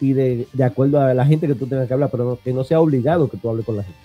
y 0.00 0.14
de, 0.14 0.46
de 0.52 0.64
acuerdo 0.64 0.98
a 1.00 1.12
la 1.12 1.26
gente 1.26 1.46
que 1.46 1.54
tú 1.54 1.66
tengas 1.66 1.86
que 1.86 1.92
hablar, 1.94 2.08
pero 2.10 2.24
no- 2.24 2.38
que 2.42 2.54
no 2.54 2.64
sea 2.64 2.80
obligado 2.80 3.28
que 3.28 3.36
tú 3.36 3.50
hables 3.50 3.66
con 3.66 3.76
la 3.76 3.82
gente. 3.82 3.98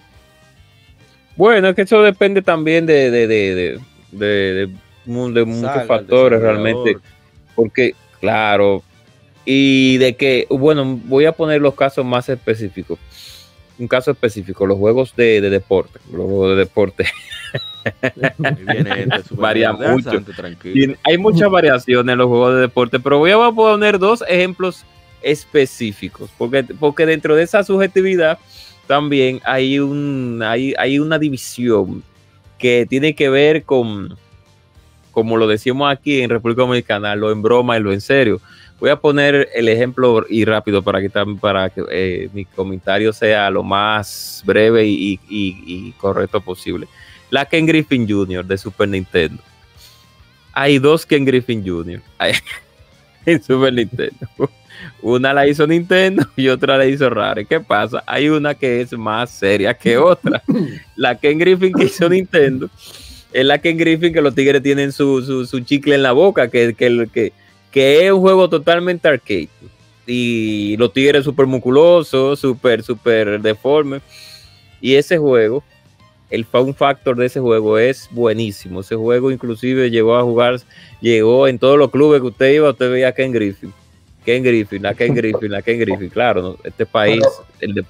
Bueno, 1.36 1.70
es 1.70 1.76
que 1.76 1.82
eso 1.84 2.02
depende 2.02 2.42
también 2.42 2.86
de, 2.86 3.12
de, 3.12 3.28
de, 3.28 3.56
de, 3.56 3.80
de- 4.12 4.54
de 4.68 4.70
mu- 5.06 5.32
de 5.32 5.44
muchos 5.46 5.86
factores 5.88 6.42
realmente. 6.42 6.98
Porque, 7.56 7.94
claro, 8.20 8.84
y 9.46 9.98
de 9.98 10.16
que, 10.16 10.48
bueno, 10.50 11.00
voy 11.06 11.26
a 11.26 11.32
poner 11.34 11.62
los 11.62 11.76
casos 11.76 12.06
más 12.06 12.28
específicos. 12.30 12.98
Un 13.78 13.88
caso 13.90 14.12
específico, 14.12 14.66
los 14.66 14.78
juegos 14.78 15.14
de, 15.16 15.42
de 15.42 15.50
deporte. 15.50 16.00
Los 16.12 16.24
juegos 16.26 16.50
de 16.52 16.56
deporte. 16.56 17.06
Este 18.02 19.24
super 19.28 19.38
Varía 19.42 19.74
grande, 19.74 19.90
mucho. 19.90 20.12
Santo, 20.12 20.32
hay 21.04 21.18
muchas 21.18 21.50
variaciones 21.50 22.14
en 22.14 22.18
los 22.18 22.28
juegos 22.28 22.56
de 22.56 22.62
deporte, 22.62 23.00
pero 23.00 23.20
voy 23.20 23.32
a 23.32 23.52
poner 23.52 24.00
dos 24.00 24.24
ejemplos 24.28 24.84
específicos, 25.22 26.30
porque, 26.38 26.64
porque 26.80 27.06
dentro 27.06 27.36
de 27.36 27.44
esa 27.44 27.64
subjetividad 27.64 28.40
también 28.88 29.42
hay, 29.46 29.80
un, 29.80 30.42
hay, 30.46 30.74
hay 30.78 31.00
una 31.00 31.18
división 31.20 32.04
que 32.58 32.86
tiene 32.90 33.16
que 33.16 33.30
ver 33.30 33.64
con, 33.64 34.16
como 35.12 35.38
lo 35.38 35.48
decimos 35.48 35.92
aquí 35.92 36.22
en 36.22 36.30
República 36.30 36.62
Dominicana, 36.62 37.16
lo 37.16 37.32
en 37.32 37.42
broma 37.42 37.78
y 37.78 37.82
lo 37.82 37.92
en 37.92 38.02
serio. 38.02 38.40
Voy 38.80 38.90
a 38.90 38.98
poner 38.98 39.50
el 39.56 39.70
ejemplo 39.70 40.26
y 40.30 40.44
rápido 40.46 40.82
para 40.84 41.00
que, 41.02 41.10
para 41.40 41.70
que 41.70 41.84
eh, 41.92 42.30
mi 42.34 42.46
comentario 42.46 43.14
sea 43.14 43.50
lo 43.50 43.64
más 43.64 44.44
breve 44.46 44.86
y, 44.86 45.20
y- 45.30 45.64
y 45.66 45.92
correcto 45.94 46.42
posible. 46.42 46.88
La 47.30 47.46
Ken 47.46 47.66
Griffin 47.66 48.08
Jr. 48.08 48.46
de 48.46 48.58
Super 48.58 48.88
Nintendo 48.90 49.42
hay 50.58 50.80
dos 50.80 51.06
Ken 51.06 51.26
Griffin 51.26 51.66
Jr. 51.68 52.02
En 53.26 53.42
Super 53.44 53.74
Nintendo. 53.74 54.28
Una 55.02 55.34
la 55.34 55.48
hizo 55.48 55.66
Nintendo 55.68 56.26
y 56.36 56.48
otra 56.48 56.78
la 56.78 56.86
hizo 56.86 57.10
Rare. 57.10 57.46
¿Qué 57.46 57.60
pasa? 57.60 58.04
Hay 58.06 58.30
una 58.30 58.56
que 58.56 58.82
es 58.82 58.94
más 58.94 59.30
seria 59.30 59.74
que 59.74 59.98
otra. 59.98 60.42
La 60.96 61.16
Ken 61.16 61.38
Griffin 61.38 61.74
que 61.74 61.86
hizo 61.86 62.10
Nintendo 62.10 62.70
es 63.34 63.46
la 63.46 63.60
Ken 63.60 63.78
Griffin 63.78 64.14
que 64.14 64.22
los 64.22 64.34
tigres 64.34 64.64
tienen 64.64 64.92
su, 64.92 65.22
su, 65.22 65.46
su 65.46 65.60
chicle 65.60 65.96
en 65.96 66.04
la 66.04 66.14
boca, 66.14 66.48
que, 66.48 66.74
que, 66.74 67.08
que, 67.12 67.34
que 67.70 68.06
es 68.06 68.12
un 68.12 68.22
juego 68.22 68.48
totalmente 68.50 69.08
arcade. 69.08 69.50
Y 70.08 70.78
los 70.78 70.94
tigres 70.94 71.26
súper 71.26 71.46
musculosos, 71.46 72.40
súper, 72.40 72.84
súper 72.84 73.42
deformes. 73.42 74.02
Y 74.80 74.96
ese 74.96 75.18
juego 75.18 75.64
el 76.30 76.46
fun 76.46 76.74
factor 76.74 77.16
de 77.16 77.28
ese 77.28 77.40
juego 77.40 77.78
es 77.78 78.10
buenísimo. 78.12 78.82
Ese 78.82 78.96
juego 78.96 79.32
inclusive 79.32 79.90
llegó 79.90 80.16
a 80.16 80.24
jugar, 80.24 80.60
llegó 81.02 81.48
en 81.48 81.60
todos 81.60 81.78
los 81.78 81.92
clubes 81.92 82.22
que 82.22 82.28
usted 82.28 82.54
iba, 82.54 82.70
usted 82.70 82.92
veía 82.92 83.10
a 83.10 83.12
Ken 83.14 83.32
Griffin. 83.32 83.74
Ken 84.26 84.44
Griffin, 84.44 84.82
la 84.84 84.94
Ken 84.94 85.14
Griffin, 85.16 85.52
la 85.52 85.62
Ken 85.62 85.80
Griffin, 85.80 86.10
claro, 86.10 86.42
¿no? 86.42 86.58
este 86.64 86.86
país, 86.86 87.24
el 87.60 87.76
de... 87.76 87.86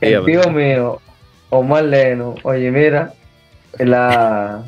El 0.00 0.24
tío 0.24 0.50
mío, 0.50 1.00
Omar 1.50 1.84
Leno, 1.84 2.34
oye, 2.42 2.70
mira, 2.70 3.12
la, 3.78 4.64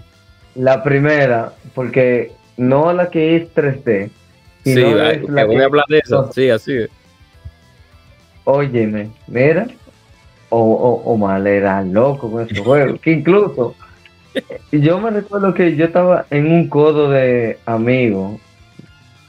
la 0.55 0.83
primera, 0.83 1.53
porque 1.75 2.33
no 2.57 2.93
la 2.93 3.09
que 3.11 3.37
es 3.37 3.55
3D, 3.55 4.11
Sí, 4.65 4.75
sino 4.75 4.89
ay, 5.01 5.21
es 5.23 5.29
la 5.31 5.45
voy 5.45 5.57
que- 5.57 5.63
a 5.63 5.67
hablar 5.67 5.85
de 5.89 5.99
eso, 5.99 6.31
sí, 6.33 6.51
así 6.51 6.73
es. 6.77 6.91
Óyeme, 8.45 9.11
mira, 9.27 9.67
o, 10.49 10.59
o, 10.61 11.13
Omar 11.13 11.45
era 11.47 11.83
loco 11.83 12.31
con 12.31 12.45
ese 12.47 12.63
juego, 12.63 12.97
que 13.01 13.13
incluso 13.13 13.75
yo 14.71 15.01
me 15.01 15.11
recuerdo 15.11 15.53
que 15.55 15.75
yo 15.77 15.87
estaba 15.87 16.27
en 16.31 16.47
un 16.51 16.69
codo 16.69 17.11
de 17.11 17.59
amigos 17.67 18.39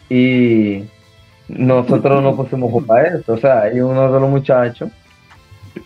y 0.09 0.83
nosotros 1.47 2.21
nos 2.21 2.35
pusimos 2.35 2.69
a 2.69 2.71
jugar 2.71 3.05
eso, 3.05 3.33
o 3.33 3.37
sea, 3.37 3.61
hay 3.61 3.79
uno 3.79 4.11
de 4.11 4.19
los 4.19 4.29
muchachos 4.29 4.89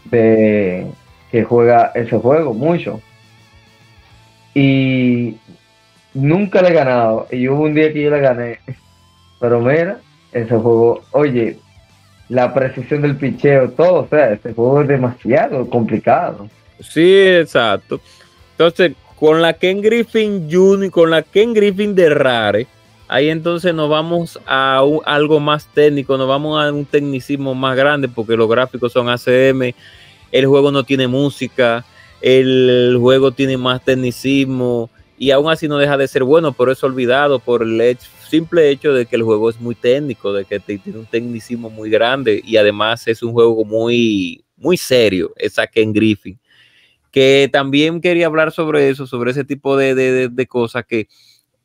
de, 0.05 0.87
que 1.31 1.43
juega 1.43 1.91
ese 1.95 2.17
juego 2.17 2.53
mucho 2.53 3.01
y 4.53 5.37
nunca 6.13 6.61
le 6.61 6.69
he 6.69 6.73
ganado 6.73 7.27
y 7.31 7.47
hubo 7.47 7.63
un 7.63 7.73
día 7.73 7.93
que 7.93 8.03
yo 8.03 8.09
le 8.09 8.19
gané, 8.19 8.59
pero 9.39 9.59
mira, 9.59 9.99
ese 10.31 10.55
juego, 10.55 11.01
oye, 11.11 11.57
la 12.29 12.53
precisión 12.53 13.01
del 13.01 13.17
picheo, 13.17 13.71
todo, 13.71 14.03
o 14.03 14.07
sea, 14.07 14.31
este 14.31 14.53
juego 14.53 14.81
es 14.81 14.87
demasiado 14.87 15.69
complicado. 15.69 16.47
Sí, 16.79 17.27
exacto. 17.27 17.99
Entonces, 18.51 18.93
con 19.19 19.41
la 19.41 19.53
Ken 19.53 19.81
Griffin 19.81 20.49
Jr., 20.49 20.89
con 20.89 21.11
la 21.11 21.21
Ken 21.21 21.53
Griffin 21.53 21.93
de 21.93 22.09
Rare, 22.09 22.67
ahí 23.11 23.29
entonces 23.29 23.73
nos 23.75 23.89
vamos 23.89 24.39
a 24.47 24.81
algo 25.03 25.41
más 25.41 25.67
técnico, 25.67 26.17
nos 26.17 26.29
vamos 26.29 26.63
a 26.63 26.71
un 26.71 26.85
tecnicismo 26.85 27.53
más 27.53 27.75
grande 27.75 28.07
porque 28.07 28.37
los 28.37 28.49
gráficos 28.49 28.93
son 28.93 29.09
ACM, 29.09 29.75
el 30.31 30.45
juego 30.45 30.71
no 30.71 30.83
tiene 30.85 31.09
música, 31.09 31.85
el 32.21 32.95
juego 32.97 33.33
tiene 33.33 33.57
más 33.57 33.83
tecnicismo 33.83 34.89
y 35.17 35.31
aún 35.31 35.51
así 35.51 35.67
no 35.67 35.77
deja 35.77 35.97
de 35.97 36.07
ser 36.07 36.23
bueno, 36.23 36.53
pero 36.53 36.71
es 36.71 36.81
olvidado 36.85 37.39
por 37.39 37.63
el 37.63 37.97
simple 38.29 38.69
hecho 38.69 38.93
de 38.93 39.05
que 39.05 39.17
el 39.17 39.23
juego 39.23 39.49
es 39.49 39.59
muy 39.59 39.75
técnico, 39.75 40.31
de 40.31 40.45
que 40.45 40.61
tiene 40.61 40.97
un 40.99 41.05
tecnicismo 41.05 41.69
muy 41.69 41.89
grande 41.89 42.41
y 42.45 42.55
además 42.55 43.05
es 43.09 43.21
un 43.21 43.33
juego 43.33 43.65
muy, 43.65 44.41
muy 44.55 44.77
serio, 44.77 45.33
esa 45.35 45.67
Ken 45.67 45.91
Griffin. 45.91 46.39
Que 47.11 47.49
también 47.51 47.99
quería 47.99 48.27
hablar 48.27 48.53
sobre 48.53 48.89
eso, 48.89 49.05
sobre 49.05 49.31
ese 49.31 49.43
tipo 49.43 49.75
de- 49.75 49.95
de- 49.95 50.29
de 50.29 50.47
cosas 50.47 50.85
que 50.85 51.09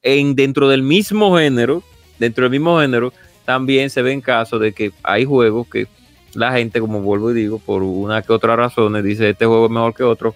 en, 0.02 0.35
dentro 0.35 0.68
del 0.68 0.82
mismo 0.82 1.36
género, 1.36 1.82
dentro 2.18 2.43
del 2.44 2.51
mismo 2.52 2.81
género, 2.81 3.12
también 3.44 3.90
se 3.90 4.02
ven 4.02 4.20
casos 4.20 4.60
de 4.60 4.73
que 4.73 4.93
hay 5.02 5.24
juegos 5.24 5.68
que 5.68 5.86
la 6.35 6.52
gente, 6.52 6.81
como 6.81 7.01
vuelvo 7.01 7.31
y 7.31 7.35
digo, 7.35 7.59
por 7.59 7.82
una 7.82 8.23
que 8.23 8.32
otra 8.32 8.56
razón, 8.56 9.02
dice 9.02 9.31
este 9.31 9.47
juego 9.47 9.66
es 9.66 9.70
mejor 9.73 9.94
que 9.94 10.02
otro. 10.02 10.35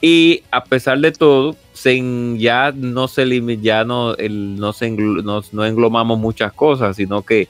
Y 0.00 0.42
a 0.50 0.64
pesar 0.64 0.98
de 0.98 1.12
todo, 1.12 1.56
se 1.74 2.02
ya 2.38 2.72
no 2.74 3.06
se 3.06 3.26
ya 3.60 3.84
no, 3.84 4.14
el- 4.16 4.56
no, 4.56 4.72
se 4.72 4.90
no, 4.90 5.42
no 5.52 5.64
englomamos 5.66 6.18
muchas 6.18 6.52
cosas, 6.52 6.96
sino 6.96 7.22
que 7.22 7.48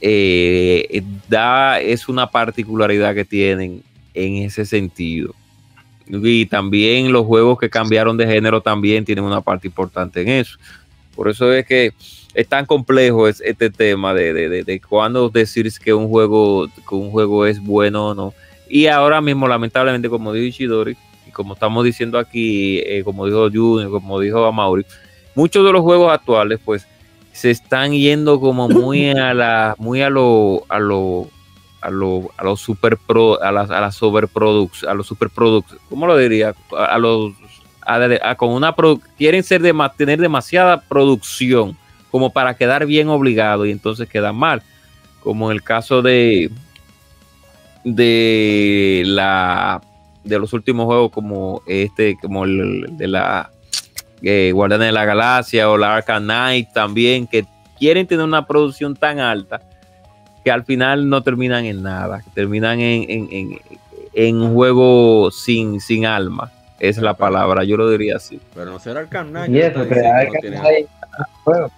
eh, 0.00 1.02
da, 1.28 1.80
es 1.80 2.08
una 2.08 2.28
particularidad 2.30 3.14
que 3.14 3.24
tienen 3.24 3.82
en 4.14 4.36
ese 4.36 4.64
sentido. 4.64 5.34
Y 6.10 6.46
también 6.46 7.12
los 7.12 7.26
juegos 7.26 7.58
que 7.58 7.68
cambiaron 7.70 8.16
de 8.16 8.26
género 8.26 8.60
también 8.60 9.04
tienen 9.04 9.24
una 9.24 9.40
parte 9.40 9.66
importante 9.66 10.22
en 10.22 10.28
eso. 10.28 10.58
Por 11.14 11.28
eso 11.28 11.52
es 11.52 11.66
que 11.66 11.92
es 12.34 12.46
tan 12.48 12.64
complejo 12.66 13.26
es- 13.28 13.40
este 13.40 13.70
tema 13.70 14.14
de, 14.14 14.32
de, 14.32 14.48
de, 14.48 14.64
de 14.64 14.80
cuándo 14.80 15.28
decir 15.28 15.70
que 15.82 15.92
un 15.92 16.08
juego 16.08 16.68
un 16.90 17.10
juego 17.10 17.44
es 17.46 17.60
bueno 17.60 18.08
o 18.08 18.14
no. 18.14 18.34
Y 18.68 18.86
ahora 18.86 19.20
mismo, 19.20 19.48
lamentablemente, 19.48 20.08
como 20.08 20.32
dijo 20.32 20.46
Ishidori, 20.46 20.96
y 21.26 21.30
como 21.30 21.54
estamos 21.54 21.84
diciendo 21.84 22.18
aquí, 22.18 22.78
eh, 22.84 23.02
como 23.04 23.26
dijo 23.26 23.48
Junior, 23.50 23.90
como 23.90 24.20
dijo 24.20 24.44
Amaury, 24.44 24.84
muchos 25.34 25.64
de 25.64 25.72
los 25.72 25.82
juegos 25.82 26.12
actuales, 26.12 26.58
pues, 26.64 26.86
se 27.32 27.50
están 27.50 27.92
yendo 27.92 28.40
como 28.40 28.68
muy 28.68 29.10
a 29.10 29.32
la, 29.34 29.74
muy 29.78 30.02
a 30.02 30.10
lo, 30.10 30.64
a 30.68 30.78
lo, 30.78 31.28
a 31.80 31.90
lo, 31.90 32.30
a 32.36 32.44
los 32.44 32.60
super 32.60 32.96
pro, 32.96 33.40
a 33.42 33.52
las, 33.52 33.70
a 33.70 33.80
las 33.80 34.02
overproducts, 34.02 34.84
a 34.84 34.94
los 34.94 35.06
superproducts, 35.06 35.76
¿cómo 35.88 36.06
lo 36.06 36.16
diría? 36.16 36.54
A, 36.76 36.84
a 36.86 36.98
los, 36.98 37.32
a, 37.86 37.98
a- 38.22 38.34
con 38.36 38.50
una, 38.50 38.74
produ- 38.74 39.00
quieren 39.16 39.42
ser 39.42 39.62
de, 39.62 39.72
tener 39.96 40.20
demasiada 40.20 40.80
producción 40.80 41.76
como 42.10 42.30
para 42.30 42.54
quedar 42.56 42.84
bien 42.86 43.08
obligado 43.08 43.64
y 43.66 43.70
entonces 43.70 44.08
quedan 44.08 44.34
mal, 44.36 44.62
como 45.20 45.50
en 45.50 45.56
el 45.56 45.62
caso 45.62 46.02
de, 46.02 46.50
de 47.84 49.02
la, 49.06 49.80
de 50.24 50.38
los 50.38 50.52
últimos 50.52 50.86
juegos 50.86 51.10
como 51.12 51.62
este, 51.66 52.16
como 52.20 52.44
el 52.44 52.86
de 52.96 53.08
la 53.08 53.50
eh, 54.22 54.50
Guardianes 54.52 54.88
de 54.88 54.92
la 54.92 55.04
Galaxia 55.04 55.70
o 55.70 55.76
la 55.76 55.96
Arkham 55.96 56.24
Knight 56.24 56.72
también, 56.72 57.26
que 57.26 57.46
quieren 57.78 58.06
tener 58.06 58.24
una 58.24 58.46
producción 58.46 58.96
tan 58.96 59.20
alta 59.20 59.60
que 60.48 60.52
al 60.52 60.64
final 60.64 61.10
no 61.10 61.22
terminan 61.22 61.66
en 61.66 61.82
nada, 61.82 62.22
que 62.22 62.30
terminan 62.30 62.80
en, 62.80 63.02
en, 63.10 63.28
en, 63.30 63.58
en 64.14 64.36
un 64.40 64.54
juego 64.54 65.30
sin, 65.30 65.78
sin 65.78 66.06
alma. 66.06 66.50
Es 66.80 66.96
la 66.96 67.12
palabra, 67.12 67.64
yo 67.64 67.76
lo 67.76 67.90
diría 67.90 68.16
así. 68.16 68.40
Pero 68.54 68.70
no 68.70 68.78
será 68.78 69.00
el 69.00 69.08
Knight. 69.08 69.54
Y 69.54 69.58
eso, 69.58 69.86
que 69.86 70.00
hay 70.06 70.28
que 70.40 70.56
hay- 70.56 70.86
bueno, 71.44 71.70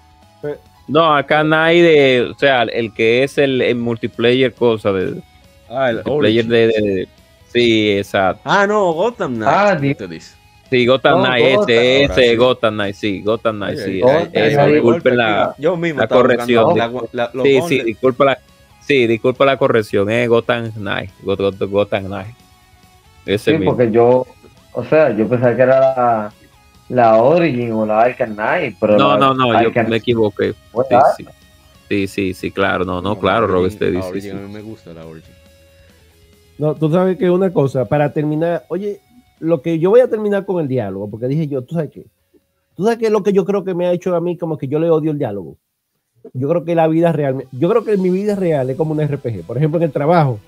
No, 0.87 1.17
acá 1.17 1.43
no 1.43 1.57
hay 1.57 1.81
de, 1.81 2.31
o 2.33 2.39
sea, 2.39 2.63
el 2.63 2.93
que 2.95 3.25
es 3.25 3.39
el, 3.39 3.61
el 3.61 3.75
multiplayer 3.75 4.53
cosa 4.55 4.93
de 4.93 5.21
Ah, 5.69 5.91
el 5.91 5.97
multiplayer 6.05 6.45
de, 6.47 6.67
de- 6.69 6.73
de- 6.83 7.09
sí, 7.53 7.91
exacto. 7.99 8.43
Ah, 8.45 8.67
no, 8.69 8.93
Gotham 8.93 9.35
Knight. 9.35 9.51
Ah, 9.53 9.75
di- 9.75 9.95
te 9.97 10.07
dice. 10.07 10.37
Sí, 10.71 10.87
Gotham 10.87 11.19
No, 11.19 11.25
Knight, 11.25 11.57
Gotham, 11.57 11.75
ese, 11.77 12.31
sí. 12.31 12.37
Gotham 12.37 12.75
Knight, 12.75 12.95
sí, 12.95 13.23
Gotham 13.23 13.57
Knight, 13.57 13.79
sí. 13.79 14.01
Gotham, 14.01 14.29
eh, 14.33 14.57
eh, 14.57 14.73
disculpen 14.75 15.17
la, 15.17 15.55
Yo 15.59 15.77
mismo 15.77 15.99
la 15.99 16.05
estaba 16.05 16.21
corrección. 16.23 16.79
la- 16.79 16.91
la- 17.13 17.43
sí, 17.43 17.59
sí, 17.67 17.83
disculpa 17.83 18.25
la, 18.27 18.39
sí, 18.91 19.07
disculpa 19.07 19.45
la 19.45 19.57
corrección, 19.57 20.11
eh, 20.11 20.27
Gotham 20.27 20.73
Knight, 20.73 21.11
Got- 21.23 21.39
Got- 21.39 21.71
Gotham 21.71 22.07
Knight. 22.07 22.35
Ese 23.25 23.53
sí, 23.53 23.59
mismo. 23.59 23.77
porque 23.77 23.91
yo, 23.93 24.27
o 24.73 24.85
sea, 24.85 25.15
yo 25.17 25.29
pensaba 25.29 25.55
que 25.55 25.63
era 25.63 25.79
la, 25.81 26.33
la 26.89 27.23
Origin 27.23 27.71
o 27.73 27.87
la 27.87 28.01
Arkham 28.01 28.35
Knight, 28.35 28.77
pero 28.81 28.99
No, 28.99 29.13
la 29.13 29.19
no, 29.19 29.35
no, 29.35 29.53
yo 29.63 29.69
Arkham 29.69 29.89
me 29.89 29.97
equivoqué. 29.97 30.53
Sí, 30.53 30.97
sí. 31.19 31.27
Sí, 31.89 32.07
sí, 32.07 32.35
sí, 32.35 32.51
claro, 32.51 32.85
no, 32.85 33.03
no, 33.03 33.15
No, 33.15 33.19
claro, 33.21 33.47
la 33.47 33.53
Robert, 33.55 33.79
te 33.79 33.91
dice. 33.91 34.09
Origin 34.09 34.31
sí. 34.33 34.37
A 34.37 34.41
mí 34.41 34.53
me 34.53 34.61
gusta 34.63 34.93
la 34.93 35.05
Origin. 35.07 35.35
No, 36.59 36.75
tú 36.75 36.91
sabes 36.91 37.17
que 37.17 37.31
una 37.31 37.53
cosa, 37.53 37.85
para 37.85 38.13
terminar, 38.13 38.65
oye, 38.69 39.01
lo 39.39 39.63
que 39.63 39.79
yo 39.79 39.91
voy 39.91 40.01
a 40.01 40.09
terminar 40.09 40.45
con 40.45 40.61
el 40.61 40.69
diálogo, 40.69 41.09
porque 41.11 41.27
dije 41.29 41.47
yo, 41.47 41.63
tú 41.63 41.75
sabes 41.75 41.91
qué, 41.91 42.05
tú 42.77 42.85
sabes 42.85 42.99
qué 42.99 43.07
es 43.07 43.13
lo 43.13 43.23
que 43.23 43.33
yo 43.33 43.45
creo 43.45 43.65
que 43.65 43.75
me 43.75 43.87
ha 43.87 43.93
hecho 43.93 44.15
a 44.15 44.21
mí, 44.21 44.37
como 44.37 44.59
que 44.59 44.69
yo 44.69 44.79
le 44.79 44.91
odio 44.91 45.11
el 45.13 45.19
diálogo. 45.19 45.57
Yo 46.35 46.49
creo 46.49 46.65
que 46.65 46.75
la 46.75 46.87
vida 46.89 47.13
real, 47.13 47.45
yo 47.53 47.69
creo 47.69 47.85
que 47.85 47.97
mi 47.97 48.11
vida 48.11 48.35
real 48.37 48.69
es 48.71 48.77
como 48.77 48.93
un 48.93 49.01
RPG. 49.03 49.43
Por 49.47 49.57
ejemplo, 49.57 49.79
en 49.79 49.85
el 49.85 49.93
trabajo, 49.93 50.39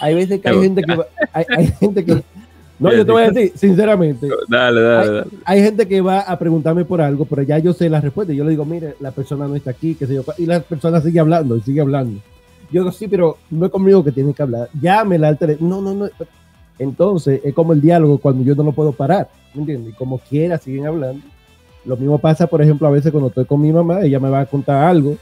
hay 0.00 0.14
veces 0.14 0.40
que 0.40 0.48
hay 0.48 0.60
gente 0.62 0.82
que, 0.82 0.94
va- 0.96 1.06
hay, 1.32 1.44
hay 1.56 1.66
gente 1.68 2.04
que, 2.04 2.22
no, 2.78 2.92
yo 2.92 3.06
te 3.06 3.12
voy 3.12 3.22
a 3.22 3.30
decir, 3.30 3.52
sinceramente, 3.56 4.28
Dale, 4.48 4.80
dale, 4.82 5.10
dale. 5.12 5.26
hay 5.46 5.62
gente 5.62 5.88
que 5.88 6.00
va 6.02 6.20
a 6.20 6.38
preguntarme 6.38 6.84
por 6.84 7.00
algo, 7.00 7.24
pero 7.24 7.42
ya 7.42 7.58
yo 7.58 7.72
sé 7.72 7.88
la 7.88 8.00
respuesta. 8.02 8.32
Yo 8.34 8.44
le 8.44 8.50
digo, 8.50 8.64
mire, 8.66 8.94
la 9.00 9.10
persona 9.12 9.48
no 9.48 9.56
está 9.56 9.70
aquí, 9.70 9.94
qué 9.94 10.06
sé 10.06 10.14
yo, 10.14 10.24
y 10.36 10.44
la 10.46 10.60
persona 10.60 11.00
sigue 11.00 11.18
hablando 11.20 11.56
y 11.56 11.60
sigue 11.62 11.80
hablando. 11.80 12.20
Yo 12.70 12.82
digo, 12.82 12.92
sí, 12.92 13.08
pero 13.08 13.38
no 13.50 13.66
es 13.66 13.72
conmigo 13.72 14.04
que 14.04 14.12
tiene 14.12 14.34
que 14.34 14.42
hablar. 14.42 14.68
Llámela 14.80 15.28
al 15.28 15.38
teléfono. 15.38 15.80
No, 15.80 15.94
no, 15.94 16.04
no. 16.04 16.10
Entonces, 16.78 17.40
es 17.44 17.54
como 17.54 17.72
el 17.72 17.80
diálogo 17.80 18.18
cuando 18.18 18.44
yo 18.44 18.54
no 18.54 18.64
lo 18.64 18.72
puedo 18.72 18.92
parar. 18.92 19.28
¿Me 19.54 19.60
entiendes? 19.60 19.92
Y 19.94 19.96
como 19.96 20.18
quiera, 20.18 20.58
siguen 20.58 20.86
hablando. 20.86 21.24
Lo 21.86 21.96
mismo 21.96 22.18
pasa, 22.18 22.46
por 22.46 22.60
ejemplo, 22.60 22.88
a 22.88 22.90
veces 22.90 23.12
cuando 23.12 23.28
estoy 23.28 23.44
con 23.44 23.60
mi 23.60 23.72
mamá, 23.72 24.02
ella 24.02 24.18
me 24.18 24.28
va 24.28 24.40
a 24.40 24.46
contar 24.46 24.84
algo. 24.84 25.16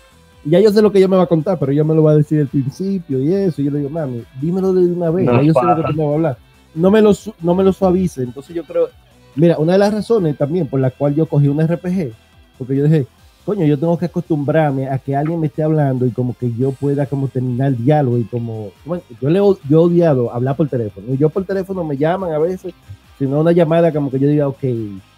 Y 0.44 0.50
ya 0.50 0.60
yo 0.60 0.72
sé 0.72 0.82
lo 0.82 0.90
que 0.90 0.98
ella 0.98 1.08
me 1.08 1.16
va 1.16 1.24
a 1.24 1.26
contar, 1.26 1.58
pero 1.58 1.72
ella 1.72 1.84
me 1.84 1.94
lo 1.94 2.02
va 2.02 2.12
a 2.12 2.16
decir 2.16 2.40
al 2.40 2.48
principio 2.48 3.20
y 3.20 3.32
eso. 3.32 3.60
Y 3.60 3.66
yo 3.66 3.70
le 3.70 3.78
digo, 3.78 3.90
mami, 3.90 4.22
dímelo 4.40 4.72
de 4.72 4.86
una 4.86 5.10
vez. 5.10 5.26
No 5.26 5.36
ya 5.36 5.42
yo 5.42 5.52
sé 5.52 5.60
lo 5.62 5.76
que 5.76 5.82
tú 5.82 5.92
me 5.94 6.04
vas 6.04 6.10
a 6.10 6.14
hablar. 6.14 6.38
No 6.74 6.90
me, 6.90 7.02
lo, 7.02 7.12
no 7.42 7.54
me 7.54 7.64
lo 7.64 7.72
suavice. 7.72 8.22
Entonces 8.22 8.56
yo 8.56 8.64
creo, 8.64 8.88
mira, 9.36 9.58
una 9.58 9.74
de 9.74 9.78
las 9.78 9.92
razones 9.92 10.36
también 10.36 10.66
por 10.66 10.80
la 10.80 10.90
cual 10.90 11.14
yo 11.14 11.26
cogí 11.26 11.48
un 11.48 11.62
RPG, 11.62 12.12
porque 12.58 12.76
yo 12.76 12.84
dije, 12.84 13.06
coño, 13.44 13.66
yo 13.66 13.78
tengo 13.78 13.98
que 13.98 14.06
acostumbrarme 14.06 14.88
a 14.88 14.98
que 14.98 15.14
alguien 15.14 15.40
me 15.40 15.48
esté 15.48 15.62
hablando 15.62 16.06
y 16.06 16.10
como 16.10 16.34
que 16.34 16.52
yo 16.54 16.72
pueda 16.72 17.06
como 17.06 17.28
terminar 17.28 17.68
el 17.68 17.84
diálogo 17.84 18.18
y 18.18 18.24
como, 18.24 18.70
bueno, 18.84 19.02
yo 19.20 19.28
le 19.28 19.38
yo 19.38 19.58
he 19.70 19.76
odiado 19.76 20.32
hablar 20.32 20.56
por 20.56 20.68
teléfono. 20.68 21.12
Y 21.12 21.18
yo 21.18 21.28
por 21.28 21.44
teléfono 21.44 21.84
me 21.84 21.96
llaman 21.96 22.32
a 22.32 22.38
veces, 22.38 22.74
si 23.18 23.26
no 23.26 23.40
una 23.40 23.52
llamada 23.52 23.92
como 23.92 24.10
que 24.10 24.18
yo 24.18 24.28
diga, 24.28 24.48
ok, 24.48 24.64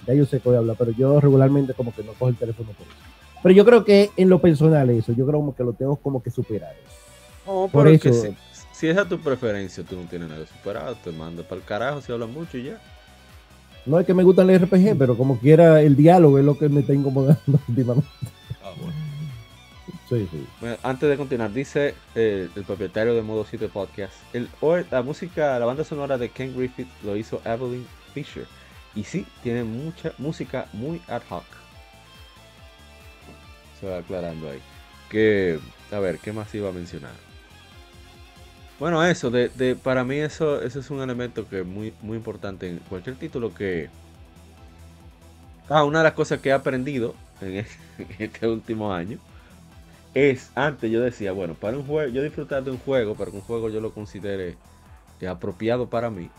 ya 0.07 0.15
yo 0.15 0.25
sé 0.27 0.41
que 0.41 0.49
voy 0.49 0.57
a 0.57 0.61
hablar, 0.61 0.77
pero 0.79 0.91
yo 0.93 1.21
regularmente 1.21 1.75
como 1.75 1.95
que 1.95 2.03
no 2.03 2.13
cojo 2.13 2.29
el 2.29 2.37
teléfono 2.37 2.71
por 2.73 2.87
eso. 2.87 2.97
Pero 3.43 3.55
yo 3.55 3.65
creo 3.65 3.85
que 3.85 4.11
en 4.17 4.29
lo 4.29 4.41
personal 4.41 4.89
eso, 4.91 5.13
yo 5.13 5.27
creo 5.27 5.39
como 5.41 5.55
que 5.55 5.65
lo 5.65 5.73
tengo 5.73 5.97
como 5.97 6.23
que 6.23 6.31
superar. 6.31 6.75
No, 7.47 7.69
Por 7.73 7.85
pero 7.85 7.95
es 7.95 8.03
que 8.03 8.09
eso- 8.09 8.23
si, 8.23 8.37
si 8.73 8.89
esa 8.89 9.03
es 9.03 9.09
tu 9.09 9.19
preferencia, 9.21 9.85
tú 9.85 9.97
no 9.97 10.03
tienes 10.03 10.29
nada 10.29 10.45
superado, 10.47 10.97
te 11.03 11.13
mando 11.13 11.43
para 11.45 11.61
el 11.61 11.65
carajo 11.67 12.01
si 12.01 12.13
hablas 12.13 12.29
mucho 12.29 12.59
y 12.59 12.65
ya. 12.65 12.81
No 13.85 14.01
es 14.01 14.07
que 14.07 14.15
me 14.15 14.25
gusta 14.25 14.43
el 14.43 14.51
RPG, 14.59 14.99
pero 14.99 15.17
como 15.17 15.39
quiera 15.39 15.81
el 15.81 15.95
diálogo 15.95 16.39
es 16.41 16.45
lo 16.45 16.59
que 16.59 16.69
me 16.69 16.81
está 16.81 16.93
incomodando 16.93 17.41
últimamente. 17.69 18.09
Ah, 18.65 18.73
bueno. 18.81 18.93
Sí, 20.09 20.27
sí. 20.31 20.47
Bueno, 20.61 20.77
antes 20.83 21.09
de 21.09 21.17
continuar, 21.17 21.53
dice 21.53 21.95
eh, 22.15 22.49
el 22.55 22.65
propietario 22.65 23.15
de 23.15 23.23
Modo 23.23 23.45
7 23.49 23.69
Podcast, 23.69 24.13
el, 24.33 24.49
la 24.91 25.03
música, 25.03 25.59
la 25.59 25.67
banda 25.67 25.85
sonora 25.85 26.17
de 26.19 26.29
Ken 26.31 26.57
Griffith 26.57 26.89
lo 27.05 27.17
hizo 27.17 27.41
Evelyn 27.45 27.87
Fisher. 28.13 28.47
Y 28.97 29.05
sí, 29.05 29.27
tiene 29.43 29.63
mucha 29.63 30.13
música 30.19 30.67
muy 30.73 31.01
ad 31.07 31.23
hoc. 31.31 31.45
Se 33.79 33.87
va 33.87 33.99
aclarando 33.99 34.51
ahí. 34.51 34.59
Que, 35.11 35.61
a 35.93 35.99
ver, 36.01 36.19
¿qué 36.19 36.33
más 36.33 36.53
iba 36.55 36.71
a 36.71 36.73
mencionar? 36.73 37.13
Bueno, 38.81 39.05
eso, 39.05 39.31
de, 39.31 39.49
de- 39.51 39.77
para 39.77 40.03
mí 40.03 40.17
eso, 40.17 40.63
eso 40.63 40.81
es 40.81 40.91
un 40.91 41.01
elemento 41.03 41.49
que 41.49 41.61
es 41.61 41.67
muy, 41.67 41.93
muy 42.01 42.17
importante 42.17 42.69
en 42.69 42.79
cualquier 42.89 43.17
título 43.17 43.55
que... 43.55 43.91
Ah, 45.69 45.85
una 45.85 45.99
de 45.99 46.05
las 46.05 46.13
cosas 46.15 46.41
que 46.41 46.49
he 46.51 46.53
aprendido 46.53 47.15
en 47.41 47.59
e- 47.59 47.67
este 48.19 48.47
último 48.49 48.93
año 48.93 49.19
es, 50.15 50.51
antes 50.55 50.91
yo 50.91 51.01
decía, 51.01 51.33
bueno, 51.33 51.55
para 51.55 51.77
un 51.77 51.87
juego, 51.87 52.11
yo 52.11 52.23
disfrutar 52.23 52.65
de 52.65 52.71
un 52.71 52.79
juego, 52.79 53.15
para 53.15 53.31
que 53.31 53.37
un 53.37 53.43
juego 53.43 53.69
yo 53.69 53.81
lo 53.81 53.93
considere 53.93 54.57
apropiado 55.29 55.89
para 55.89 56.09
mí, 56.11 56.31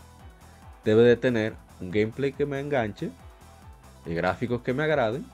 debe 0.84 1.02
de 1.02 1.16
tener 1.16 1.54
un 1.80 1.90
gameplay 1.90 2.32
que 2.32 2.46
me 2.46 2.60
enganche, 2.60 3.10
eh, 4.06 4.14
gráficos 4.14 4.62
que 4.62 4.72
me 4.74 4.82
agraden, 4.84 5.24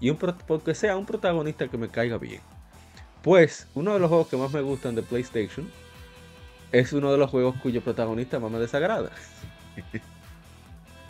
y 0.00 0.10
un 0.10 0.16
porque 0.16 0.74
sea 0.74 0.96
un 0.96 1.06
protagonista 1.06 1.68
que 1.68 1.78
me 1.78 1.88
caiga 1.88 2.18
bien. 2.18 2.40
Pues, 3.22 3.66
uno 3.74 3.94
de 3.94 3.98
los 4.00 4.08
juegos 4.08 4.28
que 4.28 4.36
más 4.36 4.52
me 4.52 4.60
gustan 4.60 4.94
de 4.94 5.02
PlayStation 5.02 5.68
es 6.72 6.92
uno 6.92 7.10
de 7.12 7.18
los 7.18 7.30
juegos 7.30 7.56
cuyo 7.62 7.80
protagonista 7.82 8.38
más 8.38 8.50
me 8.50 8.58
desagrada. 8.58 9.10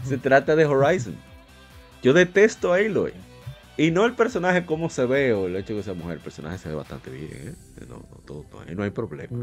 Se 0.05 0.19
trata 0.19 0.55
de 0.57 0.65
Horizon. 0.67 1.17
Yo 2.03 2.13
detesto 2.13 2.73
a 2.73 2.77
Aloy. 2.77 3.13
Y 3.79 3.91
no 3.91 4.07
el 4.07 4.15
personaje 4.15 4.65
como 4.65 4.89
se 4.89 5.05
ve 5.05 5.35
o 5.35 5.47
el 5.47 5.57
hecho 5.57 5.75
de 5.75 5.81
que 5.81 5.85
sea 5.85 5.95
mujer, 5.95 6.15
el 6.15 6.21
personaje 6.21 6.57
se 6.57 6.69
ve 6.71 6.75
bastante 6.77 7.11
bien, 7.11 7.31
¿eh? 7.33 7.55
no, 7.89 7.97
no, 7.97 8.05
todo- 8.25 8.45
no, 8.53 8.61
ahí 8.61 8.75
no 8.75 8.83
hay 8.85 8.91
problema. 8.91 9.37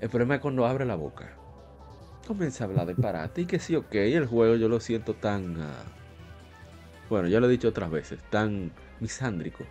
El 0.00 0.08
problema 0.08 0.34
es 0.36 0.40
cuando 0.40 0.66
abre 0.66 0.84
la 0.84 0.96
boca. 0.96 1.30
Comienza 2.26 2.64
a 2.64 2.66
hablar 2.66 2.86
de 2.86 2.94
parate 2.94 3.42
y 3.42 3.46
que 3.46 3.58
sí, 3.58 3.76
ok, 3.76 3.94
el 3.94 4.26
juego 4.26 4.56
yo 4.56 4.68
lo 4.68 4.80
siento 4.80 5.14
tan... 5.14 5.60
ah, 5.60 5.84
bueno, 7.08 7.28
ya 7.28 7.38
lo 7.38 7.46
he 7.46 7.50
dicho 7.50 7.68
otras 7.68 7.90
veces, 7.90 8.18
tan 8.30 8.72
misándrico. 8.98 9.64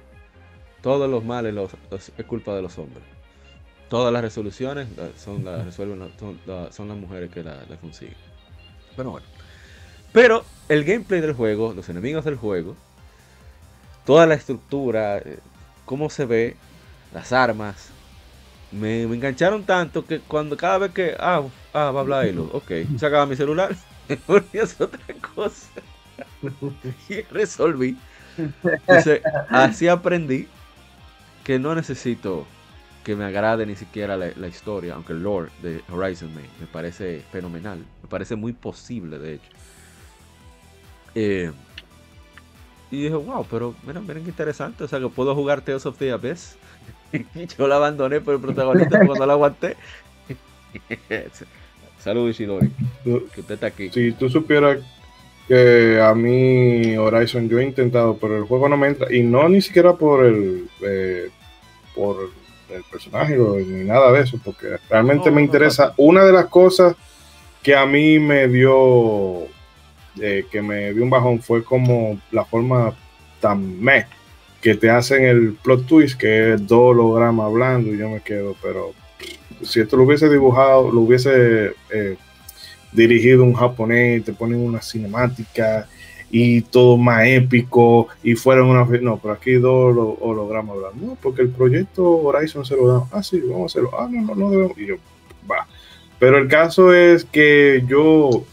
Todos 0.81 1.09
los 1.09 1.23
males 1.25 1.53
es 2.17 2.25
culpa 2.25 2.53
de 2.55 2.61
los 2.61 2.77
hombres. 2.77 3.03
Todas 3.89 4.13
las 4.13 4.21
resoluciones 4.21 4.87
la- 4.95 5.11
son, 5.17 5.43
las 5.43 5.65
resuelven, 5.65 5.99
la- 5.99 6.09
son, 6.17 6.39
la- 6.45 6.71
son 6.71 6.87
las 6.87 6.97
mujeres 6.97 7.29
que 7.31 7.43
la, 7.43 7.65
la 7.69 7.75
consiguen. 7.77 8.15
Bueno, 8.95 9.11
bueno. 9.11 9.27
Pero 10.13 10.45
el 10.69 10.85
gameplay 10.85 11.19
del 11.19 11.33
juego, 11.33 11.73
los 11.73 11.89
enemigos 11.89 12.23
del 12.23 12.37
juego, 12.37 12.77
toda 14.05 14.25
la 14.25 14.35
estructura, 14.35 15.17
eh, 15.17 15.39
cómo 15.83 16.09
se 16.09 16.25
ve, 16.25 16.55
las 17.13 17.33
armas, 17.33 17.89
me, 18.75 19.03
engancharon 19.03 19.63
tanto 19.63 20.05
que 20.05 20.19
cuando 20.19 20.57
cada 20.57 20.77
vez 20.79 20.91
que, 20.91 21.15
ah, 21.19 21.43
ah 21.73 21.91
va 21.91 21.99
a 21.99 22.01
hablar 22.01 22.25
Halo, 22.25 22.49
ok, 22.53 22.71
sacaba 22.97 23.25
mi 23.25 23.35
celular, 23.35 23.75
ponía 24.25 24.63
a 24.63 24.83
otra 24.83 25.15
cosa 25.33 25.69
y 27.09 27.21
resolví. 27.23 27.97
Entonces, 28.37 29.21
así 29.49 29.87
aprendí 29.87 30.47
que 31.43 31.57
no 31.57 31.73
necesito 31.73 32.45
que 33.03 33.15
me 33.15 33.23
agrade 33.23 33.65
ni 33.65 33.75
siquiera 33.75 34.17
la, 34.17 34.31
la 34.35 34.47
historia, 34.47 34.95
aunque 34.95 35.13
el 35.13 35.23
lore 35.23 35.51
de 35.61 35.81
Horizon 35.91 36.33
me, 36.33 36.41
me 36.59 36.65
parece 36.71 37.23
fenomenal, 37.31 37.77
me 38.01 38.09
parece 38.09 38.35
muy 38.35 38.51
posible 38.51 39.19
de 39.19 39.35
hecho. 39.35 39.49
Eh, 41.13 41.51
y 42.91 43.03
dije, 43.03 43.15
wow, 43.15 43.45
pero 43.49 43.75
miren, 43.85 44.05
miren 44.05 44.23
qué 44.23 44.29
interesante, 44.29 44.83
o 44.83 44.87
sea 44.87 44.99
que 44.99 45.07
puedo 45.07 45.33
jugar 45.33 45.61
Tales 45.61 45.85
of 45.85 45.97
the 45.97 46.11
Abyss. 46.11 46.57
Yo 47.57 47.67
la 47.67 47.75
abandoné 47.75 48.21
por 48.21 48.35
el 48.35 48.41
protagonista 48.41 49.05
cuando 49.05 49.25
la 49.25 49.33
aguanté. 49.33 49.75
Saludos 51.99 52.31
Ishidori, 52.31 52.69
que 53.03 53.41
usted 53.41 53.55
está 53.55 53.67
aquí. 53.67 53.89
Si 53.89 54.11
tú 54.11 54.29
supieras 54.29 54.79
que 55.47 55.99
a 56.01 56.13
mí 56.13 56.95
Horizon 56.97 57.49
yo 57.49 57.59
he 57.59 57.63
intentado, 57.63 58.17
pero 58.17 58.37
el 58.37 58.43
juego 58.43 58.69
no 58.69 58.77
me 58.77 58.87
entra, 58.87 59.13
y 59.13 59.23
no 59.23 59.47
ni 59.49 59.61
siquiera 59.61 59.93
por 59.93 60.25
el 60.25 60.67
eh, 60.81 61.29
por 61.95 62.29
el 62.69 62.83
personaje 62.83 63.37
ni 63.37 63.85
nada 63.85 64.11
de 64.11 64.21
eso, 64.21 64.39
porque 64.43 64.77
realmente 64.89 65.29
No, 65.29 65.35
me 65.35 65.41
no 65.41 65.45
interesa. 65.45 65.93
Una 65.97 66.23
de 66.25 66.33
las 66.33 66.45
cosas 66.45 66.95
que 67.63 67.75
a 67.75 67.85
mí 67.85 68.19
me 68.19 68.47
dio 68.47 69.45
eh, 70.21 70.45
que 70.51 70.61
me 70.61 70.93
dio 70.93 71.03
un 71.03 71.09
bajón 71.09 71.41
fue 71.41 71.63
como 71.63 72.19
la 72.31 72.45
forma 72.45 72.93
tan 73.39 73.81
meh 73.81 74.05
que 74.65 74.73
te 74.73 74.89
hacen 74.89 75.23
el 75.23 75.53
plot 75.53 75.85
twist, 75.85 76.19
que 76.19 76.53
es 76.55 76.65
dos 76.65 76.89
hologramas 76.95 77.45
hablando, 77.45 77.93
y 77.93 77.99
yo 77.99 78.09
me 78.09 78.19
quedo, 78.21 78.55
pero 78.63 78.93
si 79.61 79.79
esto 79.79 79.95
lo 79.95 80.05
hubiese 80.05 80.27
dibujado, 80.27 80.89
lo 80.91 81.01
hubiese 81.01 81.73
eh, 81.93 82.15
dirigido 82.91 83.43
un 83.43 83.53
japonés, 83.53 84.25
te 84.25 84.33
ponen 84.33 84.59
una 84.59 84.81
cinemática 84.81 85.87
y 86.31 86.61
todo 86.61 86.97
más 86.97 87.27
épico 87.27 88.07
y 88.23 88.33
fueron 88.33 88.69
una 88.69 88.83
no 89.01 89.19
pero 89.21 89.35
aquí 89.35 89.53
dos 89.53 89.93
holo- 89.95 90.17
hologramas 90.19 90.77
hablando. 90.77 91.05
No 91.05 91.17
porque 91.21 91.43
el 91.43 91.49
proyecto 91.49 92.03
Horizon 92.03 92.65
Zero 92.65 92.87
Dawn 92.87 93.03
ah 93.11 93.21
sí 93.21 93.39
vamos 93.41 93.61
a 93.61 93.65
hacerlo. 93.67 93.91
Ah 93.99 94.07
no 94.11 94.21
no 94.23 94.33
no 94.33 94.49
debemos 94.49 94.77
y 94.79 94.87
yo 94.87 94.95
va. 95.49 95.67
Pero 96.17 96.39
el 96.39 96.47
caso 96.47 96.91
es 96.91 97.23
que 97.23 97.83
yo 97.87 98.43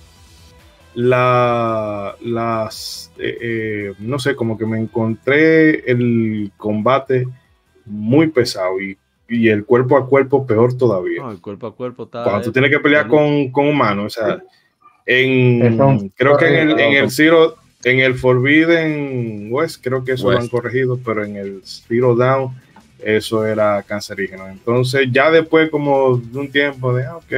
la 0.94 2.16
las 2.20 3.12
eh, 3.18 3.38
eh, 3.40 3.92
no 3.98 4.18
sé 4.18 4.34
como 4.34 4.58
que 4.58 4.66
me 4.66 4.78
encontré 4.78 5.90
el 5.90 6.52
combate 6.56 7.26
muy 7.86 8.28
pesado 8.28 8.80
y, 8.80 8.96
y 9.28 9.48
el 9.48 9.64
cuerpo 9.64 9.96
a 9.96 10.06
cuerpo 10.06 10.46
peor 10.46 10.76
todavía 10.76 11.22
No, 11.22 11.30
el 11.30 11.40
cuerpo 11.40 11.66
a 11.66 11.74
cuerpo 11.74 12.04
está. 12.04 12.24
cuando 12.24 12.42
tú 12.42 12.52
tienes 12.52 12.70
que 12.70 12.78
pelear 12.80 13.08
con, 13.08 13.50
con 13.50 13.68
humanos, 13.68 14.18
o 14.18 14.20
sea, 14.20 14.42
en, 15.06 16.10
creo 16.16 16.36
que 16.36 16.46
en 16.46 16.70
el, 16.70 16.78
en 16.78 16.92
el 16.94 17.10
Zero, 17.10 17.56
en 17.84 18.00
el 18.00 18.14
Forbidden 18.14 19.48
West, 19.50 19.82
creo 19.82 20.04
que 20.04 20.12
eso 20.12 20.30
lo 20.30 20.36
han 20.36 20.42
West. 20.42 20.52
corregido, 20.52 20.98
pero 21.04 21.24
en 21.24 21.36
el 21.36 21.62
Zero 21.64 22.14
Down, 22.14 22.54
eso 23.02 23.44
era 23.44 23.82
cancerígeno. 23.82 24.46
Entonces, 24.48 25.08
ya 25.10 25.30
después, 25.30 25.70
como 25.70 26.18
de 26.18 26.38
un 26.38 26.52
tiempo 26.52 26.94
de, 26.94 27.04
ah, 27.04 27.16
ok, 27.16 27.32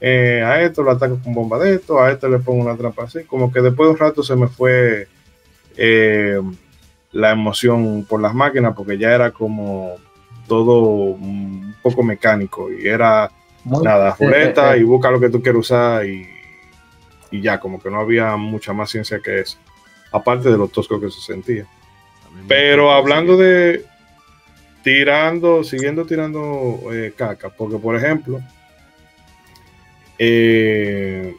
eh, 0.00 0.42
a 0.44 0.62
esto 0.62 0.82
lo 0.82 0.92
ataco 0.92 1.18
con 1.22 1.34
bomba 1.34 1.58
de 1.58 1.74
esto, 1.74 2.00
a 2.00 2.10
esto 2.10 2.28
le 2.28 2.38
pongo 2.38 2.62
una 2.64 2.76
trampa 2.76 3.04
así, 3.04 3.24
como 3.24 3.52
que 3.52 3.60
después 3.60 3.88
de 3.88 3.92
un 3.92 3.98
rato 3.98 4.22
se 4.22 4.36
me 4.36 4.48
fue 4.48 5.08
eh, 5.76 6.40
la 7.12 7.30
emoción 7.32 8.04
por 8.08 8.20
las 8.20 8.34
máquinas, 8.34 8.74
porque 8.76 8.98
ya 8.98 9.14
era 9.14 9.30
como 9.30 9.96
todo 10.46 10.80
un 10.80 11.74
poco 11.82 12.02
mecánico 12.02 12.72
y 12.72 12.86
era 12.86 13.30
Muy- 13.64 13.84
nada, 13.84 14.10
eh, 14.18 14.24
ruleta 14.24 14.76
eh, 14.76 14.80
y 14.80 14.82
busca 14.84 15.10
lo 15.10 15.20
que 15.20 15.30
tú 15.30 15.42
quieres 15.42 15.60
usar 15.60 16.06
y, 16.06 16.26
y 17.30 17.40
ya, 17.40 17.58
como 17.60 17.80
que 17.80 17.90
no 17.90 18.00
había 18.00 18.36
mucha 18.36 18.72
más 18.72 18.90
ciencia 18.90 19.20
que 19.20 19.40
eso, 19.40 19.58
aparte 20.12 20.50
de 20.50 20.56
lo 20.58 20.68
tosco 20.68 21.00
que 21.00 21.10
se 21.10 21.20
sentía. 21.20 21.66
Pero 22.46 22.92
hablando 22.92 23.36
de 23.36 23.84
tirando, 24.82 25.64
siguiendo 25.64 26.06
tirando 26.06 26.80
eh, 26.92 27.12
caca, 27.16 27.50
porque 27.50 27.78
por 27.78 27.96
ejemplo, 27.96 28.40
eh, 30.18 31.34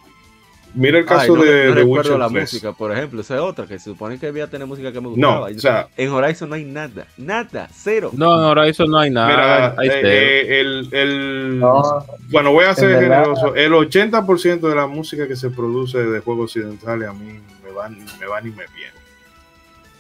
mira 0.74 1.00
el 1.00 1.04
Ay, 1.04 1.08
caso 1.10 1.36
no, 1.36 1.44
de, 1.44 1.50
no 1.52 1.76
de 1.76 1.82
recuerdo 1.82 2.12
Witcher 2.14 2.20
la 2.20 2.30
3. 2.30 2.42
música, 2.42 2.74
por 2.74 2.92
ejemplo, 2.92 3.22
esa 3.22 3.36
es 3.36 3.42
otra 3.42 3.66
que 3.68 3.78
se 3.80 3.86
supone 3.86 4.18
que 4.20 4.28
debía 4.28 4.48
tener 4.48 4.68
música 4.68 4.92
que 4.92 5.02
me 5.02 5.08
No, 5.08 5.12
gustaba. 5.12 5.46
o 5.48 5.60
sea, 5.60 5.88
en 5.98 6.10
Horizon 6.10 6.50
no 6.50 6.56
hay 6.56 6.66
nada, 6.66 7.08
nada, 7.18 7.68
cero. 7.74 8.12
No, 8.14 8.34
en 8.38 8.58
Horizon 8.58 8.90
no 8.90 9.00
hay 9.00 9.10
nada. 9.10 9.28
mira, 9.30 9.76
hay 9.78 9.88
eh, 9.90 10.02
eh, 10.04 10.60
el, 10.62 10.90
el- 10.92 11.60
No, 11.60 12.06
Bueno, 12.30 12.52
voy 12.52 12.66
a 12.66 12.76
ser 12.76 13.00
generoso. 13.00 13.56
El 13.56 13.74
80% 13.74 14.60
de 14.70 14.76
la 14.76 14.88
música 14.88 15.28
que 15.28 15.36
se 15.36 15.50
produce 15.50 15.98
de 16.00 16.20
juegos 16.20 16.56
occidentales 16.56 17.08
a 17.10 17.14
mí 17.14 17.40
me 17.64 17.72
van, 17.72 17.98
me 18.20 18.26
van 18.28 18.46
y 18.48 18.52
me 18.52 18.66
vienen. 18.76 19.00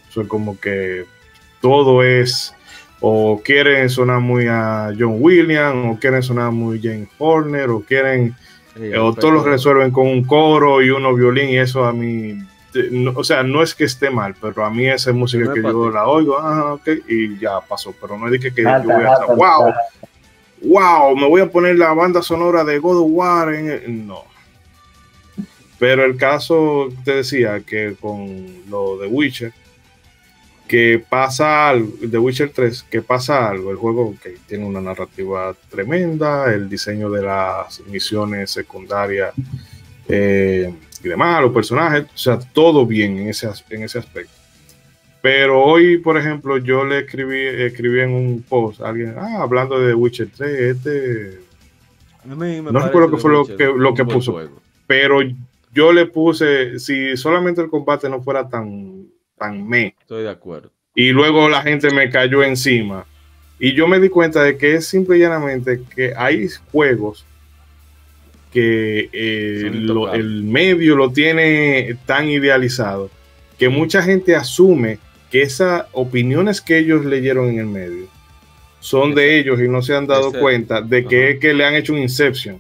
Eso 0.10 0.22
es 0.22 0.28
como 0.28 0.60
que 0.60 1.06
todo 1.62 2.04
es 2.04 2.54
o 3.02 3.42
quieren 3.44 3.90
sonar 3.90 4.20
muy 4.20 4.48
a 4.48 4.92
John 4.98 5.18
Williams, 5.20 5.96
o 5.96 6.00
quieren 6.00 6.22
sonar 6.22 6.52
muy 6.52 6.82
James 6.82 7.08
Horner, 7.18 7.70
o 7.70 7.80
quieren, 7.82 8.36
Sí, 8.80 8.86
eh, 8.86 8.98
o 8.98 9.14
todos 9.14 9.34
lo 9.34 9.44
resuelven 9.44 9.92
con 9.92 10.08
un 10.08 10.24
coro 10.24 10.82
y 10.82 10.90
uno 10.90 11.14
violín, 11.14 11.50
y 11.50 11.58
eso 11.58 11.84
a 11.86 11.92
mí, 11.92 12.38
eh, 12.76 12.88
no- 12.92 13.12
o 13.16 13.24
sea, 13.24 13.44
no 13.44 13.62
es 13.62 13.76
que 13.76 13.84
esté 13.84 14.10
mal, 14.10 14.36
pero 14.40 14.64
a 14.64 14.70
mí 14.70 14.88
esa 14.88 15.12
música 15.12 15.44
No 15.46 15.52
es 15.52 15.56
que 15.58 15.62
yo 15.64 15.88
ti. 15.90 15.94
la 15.94 16.08
oigo, 16.08 16.38
ah, 16.40 16.74
ok, 16.76 16.88
y 17.08 17.38
ya 17.38 17.60
pasó, 17.62 17.94
pero 18.00 18.18
no 18.18 18.28
es 18.28 18.32
de 18.34 18.40
que, 18.40 18.54
que 18.54 18.64
yo 18.64 18.70
voy 18.70 18.76
a 18.94 18.98
estar, 19.12 19.22
alta, 19.22 19.34
wow, 19.36 19.66
alta. 19.68 19.80
wow, 20.62 21.16
me 21.18 21.28
voy 21.28 21.42
a 21.42 21.52
poner 21.52 21.78
la 21.78 21.94
banda 21.94 22.22
sonora 22.22 22.64
de 22.64 22.80
God 22.80 22.98
of 23.02 23.08
War. 23.10 23.54
En 23.54 23.70
el-". 23.70 24.08
No. 24.08 24.24
Pero 25.78 26.04
el 26.04 26.18
caso, 26.18 26.90
te 27.06 27.16
decía 27.16 27.62
que 27.62 27.96
con 28.00 28.70
lo 28.70 28.98
de 28.98 29.08
Witcher, 29.08 29.54
que 30.70 31.04
pasa 31.10 31.68
algo, 31.68 31.92
de 32.00 32.18
Witcher 32.20 32.52
3, 32.54 32.84
que 32.84 33.02
pasa 33.02 33.50
algo, 33.50 33.72
el 33.72 33.78
juego 33.78 34.16
que 34.22 34.38
tiene 34.48 34.66
una 34.66 34.80
narrativa 34.80 35.54
tremenda, 35.70 36.54
el 36.54 36.70
diseño 36.70 37.10
de 37.10 37.24
las 37.24 37.82
misiones 37.88 38.52
secundarias 38.52 39.34
eh, 40.08 40.72
y 41.04 41.08
demás, 41.08 41.42
los 41.42 41.52
personajes, 41.52 42.04
o 42.04 42.18
sea, 42.18 42.38
todo 42.40 42.86
bien 42.86 43.18
en 43.18 43.30
ese, 43.30 43.50
en 43.72 43.84
ese 43.84 43.98
aspecto. 44.00 44.32
Pero 45.22 45.62
hoy, 45.62 45.98
por 45.98 46.18
ejemplo, 46.18 46.58
yo 46.60 46.86
le 46.86 47.00
escribí, 47.00 47.40
escribí 47.46 48.00
en 48.02 48.12
un 48.12 48.42
post 48.48 48.80
a 48.82 48.90
alguien, 48.90 49.16
ah, 49.18 49.40
hablando 49.42 49.80
de 49.80 49.94
Witcher 49.94 50.30
3, 50.38 50.78
este, 50.78 51.40
A 52.24 52.28
mí 52.36 52.62
me 52.62 52.72
no 52.72 52.80
recuerdo 52.80 53.10
qué 53.10 53.16
The 53.18 53.22
fue 53.22 53.32
lo 53.32 53.42
Witcher 53.42 53.58
que- 53.58 53.74
lo 53.76 53.94
que 53.96 54.06
puso. 54.06 54.32
juego. 54.34 54.62
pero 54.88 55.20
yo 55.74 55.92
le 55.94 56.06
puse, 56.06 56.80
si 56.80 57.18
solamente 57.18 57.60
el 57.62 57.70
combate 57.70 58.08
no 58.10 58.22
fuera 58.22 58.48
tan 58.48 58.99
me, 59.48 59.96
Estoy 60.02 60.24
de 60.24 60.30
acuerdo. 60.30 60.72
y 60.96 61.10
luego 61.12 61.48
la 61.50 61.62
gente 61.62 61.92
me 61.94 62.10
cayó 62.10 62.44
encima, 62.44 63.06
y 63.60 63.74
yo 63.74 63.88
me 63.88 64.00
di 64.00 64.10
cuenta 64.10 64.44
de 64.44 64.58
que 64.58 64.76
es 64.76 64.88
simple 64.88 65.18
y 65.18 65.22
llanamente 65.22 65.82
que 65.96 66.14
hay 66.16 66.48
juegos 66.72 67.26
que 68.54 69.10
eh, 69.14 69.70
lo- 69.74 70.14
el 70.14 70.44
medio 70.44 70.96
lo 70.96 71.12
tiene 71.12 71.96
tan 72.06 72.28
idealizado 72.30 73.12
que 73.60 73.70
mucha 73.70 74.02
gente 74.02 74.36
asume 74.36 74.98
que 75.30 75.44
esas 75.44 75.86
opiniones 75.92 76.60
que 76.62 76.80
ellos 76.80 77.06
leyeron 77.06 77.50
en 77.50 77.60
el 77.60 77.66
medio 77.68 78.08
son 78.80 79.14
de 79.14 79.38
ellos 79.38 79.60
y 79.62 79.68
no 79.68 79.82
se 79.82 79.94
han 79.96 80.08
dado 80.08 80.30
Ese- 80.30 80.40
cuenta 80.40 80.82
de 80.82 81.06
que 81.06 81.32
es 81.32 81.40
que 81.40 81.54
le 81.54 81.66
han 81.66 81.76
hecho 81.76 81.94
un 81.94 82.00
Inception. 82.00 82.60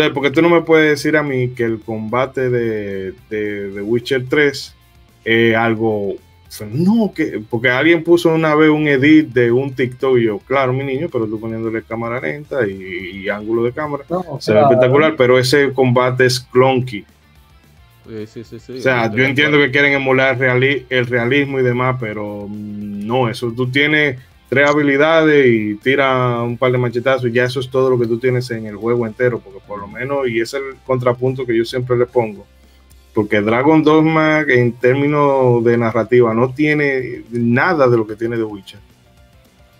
Entonces, 0.00 0.14
porque 0.14 0.30
tú 0.30 0.42
no 0.42 0.48
me 0.48 0.62
puedes 0.62 0.90
decir 0.90 1.16
a 1.16 1.22
mí 1.22 1.50
que 1.50 1.64
el 1.64 1.80
combate 1.80 2.48
de, 2.50 3.12
de, 3.28 3.70
de 3.70 3.82
Witcher 3.82 4.24
3 4.28 4.74
es 5.24 5.56
algo. 5.56 6.14
No, 6.72 7.12
que 7.14 7.40
porque 7.48 7.68
alguien 7.70 8.02
puso 8.02 8.34
una 8.34 8.54
vez 8.56 8.70
un 8.70 8.88
edit 8.88 9.28
de 9.28 9.52
un 9.52 9.72
TikTok 9.72 10.18
y 10.18 10.24
yo, 10.24 10.38
claro, 10.40 10.72
mi 10.72 10.82
niño, 10.82 11.08
pero 11.12 11.26
tú 11.26 11.38
poniéndole 11.38 11.82
cámara 11.82 12.20
lenta 12.20 12.66
y, 12.66 13.20
y 13.24 13.28
ángulo 13.28 13.62
de 13.62 13.72
cámara. 13.72 14.04
No, 14.10 14.38
Se 14.40 14.52
ve 14.52 14.60
espectacular, 14.62 15.14
pero 15.16 15.38
ese 15.38 15.72
combate 15.72 16.26
es 16.26 16.40
clunky. 16.40 17.04
Sí, 18.08 18.26
sí, 18.26 18.42
sí, 18.44 18.58
sí, 18.58 18.72
O 18.78 18.80
sea, 18.80 19.14
yo 19.14 19.22
entiendo 19.24 19.58
que 19.58 19.70
quieren 19.70 19.92
emular 19.92 20.36
reali- 20.38 20.86
el 20.90 21.06
realismo 21.06 21.60
y 21.60 21.62
demás, 21.62 21.96
pero 22.00 22.48
no, 22.50 23.28
eso 23.28 23.52
tú 23.52 23.70
tienes 23.70 24.18
tres 24.50 24.68
habilidades 24.68 25.46
y 25.46 25.76
tira 25.76 26.42
un 26.42 26.58
par 26.58 26.70
de 26.72 26.76
machetazos 26.78 27.30
y 27.30 27.32
ya 27.32 27.44
eso 27.44 27.60
es 27.60 27.70
todo 27.70 27.88
lo 27.88 27.98
que 27.98 28.06
tú 28.06 28.18
tienes 28.18 28.50
en 28.50 28.66
el 28.66 28.76
juego 28.76 29.06
entero, 29.06 29.38
porque 29.38 29.60
por 29.66 29.78
lo 29.80 29.86
menos, 29.88 30.28
y 30.28 30.40
ese 30.40 30.58
es 30.58 30.62
el 30.70 30.76
contrapunto 30.84 31.46
que 31.46 31.56
yo 31.56 31.64
siempre 31.64 31.96
le 31.96 32.04
pongo, 32.04 32.44
porque 33.14 33.40
Dragon 33.40 33.82
Dogma 33.82 34.40
en 34.40 34.72
términos 34.72 35.64
de 35.64 35.78
narrativa 35.78 36.34
no 36.34 36.52
tiene 36.52 37.22
nada 37.30 37.88
de 37.88 37.96
lo 37.96 38.06
que 38.06 38.16
tiene 38.16 38.36
The 38.36 38.42
Witcher. 38.42 38.80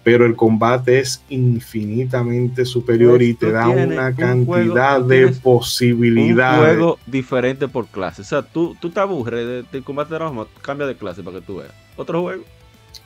Pero 0.03 0.25
el 0.25 0.35
combate 0.35 0.99
es 1.01 1.23
infinitamente 1.29 2.65
superior 2.65 3.19
Pues, 3.19 3.29
y 3.29 3.35
te 3.35 3.53
da 3.53 3.69
una 3.69 4.09
un 4.09 4.15
cantidad 4.15 4.47
juego, 4.47 5.09
de 5.09 5.17
tienes 5.19 5.37
un 5.37 5.43
posibilidades. 5.43 6.59
juego 6.77 6.99
diferente 7.07 7.69
por 7.69 7.87
clase. 7.87 8.23
O 8.23 8.25
sea, 8.25 8.43
tú, 8.43 8.75
tú 8.81 8.89
te 8.91 8.99
aburres 9.01 9.47
de- 9.47 9.63
del 9.71 9.85
combate 9.85 10.15
de 10.15 10.21
Roma, 10.21 10.47
cambia 10.63 10.87
de 10.87 10.97
clase 10.97 11.23
para 11.23 11.39
que 11.41 11.45
tú 11.47 11.57
veas. 11.57 11.73
Otro 11.97 12.23
juego. 12.23 12.45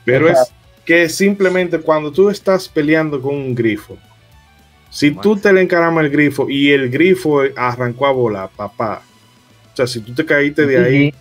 Pero 0.05 0.29
es 0.29 0.53
que 0.85 1.09
simplemente 1.09 1.79
cuando 1.81 2.13
tú 2.13 2.29
estás 2.31 2.69
peleando 2.69 3.21
con 3.21 3.35
un 3.35 3.55
grifo, 3.55 3.97
si 4.91 5.11
tú 5.11 5.37
te 5.37 5.53
le 5.53 5.61
encaramas 5.63 6.05
el 6.05 6.11
grifo 6.11 6.49
y 6.49 6.71
el 6.71 6.89
grifo 6.91 7.43
arrancó 7.57 8.07
a 8.07 8.13
volar, 8.13 8.51
papá. 8.55 9.03
O 9.73 9.77
sea, 9.77 9.87
si 9.87 10.01
tú 10.01 10.15
te 10.15 10.25
caíste 10.25 10.67
de 10.67 10.79
ahí, 10.79 11.15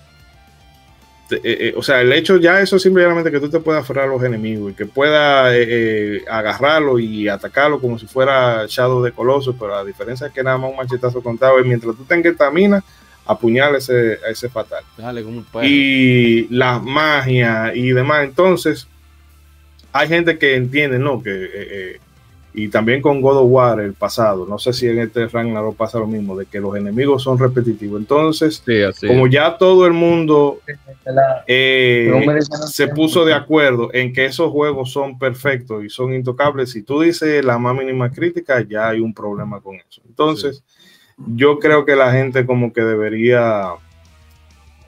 te- 1.29 1.37
eh, 1.37 1.69
eh, 1.69 1.73
o 1.75 1.81
sea, 1.81 2.01
el 2.01 2.11
hecho 2.13 2.37
ya 2.37 2.59
eso 2.61 2.77
simplemente 2.77 3.31
que 3.31 3.39
tú 3.39 3.49
te 3.49 3.59
puedas 3.59 3.81
aferrar 3.83 4.05
a 4.07 4.11
los 4.11 4.21
enemigos 4.23 4.71
y 4.71 4.75
que 4.75 4.85
puedas 4.85 5.53
eh, 5.53 5.65
eh, 5.67 6.21
agarrarlo 6.29 6.99
y 6.99 7.27
atacarlo 7.27 7.79
como 7.79 7.97
si 7.97 8.05
fuera 8.05 8.65
Shadow 8.67 9.01
de 9.01 9.11
Colossus, 9.11 9.55
pero 9.59 9.71
la 9.71 9.83
diferencia 9.83 10.27
es 10.27 10.33
que 10.33 10.43
nada 10.43 10.57
más 10.57 10.69
un 10.69 10.77
machetazo 10.77 11.23
contado 11.23 11.59
y 11.59 11.63
mientras 11.63 11.95
tú 11.95 12.03
tengas 12.03 12.33
estamina, 12.33 12.83
apuñala 13.25 13.77
ese, 13.79 14.19
a 14.27 14.29
ese 14.29 14.49
fatal. 14.49 14.83
Dale 14.97 15.23
como 15.23 15.37
un 15.37 15.43
perro. 15.45 15.65
y 15.65 16.47
la 16.51 16.77
magia 16.79 17.71
y 17.73 17.91
demás. 17.91 18.25
Entonces, 18.25 18.87
hay 19.93 20.07
gente 20.07 20.37
que 20.37 20.55
entiende, 20.55 20.99
¿no? 20.99 21.21
Que, 21.21 21.31
eh, 21.31 21.49
eh, 21.53 21.99
y 22.55 22.67
también 22.67 23.01
con 23.01 23.21
God 23.21 23.37
of 23.37 23.47
War, 23.49 23.79
el 23.79 23.93
pasado, 23.93 24.45
no 24.45 24.59
sé 24.59 24.73
si 24.73 24.87
en 24.87 24.99
este 24.99 25.27
Ragnarok 25.27 25.75
pasa 25.75 25.97
lo 25.97 26.05
mismo, 26.05 26.37
de 26.37 26.45
que 26.45 26.59
los 26.59 26.75
enemigos 26.75 27.23
son 27.23 27.39
repetitivos. 27.39 27.99
Entonces, 27.99 28.61
Sí, 28.63 28.81
así. 28.81 29.07
como 29.07 29.25
ya 29.27 29.57
todo 29.57 29.87
el 29.87 29.93
mundo 29.93 30.59
eh, 31.47 32.11
se 32.67 32.87
puso 32.89 33.25
de 33.25 33.33
acuerdo 33.33 33.89
en 33.93 34.13
que 34.13 34.25
esos 34.25 34.51
juegos 34.51 34.91
son 34.91 35.17
perfectos 35.17 35.83
y 35.83 35.89
son 35.89 36.13
intocables, 36.13 36.71
si 36.71 36.83
tú 36.83 37.01
dices 37.01 37.43
la 37.43 37.57
más 37.57 37.75
mínima 37.75 38.11
crítica, 38.11 38.61
ya 38.61 38.89
hay 38.89 38.99
un 38.99 39.13
problema 39.13 39.59
con 39.59 39.75
eso. 39.75 40.01
Entonces, 40.07 40.63
yo 41.17 41.57
creo 41.57 41.85
que 41.85 41.95
la 41.95 42.11
gente 42.11 42.45
como 42.45 42.71
que 42.71 42.81
debería 42.81 43.69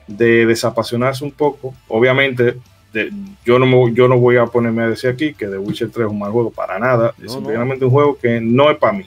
de 0.06 0.46
desapasionarse 0.46 1.24
un 1.24 1.32
poco. 1.32 1.74
Obviamente, 1.88 2.58
de- 2.96 3.12
yo, 3.44 3.58
no 3.58 3.66
me- 3.66 3.92
yo 3.94 4.08
no 4.08 4.18
voy 4.18 4.36
a 4.36 4.46
ponerme 4.46 4.82
a 4.82 4.88
decir 4.88 5.10
aquí 5.10 5.34
que 5.34 5.46
The 5.46 5.58
Witcher 5.58 5.90
3 5.90 6.06
es 6.06 6.10
un 6.12 6.18
mal 6.18 6.32
juego 6.32 6.50
para 6.50 6.78
nada. 6.78 7.14
No, 7.18 7.24
es 7.24 7.32
no. 7.32 7.38
simplemente 7.40 7.84
un 7.84 7.90
juego 7.90 8.16
que 8.18 8.40
no 8.40 8.70
es 8.70 8.78
para 8.78 8.92
mí. 8.94 9.04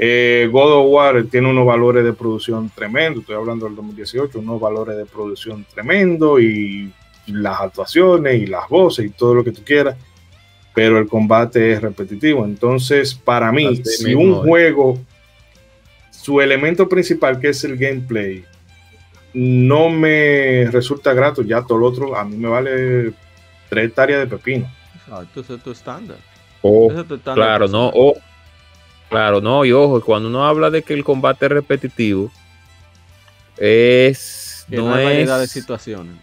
Eh, 0.00 0.48
God 0.52 0.72
of 0.72 0.86
War 0.92 1.24
tiene 1.24 1.50
unos 1.50 1.66
valores 1.66 2.04
de 2.04 2.12
producción 2.12 2.70
tremendo, 2.74 3.20
estoy 3.20 3.34
hablando 3.34 3.66
del 3.66 3.74
2018, 3.74 4.38
unos 4.38 4.60
valores 4.60 4.96
de 4.96 5.04
producción 5.06 5.66
tremendo 5.74 6.38
y 6.38 6.92
las 7.26 7.60
actuaciones 7.60 8.40
y 8.40 8.46
las 8.46 8.68
voces 8.68 9.06
y 9.06 9.10
todo 9.10 9.34
lo 9.34 9.42
que 9.44 9.50
tú 9.52 9.62
quieras, 9.64 9.96
pero 10.74 10.98
el 10.98 11.08
combate 11.08 11.72
es 11.72 11.82
repetitivo. 11.82 12.44
Entonces, 12.44 13.12
para 13.14 13.50
mí, 13.50 13.82
si 13.84 14.14
un 14.14 14.34
juego, 14.36 14.98
su 16.12 16.40
elemento 16.40 16.88
principal, 16.88 17.40
que 17.40 17.48
es 17.48 17.64
el 17.64 17.76
gameplay, 17.76 18.44
no 19.34 19.90
me 19.90 20.68
resulta 20.70 21.12
grato, 21.12 21.42
ya 21.42 21.62
todo 21.62 21.78
lo 21.78 21.86
otro 21.86 22.16
a 22.16 22.24
mí 22.24 22.36
me 22.36 22.48
vale 22.48 23.12
tres 23.68 23.86
hectáreas 23.88 24.20
de 24.20 24.26
pepino. 24.36 24.70
Exacto, 24.96 25.40
ese 25.40 25.54
es 25.54 25.62
tu 25.62 25.70
estándar. 25.70 26.16
Oh, 26.62 26.90
Ese 26.90 27.00
es 27.02 27.08
tu 27.08 27.14
estándar 27.14 27.44
claro, 27.46 27.68
no, 27.68 27.90
oh, 27.94 28.14
claro, 29.08 29.40
no, 29.40 29.64
y 29.64 29.72
ojo, 29.72 30.00
cuando 30.00 30.28
uno 30.28 30.46
habla 30.46 30.70
de 30.70 30.82
que 30.82 30.92
el 30.94 31.04
combate 31.04 31.46
es 31.46 31.52
repetitivo, 31.52 32.30
es, 33.56 34.66
Que 34.68 34.76
no 34.76 34.88
no 34.88 34.94
hay 34.94 35.04
variedad 35.04 35.38
de 35.38 35.44
es, 35.44 35.50
situaciones. 35.50 36.14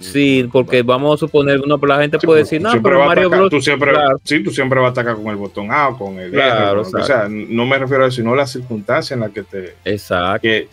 sí, 0.00 0.48
porque 0.52 0.82
vamos 0.82 1.14
a 1.14 1.18
suponer, 1.18 1.60
una, 1.60 1.76
la 1.86 2.00
gente 2.00 2.18
puede 2.18 2.40
decir, 2.40 2.60
no, 2.60 2.70
pero 2.82 3.02
a 3.02 3.06
Mario 3.06 3.30
Bros. 3.30 3.50
tú 3.50 3.60
siempre, 3.60 3.92
claro. 3.92 4.18
sí, 4.24 4.42
tú 4.42 4.50
siempre 4.50 4.78
vas 4.80 4.88
a 4.88 4.90
atacar 4.90 5.16
con 5.16 5.26
el 5.28 5.36
botón 5.36 5.70
A 5.70 5.88
o 5.88 5.98
con 5.98 6.18
el 6.18 6.30
Claro, 6.30 6.82
R, 6.82 6.90
con 6.90 7.00
exacto. 7.00 7.06
sea. 7.06 7.28
No 7.28 7.64
me 7.66 7.78
refiero 7.78 8.04
a 8.04 8.08
eso, 8.08 8.16
sino 8.16 8.34
la 8.34 8.46
circunstancia 8.46 9.14
en 9.14 9.20
la 9.20 9.28
que 9.30 9.42
te, 9.42 9.76
Exacto, 9.84 10.40
que 10.42 10.68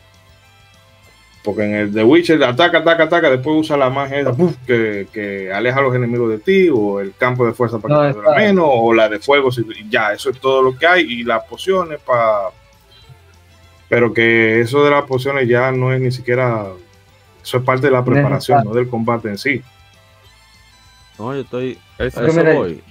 porque 1.45 1.63
en 1.63 1.75
el 1.75 1.93
The 1.93 2.03
Witcher 2.03 2.43
ataca, 2.43 2.79
ataca, 2.79 3.03
ataca, 3.03 3.29
después 3.29 3.55
usa 3.61 3.77
la 3.77 3.89
magia 3.89 4.19
esa, 4.19 4.33
¡puf! 4.33 4.55
que, 4.65 5.07
que 5.13 5.53
aleja 5.53 5.79
a 5.79 5.83
los 5.83 5.95
enemigos 5.95 6.29
de 6.31 6.39
ti, 6.39 6.69
o 6.73 6.99
el 6.99 7.13
campo 7.15 7.45
de 7.45 7.53
fuerza 7.53 7.77
para 7.79 7.95
No, 8.11 8.15
que 8.15 8.21
te 8.29 8.35
menos, 8.35 8.65
o 8.67 8.93
la 8.93 9.07
de 9.07 9.19
fuego, 9.19 9.51
si- 9.51 9.63
ya, 9.89 10.11
eso 10.11 10.31
es 10.31 10.39
todo 10.39 10.61
lo 10.61 10.75
que 10.77 10.87
hay, 10.87 11.01
y 11.03 11.23
las 11.23 11.43
pociones 11.45 11.99
para... 12.01 12.49
Pero 13.87 14.11
que 14.13 14.59
eso 14.61 14.83
de 14.83 14.89
las 14.91 15.05
pociones 15.05 15.47
ya 15.47 15.71
no 15.71 15.93
es 15.93 16.01
ni 16.01 16.11
siquiera... 16.11 16.65
Eso 17.43 17.57
es 17.57 17.63
parte 17.63 17.85
de 17.87 17.91
la 17.93 18.03
preparación, 18.03 18.63
no 18.65 18.73
del 18.73 18.89
combate 18.89 19.29
en 19.29 19.37
sí. 19.37 19.61
No, 21.19 21.33
yo 21.33 21.41
estoy. 21.41 21.77
Exacto. 21.99 22.31
eso 22.31 22.43
voy. 22.59 22.81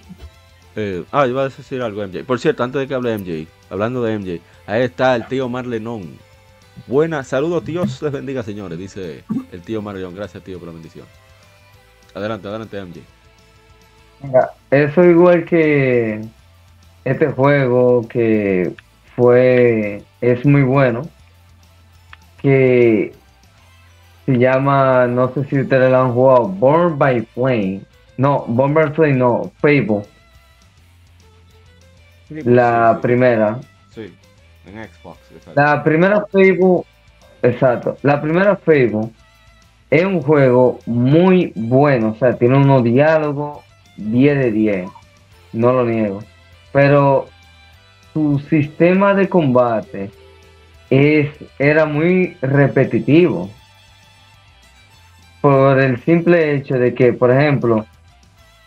Eh, 0.77 1.05
ah, 1.13 1.27
iba 1.27 1.43
a 1.43 1.49
decir 1.49 1.83
algo, 1.83 2.07
MJ. 2.07 2.25
Por 2.25 2.39
cierto, 2.39 2.63
antes 2.63 2.81
de 2.81 2.89
que 2.89 2.95
hable 2.95 3.11
de 3.11 3.19
MJ, 3.19 3.51
hablando 3.71 4.03
de 4.03 4.19
MJ, 4.19 4.41
ahí 4.67 4.83
está 4.83 5.17
el 5.17 5.27
tío 5.27 5.49
Marlenón. 5.49 6.17
Buenas, 6.87 7.29
saludos, 7.29 7.65
Dios 7.65 8.03
les 8.03 8.13
bendiga, 8.13 8.43
señores, 8.43 8.79
dice 8.79 9.25
el 9.53 9.63
tío 9.63 9.81
Marlenón. 9.81 10.15
Gracias, 10.15 10.43
tío, 10.43 10.59
por 10.59 10.69
la 10.69 10.75
bendición. 10.75 11.07
Adelante, 12.15 12.49
adelante, 12.49 12.81
MJ. 12.81 13.01
Mira, 14.23 14.51
eso 14.71 15.05
igual 15.05 15.45
que 15.45 16.23
este 17.05 17.29
juego 17.29 18.07
que 18.09 18.73
fue, 19.17 20.03
es 20.21 20.45
muy 20.45 20.63
bueno, 20.63 21.09
que 22.41 23.15
se 24.27 24.39
llama, 24.39 25.07
no 25.07 25.33
sé 25.33 25.45
si 25.45 25.61
ustedes 25.61 25.91
lo 25.91 26.03
han 26.03 26.13
jugado, 26.13 26.49
Born 26.49 26.99
by 26.99 27.23
Flame. 27.35 27.83
No, 28.17 28.45
Born 28.47 28.75
by 28.75 28.93
Flame 28.93 29.15
no, 29.15 29.51
Fable, 29.61 30.03
la 32.31 32.99
primera. 33.03 33.61
En 34.67 34.75
Xbox. 34.75 35.19
exacto. 35.31 35.61
La 35.61 35.83
primera 35.83 36.27
Fable, 36.27 36.83
exacto, 37.43 37.99
la 38.03 38.21
primera 38.21 38.57
Fable 38.57 39.11
es 39.91 40.05
un 40.05 40.23
juego 40.23 40.79
muy 40.87 41.53
bueno, 41.55 42.11
o 42.11 42.15
sea, 42.17 42.37
tiene 42.37 42.57
unos 42.57 42.83
diálogos 42.83 43.65
10 43.97 44.39
de 44.39 44.51
10, 44.51 44.91
no 45.53 45.73
lo 45.73 45.85
niego, 45.85 46.23
pero 46.73 47.29
su 48.13 48.39
sistema 48.51 49.15
de 49.15 49.29
combate 49.29 50.11
es, 50.91 51.29
era 51.59 51.87
muy 51.87 52.37
repetitivo 52.41 53.51
por 55.41 55.79
el 55.79 56.03
simple 56.05 56.55
hecho 56.55 56.79
de 56.79 56.95
que, 56.95 57.13
por 57.13 57.31
ejemplo, 57.31 57.85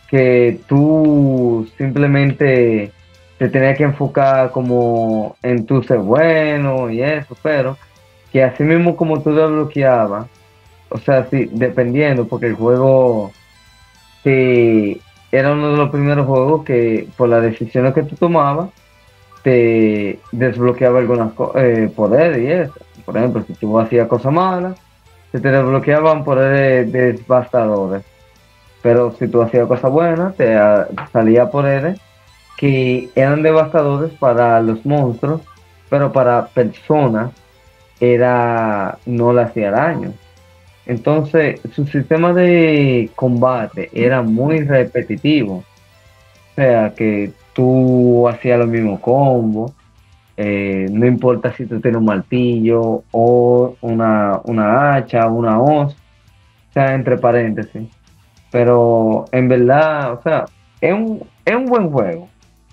que 0.08 0.60
tú 0.68 1.68
simplemente 1.76 2.92
te 3.38 3.48
tenías 3.48 3.76
que 3.76 3.84
enfocar 3.84 4.50
como 4.50 5.36
en 5.42 5.64
tu 5.64 5.82
ser 5.82 5.98
bueno 5.98 6.90
y 6.90 7.02
eso, 7.02 7.36
pero 7.42 7.76
que 8.32 8.42
así 8.42 8.64
mismo 8.64 8.96
como 8.96 9.22
tú 9.22 9.30
lo 9.30 9.48
bloqueabas, 9.48 10.26
o 10.90 10.98
sea, 10.98 11.26
sí, 11.30 11.48
dependiendo, 11.52 12.26
porque 12.26 12.46
el 12.46 12.54
juego 12.54 13.32
te, 14.22 15.00
era 15.30 15.52
uno 15.52 15.70
de 15.70 15.76
los 15.76 15.90
primeros 15.90 16.26
juegos 16.26 16.64
que 16.64 17.08
por 17.16 17.28
las 17.28 17.42
decisiones 17.42 17.94
que 17.94 18.02
tú 18.02 18.16
tomabas, 18.16 18.70
te 19.42 20.18
desbloqueaba 20.32 20.98
algunos 20.98 21.32
poderes 21.32 22.42
y 22.42 22.46
eso. 22.50 22.74
Por 23.04 23.16
ejemplo, 23.16 23.44
si 23.46 23.54
tú 23.54 23.78
hacías 23.78 24.08
cosas 24.08 24.32
malas, 24.32 24.76
se 25.30 25.40
te 25.40 25.50
desbloqueaban 25.50 26.24
poderes 26.24 26.90
devastadores. 26.90 28.02
Pero 28.82 29.12
si 29.12 29.28
tú 29.28 29.40
hacías 29.42 29.68
cosas 29.68 29.90
buenas, 29.90 30.34
te 30.36 30.58
salía 31.12 31.50
poderes 31.50 32.00
que 32.58 33.08
eran 33.14 33.42
devastadores 33.42 34.12
para 34.14 34.60
los 34.60 34.84
monstruos, 34.84 35.40
pero 35.88 36.12
para 36.12 36.48
personas 36.48 37.30
era 38.00 38.98
no 39.06 39.32
le 39.32 39.42
hacía 39.42 39.70
daño. 39.70 40.12
Entonces, 40.84 41.60
su 41.72 41.86
sistema 41.86 42.32
de 42.32 43.10
combate 43.14 43.90
era 43.92 44.22
muy 44.22 44.60
repetitivo. 44.64 45.58
O 45.58 46.54
sea, 46.56 46.92
que 46.96 47.32
tú 47.52 48.26
hacías 48.28 48.58
los 48.58 48.68
mismos 48.68 49.00
combos. 49.00 49.72
eh, 50.36 50.86
no 50.90 51.06
importa 51.06 51.52
si 51.52 51.66
tú 51.66 51.80
tienes 51.80 51.98
un 51.98 52.06
martillo 52.06 53.02
o 53.12 53.76
una, 53.80 54.40
una 54.44 54.94
hacha, 54.94 55.26
una 55.28 55.60
hoz. 55.60 55.94
O 56.70 56.72
sea, 56.72 56.94
entre 56.94 57.18
paréntesis. 57.18 57.88
Pero 58.50 59.26
en 59.32 59.48
verdad, 59.48 60.14
o 60.14 60.22
sea, 60.22 60.46
es 60.80 60.92
un, 60.92 61.22
es 61.44 61.54
un 61.54 61.66
buen 61.66 61.90
juego. 61.90 62.28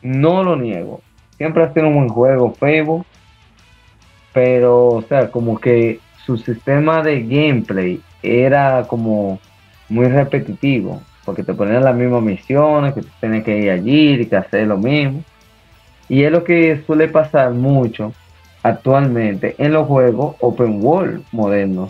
No 0.05 0.43
lo 0.43 0.55
niego. 0.55 1.01
Siempre 1.37 1.63
ha 1.63 1.73
sido 1.73 1.87
un 1.87 1.95
buen 1.95 2.09
juego, 2.09 2.53
Fable. 2.53 3.03
Pero, 4.33 4.87
o 4.89 5.01
sea, 5.01 5.31
como 5.31 5.59
que 5.59 5.99
su 6.23 6.37
sistema 6.37 7.01
de 7.01 7.23
gameplay 7.23 7.99
era 8.21 8.85
como 8.87 9.39
muy 9.89 10.07
repetitivo. 10.07 11.01
Porque 11.25 11.41
te 11.41 11.55
ponían 11.55 11.83
las 11.83 11.95
mismas 11.95 12.21
misiones, 12.21 12.93
que 12.93 13.01
tienes 13.19 13.43
que 13.43 13.57
ir 13.57 13.71
allí 13.71 14.21
y 14.21 14.25
que 14.27 14.35
hacer 14.35 14.67
lo 14.67 14.77
mismo. 14.77 15.23
Y 16.07 16.21
es 16.21 16.31
lo 16.31 16.43
que 16.43 16.83
suele 16.85 17.07
pasar 17.07 17.51
mucho 17.51 18.13
actualmente 18.61 19.55
en 19.57 19.73
los 19.73 19.87
juegos 19.87 20.35
open 20.39 20.85
world 20.85 21.23
modernos. 21.31 21.89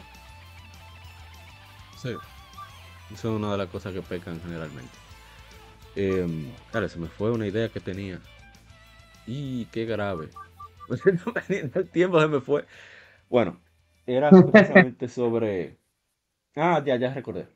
Sí. 1.98 2.12
Eso 3.14 3.30
es 3.30 3.38
una 3.38 3.52
de 3.52 3.58
las 3.58 3.68
cosas 3.68 3.92
que 3.92 4.02
pecan 4.02 4.40
generalmente. 4.42 5.05
Eh, 5.96 6.26
dale, 6.74 6.90
se 6.90 7.00
me 7.00 7.08
fue 7.08 7.32
una 7.32 7.48
idea 7.48 7.70
que 7.70 7.80
tenía. 7.80 8.20
Y 9.28 9.66
qué 9.66 9.86
grave. 9.86 10.30
No 11.26 11.34
me 11.34 11.42
di- 11.48 11.72
El 11.74 11.90
tiempo 11.90 12.22
se 12.22 12.28
me 12.28 12.42
fue. 12.42 12.66
Bueno, 13.30 13.60
era 14.06 14.30
precisamente 14.30 15.08
sobre. 15.10 15.78
Ah, 16.56 16.84
ya, 16.86 16.96
ya 16.98 17.14
recordé. 17.14 17.48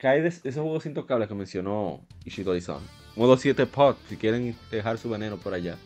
Hay 0.00 0.20
de 0.20 0.28
esos 0.28 0.54
juegos 0.54 0.86
intocables 0.86 1.26
que 1.28 1.34
mencionó 1.34 2.00
Ishidori-san. 2.24 2.78
Modo 3.16 3.36
7 3.36 3.66
Puck, 3.66 3.96
si 4.08 4.16
quieren 4.16 4.54
dejar 4.70 4.98
su 4.98 5.10
veneno 5.10 5.38
por 5.38 5.54
allá. 5.54 5.76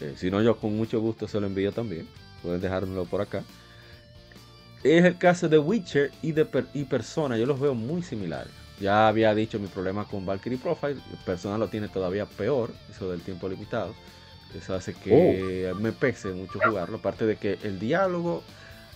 Eh, 0.00 0.14
si 0.16 0.30
no, 0.30 0.40
yo 0.40 0.56
con 0.56 0.74
mucho 0.76 1.00
gusto 1.00 1.28
se 1.28 1.38
lo 1.40 1.46
envío 1.46 1.72
también. 1.72 2.08
Pueden 2.42 2.60
dejármelo 2.62 3.04
por 3.04 3.20
acá. 3.20 3.42
Es 4.82 5.04
el 5.04 5.18
caso 5.18 5.48
de 5.48 5.58
Witcher 5.58 6.10
y 6.22 6.32
de 6.32 6.46
per- 6.46 6.68
y 6.72 6.84
Persona. 6.84 7.36
Yo 7.36 7.44
los 7.44 7.60
veo 7.60 7.74
muy 7.74 8.02
similares. 8.02 8.52
Ya 8.80 9.08
había 9.08 9.34
dicho 9.34 9.58
mi 9.58 9.66
problema 9.68 10.06
con 10.06 10.24
Valkyrie 10.24 10.58
Profile. 10.58 10.96
Persona 11.26 11.58
lo 11.58 11.68
tiene 11.68 11.88
todavía 11.88 12.24
peor. 12.26 12.70
Eso 12.90 13.10
del 13.10 13.20
tiempo 13.20 13.48
limitado. 13.48 13.94
Eso 14.56 14.74
hace 14.74 14.94
que 14.94 15.72
me 15.78 15.92
pese 15.92 16.28
mucho 16.32 16.58
jugarlo. 16.60 16.96
Aparte 16.96 17.26
de 17.26 17.36
que 17.36 17.58
el 17.62 17.78
diálogo 17.78 18.42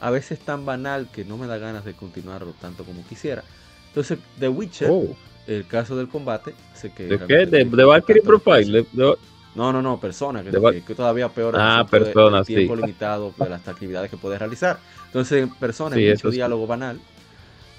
a 0.00 0.10
veces 0.10 0.38
es 0.38 0.44
tan 0.44 0.64
banal 0.64 1.08
que 1.12 1.24
no 1.24 1.36
me 1.36 1.46
da 1.46 1.58
ganas 1.58 1.84
de 1.84 1.92
continuarlo 1.94 2.54
tanto 2.60 2.84
como 2.84 3.04
quisiera. 3.06 3.44
Entonces, 3.88 4.18
The 4.40 4.48
Witcher, 4.48 4.88
Oh, 4.90 5.14
el 5.46 5.66
caso 5.66 5.96
del 5.96 6.08
combate, 6.08 6.54
hace 6.72 6.90
que. 6.92 7.04
¿De 7.04 7.18
qué? 7.18 7.46
¿De, 7.46 7.64
Valkyrie 7.84 8.20
el 8.22 8.26
Profile? 8.26 8.86
De- 8.92 9.16
No, 9.54 9.72
no, 9.72 9.80
no, 9.82 10.00
persona, 10.00 10.42
que, 10.42 10.50
De 10.50 10.82
que- 10.82 10.94
todavía 10.96 11.28
peor 11.28 11.54
el 11.54 11.60
Ah, 11.60 11.86
Persona, 11.88 12.38
del 12.38 12.46
tiempo 12.46 12.74
sí. 12.74 12.80
limitado 12.82 13.32
de 13.38 13.48
las 13.48 13.68
actividades 13.68 14.10
que 14.10 14.16
puedes 14.16 14.38
realizar. 14.40 14.78
Entonces, 15.06 15.42
en 15.44 15.50
persona 15.54 15.94
Sí, 15.94 16.08
mucho 16.10 16.30
sí. 16.30 16.36
diálogo 16.36 16.66
banal. 16.66 16.98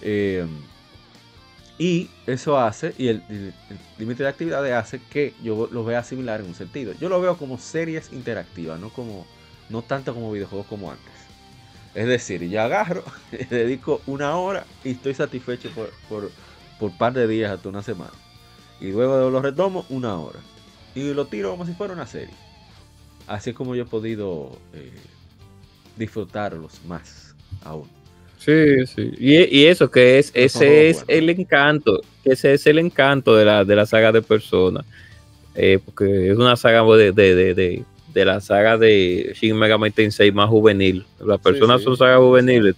eh, 0.02 0.45
y 1.77 2.10
eso 2.26 2.57
hace, 2.57 2.93
y 2.97 3.10
el 3.10 3.53
límite 3.97 4.23
de 4.23 4.30
actividades 4.30 4.73
hace 4.73 5.02
que 5.10 5.34
yo 5.43 5.68
lo 5.72 5.84
vea 5.84 6.03
similar 6.03 6.39
en 6.39 6.47
un 6.47 6.56
sentido. 6.56 6.93
Yo 6.93 7.10
lo 7.10 7.19
veo 7.19 7.38
como 7.38 7.57
series 7.57 8.14
interactivas, 8.14 8.80
no 8.80 8.89
como 8.89 9.26
no 9.69 9.81
tanto 9.81 10.14
como 10.14 10.31
videojuegos 10.31 10.68
como 10.68 10.91
antes. 10.91 11.14
Es 11.93 12.07
decir, 12.07 12.47
yo 12.47 12.61
agarro, 12.61 13.03
dedico 13.49 14.02
una 14.06 14.35
hora 14.38 14.65
y 14.84 14.91
estoy 14.91 15.14
satisfecho 15.14 15.69
por, 15.72 15.91
por, 16.10 16.31
por 16.80 16.97
par 16.97 17.14
de 17.14 17.27
días 17.27 17.52
hasta 17.52 17.69
una 17.69 17.84
semana. 17.84 18.14
Y 18.80 18.91
luego 18.91 19.30
lo 19.30 19.41
retomo 19.41 19.85
una 19.89 20.18
hora. 20.18 20.39
Y 20.93 21.14
lo 21.14 21.27
tiro 21.27 21.52
como 21.52 21.65
si 21.65 21.73
fuera 21.73 21.93
una 21.93 22.07
serie. 22.07 22.34
así 23.27 23.49
es 23.49 23.56
como 23.56 23.76
yo 23.76 23.84
he 23.84 23.88
podido 23.88 24.57
eh, 24.73 24.93
disfrutarlos 25.97 26.84
más 26.85 27.35
aún. 27.64 27.89
Sí, 28.37 28.85
sí. 28.85 29.11
Y, 29.17 29.59
y 29.59 29.65
eso 29.65 29.89
que 29.89 30.19
es, 30.19 30.31
ese 30.33 30.89
es 30.89 31.03
el 31.07 31.29
encanto, 31.29 32.01
ese 32.23 32.53
es 32.53 32.67
el 32.67 32.77
encanto 32.79 33.35
de 33.35 33.45
la, 33.45 33.65
de 33.65 33.75
la 33.75 33.85
saga 33.85 34.11
de 34.11 34.21
Persona. 34.21 34.83
Eh, 35.55 35.79
porque 35.83 36.29
es 36.31 36.37
una 36.37 36.55
saga 36.55 36.83
de, 36.95 37.11
de, 37.11 37.35
de, 37.35 37.53
de, 37.53 37.83
de 38.13 38.25
la 38.25 38.41
saga 38.41 38.77
de 38.77 39.33
Shin 39.39 39.57
Megami 39.57 39.89
Tensei 39.91 40.31
más 40.31 40.49
juvenil. 40.49 41.05
Las 41.25 41.39
personas 41.39 41.79
sí, 41.79 41.85
son 41.85 41.97
sagas 41.97 42.19
juveniles. 42.19 42.75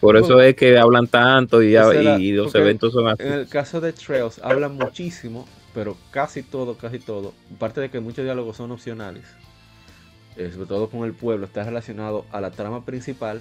Por 0.00 0.16
eso 0.16 0.40
es 0.40 0.56
que 0.56 0.78
hablan 0.78 1.06
tanto 1.06 1.62
y, 1.62 1.76
esa 1.76 1.94
era- 1.94 2.18
y 2.18 2.32
los 2.32 2.52
eventos 2.54 2.92
son 2.92 3.06
así. 3.08 3.22
En 3.22 3.32
el 3.34 3.48
caso 3.48 3.80
de 3.80 3.92
Trails 3.92 4.40
hablan 4.42 4.74
muchísimo, 4.76 5.46
pero 5.74 5.96
casi 6.10 6.42
todo, 6.42 6.76
casi 6.76 6.98
todo, 6.98 7.34
aparte 7.54 7.80
de 7.80 7.88
que 7.90 8.00
muchos 8.00 8.24
diálogos 8.24 8.56
son 8.56 8.72
opcionales, 8.72 9.22
eh, 10.36 10.50
sobre 10.52 10.66
todo 10.66 10.88
con 10.90 11.04
el 11.04 11.12
pueblo, 11.12 11.46
está 11.46 11.62
relacionado 11.62 12.24
a 12.32 12.40
la 12.40 12.50
trama 12.50 12.84
principal 12.84 13.40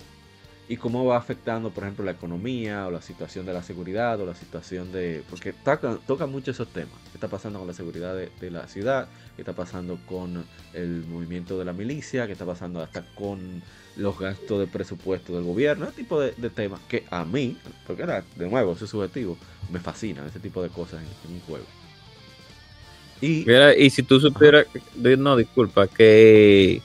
y 0.71 0.77
cómo 0.77 1.03
va 1.03 1.17
afectando, 1.17 1.69
por 1.69 1.83
ejemplo, 1.83 2.05
la 2.05 2.11
economía 2.11 2.87
o 2.87 2.91
la 2.91 3.01
situación 3.01 3.45
de 3.45 3.51
la 3.51 3.61
seguridad 3.61 4.21
o 4.21 4.25
la 4.25 4.35
situación 4.35 4.89
de... 4.93 5.21
Porque 5.29 5.51
toca, 5.51 5.97
toca 6.07 6.27
mucho 6.27 6.51
esos 6.51 6.69
temas. 6.69 6.93
¿Qué 7.11 7.17
está 7.17 7.27
pasando 7.27 7.59
con 7.59 7.67
la 7.67 7.73
seguridad 7.73 8.15
de, 8.15 8.51
la 8.51 8.65
ciudad? 8.69 9.09
¿Qué 9.35 9.41
está 9.41 9.51
pasando 9.51 9.99
con 10.05 10.45
el 10.73 11.03
movimiento 11.07 11.59
de 11.59 11.65
la 11.65 11.73
milicia? 11.73 12.25
¿Qué 12.25 12.31
está 12.31 12.45
pasando 12.45 12.81
hasta 12.81 13.05
con 13.15 13.61
los 13.97 14.17
gastos 14.17 14.61
de 14.61 14.67
presupuesto 14.67 15.35
del 15.35 15.43
gobierno? 15.43 15.87
Ese 15.87 15.95
tipo 15.97 16.21
de, 16.21 16.31
temas 16.49 16.79
que 16.87 17.03
a 17.11 17.25
mí, 17.25 17.57
porque 17.85 18.03
era, 18.03 18.23
de 18.37 18.49
nuevo, 18.49 18.71
eso 18.71 18.85
es 18.85 18.91
subjetivo, 18.91 19.37
me 19.73 19.81
fascinan 19.81 20.25
ese 20.27 20.39
tipo 20.39 20.63
de 20.63 20.69
cosas 20.69 21.01
en, 21.01 21.33
un 21.33 21.41
juego. 21.41 21.65
Y 23.19 23.45
y 23.77 23.89
si 23.89 24.03
tú 24.03 24.21
supieras, 24.21 24.67
no, 24.95 25.35
disculpa, 25.35 25.87
que 25.87 26.81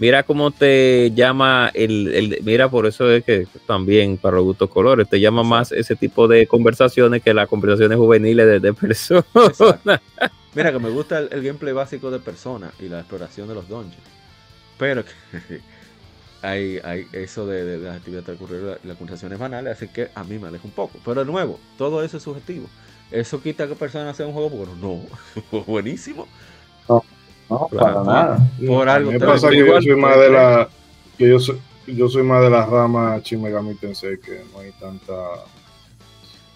mira 0.00 0.24
cómo 0.24 0.50
te 0.50 1.12
llama 1.14 1.70
el, 1.74 2.08
el- 2.14 2.38
mira, 2.42 2.68
por 2.70 2.86
eso 2.86 3.10
es 3.10 3.24
que 3.24 3.46
también 3.66 4.18
para 4.18 4.36
los 4.38 4.44
gustos 4.46 4.70
colores, 4.70 5.08
te 5.08 5.20
llama 5.20 5.44
más 5.44 5.72
ese 5.72 5.96
tipo 5.96 6.28
de 6.28 6.48
conversaciones 6.48 7.22
que 7.22 7.34
las 7.34 7.48
conversaciones 7.48 7.98
juveniles 7.98 8.46
de, 8.46 8.60
de 8.60 8.74
personas. 8.74 9.24
Mira 10.54 10.72
que 10.72 10.78
me 10.80 10.90
gusta 10.90 11.18
el, 11.18 11.28
el 11.32 11.42
gameplay 11.42 11.72
básico 11.72 12.10
de 12.10 12.18
Persona 12.20 12.72
y 12.78 12.88
la 12.88 13.00
exploración 13.00 13.48
de 13.48 13.54
los 13.54 13.68
dungeons. 13.68 14.10
Pero 14.78 15.04
que 15.04 15.12
hay, 16.42 16.78
hay 16.84 17.08
eso 17.12 17.46
de, 17.46 17.64
de 17.64 17.78
las 17.78 17.96
actividades 17.98 18.26
transcurridas 18.26 18.80
las 18.84 18.96
conversaciones 18.96 19.38
banales, 19.38 19.74
así 19.74 19.88
que 19.88 20.10
a 20.14 20.24
mí 20.24 20.38
me 20.38 20.48
aleja 20.48 20.66
un 20.66 20.72
poco. 20.72 20.98
Pero 21.04 21.24
de 21.24 21.30
nuevo, 21.30 21.60
todo 21.78 22.02
eso 22.04 22.16
es 22.18 22.22
subjetivo. 22.22 22.68
¿Eso 23.10 23.42
quita 23.42 23.68
que 23.68 23.74
Persona 23.76 24.14
sea 24.14 24.26
un 24.26 24.32
juego 24.34 24.50
bueno? 24.50 24.76
No. 24.76 25.62
Buenísimo. 25.66 26.28
No, 27.50 27.66
Claro. 27.68 28.04
para 28.04 28.04
nada. 28.04 28.50
Por 28.66 28.88
algo 28.88 29.10
me 29.12 29.18
pasa 29.20 29.50
que 29.50 29.58
yo 29.58 29.66
igual, 29.66 29.82
soy 29.82 29.96
más 29.96 30.16
de 30.18 30.30
la 30.30 30.68
que 31.18 31.28
yo 31.28 31.38
soy, 31.40 31.60
yo 31.88 32.08
soy 32.08 32.22
más 32.22 32.42
de 32.42 32.50
la 32.50 32.64
rama 32.64 33.18
Shin 33.22 33.42
Megami 33.42 33.74
Tensei 33.74 34.18
que 34.20 34.42
no 34.52 34.60
hay 34.60 34.70
tanta 34.78 35.12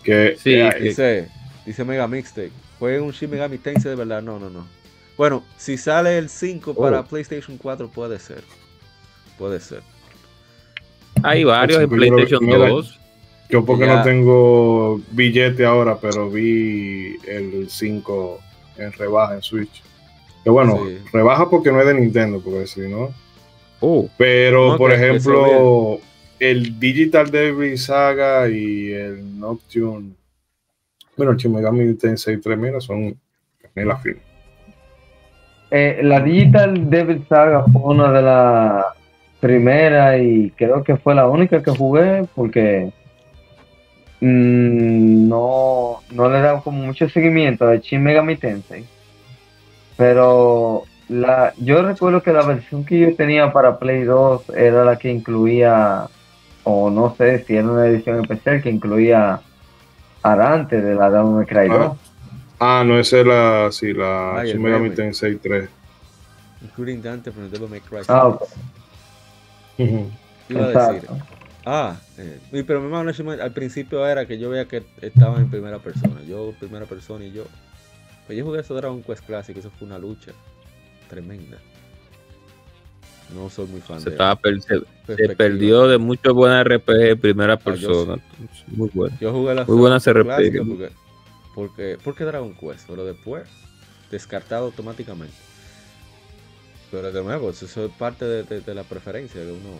que 0.02 0.36
Sí, 0.38 0.54
eh, 0.54 0.70
que- 0.78 0.84
Dice, 0.84 1.28
dice 1.66 1.84
Mega 1.84 2.06
Mixtape. 2.06 2.52
¿Fue 2.78 3.00
un 3.00 3.10
Shin 3.10 3.30
Megami 3.30 3.58
Tensei 3.58 3.90
de 3.90 3.96
verdad? 3.96 4.22
No, 4.22 4.38
no, 4.38 4.48
no. 4.50 4.66
Bueno, 5.16 5.42
si 5.56 5.76
sale 5.76 6.18
el 6.18 6.28
5 6.28 6.74
para 6.74 7.00
Oh. 7.00 7.04
PlayStation 7.04 7.56
4, 7.58 7.88
puede 7.88 8.18
ser. 8.18 8.42
Puede 9.38 9.60
ser. 9.60 9.82
Hay 11.22 11.44
varios 11.44 11.80
en 11.82 11.88
yo 11.90 11.96
PlayStation 11.96 12.44
mira, 12.44 12.68
2. 12.68 13.00
yo 13.48 13.64
porque 13.64 13.86
Ya. 13.86 13.96
no 13.96 14.02
tengo 14.02 15.00
billete 15.12 15.64
ahora, 15.64 15.96
pero 16.00 16.28
vi 16.30 17.16
el 17.26 17.66
5 17.70 18.40
en 18.76 18.92
rebaja 18.92 19.34
en 19.36 19.42
Switch. 19.42 19.82
Que 20.44 20.50
bueno, 20.50 20.78
Sí. 20.86 20.98
rebaja 21.12 21.48
porque 21.48 21.72
no 21.72 21.80
es 21.80 21.86
de 21.86 21.94
Nintendo, 21.94 22.40
porque 22.44 22.66
si 22.66 22.82
no. 22.82 23.08
Oh, 23.80 24.08
Pero 24.16 24.72
No, 24.72 24.78
por 24.78 24.92
ejemplo, 24.92 25.98
el 26.38 26.78
Digital 26.78 27.30
Devil 27.30 27.78
Saga 27.78 28.48
y 28.48 28.92
el 28.92 29.38
Nocturne, 29.38 30.12
bueno, 31.16 31.32
el 31.32 31.38
Shin 31.38 31.52
Megami 31.52 31.94
Tensei 31.94 32.36
3, 32.38 32.58
mira, 32.58 32.80
son 32.80 33.16
canela 33.74 33.96
fina. 33.96 34.18
Eh, 35.70 36.00
la 36.02 36.20
Digital 36.20 36.88
Devil 36.88 37.24
Saga 37.28 37.64
fue 37.64 37.82
una 37.82 38.12
de 38.12 38.22
las 38.22 38.84
primeras 39.40 40.20
y 40.20 40.50
creo 40.56 40.82
que 40.84 40.96
fue 40.96 41.14
la 41.14 41.26
única 41.28 41.62
que 41.62 41.70
jugué 41.70 42.24
porque 42.34 42.90
mm, 44.20 45.28
no, 45.28 46.00
no 46.12 46.30
le 46.30 46.38
he 46.38 46.42
dado 46.42 46.62
como 46.62 46.84
mucho 46.84 47.08
seguimiento 47.08 47.66
a 47.66 47.76
Shin 47.76 48.02
Megami 48.02 48.36
Tensei. 48.36 48.84
Pero 49.96 50.84
la, 51.08 51.52
yo 51.58 51.82
recuerdo 51.82 52.22
que 52.22 52.32
la 52.32 52.42
versión 52.42 52.84
que 52.84 52.98
yo 52.98 53.14
tenía 53.16 53.52
para 53.52 53.78
Play 53.78 54.04
2 54.04 54.50
era 54.50 54.84
la 54.84 54.96
que 54.96 55.10
incluía, 55.10 56.08
o 56.64 56.90
no 56.90 57.14
sé 57.16 57.44
si 57.44 57.56
era 57.56 57.68
una 57.68 57.86
edición 57.86 58.20
especial 58.20 58.62
que 58.62 58.70
incluía 58.70 59.40
Arante 60.22 60.80
de 60.80 60.94
la 60.94 61.10
Devil 61.10 61.32
May 61.32 61.46
Cry 61.46 61.68
2. 61.68 61.96
Ah, 62.60 62.82
no, 62.86 62.98
esa 62.98 63.20
es 63.20 63.26
la, 63.26 63.68
sí, 63.70 63.92
la 63.92 64.40
el 64.42 64.48
Shin 64.48 64.62
Megami. 64.62 64.90
Tensei 64.90 65.36
3. 65.36 65.68
Including 66.62 67.02
Dante 67.02 67.30
from 67.30 67.50
the 67.50 67.50
Devil 67.50 67.68
May 67.68 67.80
Cry. 67.80 68.00
Ah, 68.08 68.28
ok. 68.28 68.42
Iba 70.48 70.64
a 70.64 70.68
decir. 70.68 71.08
Ah, 71.66 71.96
eh, 72.18 72.40
y 72.52 72.62
pero 72.62 72.80
mi 72.80 72.86
hermano 72.86 73.10
al 73.42 73.52
principio 73.52 74.06
era 74.06 74.26
que 74.26 74.38
yo 74.38 74.50
veía 74.50 74.66
que 74.66 74.82
estaba 75.00 75.38
en 75.38 75.50
primera 75.50 75.78
persona. 75.78 76.22
Yo 76.26 76.52
primera 76.58 76.86
persona 76.86 77.24
y 77.24 77.32
yo. 77.32 77.44
Pues 78.26 78.38
yo 78.38 78.44
jugué 78.44 78.60
eso 78.60 78.74
Dragon 78.74 79.02
Quest 79.02 79.24
Classic, 79.26 79.56
eso 79.56 79.70
fue 79.78 79.86
una 79.86 79.98
lucha 79.98 80.32
tremenda. 81.08 81.58
No 83.34 83.48
soy 83.50 83.66
muy 83.66 83.80
fan 83.80 84.00
se, 84.00 84.10
de 84.10 84.14
estaba 84.16 84.36
per- 84.36 84.60
se, 84.62 84.80
perdió 85.34 85.88
de 85.88 85.98
muchos 85.98 86.32
buenos 86.34 86.62
RPG 86.64 87.10
en 87.10 87.20
primera 87.20 87.54
Ah, 87.54 87.58
persona. 87.58 88.16
Muy 88.68 88.90
bueno. 88.92 89.16
Yo 89.20 89.32
jugué 89.32 89.54
la 89.54 89.64
Muy 89.64 89.76
buena 89.76 89.98
Dragon 89.98 90.24
Quest 90.36 90.56
RPG. 90.56 90.66
Porque, 90.68 90.90
porque, 91.54 91.98
porque 92.02 92.24
Dragon 92.24 92.54
Quest, 92.54 92.86
pero 92.88 93.04
después 93.04 93.48
descartado 94.10 94.66
automáticamente. 94.66 95.34
Pero 96.90 97.10
de 97.10 97.22
nuevo, 97.24 97.50
eso 97.50 97.84
es 97.84 97.92
parte 97.92 98.24
de, 98.24 98.42
de- 98.44 98.60
de 98.60 98.74
la 98.74 98.84
preferencia 98.84 99.40
que 99.40 99.50
uno, 99.50 99.78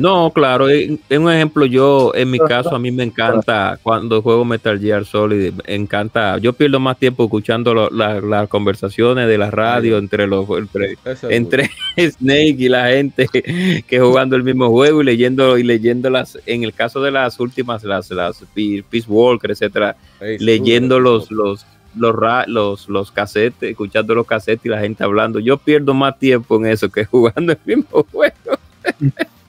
No, 0.00 0.30
claro, 0.32 0.68
en, 0.68 1.00
en 1.08 1.22
un 1.22 1.32
ejemplo, 1.32 1.64
yo, 1.66 2.12
en 2.14 2.30
mi 2.30 2.38
caso, 2.38 2.74
a 2.74 2.78
mí 2.78 2.90
me 2.90 3.02
encanta 3.04 3.78
cuando 3.82 4.20
juego 4.22 4.44
Metal 4.44 4.78
Gear 4.78 5.04
Solid, 5.04 5.52
me 5.66 5.74
encanta, 5.74 6.38
yo 6.38 6.52
pierdo 6.52 6.78
más 6.80 6.98
tiempo 6.98 7.24
escuchando 7.24 7.72
lo- 7.72 7.90
la- 7.90 8.20
las 8.20 8.48
conversaciones 8.48 9.26
de 9.28 9.38
la 9.38 9.50
radio 9.50 9.98
entre 9.98 10.26
los 10.26 10.46
entre, 10.50 10.96
entre 11.30 11.70
Snake 12.10 12.56
y 12.58 12.68
la 12.68 12.88
gente 12.88 13.28
que 13.86 14.00
jugando 14.00 14.36
el 14.36 14.42
mismo 14.44 14.68
juego 14.70 15.00
y 15.00 15.04
leyendo 15.04 15.56
y 15.58 15.62
leyendo 15.62 16.10
las, 16.10 16.38
en 16.46 16.62
el 16.64 16.72
caso 16.74 17.00
de 17.00 17.10
las 17.10 17.40
últimas, 17.40 17.82
las, 17.84 18.10
las 18.10 18.44
Pe- 18.54 18.84
Peace 18.90 19.06
Walker, 19.08 19.50
etcétera, 19.50 19.96
leyendo 20.40 21.00
los, 21.00 21.30
los, 21.30 21.66
los, 21.96 22.14
ra- 22.14 22.44
los, 22.46 22.88
los 22.90 23.10
cassettes, 23.10 23.70
escuchando 23.70 24.14
los 24.14 24.26
cassettes 24.26 24.66
y 24.66 24.68
la 24.68 24.80
gente 24.80 25.02
hablando. 25.02 25.38
Yo 25.40 25.56
pierdo 25.56 25.94
más 25.94 26.18
tiempo 26.18 26.56
en 26.56 26.66
eso 26.66 26.90
que 26.90 27.04
jugando 27.06 27.52
el 27.52 27.58
mismo 27.64 28.04
juego. 28.12 28.34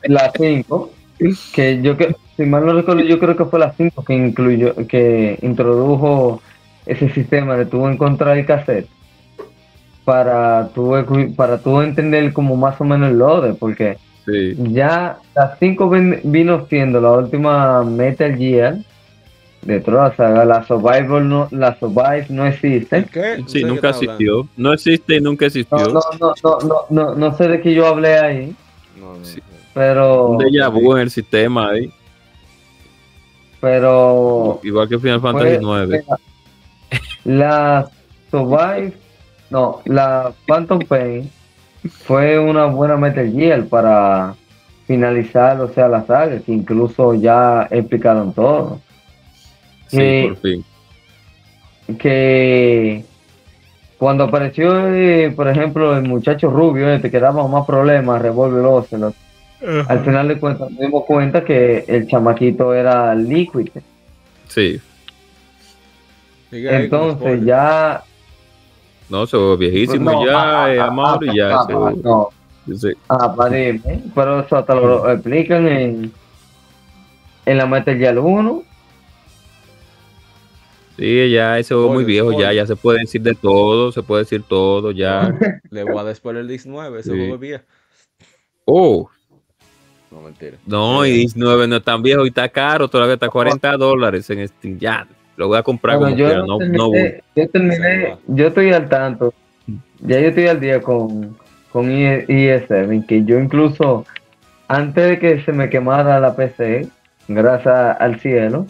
La 0.04 0.32
5, 0.36 0.92
que 1.54 1.82
yo 1.82 1.98
que 1.98 2.16
si 2.36 2.44
mal 2.44 2.66
no 2.66 2.74
recuerdo, 2.74 3.02
yo 3.02 3.18
creo 3.20 3.36
que 3.36 3.46
fue 3.46 3.60
la 3.60 3.74
5 3.74 4.04
que 4.04 4.14
incluyó, 4.14 4.76
que 4.88 5.38
introdujo 5.42 6.42
ese 6.86 7.10
sistema 7.10 7.56
de 7.58 7.66
tú 7.66 7.88
encontrar 7.88 8.38
el 8.38 8.46
cassette 8.46 8.88
para 10.06 10.70
tú 10.74 10.94
para 11.36 11.58
tú 11.58 11.82
entender 11.82 12.32
como 12.34 12.56
más 12.56 12.80
o 12.80 12.84
menos 12.86 13.12
el 13.12 13.18
loader, 13.20 13.56
porque 13.60 13.98
Sí. 14.26 14.56
ya 14.74 15.18
la 15.36 15.56
5 15.60 15.90
vin- 15.90 16.20
vino 16.24 16.66
siendo 16.70 17.00
la 17.02 17.12
última 17.14 17.84
Metal 17.84 18.36
Gear 18.38 18.76
de 19.62 19.80
toda 19.80 20.10
la 20.10 20.16
saga, 20.16 20.46
la 20.46 20.64
Survival 20.66 21.28
no, 21.28 21.48
la 21.52 21.78
Survive 21.80 22.26
no 22.30 22.46
existe. 22.46 23.06
Sí, 23.48 23.64
nunca 23.64 23.90
existió. 23.90 24.48
No 24.56 24.74
existe 24.74 25.16
y 25.16 25.22
nunca 25.22 25.46
existió. 25.48 25.78
No, 25.78 25.94
no, 25.94 26.02
no, 26.20 26.34
no, 26.44 26.60
no, 26.68 26.76
no, 26.90 27.16
no 27.16 27.38
sé 27.38 27.48
de 27.48 27.62
qué 27.62 27.74
yo 27.74 27.88
hablé 27.88 28.18
ahí, 28.18 28.56
No, 29.00 29.14
no, 29.18 29.26
Sí. 29.26 29.40
Pero 29.78 30.30
Un 30.30 30.40
déjà 30.40 30.70
vu 30.70 30.96
en 30.96 31.04
el 31.04 31.12
sistema 31.12 31.70
ahí. 31.70 31.92
pero 33.62 34.60
Igual 34.64 34.90
que 34.90 34.98
Final 34.98 35.22
Fantasy 35.22 35.58
9. 35.62 36.04
La 37.26 37.88
Survive, 38.32 38.94
no, 39.52 39.82
la 39.86 40.34
Phantom 40.48 40.80
Pain 40.80 41.30
fue 42.06 42.40
una 42.40 42.66
buena 42.66 42.98
Metal 42.98 43.32
Gear 43.32 43.66
para 43.66 44.34
finalizar, 44.88 45.62
o 45.62 45.72
sea, 45.72 45.88
la 45.88 46.06
saga, 46.08 46.40
que 46.40 46.52
incluso 46.52 47.14
ya 47.14 47.68
explicaron 47.70 48.34
todo. 48.34 48.80
Sí, 49.88 49.98
eh, 50.00 50.26
por 50.30 50.38
fin. 50.38 50.66
Que 52.00 53.06
cuando 54.00 54.24
apareció, 54.24 54.88
eh, 54.88 55.32
por 55.36 55.48
ejemplo, 55.48 55.96
el 55.96 56.04
muchacho 56.04 56.50
rubio, 56.50 56.90
este 56.90 57.12
que 57.12 57.20
daba 57.20 57.48
más 57.48 57.66
problemas, 57.66 58.22
Revolver 58.22 58.66
Ocelot, 58.66 59.14
al 59.88 60.04
final 60.06 60.28
de 60.28 60.40
cuentas 60.40 60.70
nos 60.70 60.80
dimos 60.80 61.04
cuenta 61.06 61.44
que 61.44 61.84
el 61.88 62.08
chamaquito 62.08 62.74
era 62.74 63.14
Liquid. 63.16 63.70
Sí. 64.48 64.80
Entonces 66.52 67.44
ya 67.44 68.04
No, 69.10 69.24
eso 69.24 69.54
es 69.54 69.60
viejísimo 69.60 70.12
No, 70.12 70.26
ya, 70.26 70.64
ah, 70.64 70.74
eh, 70.74 70.80
ah, 70.80 70.86
Amado, 70.88 71.26
y 71.26 71.30
ah, 71.30 71.34
ya. 71.36 71.60
ah, 71.60 71.66
eso- 71.70 71.88
ah, 71.88 71.94
no. 72.04 72.30
sí. 72.78 72.90
Ah, 73.10 73.36
para 73.36 73.56
pero 74.16 74.40
eso 74.42 74.56
hasta 74.58 74.76
lo 74.76 75.12
explican 75.12 75.68
en, 75.68 76.12
en 77.46 77.58
la 77.58 77.66
Metal 77.66 77.98
Gear 77.98 78.18
1. 78.20 78.64
Sí, 80.98 81.30
ya 81.32 81.60
ese 81.60 81.76
juego 81.76 81.90
es 81.90 81.94
muy 81.94 82.06
viejo, 82.06 82.32
ya, 82.32 82.38
spoiler. 82.38 82.56
ya 82.56 82.66
se 82.66 82.76
puede 82.76 83.00
decir 83.00 83.22
de 83.22 83.36
todo, 83.36 83.92
se 83.92 84.02
puede 84.02 84.24
decir 84.24 84.44
todo, 84.48 84.92
ya. 84.92 85.32
Le 85.70 85.84
voy 85.84 85.98
a 86.00 86.04
dar 86.04 86.16
spoiler 86.16 86.42
el 86.42 86.48
19, 86.48 87.00
ese 87.02 87.12
Sí. 87.12 87.18
juego 87.18 87.38
viejo. 87.38 87.64
Oh, 88.66 89.10
No, 90.18 90.24
mentira. 90.24 90.58
no, 90.66 91.06
y 91.06 91.12
19 91.12 91.68
no 91.68 91.76
es 91.78 91.84
tan 91.84 92.02
viejo 92.02 92.26
y 92.26 92.30
está 92.30 92.50
caro, 92.50 92.88
todavía 92.88 93.14
está 93.14 93.30
40 93.30 93.78
dólares 93.78 94.30
en 94.32 94.48
Steam. 94.48 94.80
Ya, 94.80 95.08
lo 95.36 95.48
voy 95.48 95.58
a 95.58 95.64
comprar 95.64 95.98
Bueno, 95.98 96.16
como 96.16 96.20
yo, 96.20 96.26
quiera, 96.28 96.46
no, 96.46 96.58
terminé, 96.58 96.78
no 96.78 96.88
voy. 96.90 97.14
yo 97.36 97.50
terminé, 97.50 98.18
yo 98.28 98.48
estoy 98.48 98.74
al 98.74 98.90
tanto. 98.90 99.34
Ya 100.00 100.20
yo 100.20 100.28
estoy 100.30 100.48
al 100.48 100.60
día 100.60 100.82
con, 100.82 101.38
con 101.72 101.92
E- 101.92 102.26
ES7, 102.28 103.06
que 103.06 103.24
yo 103.26 103.40
incluso, 103.40 104.06
antes 104.68 105.08
de 105.10 105.20
que 105.20 105.42
se 105.44 105.52
me 105.52 105.70
quemara 105.70 106.20
la 106.20 106.36
PC, 106.36 106.88
gracias 107.28 107.98
al 108.00 108.20
cielo, 108.20 108.66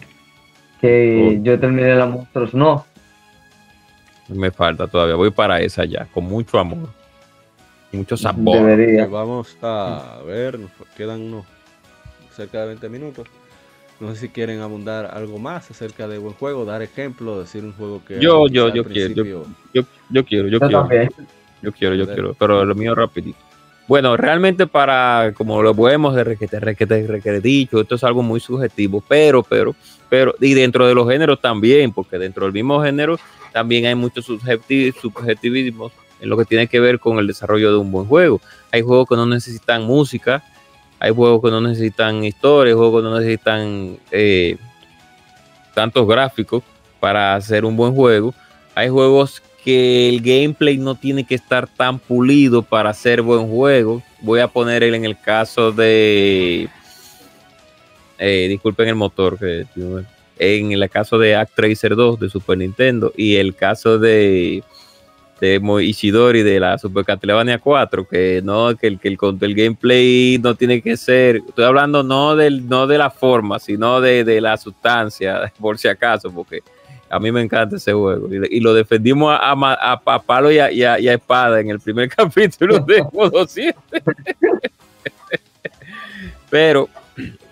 que 0.80 1.38
Oh. 1.38 1.42
yo 1.42 1.58
terminé 1.58 1.94
la 1.94 2.06
Monstruos 2.06 2.52
No. 2.54 2.84
Me 4.28 4.50
falta 4.50 4.86
todavía, 4.86 5.14
voy 5.14 5.30
para 5.30 5.60
esa 5.60 5.84
ya, 5.86 6.06
con 6.12 6.24
mucho 6.24 6.58
amor, 6.58 6.90
mucho 7.92 8.16
sabor. 8.16 8.56
Debería. 8.66 9.06
Vamos 9.06 9.56
a 9.62 10.18
ver, 10.26 10.58
nos 10.58 10.70
quedan 10.96 11.20
unos 11.22 11.46
cerca 12.34 12.60
de 12.62 12.68
20 12.68 12.88
minutos. 12.88 13.26
No 14.00 14.14
sé 14.14 14.20
si 14.20 14.28
quieren 14.28 14.60
abundar 14.60 15.06
algo 15.12 15.38
más 15.38 15.70
acerca 15.70 16.06
de 16.06 16.18
buen 16.18 16.34
juego, 16.34 16.64
dar 16.64 16.82
ejemplo, 16.82 17.40
decir 17.40 17.64
un 17.64 17.72
juego 17.72 18.00
que. 18.06 18.20
Yo- 18.20 18.46
yo- 18.48 18.72
yo 18.72 18.84
quiero, 18.84 19.14
yo- 19.14 19.44
Yo, 19.74 19.82
yo 20.10 20.24
quiero, 20.24 20.48
yo 20.48 20.58
Yo 20.58 20.60
quiero. 20.60 20.80
también. 20.80 21.08
Yo 21.62 21.72
quiero, 21.72 21.94
yo 21.96 22.06
quiero, 22.06 22.34
pero 22.34 22.64
lo 22.64 22.74
mío 22.76 22.94
rapidito. 22.94 23.36
Bueno, 23.88 24.16
realmente 24.16 24.66
para, 24.68 25.32
como 25.34 25.60
lo 25.62 25.74
podemos 25.74 26.14
de 26.14 26.22
requete, 26.22 26.60
requete, 26.60 27.06
requete 27.06 27.40
dicho, 27.40 27.80
esto 27.80 27.94
es 27.96 28.04
algo 28.04 28.22
muy 28.22 28.38
subjetivo, 28.38 29.02
pero, 29.08 29.42
pero, 29.42 29.74
pero, 30.10 30.34
y 30.40 30.52
dentro 30.54 30.86
de 30.86 30.94
los 30.94 31.08
géneros 31.10 31.40
también, 31.40 31.92
porque 31.92 32.18
dentro 32.18 32.44
del 32.44 32.52
mismo 32.52 32.80
género 32.82 33.18
también 33.52 33.86
hay 33.86 33.94
muchos 33.96 34.28
subjeti- 34.28 34.94
subjetivismos 34.94 35.90
en 36.20 36.28
lo 36.28 36.36
que 36.36 36.44
tiene 36.44 36.66
que 36.66 36.80
ver 36.80 36.98
con 36.98 37.18
el 37.18 37.26
desarrollo 37.26 37.70
de 37.70 37.78
un 37.78 37.90
buen 37.90 38.06
juego. 38.06 38.40
Hay 38.72 38.82
juegos 38.82 39.08
que 39.08 39.16
no 39.16 39.26
necesitan 39.26 39.84
música, 39.84 40.42
hay 40.98 41.12
juegos 41.12 41.42
que 41.42 41.50
no 41.50 41.60
necesitan 41.60 42.24
historia, 42.24 42.72
hay 42.72 42.76
juegos 42.76 43.02
que 43.02 43.08
no 43.08 43.18
necesitan 43.18 43.98
eh, 44.10 44.56
tantos 45.74 46.06
gráficos 46.08 46.62
para 47.00 47.34
hacer 47.34 47.64
un 47.64 47.76
buen 47.76 47.94
juego. 47.94 48.34
Hay 48.74 48.88
juegos 48.88 49.42
que 49.64 50.08
el 50.08 50.20
gameplay 50.20 50.78
no 50.78 50.94
tiene 50.94 51.24
que 51.24 51.34
estar 51.34 51.68
tan 51.68 51.98
pulido 51.98 52.62
para 52.62 52.90
hacer 52.90 53.22
buen 53.22 53.48
juego. 53.48 54.02
Voy 54.20 54.40
a 54.40 54.48
poner 54.48 54.82
en 54.82 55.04
el 55.04 55.18
caso 55.20 55.72
de. 55.72 56.68
eh, 58.18 58.46
disculpen 58.48 58.88
el 58.88 58.94
motor, 58.94 59.38
que 59.38 59.66
en 60.38 60.72
el 60.72 60.88
caso 60.88 61.18
de 61.18 61.36
Act 61.36 61.54
Tracer 61.54 61.96
2 61.96 62.20
de 62.20 62.30
Super 62.30 62.58
Nintendo 62.58 63.12
y 63.16 63.36
el 63.36 63.54
caso 63.54 63.98
de 63.98 64.62
de 65.40 65.60
Mo- 65.60 65.80
Ishidori 65.80 66.42
de 66.42 66.58
la 66.60 66.78
Super 66.78 67.04
Castlevania 67.04 67.58
4 67.58 68.06
que 68.08 68.40
no 68.42 68.74
que 68.76 68.86
el 68.88 68.98
que 68.98 69.08
el, 69.08 69.18
el 69.40 69.54
gameplay 69.54 70.38
no 70.42 70.54
tiene 70.54 70.82
que 70.82 70.96
ser 70.96 71.36
estoy 71.48 71.64
hablando 71.64 72.02
no 72.02 72.34
del 72.36 72.68
no 72.68 72.86
de 72.86 72.98
la 72.98 73.10
forma 73.10 73.58
sino 73.58 74.00
de, 74.00 74.24
de 74.24 74.40
la 74.40 74.56
sustancia 74.56 75.52
por 75.60 75.78
si 75.78 75.88
acaso 75.88 76.30
porque 76.32 76.60
a 77.10 77.18
mí 77.18 77.32
me 77.32 77.40
encanta 77.40 77.76
ese 77.76 77.92
juego 77.92 78.28
y, 78.32 78.56
y 78.56 78.60
lo 78.60 78.74
defendimos 78.74 79.32
a, 79.32 79.52
a 79.52 79.92
a- 80.04 80.22
palo 80.22 80.50
y 80.52 80.58
a, 80.58 80.70
y 80.70 80.82
a- 80.82 80.98
y 81.00 81.08
a 81.08 81.14
espada 81.14 81.60
en 81.60 81.70
el 81.70 81.80
primer 81.80 82.08
capítulo 82.14 82.80
de 82.80 83.02
Modo 83.12 83.46
7. 83.46 83.74
Pero 86.50 86.88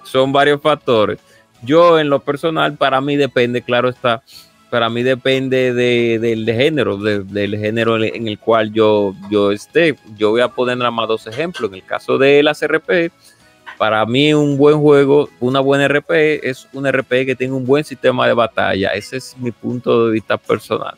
son 0.05 0.33
varios 0.33 0.61
factores. 0.61 1.19
Yo 1.63 1.99
en 1.99 2.09
lo 2.11 2.21
personal, 2.21 2.75
para 2.77 3.01
mí 3.01 3.17
depende, 3.17 3.63
claro 3.63 3.89
está, 3.89 4.23
para 4.71 4.89
mí 4.91 5.03
depende 5.03 5.73
de- 5.73 6.19
del 6.19 6.45
de 6.45 6.55
género, 6.55 6.97
de- 6.97 7.23
del 7.25 7.57
género 7.59 8.03
en 8.03 8.27
el 8.29 8.39
cual 8.39 8.73
yo, 8.73 9.15
yo 9.31 9.53
esté. 9.53 9.97
Yo 10.17 10.31
voy 10.31 10.41
a 10.41 10.49
poner 10.49 10.77
nada 10.77 10.91
más 10.91 11.09
dos 11.09 11.27
ejemplos. 11.27 11.71
En 11.71 11.77
el 11.77 11.85
caso 11.85 12.19
de 12.19 12.43
las 12.43 12.63
RP, 12.63 13.11
para 13.79 14.05
mí 14.07 14.33
un 14.35 14.57
buen 14.57 14.79
juego, 14.79 15.29
una 15.41 15.61
buena 15.61 15.85
RP 15.85 16.41
es 16.49 16.67
un 16.73 16.87
RP 16.87 17.27
que 17.27 17.37
tenga 17.37 17.55
un 17.55 17.65
buen 17.67 17.85
sistema 17.85 18.27
de 18.27 18.33
batalla. 18.35 18.91
Ese 18.91 19.19
es 19.19 19.37
mi 19.39 19.51
punto 19.53 20.07
de 20.07 20.13
vista 20.13 20.37
personal. 20.39 20.95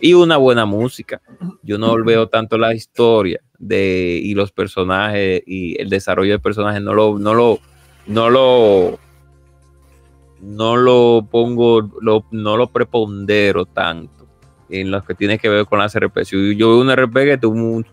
Y 0.00 0.12
una 0.14 0.36
buena 0.36 0.64
música. 0.64 1.20
Yo 1.62 1.76
no 1.76 1.96
veo 2.04 2.28
tanto 2.28 2.56
la 2.56 2.72
historia 2.74 3.40
de, 3.58 4.20
y 4.22 4.34
los 4.34 4.52
personajes 4.52 5.42
y 5.44 5.80
el 5.80 5.88
desarrollo 5.90 6.32
de 6.34 6.38
personajes. 6.38 6.80
No 6.80 6.94
lo, 6.94 7.18
no 7.18 7.34
lo, 7.34 7.58
no 8.06 8.30
lo, 8.30 9.00
no 10.40 10.76
lo 10.76 11.26
pongo, 11.30 11.80
lo- 12.00 12.24
no 12.30 12.56
lo 12.56 12.68
prepondero 12.68 13.64
tanto 13.66 14.26
en 14.70 14.90
lo 14.90 15.02
que 15.02 15.14
tiene 15.14 15.38
que 15.38 15.48
ver 15.48 15.64
con 15.66 15.78
las 15.78 15.94
RP. 15.94 16.24
Si 16.24 16.56
yo 16.56 16.68
veo 16.70 16.80
un 16.80 16.90
RP 16.90 17.24
que 17.24 17.38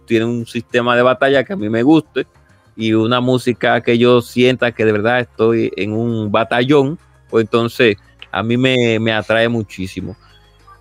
tiene 0.05 0.25
un 0.25 0.45
sistema 0.45 0.95
de 0.95 1.01
batalla 1.01 1.43
que 1.43 1.53
a 1.53 1.55
mí 1.55 1.69
me 1.69 1.83
guste 1.83 2.27
y 2.75 2.93
una 2.93 3.21
música 3.21 3.79
que 3.81 3.97
yo 3.97 4.21
sienta 4.21 4.71
que 4.73 4.83
de 4.85 4.91
verdad 4.91 5.21
estoy 5.21 5.71
en 5.77 5.93
un 5.93 6.31
batallón, 6.31 6.99
pues 7.29 7.45
entonces 7.45 7.95
a 8.31 8.43
mí 8.43 8.57
me, 8.57 8.99
me 8.99 9.13
atrae 9.13 9.47
muchísimo. 9.47 10.15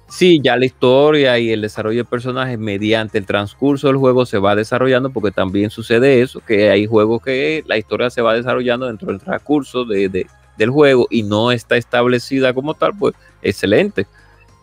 Sí, 0.09 0.41
ya 0.43 0.57
la 0.57 0.67
historia 0.67 1.39
y 1.39 1.51
el 1.51 1.63
desarrollo 1.63 1.99
de 1.99 2.05
personajes 2.05 2.59
mediante 2.59 3.17
el 3.19 3.25
transcurso 3.27 3.87
del 3.89 3.97
juego 3.97 4.27
se 4.27 4.39
va 4.39 4.55
desarrollando, 4.55 5.11
porque 5.11 5.31
también 5.33 5.71
sucede 5.71 6.21
eso, 6.21 6.41
que 6.41 6.69
hay 6.71 6.87
juegos 6.87 7.23
que 7.23 7.65
la 7.67 7.79
historia 7.79 8.11
se 8.11 8.21
va 8.21 8.35
desarrollando 8.35 8.87
dentro 8.87 9.09
del 9.09 9.19
transcurso 9.21 9.85
de- 9.85 10.27
del 10.57 10.71
juego 10.71 11.07
y 11.11 11.23
no 11.23 11.53
está 11.53 11.77
establecida 11.77 12.53
como 12.53 12.75
tal, 12.75 12.93
pues 12.99 13.15
excelente, 13.43 14.07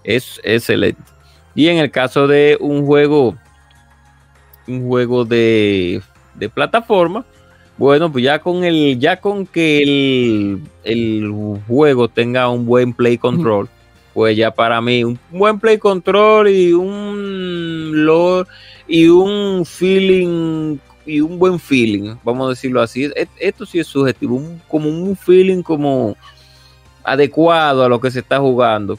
es 0.04 0.40
excelente. 0.44 1.02
Y 1.54 1.68
en 1.68 1.78
el 1.78 1.92
caso 1.92 2.28
de 2.28 2.58
un 2.60 2.86
juego, 2.86 3.36
un 4.68 4.88
juego 4.88 5.26
de, 5.26 6.02
de 6.36 6.50
plataforma, 6.50 7.26
bueno, 7.78 8.12
pues 8.12 8.24
ya 8.24 8.40
con 8.40 8.64
el, 8.64 9.00
ya 9.00 9.20
con 9.20 9.46
que 9.46 9.82
el, 9.82 10.62
el 10.84 11.62
juego 11.68 12.08
tenga 12.08 12.50
un 12.50 12.66
buen 12.66 12.94
play 12.94 13.18
control, 13.18 13.70
pues 14.14 14.38
ya 14.38 14.52
para 14.52 14.80
mí 14.82 15.04
un 15.04 15.20
buen 15.32 15.60
play 15.60 15.78
control 15.78 16.50
y 16.50 16.74
un 16.74 18.06
lore 18.06 18.48
y 18.88 19.08
un 19.08 19.66
feeling 19.66 20.78
y 21.12 21.22
un 21.22 21.38
buen 21.38 21.60
feeling, 21.60 22.16
vamos 22.24 22.48
a 22.48 22.50
decirlo 22.52 22.82
así. 22.82 23.06
E- 23.16 23.28
Esto 23.40 23.66
sí 23.66 23.80
es 23.80 23.88
subjetivo, 23.88 24.36
un- 24.36 24.62
como 24.68 24.90
un 24.90 25.16
feeling 25.16 25.62
como 25.62 26.16
adecuado 27.04 27.84
a 27.84 27.90
lo 27.90 28.00
que 28.00 28.12
se 28.12 28.20
está 28.20 28.40
jugando. 28.40 28.98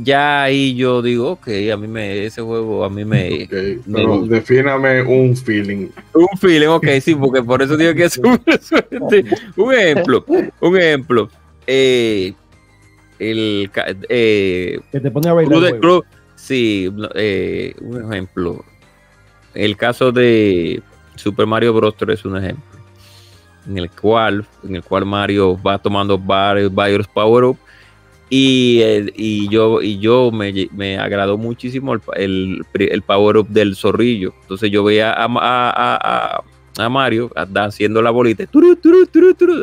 Ya 0.00 0.44
ahí 0.44 0.76
yo 0.76 1.02
digo, 1.02 1.32
ok, 1.32 1.48
a 1.72 1.76
mí 1.76 1.88
me, 1.88 2.24
ese 2.24 2.40
juego 2.40 2.84
a 2.84 2.88
mí 2.88 3.04
me, 3.04 3.44
Ok, 3.44 3.82
pero 3.92 4.22
defíname 4.26 5.02
un 5.02 5.36
feeling. 5.36 5.88
un 6.14 6.38
feeling, 6.38 6.68
ok, 6.68 6.86
sí, 7.02 7.16
porque 7.16 7.42
por 7.42 7.62
eso 7.62 7.76
digo 7.76 7.92
que 7.94 8.04
es 8.04 8.16
un, 8.18 8.40
un 9.56 9.74
ejemplo, 9.74 10.24
un 10.60 10.76
ejemplo. 10.76 11.28
eh, 11.66 12.32
el, 13.18 13.68
eh, 14.08 14.78
Que 14.92 15.00
te 15.00 15.10
pone 15.10 15.28
a 15.28 15.32
bailar. 15.32 15.52
Club 15.52 15.62
de- 15.64 15.70
el 15.70 15.78
juego. 15.80 16.02
Club- 16.02 16.04
sí, 16.36 16.88
eh, 17.16 17.74
un 17.80 18.12
ejemplo. 18.12 18.64
El 19.54 19.76
caso 19.76 20.12
de 20.12 20.82
Super 21.16 21.46
Mario 21.46 21.72
Bros. 21.72 21.96
3 21.96 22.18
es 22.18 22.24
un 22.24 22.36
ejemplo. 22.36 22.64
En 23.66 23.76
el 23.78 23.90
cual, 23.90 24.46
en 24.64 24.76
el 24.76 24.82
cual 24.82 25.04
Mario 25.04 25.60
va 25.62 25.78
tomando 25.78 26.18
varios, 26.18 26.74
varios 26.74 27.06
power 27.08 27.44
up. 27.44 27.58
Y, 28.30 28.80
el- 28.82 29.12
y 29.16 29.48
yo, 29.48 29.80
y 29.82 29.98
yo 29.98 30.30
me, 30.30 30.68
me 30.72 30.98
agradó 30.98 31.36
muchísimo 31.38 31.94
el, 31.94 32.00
el, 32.16 32.62
el 32.74 33.02
power 33.02 33.38
up 33.38 33.48
del 33.48 33.74
zorrillo. 33.74 34.34
Entonces 34.42 34.70
yo 34.70 34.84
veía 34.84 35.12
a, 35.12 35.24
a- 35.24 35.70
a- 35.70 36.42
a- 36.78 36.88
Mario 36.88 37.30
haciendo 37.56 38.00
la 38.02 38.10
bolita, 38.10 38.46
turu, 38.46 38.76
turu, 38.76 39.04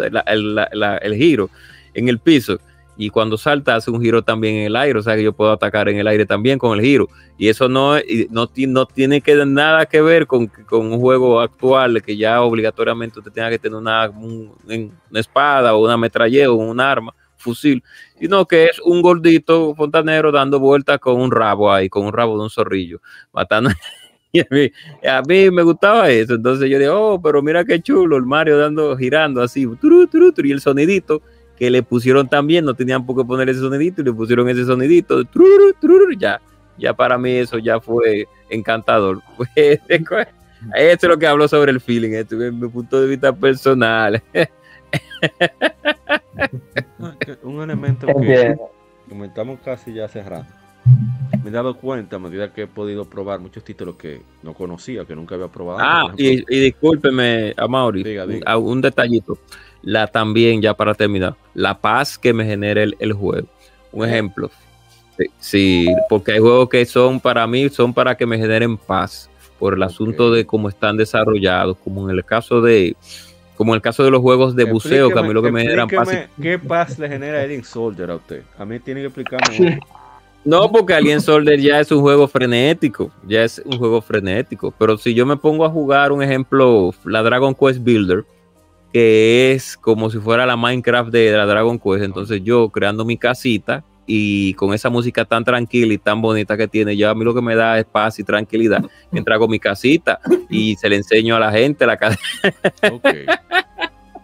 el 0.04 1.16
giro 1.16 1.50
en 1.94 2.10
el 2.10 2.20
piso 2.20 2.60
y 2.98 3.10
cuando 3.10 3.38
salta 3.38 3.76
hace 3.76 3.92
un 3.92 4.02
giro 4.02 4.22
también 4.24 4.56
en 4.56 4.66
el 4.68 4.76
aire, 4.76 5.00
o 5.00 5.02
sea 5.04 5.16
que 5.16 5.24
yo 5.24 5.34
puedo 5.34 5.52
atacar 5.52 5.90
en 5.90 5.98
el 5.98 6.08
aire 6.08 6.26
también 6.26 6.58
con 6.60 6.78
el 6.78 6.86
giro. 6.86 7.10
Y 7.38 7.50
eso 7.50 7.68
no, 7.68 7.96
no, 8.30 8.50
no 8.56 8.86
tiene 8.86 9.22
que 9.22 9.36
nada 9.46 9.86
que 9.86 10.02
ver 10.02 10.28
con, 10.28 10.48
con 10.48 10.92
un 10.92 11.00
juego 11.00 11.42
actual 11.42 12.02
que 12.02 12.16
ya 12.16 12.42
obligatoriamente 12.42 13.20
usted 13.20 13.32
tenga 13.32 13.50
que 13.50 13.60
tener 13.60 13.78
una, 13.78 14.10
un- 14.10 14.52
un- 14.68 14.94
una 15.12 15.20
espada 15.20 15.76
o 15.76 15.84
una 15.84 15.98
metralleta 15.98 16.52
o 16.52 16.56
un 16.56 16.80
arma, 16.80 17.14
fusil, 17.38 17.84
sino 18.18 18.46
que 18.46 18.66
es 18.66 18.80
un 18.84 19.02
gordito 19.02 19.76
fontanero 19.76 20.32
dando 20.32 20.60
vueltas 20.60 20.98
con 21.00 21.20
un 21.22 21.30
rabo 21.32 21.72
ahí, 21.72 21.90
con 21.90 22.06
un 22.06 22.14
rabo 22.14 22.38
de 22.38 22.44
un 22.44 22.50
zorrillo, 22.50 23.00
matando. 23.34 23.70
Y 24.32 24.42
a 24.42 24.48
mí, 24.52 24.70
a 25.08 25.22
mí 25.22 25.50
me 25.50 25.64
gustaba 25.64 26.10
eso, 26.10 26.34
entonces 26.36 26.70
yo 26.70 26.78
digo, 26.78 26.94
oh, 27.14 27.22
pero 27.22 27.42
mira 27.42 27.64
qué 27.64 27.82
chulo, 27.82 28.18
el 28.18 28.24
Mario 28.26 28.58
dando, 28.58 28.98
girando 28.98 29.42
así, 29.42 29.66
turu, 29.80 30.08
turu, 30.08 30.34
turu, 30.34 30.48
y 30.48 30.52
el 30.52 30.60
sonidito 30.60 31.22
que 31.58 31.70
le 31.70 31.84
pusieron 31.84 32.28
también, 32.28 32.66
no 32.66 32.74
tenían 32.74 33.06
por 33.06 33.16
qué 33.18 33.24
poner 33.26 33.50
ese 33.50 33.60
sonidito 33.60 34.02
y 34.02 34.06
le 34.06 34.14
pusieron 34.14 34.50
ese 34.50 34.66
sonidito, 34.66 35.24
ya, 36.18 36.42
ya 36.78 36.94
para 36.94 37.18
mí 37.18 37.32
eso 37.32 37.58
ya 37.58 37.80
fue 37.80 38.28
encantador. 38.50 39.22
eso 39.56 39.82
es 40.76 41.04
lo 41.04 41.18
que 41.18 41.28
hablo 41.28 41.48
sobre 41.48 41.72
el 41.72 41.80
feeling, 41.80 42.12
esto 42.12 42.42
es 42.42 42.54
mi 42.54 42.68
punto 42.68 43.02
de 43.02 43.08
vista 43.08 43.34
personal. 43.34 44.22
Un 47.44 47.62
elemento 47.62 48.08
que 48.08 48.56
comentamos 49.08 49.60
casi 49.64 49.94
ya 49.94 50.08
rato. 50.08 50.46
Me 51.44 51.50
he 51.50 51.54
dado 51.54 51.78
cuenta 51.78 52.18
a 52.18 52.20
medida 52.20 52.54
que 52.54 52.64
he 52.64 52.68
podido 52.68 53.06
probar 53.06 53.40
muchos 53.40 53.64
títulos 53.64 53.96
que 53.96 54.22
no 54.44 54.54
conocía, 54.54 55.06
que 55.06 55.16
nunca 55.16 55.36
había 55.36 55.48
probado. 55.48 55.80
Ah, 55.82 56.14
y, 56.18 56.44
y, 56.54 56.60
discúlpeme, 56.60 57.54
a 57.58 57.68
Mauri, 57.68 58.04
un 58.58 58.82
detallito. 58.82 59.38
La 59.86 60.08
también, 60.08 60.62
ya 60.62 60.74
para 60.74 60.94
terminar, 60.94 61.36
la 61.54 61.78
paz 61.78 62.18
que 62.18 62.34
me 62.34 62.44
genera 62.44 62.84
el, 62.84 62.98
el 63.00 63.14
juego. 63.14 63.48
Un 63.94 64.06
ejemplo. 64.06 64.52
Sí, 65.40 65.88
porque 66.10 66.34
hay 66.34 66.40
juegos 66.40 66.68
que 66.68 66.86
son 66.86 67.20
para 67.20 67.48
mí, 67.48 67.70
son 67.70 67.94
para 67.94 68.16
que 68.16 68.26
me 68.26 68.38
generen 68.38 68.76
paz, 68.78 69.30
por 69.60 69.74
el 69.74 69.84
asunto 69.84 70.32
de 70.32 70.46
cómo 70.46 70.68
están 70.68 70.98
desarrollados, 70.98 71.78
como 71.78 72.10
en 72.10 72.18
el 72.18 72.26
caso 72.26 72.62
de, 72.62 72.96
como 73.56 73.72
en 73.74 73.78
el 73.78 73.82
caso 73.82 74.04
de 74.04 74.12
los 74.12 74.22
juegos 74.22 74.56
de 74.56 74.66
buceo, 74.66 75.10
que 75.10 75.20
a 75.20 75.24
mí 75.24 75.34
lo 75.34 75.42
que 75.42 75.52
me 75.52 75.62
generan 75.62 75.88
paz. 75.88 76.10
¿Qué 76.42 76.60
paz 76.60 77.00
le 77.00 77.08
genera 77.08 77.42
Alien 77.42 77.64
Soldier 77.64 78.12
a 78.12 78.16
usted? 78.16 78.44
A 78.58 78.66
mí 78.66 78.80
tiene 78.80 79.02
que 79.02 79.08
explicarme. 79.08 79.80
No, 80.44 80.72
porque 80.72 80.94
Alien 80.94 81.22
Soldier 81.22 81.60
ya 81.60 81.80
es 81.80 81.92
un 81.92 82.02
juego 82.02 82.28
frenético, 82.28 83.12
ya 83.26 83.44
es 83.44 83.62
un 83.66 83.80
juego 83.80 84.00
frenético. 84.00 84.72
Pero 84.78 84.96
si 84.96 85.16
yo 85.16 85.26
me 85.26 85.38
pongo 85.38 85.66
a 85.66 85.70
jugar, 85.70 86.12
un 86.12 86.22
ejemplo, 86.22 86.94
la 87.04 87.24
Dragon 87.24 87.56
Quest 87.56 87.80
Builder, 87.80 88.26
que 88.96 89.52
es 89.52 89.76
como 89.76 90.10
si 90.10 90.20
fuera 90.20 90.46
la 90.46 90.56
Minecraft 90.56 91.12
de 91.12 91.30
la 91.34 91.46
Dragon 91.46 91.78
Quest, 91.78 92.06
entonces 92.06 92.42
yo 92.46 92.70
creando 92.70 93.04
mi 93.04 93.18
casita 93.18 93.84
y 94.06 94.54
con 94.54 94.74
esa 94.74 94.90
música 94.90 95.26
tan 95.26 95.44
tranquila 95.44 95.94
y 95.94 95.98
tan 95.98 96.22
bonita 96.22 96.56
que 96.56 96.70
tiene, 96.70 96.96
yo 96.96 97.10
a 97.10 97.14
mí 97.14 97.26
lo 97.26 97.36
que 97.36 97.42
me 97.42 97.58
da 97.58 97.78
es 97.78 97.84
paz 97.84 98.20
y 98.20 98.24
tranquilidad. 98.24 98.86
Entro 99.12 99.38
con 99.38 99.52
mi 99.52 99.60
casita 99.60 100.22
y 100.50 100.78
se 100.78 100.88
le 100.88 100.96
enseño 100.96 101.36
a 101.36 101.42
la 101.42 101.52
gente 101.52 101.86
la 101.86 101.98
casa. 101.98 102.18
Okay. 102.90 103.26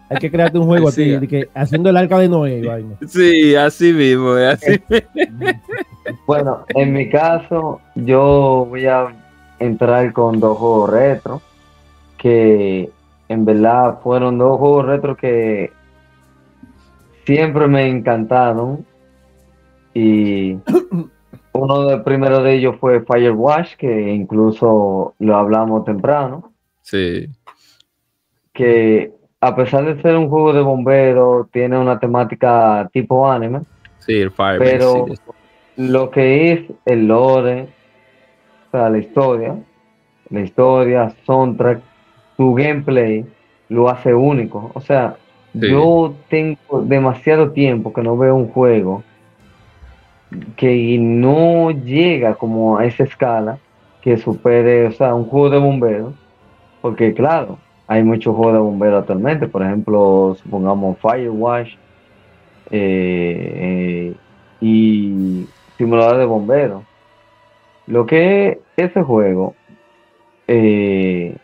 Hay 0.08 0.16
que 0.16 0.30
crearte 0.30 0.56
un 0.56 0.64
juego 0.64 0.88
así, 0.88 1.18
que 1.26 1.50
haciendo 1.52 1.90
el 1.90 1.96
arca 1.98 2.18
de 2.18 2.30
Noé. 2.30 2.62
Sí, 3.06 3.54
así 3.54 3.92
mismo, 3.92 4.30
así 4.30 4.80
Bueno, 6.26 6.64
en 6.68 6.94
mi 6.94 7.10
caso, 7.10 7.82
yo 7.94 8.66
voy 8.70 8.86
a 8.86 9.14
entrar 9.58 10.14
con 10.14 10.40
dos 10.40 10.56
juegos 10.56 10.88
retro, 10.88 11.42
que 12.16 12.90
en 13.28 13.44
verdad 13.44 14.00
fueron 14.02 14.38
dos 14.38 14.58
juegos 14.58 14.86
retro 14.86 15.16
que 15.16 15.72
siempre 17.24 17.66
me 17.68 17.88
encantaron. 17.88 18.84
Y 19.94 20.56
uno 21.52 21.86
de 21.86 21.98
primero 21.98 22.42
de 22.42 22.54
ellos 22.54 22.76
fue 22.80 23.04
Firewash, 23.04 23.76
que 23.76 24.12
incluso 24.12 25.14
lo 25.18 25.36
hablamos 25.36 25.84
temprano. 25.84 26.52
Sí. 26.82 27.28
Que 28.52 29.12
a 29.40 29.56
pesar 29.56 29.84
de 29.84 30.00
ser 30.00 30.16
un 30.16 30.28
juego 30.28 30.52
de 30.52 30.62
bomberos, 30.62 31.50
tiene 31.50 31.76
una 31.78 31.98
temática 31.98 32.88
tipo 32.92 33.30
anime. 33.30 33.62
Sí, 33.98 34.20
el 34.20 34.30
Fire. 34.30 34.58
Pero 34.58 35.06
lo 35.76 36.10
que 36.10 36.52
es 36.52 36.60
el 36.84 37.06
lore, 37.08 37.68
o 38.68 38.70
sea, 38.70 38.88
la 38.88 38.98
historia, 38.98 39.56
la 40.30 40.40
historia, 40.40 41.14
soundtrack, 41.24 41.82
su 42.42 42.54
gameplay, 42.54 43.24
lo 43.68 43.88
hace 43.88 44.12
único. 44.12 44.72
O 44.74 44.80
sea, 44.80 45.16
yo 45.54 46.14
tengo 46.28 46.82
demasiado 46.82 47.52
tiempo 47.52 47.92
que 47.92 48.02
no 48.02 48.16
veo 48.16 48.34
un 48.34 48.48
juego 48.48 49.04
que 50.56 50.98
no 50.98 51.70
llega 51.70 52.34
como 52.34 52.78
a 52.78 52.86
esa 52.86 53.04
escala 53.04 53.58
que 54.00 54.16
supere, 54.16 54.86
o 54.86 54.92
sea, 54.92 55.14
un 55.14 55.26
juego 55.26 55.50
de 55.50 55.58
bomberos. 55.58 56.14
Porque 56.80 57.14
claro, 57.14 57.58
hay 57.86 58.02
muchos 58.02 58.34
juegos 58.34 58.54
de 58.54 58.60
bomberos 58.60 59.00
actualmente, 59.00 59.46
por 59.46 59.62
ejemplo, 59.62 60.36
supongamos 60.42 60.98
Firewash 60.98 61.74
eh, 62.70 63.52
eh, 63.66 64.14
y 64.60 65.46
simulador 65.78 66.16
de 66.16 66.24
bomberos. 66.24 66.82
Lo 67.86 68.04
que 68.04 68.48
es 68.48 68.58
ese 68.76 69.02
juego, 69.02 69.54
eh, 70.48 71.36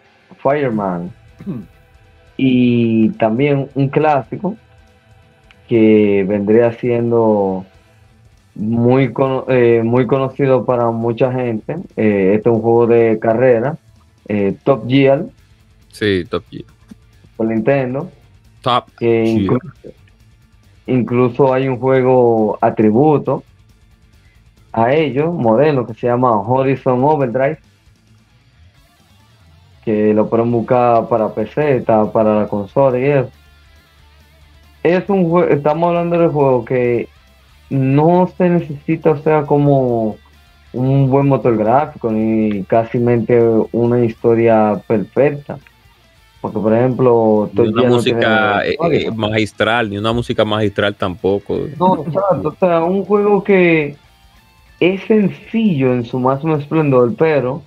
Fireman, 0.43 1.11
y 2.37 3.11
también 3.11 3.69
un 3.75 3.89
clásico 3.89 4.57
que 5.69 6.25
vendría 6.27 6.73
siendo 6.73 7.67
muy, 8.55 9.13
muy 9.85 10.07
conocido 10.07 10.65
para 10.65 10.91
mucha 10.91 11.33
gente. 11.33 11.75
este 11.97 12.37
es 12.37 12.47
un 12.47 12.63
juego 12.63 12.87
de 12.87 13.19
carrera, 13.21 13.77
Top 14.65 14.89
Gear, 14.89 15.27
Sí, 15.91 16.25
Top 16.29 16.45
Gear. 16.51 16.65
Por 17.37 17.47
Nintendo. 17.49 18.11
Top 18.63 18.85
incluso, 20.87 21.53
hay 21.53 21.69
un 21.69 21.79
juego 21.79 22.59
atributo 22.61 23.45
a 24.73 24.95
ellos, 24.95 25.33
modelo 25.35 25.87
que 25.87 25.95
se 25.95 26.07
llama 26.07 26.41
Horizon 26.41 27.03
Overdrive, 27.05 27.59
que 29.89 30.13
lo 30.13 30.29
pueden 30.29 30.53
buscar 30.53 31.09
para 31.09 31.33
PC, 31.33 31.79
está 31.79 32.13
para 32.13 32.41
la 32.41 32.47
consola 32.47 32.99
y 32.99 33.05
eso. 33.05 33.31
Es 34.83 35.09
un 35.09 35.31
juego, 35.31 35.49
estamos 35.49 35.89
hablando 35.89 36.19
de 36.19 36.29
juego 36.29 36.63
que 36.67 37.09
no 37.71 38.31
se 38.37 38.51
necesita, 38.51 39.13
o 39.13 39.17
sea, 39.17 39.47
como 39.47 40.17
un 40.75 41.09
buen 41.09 41.27
motor 41.27 41.57
gráfico 41.57 42.11
ni 42.11 42.65
casi 42.65 42.99
una 43.73 44.05
historia 44.05 44.79
perfecta. 44.87 45.59
Porque, 46.43 46.59
por 46.59 46.75
ejemplo, 46.75 47.51
ni 47.55 47.69
una 47.69 47.85
música 47.85 48.67
eh, 48.67 48.77
eh, 48.93 49.11
magistral, 49.11 49.89
ni 49.89 49.97
una 49.97 50.13
música 50.13 50.45
magistral 50.45 50.95
tampoco. 50.97 51.61
No, 51.79 52.05
exacto. 52.05 52.49
O 52.49 52.57
sea, 52.61 52.85
un 52.85 53.07
juego 53.07 53.43
que 53.43 53.97
es 54.81 55.03
sencillo 55.05 55.95
en 55.95 56.05
su 56.05 56.19
máximo 56.19 56.57
esplendor, 56.57 57.15
pero 57.17 57.63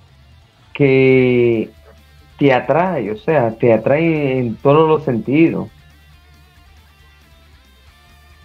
que 0.72 1.68
te 2.42 2.52
atrae, 2.52 3.08
o 3.12 3.16
sea, 3.16 3.52
te 3.52 3.72
atrae 3.72 4.38
en 4.40 4.56
todos 4.56 4.88
los 4.88 5.04
sentidos. 5.04 5.68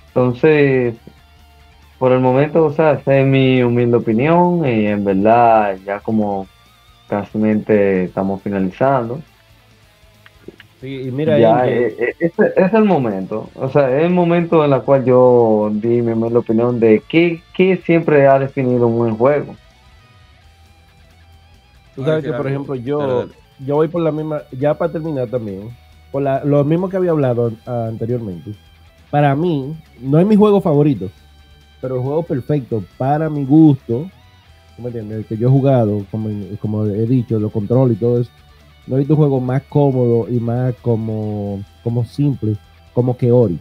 Entonces, 0.10 0.94
por 1.98 2.12
el 2.12 2.20
momento, 2.20 2.66
o 2.66 2.72
sea, 2.72 2.92
esa 2.92 3.18
es 3.18 3.26
mi 3.26 3.64
humilde 3.64 3.98
opinión 3.98 4.64
y 4.68 4.86
en 4.86 5.04
verdad 5.04 5.78
ya 5.84 6.00
como 6.00 6.48
casi 7.10 7.40
estamos 7.68 8.44
finalizando. 8.44 9.20
Sí, 10.80 11.10
mira, 11.12 11.40
ya, 11.40 11.68
eh, 11.68 11.96
eh, 11.98 12.32
es, 12.56 12.74
el 12.74 12.84
momento, 12.84 13.50
o 13.56 13.68
sea, 13.68 13.98
es 13.98 14.04
el 14.04 14.12
momento 14.12 14.64
en 14.64 14.74
el 14.74 14.82
cual 14.84 15.06
yo 15.06 15.72
di 15.74 16.04
mi, 16.04 16.12
opinión 16.36 16.80
de 16.80 17.02
qué, 17.10 17.42
siempre 17.84 18.28
ha 18.28 18.38
definido 18.38 18.86
un 18.86 18.98
buen 19.00 19.18
juego. 19.18 19.56
Tú 21.96 22.06
sabes 22.06 22.24
que, 22.24 22.32
por 22.32 22.48
ejemplo, 22.48 22.76
yo, 22.76 23.28
yo 23.60 23.76
voy 23.76 23.88
por 23.88 24.02
la 24.02 24.12
misma, 24.12 24.42
ya 24.52 24.78
para 24.78 24.92
terminar 24.92 25.28
también, 25.28 25.70
por 26.12 26.22
la, 26.22 26.44
lo 26.44 26.64
mismo 26.64 26.90
que 26.90 26.98
había 26.98 27.12
hablado 27.12 27.52
anteriormente. 27.66 28.52
Para 29.10 29.36
mí, 29.36 29.76
no 30.02 30.20
es 30.20 30.28
mi 30.28 30.36
juego 30.36 30.62
favorito, 30.62 31.10
pero 31.82 31.96
el 31.96 32.02
juego 32.02 32.24
perfecto 32.24 32.84
para 32.98 33.30
mi 33.30 33.46
gusto, 33.46 34.10
¿me 34.78 34.88
entiendes? 34.88 35.20
El 35.20 35.26
que 35.26 35.38
yo 35.38 35.48
he 35.48 35.52
jugado, 35.52 36.06
como, 36.12 36.30
como 36.60 36.86
he 36.86 37.06
dicho, 37.06 37.40
lo 37.40 37.50
control 37.50 37.94
y 37.94 37.96
todo 37.96 38.22
eso 38.22 38.32
no 38.88 38.96
he 38.96 39.00
visto 39.00 39.14
un 39.14 39.20
juego 39.20 39.40
más 39.40 39.62
cómodo 39.64 40.28
y 40.30 40.40
más 40.40 40.74
como, 40.82 41.62
como 41.84 42.06
simple 42.06 42.56
como 42.94 43.16
que 43.16 43.32
Ori. 43.32 43.60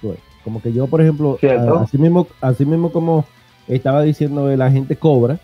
Pues, 0.00 0.18
como 0.44 0.60
que 0.60 0.72
yo, 0.72 0.86
por 0.86 1.00
ejemplo, 1.00 1.38
así 1.80 1.98
mismo, 1.98 2.28
así 2.40 2.64
mismo 2.64 2.92
como 2.92 3.24
estaba 3.66 4.02
diciendo 4.02 4.54
la 4.54 4.70
gente 4.70 4.94
cobra, 4.94 5.40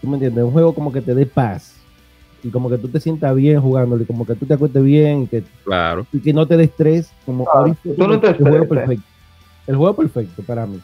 ¿tú 0.00 0.06
me 0.06 0.14
entiendes? 0.14 0.44
Un 0.44 0.52
juego 0.52 0.74
como 0.74 0.92
que 0.92 1.02
te 1.02 1.14
dé 1.14 1.26
paz 1.26 1.71
y 2.42 2.50
como 2.50 2.68
que 2.68 2.78
tú 2.78 2.88
te 2.88 3.00
sientas 3.00 3.34
bien 3.34 3.60
jugándolo 3.60 4.02
y 4.02 4.06
como 4.06 4.26
que 4.26 4.34
tú 4.34 4.46
te 4.46 4.54
acuestes 4.54 4.82
bien 4.82 5.26
que, 5.26 5.44
claro. 5.64 6.06
y 6.12 6.20
que 6.20 6.32
no 6.32 6.46
te 6.46 6.56
dé 6.56 6.64
estrés. 6.64 7.12
Como 7.24 7.44
Ori, 7.44 7.74
el 7.84 8.36
juego 8.36 8.68
perfecto. 8.68 9.04
El 9.66 9.76
juego 9.76 9.94
perfecto 9.94 10.42
para 10.42 10.66
mí. 10.66 10.80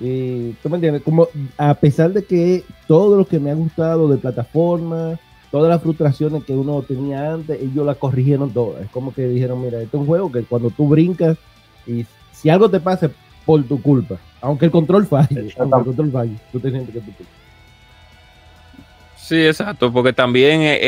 Y 0.00 0.52
tú 0.62 0.68
me 0.68 0.76
entiendes, 0.76 1.02
como 1.02 1.28
a 1.56 1.74
pesar 1.74 2.12
de 2.12 2.24
que 2.24 2.64
todo 2.86 3.16
lo 3.16 3.26
que 3.26 3.40
me 3.40 3.50
ha 3.50 3.54
gustado 3.54 4.08
de 4.08 4.16
plataforma, 4.16 5.18
todas 5.50 5.68
las 5.68 5.82
frustraciones 5.82 6.44
que 6.44 6.52
uno 6.52 6.82
tenía 6.82 7.32
antes, 7.32 7.60
ellos 7.60 7.84
las 7.86 7.96
corrigieron 7.96 8.50
todas. 8.50 8.82
Es 8.82 8.90
como 8.90 9.12
que 9.12 9.26
dijeron, 9.28 9.60
mira, 9.60 9.80
este 9.80 9.96
es 9.96 10.00
un 10.00 10.06
juego 10.06 10.30
que 10.30 10.42
cuando 10.42 10.70
tú 10.70 10.88
brincas 10.88 11.36
y 11.86 12.06
si 12.32 12.50
algo 12.50 12.68
te 12.68 12.80
pasa 12.80 13.10
por 13.44 13.62
tu 13.64 13.80
culpa, 13.80 14.16
aunque 14.40 14.66
el 14.66 14.70
control 14.70 15.06
falle, 15.06 15.52
aunque 15.58 15.78
el 15.78 15.84
control 15.84 16.12
falle, 16.12 16.36
tú 16.52 16.60
te 16.60 16.70
sientes 16.70 16.94
que 16.94 17.00
tú 17.00 17.12
Sí, 19.28 19.44
exacto, 19.46 19.92
porque 19.92 20.14
también, 20.14 20.62
eh, 20.62 20.78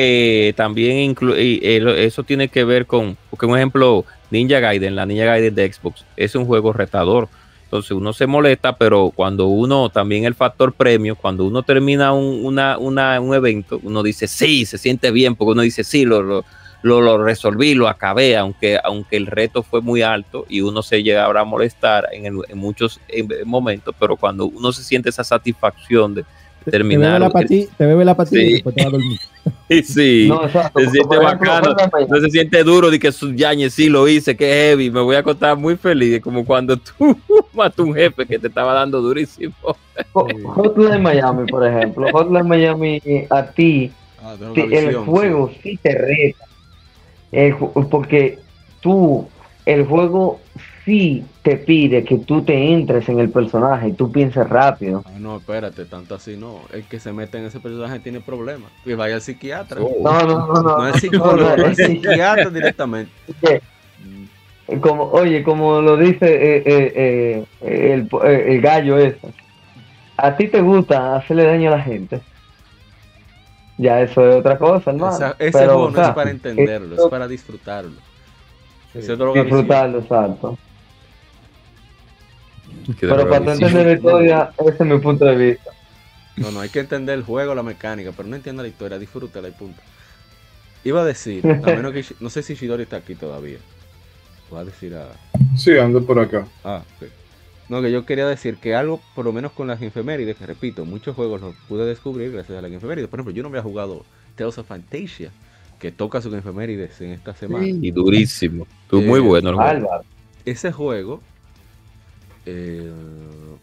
eh 0.49 0.53
también 0.57 1.15
eh, 1.37 2.05
eso 2.07 2.23
tiene 2.25 2.49
que 2.49 2.65
ver 2.65 2.87
con, 2.87 3.19
porque 3.29 3.45
un 3.45 3.55
ejemplo, 3.59 4.07
Ninja 4.31 4.61
Gaiden, 4.61 4.97
la 4.97 5.05
Ninja 5.05 5.27
Gaiden 5.27 5.55
de 5.55 5.71
Xbox, 5.71 6.07
es 6.17 6.35
un 6.35 6.47
juego 6.47 6.73
retador. 6.73 7.29
Entonces 7.65 7.91
uno 7.93 8.15
se 8.15 8.27
molesta, 8.27 8.77
pero 8.79 9.13
cuando 9.15 9.47
uno, 9.49 9.91
también 9.91 10.25
el 10.25 10.35
factor 10.35 10.73
premio, 10.73 11.17
cuando 11.17 11.45
uno 11.45 11.63
termina 11.63 12.13
un, 12.15 12.45
una, 12.47 12.79
una, 12.79 13.21
un 13.21 13.35
evento, 13.35 13.79
uno 13.83 14.03
dice, 14.03 14.27
sí, 14.27 14.65
se 14.65 14.79
siente 14.79 15.11
bien, 15.11 15.37
porque 15.37 15.53
uno 15.53 15.63
dice, 15.63 15.85
sí, 15.85 16.05
lo, 16.07 16.23
lo, 16.23 16.45
lo, 16.83 17.01
lo 17.03 17.23
resolví, 17.23 17.75
lo 17.75 17.89
acabé, 17.89 18.37
aunque, 18.39 18.79
aunque 18.83 19.17
el 19.19 19.27
reto 19.27 19.63
fue 19.63 19.83
muy 19.83 20.01
alto 20.03 20.47
y 20.49 20.63
uno 20.63 20.83
se 20.83 21.03
llega 21.03 21.27
a 21.27 21.45
molestar 21.45 22.09
en, 22.13 22.25
el- 22.27 22.41
en 22.49 22.59
muchos 22.59 23.01
en- 23.09 23.29
momentos, 23.45 23.95
pero 24.01 24.17
cuando 24.17 24.47
uno 24.47 24.73
se 24.73 24.83
siente 24.83 25.11
esa 25.11 25.25
satisfacción 25.25 26.15
de 26.15 26.25
Te- 26.65 26.71
terminar... 26.71 27.21
Te 27.33 27.87
bebe 27.87 28.05
la, 28.05 28.15
patilla 28.17 28.43
Sí. 28.43 28.47
y 28.49 28.53
después 28.55 28.75
te 28.75 28.83
va 28.83 28.89
a 28.89 28.93
dormir. 28.93 29.19
Sí, 29.85 30.27
No, 30.29 30.45
exacto, 30.45 30.81
se 30.81 30.91
siente 30.91 31.17
ejemplo, 31.17 31.49
bacano, 31.51 31.77
no 32.09 32.17
se 32.21 32.31
siente 32.31 32.63
duro 32.65 32.91
de 32.91 32.99
que 32.99 33.11
sus 33.13 33.35
yañes 33.35 33.73
sí 33.73 33.89
lo 33.89 34.07
hice, 34.09 34.37
que 34.37 34.47
heavy, 34.47 34.91
me 34.91 35.01
voy 35.01 35.15
a 35.17 35.21
acostar 35.21 35.57
muy 35.57 35.77
feliz, 35.77 36.21
como 36.21 36.45
cuando 36.45 36.77
tú 36.77 37.17
matas 37.55 37.79
un 37.79 37.95
jefe 37.95 38.27
que 38.27 38.39
te 38.39 38.49
estaba 38.49 38.75
dando 38.75 39.01
durísimo. 39.01 39.55
Hot- 40.13 40.33
Hotline 40.45 41.01
Miami, 41.03 41.47
por 41.51 41.67
ejemplo. 41.67 42.09
Hotline 42.13 42.47
Miami, 42.49 43.01
a 43.31 43.47
ti, 43.47 43.91
Ah, 44.23 44.35
el 44.55 44.97
juego 44.97 45.51
sí 45.63 45.79
te 45.83 45.95
reta. 45.95 46.45
El 47.33 47.55
porque 47.91 48.39
tú, 48.81 49.27
el 49.65 49.87
juego 49.87 50.41
sí 50.91 51.25
te 51.43 51.57
pide 51.57 52.03
que 52.03 52.19
tú 52.19 52.43
te 52.43 52.73
entres 52.73 53.09
en 53.09 53.21
el 53.21 53.31
personaje 53.31 53.89
y 53.89 53.93
tú 53.93 54.11
pienses 54.11 54.49
rápido. 54.49 55.05
Ah, 55.07 55.13
no, 55.21 55.37
espérate, 55.37 55.85
tanto 55.85 56.17
así 56.17 56.37
no. 56.37 56.63
El 56.73 56.83
que 56.85 56.99
se 56.99 57.13
mete 57.13 57.39
en 57.39 57.45
ese 57.45 57.61
personaje 57.61 58.01
tiene 58.01 58.21
problemas. 58.21 58.73
Y 58.85 58.95
vaya 58.95 59.15
al 59.15 59.21
psiquiatra. 59.21 59.81
Oh. 59.81 59.95
No, 60.03 60.21
no, 60.27 60.47
no, 60.49 60.55
no. 60.63 60.79
No 60.79 60.89
es 60.89 61.01
psicólogo, 61.01 61.57
no, 61.57 61.67
es 61.67 61.77
psiquiatra 61.77 62.51
directamente. 62.51 63.13
que- 63.41 64.79
Como, 64.81 65.05
oye, 65.13 65.45
como 65.45 65.81
lo 65.81 65.97
dice 65.97 66.27
eh, 66.27 66.63
eh, 66.67 67.45
eh, 67.63 67.93
el, 67.93 68.09
eh, 68.25 68.45
el 68.55 68.61
gallo 68.61 68.99
ese, 68.99 69.19
a 70.17 70.37
ti 70.37 70.49
te 70.49 70.61
gusta 70.61 71.17
hacerle 71.17 71.45
daño 71.45 71.73
a 71.73 71.77
la 71.77 71.83
gente. 71.83 72.21
Ya 73.79 74.01
eso 74.03 74.29
es 74.29 74.37
otra 74.37 74.59
cosa, 74.59 74.91
hermano. 74.91 75.15
Esa- 75.15 75.37
ese 75.39 75.57
Pero, 75.59 75.73
juego 75.75 75.85
o 75.87 75.91
no 75.91 75.97
sea, 75.97 76.09
es 76.09 76.15
para 76.15 76.31
entenderlo, 76.31 76.97
es 76.97 77.09
para 77.09 77.29
disfrutarlo. 77.29 77.93
Es 78.93 79.07
disfrutarlo, 79.07 80.01
exacto. 80.01 80.59
Que 82.99 83.07
Pero 83.09 83.29
para 83.29 83.45
tú 83.45 83.53
sí. 83.57 83.65
entender 83.65 83.87
la 83.87 83.93
historia, 83.93 84.55
ese 84.59 84.71
es 84.71 84.81
mi 84.89 84.99
punto 85.01 85.25
de 85.27 85.37
vista. 85.37 85.71
No, 86.37 86.51
no, 86.51 86.61
hay 86.61 86.71
que 86.71 86.81
entender 86.81 87.17
el 87.19 87.25
juego, 87.25 87.55
la 87.55 87.63
mecánica, 87.63 88.13
pero 88.13 88.29
no 88.29 88.37
entienda 88.37 88.63
la 88.63 88.69
historia, 88.69 88.99
disfrútala 88.99 89.49
y 89.49 89.53
punto. 89.53 89.83
Iba 90.85 91.03
a 91.03 91.05
decir, 91.05 91.47
a 91.65 91.71
menos 91.75 91.93
que, 91.93 92.05
no 92.21 92.31
sé 92.31 92.43
si 92.43 92.55
Shidori 92.55 92.85
está 92.85 92.97
aquí 92.97 93.15
todavía. 93.17 93.59
Va 94.53 94.61
a 94.61 94.65
decir 94.65 94.95
a... 94.97 95.21
Sí, 95.57 95.77
ando 95.79 96.05
por 96.05 96.19
acá. 96.19 96.51
Ah, 96.65 96.85
ok. 96.97 97.09
No, 97.69 97.83
que 97.83 97.93
yo 97.93 98.05
quería 98.07 98.27
decir 98.27 98.59
que 98.59 98.75
algo, 98.75 99.01
por 99.15 99.25
lo 99.25 99.33
menos 99.33 99.53
con 99.53 99.69
las 99.69 99.81
infemérides, 99.83 100.37
que 100.37 100.47
repito, 100.47 100.85
muchos 100.87 101.15
juegos 101.15 101.41
los 101.41 101.57
pude 101.69 101.87
descubrir 101.87 102.33
gracias 102.33 102.59
a 102.59 102.63
las 102.63 102.73
infemérides. 102.73 103.09
Por 103.09 103.19
ejemplo, 103.21 103.33
yo 103.35 103.43
no 103.45 103.49
había 103.51 103.63
jugado 103.63 104.07
Tales 104.35 104.59
of 104.59 104.67
Fantasia, 104.67 105.35
que 105.79 105.93
toca 105.93 106.21
sus 106.21 106.35
infemérides 106.35 107.01
en 107.01 107.13
esta 107.13 107.35
semana. 107.37 107.75
Y 107.81 107.91
durísimo. 107.93 108.67
Tú 108.89 109.01
Eh, 109.01 109.03
muy 109.03 109.21
bueno. 109.21 109.51
el 109.51 109.57
juego. 109.57 109.89
Álvaro. 109.89 110.05
ese 110.45 110.73
juego, 110.73 111.25
eh, 112.51 112.93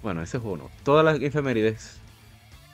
bueno, 0.01 0.21
ese 0.21 0.39
juego 0.39 0.57
no, 0.57 0.69
todas 0.83 1.03
las 1.03 1.21
efemérides 1.21 1.97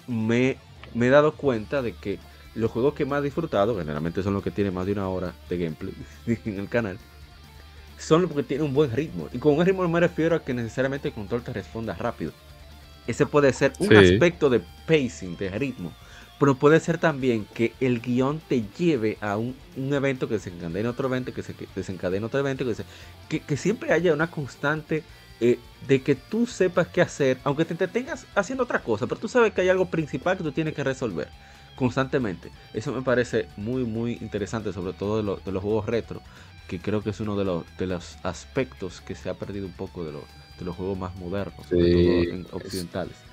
me, 0.08 0.58
me 0.94 1.08
he 1.08 1.10
dado 1.10 1.34
cuenta 1.36 1.82
de 1.82 1.94
que 1.94 2.20
los 2.56 2.70
juegos 2.72 2.94
que 2.94 3.06
más 3.06 3.22
he 3.22 3.26
disfrutado, 3.26 3.78
generalmente 3.78 4.22
son 4.22 4.34
los 4.34 4.44
que 4.44 4.52
tienen 4.52 4.74
más 4.74 4.86
de 4.86 4.92
una 4.92 5.10
hora 5.10 5.34
de 5.50 5.58
gameplay 5.58 5.94
en 6.46 6.60
el 6.60 6.70
canal, 6.70 6.98
son 7.98 8.24
los 8.24 8.32
que 8.32 8.44
tienen 8.44 8.68
un 8.68 8.74
buen 8.74 8.92
ritmo. 8.92 9.30
Y 9.34 9.40
con 9.40 9.58
un 9.58 9.66
ritmo 9.66 9.84
no 9.84 9.90
me 9.90 10.00
refiero 10.00 10.36
a 10.36 10.44
que 10.44 10.54
necesariamente 10.54 11.08
el 11.08 11.14
control 11.14 11.42
te 11.44 11.54
responda 11.54 11.96
rápido. 11.96 12.32
Ese 13.08 13.26
puede 13.26 13.52
ser 13.54 13.74
un 13.80 13.90
Sí. 13.90 13.96
aspecto 13.96 14.50
de 14.50 14.62
pacing, 14.88 15.36
de 15.38 15.50
ritmo. 15.50 15.92
Pero 16.40 16.56
puede 16.56 16.80
ser 16.80 16.98
también 16.98 17.46
que 17.54 17.74
el 17.80 18.02
guion 18.02 18.42
te 18.50 18.64
lleve 18.78 19.18
a 19.22 19.38
un, 19.38 19.56
un 19.78 19.94
evento 19.94 20.28
que 20.28 20.34
desencadene 20.36 20.90
otro 20.90 21.08
evento, 21.08 21.34
que 21.34 21.44
se 21.44 21.56
desencadene 21.76 22.26
otro 22.26 22.40
evento, 22.40 22.66
que, 22.66 22.76
se- 22.76 22.86
que, 23.30 23.40
que 23.40 23.56
siempre 23.56 23.94
haya 23.94 24.14
una 24.14 24.30
constante 24.30 25.04
eh, 25.44 25.60
de 25.82 26.04
que 26.04 26.16
tú 26.16 26.48
sepas 26.48 26.88
qué 26.90 27.02
hacer, 27.02 27.40
aunque 27.44 27.66
te 27.66 27.74
entretengas 27.74 28.28
haciendo 28.36 28.64
otra 28.64 28.84
cosa, 28.84 29.08
pero 29.08 29.20
tú 29.22 29.28
sabes 29.28 29.54
que 29.54 29.62
hay 29.62 29.70
algo 29.70 29.90
principal 29.92 30.38
que 30.38 30.44
tú 30.44 30.54
tienes 30.54 30.74
que 30.74 30.84
resolver 30.84 31.30
constantemente. 31.76 32.54
Eso 32.74 32.94
me 32.94 33.02
parece 33.02 33.50
muy, 33.58 33.84
muy 33.86 34.14
interesante, 34.22 34.74
sobre 34.74 34.94
todo 34.94 35.18
de, 35.18 35.24
lo- 35.24 35.38
de 35.38 35.52
los 35.52 35.64
juegos 35.64 35.86
retro, 35.88 36.24
que 36.68 36.82
creo 36.82 37.04
que 37.04 37.10
es 37.12 37.20
uno 37.20 37.36
de 37.38 37.46
los, 37.46 37.66
de 37.78 37.88
los 37.88 38.18
aspectos 38.24 39.02
que 39.02 39.16
se 39.16 39.30
ha 39.30 39.34
perdido 39.40 39.68
un 39.68 39.74
poco 39.74 40.06
de, 40.06 40.12
los 40.14 40.24
de 40.58 40.66
los 40.66 40.76
juegos 40.76 40.98
más 40.98 41.16
modernos, 41.16 41.68
sobre 41.68 41.88
Sí, 41.88 41.88
todo 41.90 42.28
en 42.30 42.48
occidentales. 42.52 43.26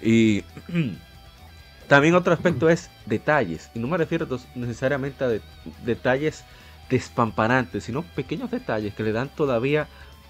Y 0.00 0.44
también 1.88 2.14
otro 2.14 2.32
aspecto 2.34 2.68
es 2.68 2.90
detalles, 3.06 3.70
y 3.74 3.78
no 3.78 3.88
me 3.88 3.96
refiero 3.98 4.26
necesariamente 4.54 5.24
a 5.24 5.28
de- 5.28 5.42
detalles 5.84 6.44
despampanantes, 6.90 7.84
sino 7.84 8.02
pequeños 8.14 8.50
detalles 8.50 8.94
que 8.94 9.02
le 9.02 9.12
dan 9.12 9.28
todavía 9.34 9.88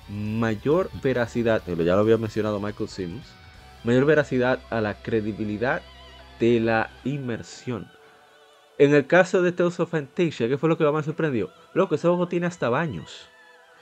mayor 0.08 0.90
veracidad, 1.02 1.62
pero 1.64 1.82
ya 1.82 1.94
lo 1.94 2.00
había 2.00 2.16
mencionado 2.16 2.60
Michael 2.60 2.88
Simmons, 2.88 3.26
mayor 3.84 4.04
veracidad 4.04 4.60
a 4.70 4.80
la 4.80 4.94
credibilidad 4.94 5.82
de 6.40 6.60
la 6.60 6.90
inmersión. 7.04 7.88
En 8.78 8.94
el 8.94 9.06
caso 9.06 9.42
de 9.42 9.52
Tales 9.52 9.80
of 9.80 9.90
Fantasia, 9.90 10.48
¿qué 10.48 10.56
fue 10.56 10.68
lo 10.68 10.78
que 10.78 10.84
más 10.84 10.94
me 10.94 11.02
sorprendió? 11.02 11.50
Loco, 11.74 11.96
ese 11.96 12.06
juego 12.06 12.28
tiene 12.28 12.46
hasta 12.46 12.68
baños. 12.68 13.28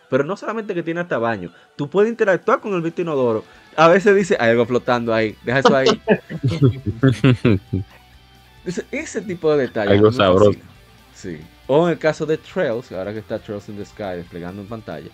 Pero 0.08 0.24
no 0.24 0.36
solamente 0.36 0.74
que 0.74 0.82
tiene 0.82 1.00
hasta 1.00 1.18
baños, 1.18 1.52
tú 1.74 1.90
puedes 1.90 2.10
interactuar 2.10 2.60
con 2.60 2.72
el 2.74 2.80
Vito 2.80 3.02
Inodoro. 3.02 3.44
A 3.76 3.88
veces 3.88 4.14
dice, 4.14 4.36
hay 4.38 4.50
algo 4.50 4.64
flotando 4.64 5.12
ahí, 5.12 5.36
deja 5.44 5.58
eso 5.58 5.76
ahí. 5.76 6.00
Ese, 8.90 9.20
tipo 9.20 9.52
de 9.52 9.62
detalles. 9.62 9.92
Algo 9.92 10.10
sabroso. 10.10 10.52
fascina. 10.52 10.70
Sí. 11.14 11.40
O 11.68 11.86
en 11.86 11.92
el 11.92 11.98
caso 11.98 12.26
de 12.26 12.36
Trails, 12.36 12.90
ahora 12.92 13.12
que 13.12 13.20
está 13.20 13.38
Trails 13.38 13.68
in 13.68 13.76
the 13.76 13.84
Sky 13.84 14.16
desplegando 14.16 14.62
en 14.62 14.68
pantalla. 14.68 15.10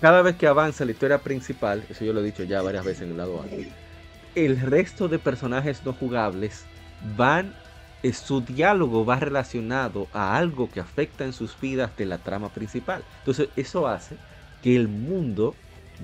Cada 0.00 0.22
vez 0.22 0.36
que 0.36 0.46
avanza 0.46 0.84
la 0.84 0.92
historia 0.92 1.18
principal, 1.18 1.84
eso 1.90 2.04
yo 2.04 2.12
lo 2.12 2.20
he 2.20 2.24
dicho 2.24 2.42
ya 2.44 2.62
varias 2.62 2.84
veces 2.84 3.02
en 3.02 3.10
el 3.10 3.18
lado 3.18 3.40
A, 3.42 3.46
el 4.34 4.60
resto 4.60 5.08
de 5.08 5.18
personajes 5.18 5.84
no 5.84 5.92
jugables 5.92 6.64
van, 7.16 7.52
eh, 8.02 8.12
su 8.14 8.40
diálogo 8.40 9.04
va 9.04 9.16
relacionado 9.20 10.08
a 10.12 10.36
algo 10.38 10.70
que 10.70 10.80
afecta 10.80 11.24
en 11.24 11.32
sus 11.34 11.58
vidas 11.60 11.94
de 11.96 12.06
la 12.06 12.18
trama 12.18 12.48
principal. 12.48 13.02
Entonces 13.18 13.50
eso 13.56 13.86
hace 13.88 14.16
que 14.62 14.74
el 14.74 14.88
mundo 14.88 15.54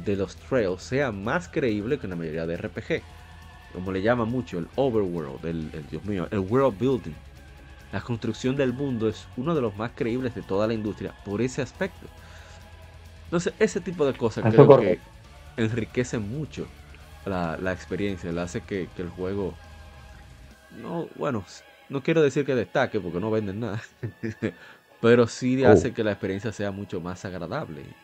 de 0.05 0.17
los 0.17 0.37
Trails 0.37 0.83
sea 0.83 1.11
más 1.13 1.49
creíble 1.49 1.99
que 1.99 2.09
la 2.09 2.17
mayoría 2.17 2.47
de 2.47 2.57
RPG. 2.57 3.03
Como 3.73 3.93
le 3.93 4.03
llama 4.03 4.25
mucho 4.27 4.59
el 4.59 4.69
overworld, 4.77 5.45
el- 5.47 5.87
Dios 5.91 6.05
mío, 6.05 6.29
el 6.31 6.41
world 6.41 6.79
building. 6.79 7.15
La 7.93 8.01
construcción 8.03 8.57
del 8.57 8.73
mundo 8.75 9.09
es 9.09 9.27
uno 9.37 9.55
de 9.55 9.63
los 9.63 9.75
más 9.77 9.93
creíbles 9.95 10.35
de 10.35 10.43
toda 10.43 10.67
la 10.67 10.75
industria 10.75 11.15
por 11.25 11.41
ese 11.41 11.63
aspecto. 11.63 12.09
Entonces, 13.27 13.55
ese 13.59 13.81
tipo 13.81 14.07
de 14.07 14.17
cosas 14.17 14.47
Eso 14.51 14.65
creo 14.65 14.73
que 14.73 15.01
correcto. 15.05 15.11
enriquecen 15.57 16.29
mucho 16.29 16.73
la, 17.25 17.59
la 17.59 17.73
experiencia, 17.73 18.33
le 18.33 18.41
hace 18.43 18.65
que, 18.65 18.93
que 18.95 19.03
el 19.03 19.11
juego, 19.11 19.59
no, 20.71 21.09
bueno, 21.15 21.45
no 21.89 22.03
quiero 22.03 22.23
decir 22.23 22.45
que 22.45 22.55
destaque 22.55 23.01
porque 23.01 23.21
no 23.21 23.31
venden 23.31 23.61
nada, 23.61 23.83
pero 25.01 25.27
sí 25.27 25.65
Oh. 25.65 25.65
hace 25.65 25.93
que 25.93 26.05
la 26.05 26.13
experiencia 26.13 26.53
sea 26.53 26.71
mucho 26.73 27.01
más 27.01 27.25
agradable. 27.25 27.97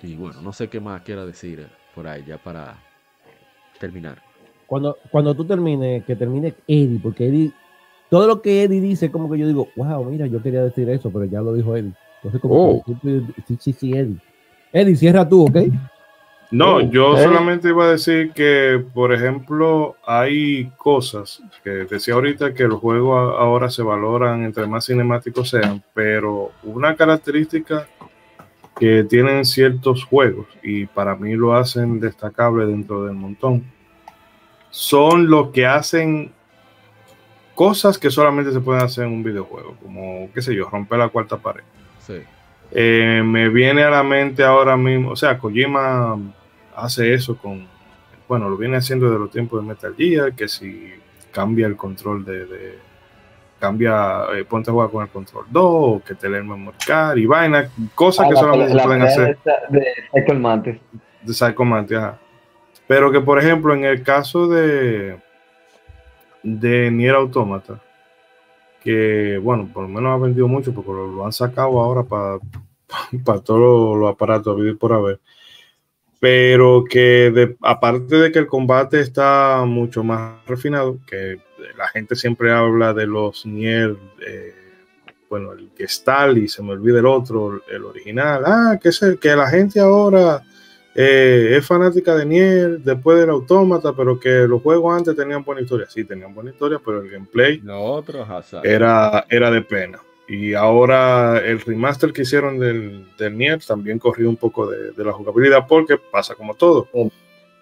Y 0.00 0.16
bueno, 0.16 0.40
no 0.40 0.52
sé 0.52 0.68
qué 0.68 0.80
más 0.80 1.02
quiero 1.02 1.26
decir 1.26 1.70
por 1.94 2.06
ahí 2.08 2.24
ya 2.24 2.38
para 2.38 2.82
terminar. 3.78 4.22
Cuando, 4.66 4.98
cuando 5.10 5.34
tú 5.34 5.46
termines, 5.46 6.04
que 6.04 6.14
termine 6.16 6.56
Eddie, 6.66 7.00
porque 7.00 7.26
Eddie, 7.28 7.54
todo 8.10 8.26
lo 8.26 8.42
que 8.42 8.64
Eddie 8.64 8.80
dice, 8.80 9.10
como 9.10 9.30
que 9.30 9.38
yo 9.38 9.46
digo, 9.46 9.72
wow, 9.76 10.04
mira, 10.10 10.26
yo 10.26 10.42
quería 10.42 10.62
decir 10.64 10.88
eso, 10.90 11.12
pero 11.12 11.24
ya 11.24 11.40
lo 11.40 11.54
dijo 11.54 11.74
Eddie. 11.76 11.94
Entonces, 12.18 12.40
como 12.40 12.54
Oh. 12.54 12.84
que, 12.84 13.22
sí, 13.46 13.56
sí, 13.60 13.72
sí, 13.72 13.92
Eddie. 13.92 14.16
Eddie, 14.72 14.96
cierra 14.96 15.28
tú, 15.28 15.44
¿ok? 15.46 15.56
No, 16.50 16.76
Oh, 16.76 16.80
yo 16.80 17.16
solamente 17.18 17.68
iba 17.68 17.84
a 17.84 17.90
decir 17.90 18.32
que, 18.32 18.82
por 18.94 19.12
ejemplo, 19.12 19.96
hay 20.06 20.70
cosas 20.78 21.42
que 21.62 21.70
decía 21.70 22.14
ahorita 22.14 22.54
que 22.54 22.64
los 22.64 22.80
juegos 22.80 23.34
ahora 23.38 23.68
se 23.70 23.82
valoran 23.82 24.42
entre 24.44 24.66
más 24.66 24.86
cinemáticos 24.86 25.50
sean, 25.50 25.82
pero 25.92 26.52
una 26.62 26.96
característica 26.96 27.86
que 28.78 29.04
tienen 29.04 29.44
ciertos 29.44 30.04
juegos 30.04 30.46
y 30.62 30.86
para 30.86 31.14
mí 31.16 31.34
lo 31.34 31.54
hacen 31.54 32.00
destacable 32.00 32.64
dentro 32.64 33.04
del 33.04 33.14
montón 33.14 33.64
son 34.70 35.28
los 35.28 35.48
que 35.50 35.66
hacen 35.66 36.32
cosas 37.54 37.98
que 37.98 38.10
solamente 38.10 38.52
se 38.52 38.60
pueden 38.60 38.82
hacer 38.82 39.04
en 39.04 39.12
un 39.12 39.22
videojuego, 39.22 39.76
como, 39.82 40.30
qué 40.32 40.40
sé 40.40 40.54
yo, 40.54 40.68
romper 40.70 40.98
la 41.00 41.08
cuarta 41.08 41.36
pared. 41.36 41.64
Sí. 42.08 42.22
Eh, 42.72 43.22
me 43.24 43.48
viene 43.48 43.82
a 43.84 43.90
la 43.90 44.02
mente 44.02 44.42
ahora 44.42 44.76
mismo, 44.76 45.10
o 45.10 45.16
sea, 45.16 45.38
Kojima 45.38 46.18
hace 46.74 47.14
eso 47.14 47.36
con, 47.36 47.66
bueno, 48.26 48.48
lo 48.50 48.56
viene 48.56 48.76
haciendo 48.78 49.06
desde 49.06 49.20
los 49.20 49.30
tiempos 49.30 49.62
de 49.62 49.68
Metal 49.68 49.94
Gear, 49.96 50.32
que 50.34 50.48
si 50.48 50.92
cambia 51.32 51.66
el 51.68 51.76
control 51.76 52.24
de, 52.24 52.44
de- 52.46 52.78
cambia, 53.60 54.24
eh, 54.36 54.44
ponte 54.44 54.70
a 54.70 54.72
jugar 54.72 54.90
con 54.90 55.02
el 55.02 55.08
control 55.10 55.44
2, 55.50 55.62
o 55.64 56.02
que 56.06 56.14
te 56.14 56.28
lee 56.28 56.36
el 56.36 56.44
memory 56.44 56.76
card 56.86 57.16
y 57.18 57.26
vaina, 57.26 57.68
cosas 57.94 58.26
que 58.28 58.32
Ah, 58.32 58.34
la 58.34 58.40
solamente 58.40 58.72
pueden 58.72 58.98
la 59.00 59.06
pelea 59.06 59.06
hacer. 59.06 59.30
esta 59.30 59.52
de 59.70 59.86
Michael 60.14 60.38
Mantis. 60.40 60.76
de 61.22 61.32
Psychomantic, 61.34 61.96
ajá. 61.96 62.18
Pero 62.86 63.10
que, 63.12 63.20
por 63.20 63.38
ejemplo, 63.38 63.74
en 63.74 63.84
el 63.84 64.02
caso 64.02 64.46
de, 64.48 65.18
de 66.42 66.90
Nier 66.90 67.14
Automata, 67.14 67.80
que, 68.88 69.38
bueno, 69.42 69.68
por 69.70 69.82
lo 69.82 69.88
menos 69.90 70.14
ha 70.14 70.16
vendido 70.24 70.48
mucho 70.48 70.72
porque 70.72 70.90
lo, 70.90 71.06
lo 71.08 71.26
han 71.26 71.32
sacado 71.32 71.78
ahora 71.78 72.02
para 72.04 72.38
para 73.22 73.40
todos 73.40 73.98
los 73.98 74.10
aparatos 74.10 74.54
a 74.54 74.56
vivir 74.58 74.78
por 74.78 74.94
haber. 74.94 75.20
Pero 76.20 76.84
que 76.88 77.30
de- 77.30 77.56
aparte 77.60 78.16
de 78.16 78.32
que 78.32 78.38
el 78.38 78.46
combate 78.46 79.00
está 79.00 79.62
mucho 79.66 80.02
más 80.02 80.36
refinado, 80.46 80.98
que 81.06 81.38
la 81.76 81.86
gente 81.88 82.16
siempre 82.16 82.50
habla 82.50 82.94
de 82.94 83.06
los 83.06 83.44
Nier, 83.44 83.94
eh, 84.26 84.54
bueno, 85.28 85.52
el 85.52 85.70
Gestal 85.76 86.38
y 86.38 86.48
se 86.48 86.62
me 86.62 86.72
olvida 86.72 86.98
el 87.00 87.06
otro, 87.06 87.60
el 87.68 87.84
original. 87.84 88.42
Ah, 88.46 88.78
que, 88.82 88.88
es 88.88 89.02
el- 89.02 89.18
que 89.18 89.36
la 89.36 89.48
gente 89.50 89.80
ahora 89.80 90.42
eh, 91.00 91.56
es 91.56 91.64
fanática 91.64 92.16
de 92.16 92.26
Nier 92.26 92.80
después 92.80 93.20
del 93.20 93.30
Autómata, 93.30 93.92
pero 93.92 94.18
que 94.18 94.48
los 94.48 94.60
juegos 94.60 94.96
antes 94.98 95.14
tenían 95.14 95.44
buena 95.44 95.60
historia. 95.60 95.86
Sí, 95.88 96.02
tenían 96.02 96.34
buena 96.34 96.50
historia, 96.50 96.80
pero 96.84 97.00
el 97.00 97.08
gameplay 97.08 97.62
otro, 97.70 98.26
era, 98.64 99.24
era 99.30 99.50
de 99.52 99.62
pena. 99.62 100.00
Y 100.26 100.54
ahora 100.54 101.38
el 101.38 101.60
remaster 101.60 102.12
que 102.12 102.22
hicieron 102.22 102.58
del, 102.58 103.06
del 103.16 103.38
Nier 103.38 103.60
también 103.64 104.00
corrió 104.00 104.28
un 104.28 104.36
poco 104.36 104.68
de, 104.68 104.90
de 104.90 105.04
la 105.04 105.12
jugabilidad 105.12 105.66
porque 105.68 105.98
pasa 105.98 106.34
como 106.34 106.54
todo. 106.54 106.88
Sí. 106.92 107.12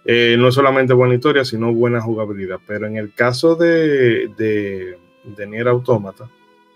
Eh, 0.06 0.36
no 0.38 0.50
solamente 0.50 0.94
buena 0.94 1.14
historia, 1.14 1.44
sino 1.44 1.74
buena 1.74 2.00
jugabilidad. 2.00 2.58
Pero 2.66 2.86
en 2.86 2.96
el 2.96 3.12
caso 3.12 3.54
de, 3.54 4.28
de, 4.38 4.96
de 5.24 5.46
Nier 5.46 5.68
Automata, 5.68 6.26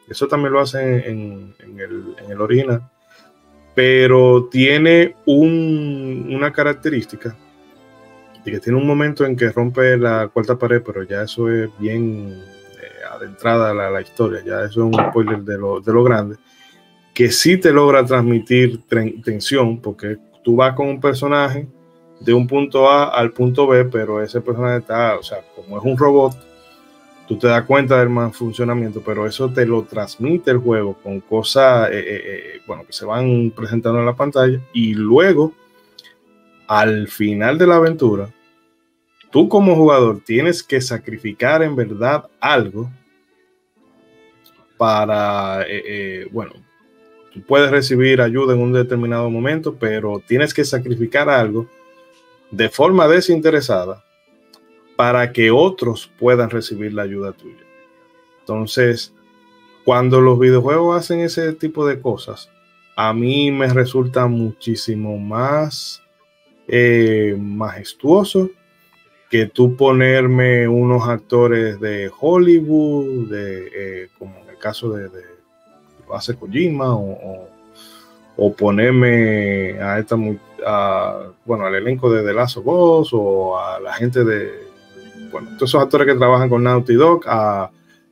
eso 0.09 0.28
también 0.28 0.53
lo 0.53 0.61
hacen 0.61 1.03
en, 1.07 1.55
en 1.61 1.81
el, 1.81 2.15
en 2.23 2.31
el 2.32 2.41
original, 2.41 2.82
pero 3.75 4.49
tiene 4.51 5.15
un- 5.27 6.29
una 6.35 6.53
característica 6.53 7.37
de 8.45 8.51
que 8.51 8.61
tiene 8.61 8.79
un 8.79 8.87
momento 8.87 9.25
en 9.25 9.37
que 9.37 9.51
rompe 9.51 9.97
la 9.99 10.29
cuarta 10.29 10.57
pared, 10.59 10.83
pero 10.85 11.03
ya 11.03 11.23
eso 11.23 11.49
es 11.51 11.69
bien 11.79 12.29
eh, 12.33 13.05
adentrada 13.15 13.75
la, 13.75 13.91
la 13.91 14.01
historia, 14.01 14.43
ya 14.45 14.61
eso 14.65 14.89
es 14.89 14.95
un 14.95 14.95
spoiler 14.95 15.41
de 15.43 15.59
lo, 15.59 15.81
de 15.81 15.93
lo 15.93 16.03
grande, 16.03 16.37
que 17.15 17.31
sí 17.31 17.59
te 17.59 17.71
logra 17.73 18.05
transmitir 18.05 18.81
tensión, 19.23 19.81
porque 19.81 20.17
tú 20.43 20.57
vas 20.57 20.75
con 20.75 20.89
un 20.89 21.01
personaje 21.01 21.67
de 22.21 22.33
un 22.33 22.47
punto 22.47 22.89
A 22.89 23.09
al 23.09 23.31
punto 23.33 23.67
B, 23.67 23.85
pero 23.87 24.23
ese 24.23 24.41
personaje 24.41 24.79
está, 24.79 25.19
o 25.19 25.23
sea, 25.23 25.39
como 25.55 25.79
es 25.79 25.85
un 25.85 25.97
robot, 25.99 26.35
tú 27.31 27.39
te 27.39 27.47
das 27.47 27.65
cuenta 27.65 28.01
del 28.01 28.09
mal 28.09 28.32
funcionamiento, 28.32 29.01
pero 29.02 29.24
eso 29.24 29.48
te 29.48 29.65
lo 29.65 29.85
transmite 29.85 30.51
el 30.51 30.59
juego 30.59 30.94
con 30.94 31.20
cosas, 31.20 31.89
eh, 31.93 32.01
eh, 32.01 32.23
eh, 32.24 32.61
bueno, 32.66 32.85
que 32.85 32.93
se 32.93 33.07
van 33.07 33.52
presentando 33.55 34.01
en 34.01 34.07
la 34.07 34.16
pantalla 34.16 34.61
y 34.73 34.94
luego, 34.94 35.52
al 36.66 37.07
final 37.07 37.57
de 37.57 37.69
la 37.69 37.77
aventura, 37.77 38.35
tú 39.31 39.48
como 39.48 39.77
jugador 39.77 40.20
tienes 40.27 40.65
que 40.65 40.81
sacrificar 40.81 41.62
en 41.62 41.77
verdad 41.77 42.24
algo 42.40 42.90
para, 44.77 45.65
bueno, 46.32 46.55
tú 47.32 47.43
puedes 47.43 47.70
recibir 47.70 48.20
ayuda 48.20 48.55
en 48.55 48.61
un 48.61 48.73
determinado 48.73 49.31
momento, 49.31 49.77
pero 49.77 50.20
tienes 50.27 50.52
que 50.52 50.65
sacrificar 50.65 51.28
algo 51.28 51.69
de 52.51 52.69
forma 52.69 53.07
desinteresada 53.07 54.02
para 55.01 55.32
que 55.32 55.51
otros 55.51 56.12
puedan 56.18 56.51
recibir 56.51 56.93
la 56.93 57.05
ayuda 57.05 57.32
tuya. 57.32 57.64
Entonces, 58.40 59.14
cuando 59.82 60.20
los 60.20 60.39
videojuegos 60.39 60.94
hacen 60.94 61.20
ese 61.20 61.55
tipo 61.55 61.86
de 61.86 62.02
cosas, 62.02 62.51
a 62.97 63.14
mí 63.14 63.51
me 63.51 63.68
resulta 63.68 64.27
muchísimo 64.27 65.16
más 65.16 66.02
eh, 66.68 67.35
majestuoso 67.40 68.51
que 69.31 69.47
tú 69.47 69.74
ponerme 69.74 70.68
unos 70.68 71.09
actores 71.09 71.81
de 71.81 72.10
Hollywood, 72.20 73.31
de, 73.31 73.70
eh, 73.74 74.09
como 74.18 74.36
en 74.36 74.51
el 74.51 74.59
caso 74.59 74.93
de, 74.93 75.09
de 75.09 75.22
lo 76.06 76.14
hace 76.14 76.36
Kojima, 76.36 76.94
o, 76.94 77.48
ponerme 78.59 79.81
a 79.81 79.98
esta, 79.98 80.16
bueno, 81.47 81.64
al 81.64 81.74
elenco 81.74 82.12
de 82.12 82.22
The 82.22 82.35
Last 82.35 82.59
of 82.59 82.66
Us, 82.66 83.10
o 83.14 83.59
a 83.59 83.81
la 83.81 83.94
gente 83.94 84.24
de, 84.24 84.70
bueno, 85.31 85.48
todos 85.57 85.70
esos 85.70 85.82
actores 85.82 86.07
que 86.07 86.15
trabajan 86.19 86.48
con 86.48 86.62
Naughty 86.62 86.94
Dog, 86.94 87.23
a 87.27 87.70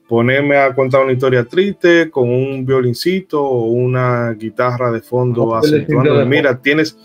ponerme 0.08 0.56
a 0.56 0.74
contar 0.74 1.02
una 1.02 1.12
historia 1.12 1.44
triste 1.44 2.10
con 2.10 2.30
un 2.30 2.64
violincito 2.64 3.42
o 3.42 3.64
una 3.66 4.32
guitarra 4.32 4.90
de 4.90 5.00
fondo 5.00 5.54
Ah, 5.54 5.58
acentuando. 5.58 6.24
Mira, 6.26 6.58
tienes, 6.60 6.96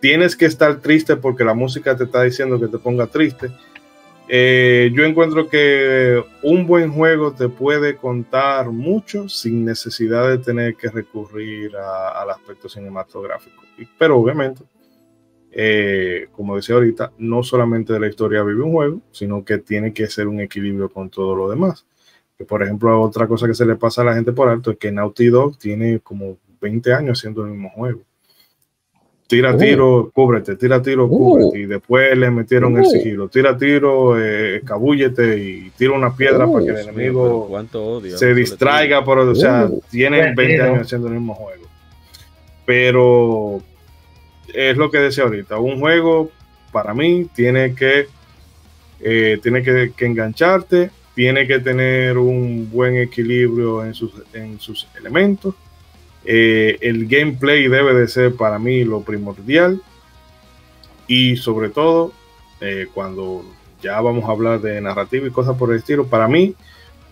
tienes 0.00 0.34
que 0.34 0.46
estar 0.46 0.76
triste 0.80 1.16
porque 1.16 1.44
la 1.44 1.54
música 1.54 1.96
te 1.96 2.04
está 2.04 2.22
diciendo 2.22 2.58
que 2.58 2.66
te 2.68 2.78
ponga 2.78 3.06
triste. 3.06 3.50
Eh, 4.30 4.90
yo 4.92 5.04
encuentro 5.04 5.48
que 5.48 6.22
un 6.42 6.66
buen 6.66 6.92
juego 6.92 7.32
te 7.32 7.48
puede 7.48 7.96
contar 7.96 8.70
mucho 8.70 9.28
sin 9.28 9.64
necesidad 9.64 10.28
de 10.28 10.38
tener 10.38 10.74
que 10.74 10.88
recurrir 10.88 11.74
a- 11.76 12.20
al 12.20 12.30
aspecto 12.30 12.68
cinematográfico. 12.68 13.62
Pero 13.98 14.18
obviamente, 14.18 14.62
eh, 15.60 16.28
como 16.36 16.54
decía 16.54 16.76
ahorita, 16.76 17.10
no 17.18 17.42
solamente 17.42 17.92
de 17.92 17.98
la 17.98 18.06
historia 18.06 18.44
vive 18.44 18.62
un 18.62 18.70
juego, 18.72 19.00
sino 19.10 19.44
que 19.44 19.58
tiene 19.58 19.92
que 19.92 20.06
ser 20.06 20.28
un 20.28 20.38
equilibrio 20.40 20.88
con 20.88 21.10
todo 21.10 21.34
lo 21.34 21.50
demás. 21.50 21.84
Que 22.36 22.44
por 22.44 22.62
ejemplo, 22.62 23.00
otra 23.02 23.26
cosa 23.26 23.48
que 23.48 23.54
se 23.54 23.66
le 23.66 23.74
pasa 23.74 24.02
a 24.02 24.04
la 24.04 24.14
gente 24.14 24.30
por 24.32 24.48
alto 24.48 24.70
es 24.70 24.76
que 24.78 24.92
Naughty 24.92 25.26
Dog 25.30 25.58
tiene 25.58 25.98
como 25.98 26.36
20 26.60 26.92
años 26.92 27.18
haciendo 27.18 27.42
el 27.42 27.50
mismo 27.50 27.70
juego. 27.70 28.02
Tira 29.26 29.52
Oh. 29.52 29.58
tiro, 29.58 30.10
cúbrete, 30.14 30.54
tira 30.54 30.80
tiro, 30.80 31.06
Oh. 31.06 31.08
cúbrete. 31.08 31.58
Y 31.58 31.66
después 31.66 32.16
le 32.16 32.30
metieron 32.30 32.76
el 32.78 32.84
Oh. 32.86 32.90
sigilo. 32.90 33.28
Tira 33.28 33.56
tiro, 33.56 34.14
eh, 34.16 34.62
cabúllete 34.64 35.38
y 35.38 35.70
tira 35.76 35.90
una 35.92 36.14
piedra 36.14 36.46
para 36.46 36.64
que 36.64 36.70
el 36.70 36.76
Dios 36.76 36.86
enemigo 36.88 37.48
odio. 37.50 38.16
se 38.16 38.32
distraiga, 38.32 39.04
pero, 39.04 39.28
o 39.28 39.34
sea, 39.34 39.68
tienen 39.90 40.36
20 40.36 40.56
Bueno. 40.58 40.64
años 40.74 40.86
haciendo 40.86 41.08
el 41.08 41.14
mismo 41.14 41.34
juego. 41.34 41.64
Pero 42.64 43.60
es 44.54 44.76
lo 44.76 44.90
que 44.90 44.98
decía 44.98 45.24
ahorita, 45.24 45.58
un 45.58 45.78
juego 45.78 46.30
para 46.72 46.94
mí 46.94 47.28
tiene 47.34 47.74
que, 47.74 48.08
eh, 49.00 49.38
tiene 49.42 49.62
que, 49.62 49.92
engancharte, 49.98 50.90
tiene 51.14 51.46
que 51.46 51.58
tener 51.58 52.18
un 52.18 52.70
buen 52.70 52.96
equilibrio 52.96 53.84
en 53.84 53.94
sus, 53.94 54.12
en 54.32 54.60
sus 54.60 54.86
elementos. 54.96 55.54
Eh, 56.24 56.78
el 56.80 57.06
gameplay 57.06 57.68
debe 57.68 57.94
de 57.94 58.08
ser 58.08 58.34
para 58.34 58.58
mí 58.58 58.84
lo 58.84 59.02
primordial 59.02 59.80
y 61.06 61.36
sobre 61.36 61.70
todo 61.70 62.12
eh, 62.60 62.86
cuando 62.92 63.44
ya 63.80 64.00
vamos 64.00 64.24
a 64.28 64.32
hablar 64.32 64.60
de 64.60 64.80
narrativa 64.80 65.26
y 65.26 65.30
cosas 65.30 65.56
por 65.56 65.72
el 65.72 65.78
estilo, 65.78 66.06
para 66.06 66.28
mí 66.28 66.54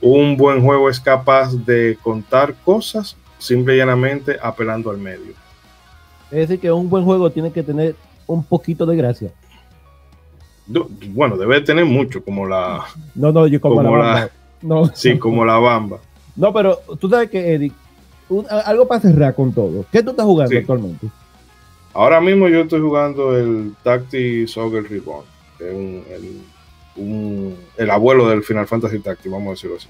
un 0.01 0.37
buen 0.37 0.63
juego 0.63 0.91
es 0.91 1.01
capaz 1.01 1.55
de 1.65 1.97
contar 2.03 2.55
cosas 2.65 3.17
simple 3.39 3.75
y 3.75 3.79
llanamente 3.79 4.37
apelando 4.43 4.91
al 4.91 4.99
medio. 4.99 5.46
Es 6.31 6.49
decir, 6.49 6.61
que 6.61 6.71
un 6.73 6.89
buen 6.91 7.05
juego 7.05 7.31
tiene 7.31 7.53
que 7.53 7.63
tener 7.63 7.95
un 8.27 8.43
poquito 8.45 8.85
de 8.87 8.97
gracia. 8.97 9.31
Bueno, 11.11 11.37
debe 11.37 11.61
tener 11.61 11.85
mucho, 11.85 12.23
como 12.25 12.47
la, 12.47 12.85
No, 13.15 13.31
no, 13.31 13.47
yo 13.47 13.61
como, 13.61 13.77
Como 13.77 13.97
la. 13.97 14.29
No, 14.63 14.87
sí, 14.95 15.17
como 15.19 15.45
la 15.45 15.59
bamba. 15.59 15.99
no, 16.35 16.53
pero 16.53 16.79
tú 16.99 17.09
sabes 17.09 17.31
que, 17.31 17.55
Eric, 17.55 17.73
un- 18.29 18.47
algo 18.51 18.89
para 18.89 19.01
cerrar 19.01 19.35
con 19.35 19.53
todo. 19.53 19.85
¿Qué 19.93 20.03
tú 20.03 20.11
estás 20.11 20.27
jugando 20.27 20.51
Sí. 20.51 20.57
actualmente? 20.57 21.07
Ahora 21.95 22.21
mismo 22.21 22.49
yo 22.49 22.63
estoy 22.63 22.81
jugando 22.81 23.37
el 23.37 23.75
Tactics 23.85 24.57
Ogre 24.57 24.81
Reborn, 24.83 25.25
que 25.57 25.69
es 25.69 25.75
un- 25.75 26.03
el, 26.11 26.41
un- 26.97 27.55
el 27.77 27.91
abuelo 27.91 28.29
del 28.29 28.43
Final 28.43 28.67
Fantasy 28.67 28.99
Tactics, 28.99 29.31
vamos 29.31 29.49
a 29.49 29.51
decirlo 29.53 29.77
así. 29.77 29.87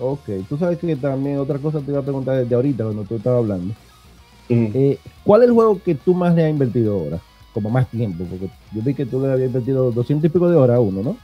Ok, 0.00 0.46
tú 0.48 0.56
sabes 0.58 0.78
que 0.78 0.96
también 0.96 1.38
otra 1.38 1.58
cosa 1.58 1.80
te 1.80 1.90
iba 1.92 2.00
a 2.00 2.04
preguntar 2.04 2.36
desde 2.38 2.54
ahorita 2.54 2.84
cuando 2.84 3.04
tú 3.04 3.16
estabas 3.16 3.38
hablando. 3.40 3.72
Mm. 4.48 4.66
Eh, 4.74 4.98
¿Cuál 5.24 5.42
es 5.42 5.48
el 5.48 5.54
juego 5.54 5.80
que 5.84 5.94
tú 5.94 6.14
más 6.14 6.34
le 6.34 6.44
has 6.44 6.50
invertido 6.50 6.94
ahora? 7.00 7.18
Como 7.52 7.70
más 7.70 7.88
tiempo, 7.90 8.24
porque 8.28 8.46
yo 8.72 8.82
vi 8.82 8.94
que 8.94 9.04
tú 9.06 9.20
le 9.20 9.32
habías 9.32 9.48
invertido 9.48 9.90
200 9.90 10.24
y 10.26 10.32
pico 10.32 10.48
de 10.48 10.56
horas 10.56 10.76
a 10.76 10.80
uno, 10.80 11.02
¿no? 11.02 11.16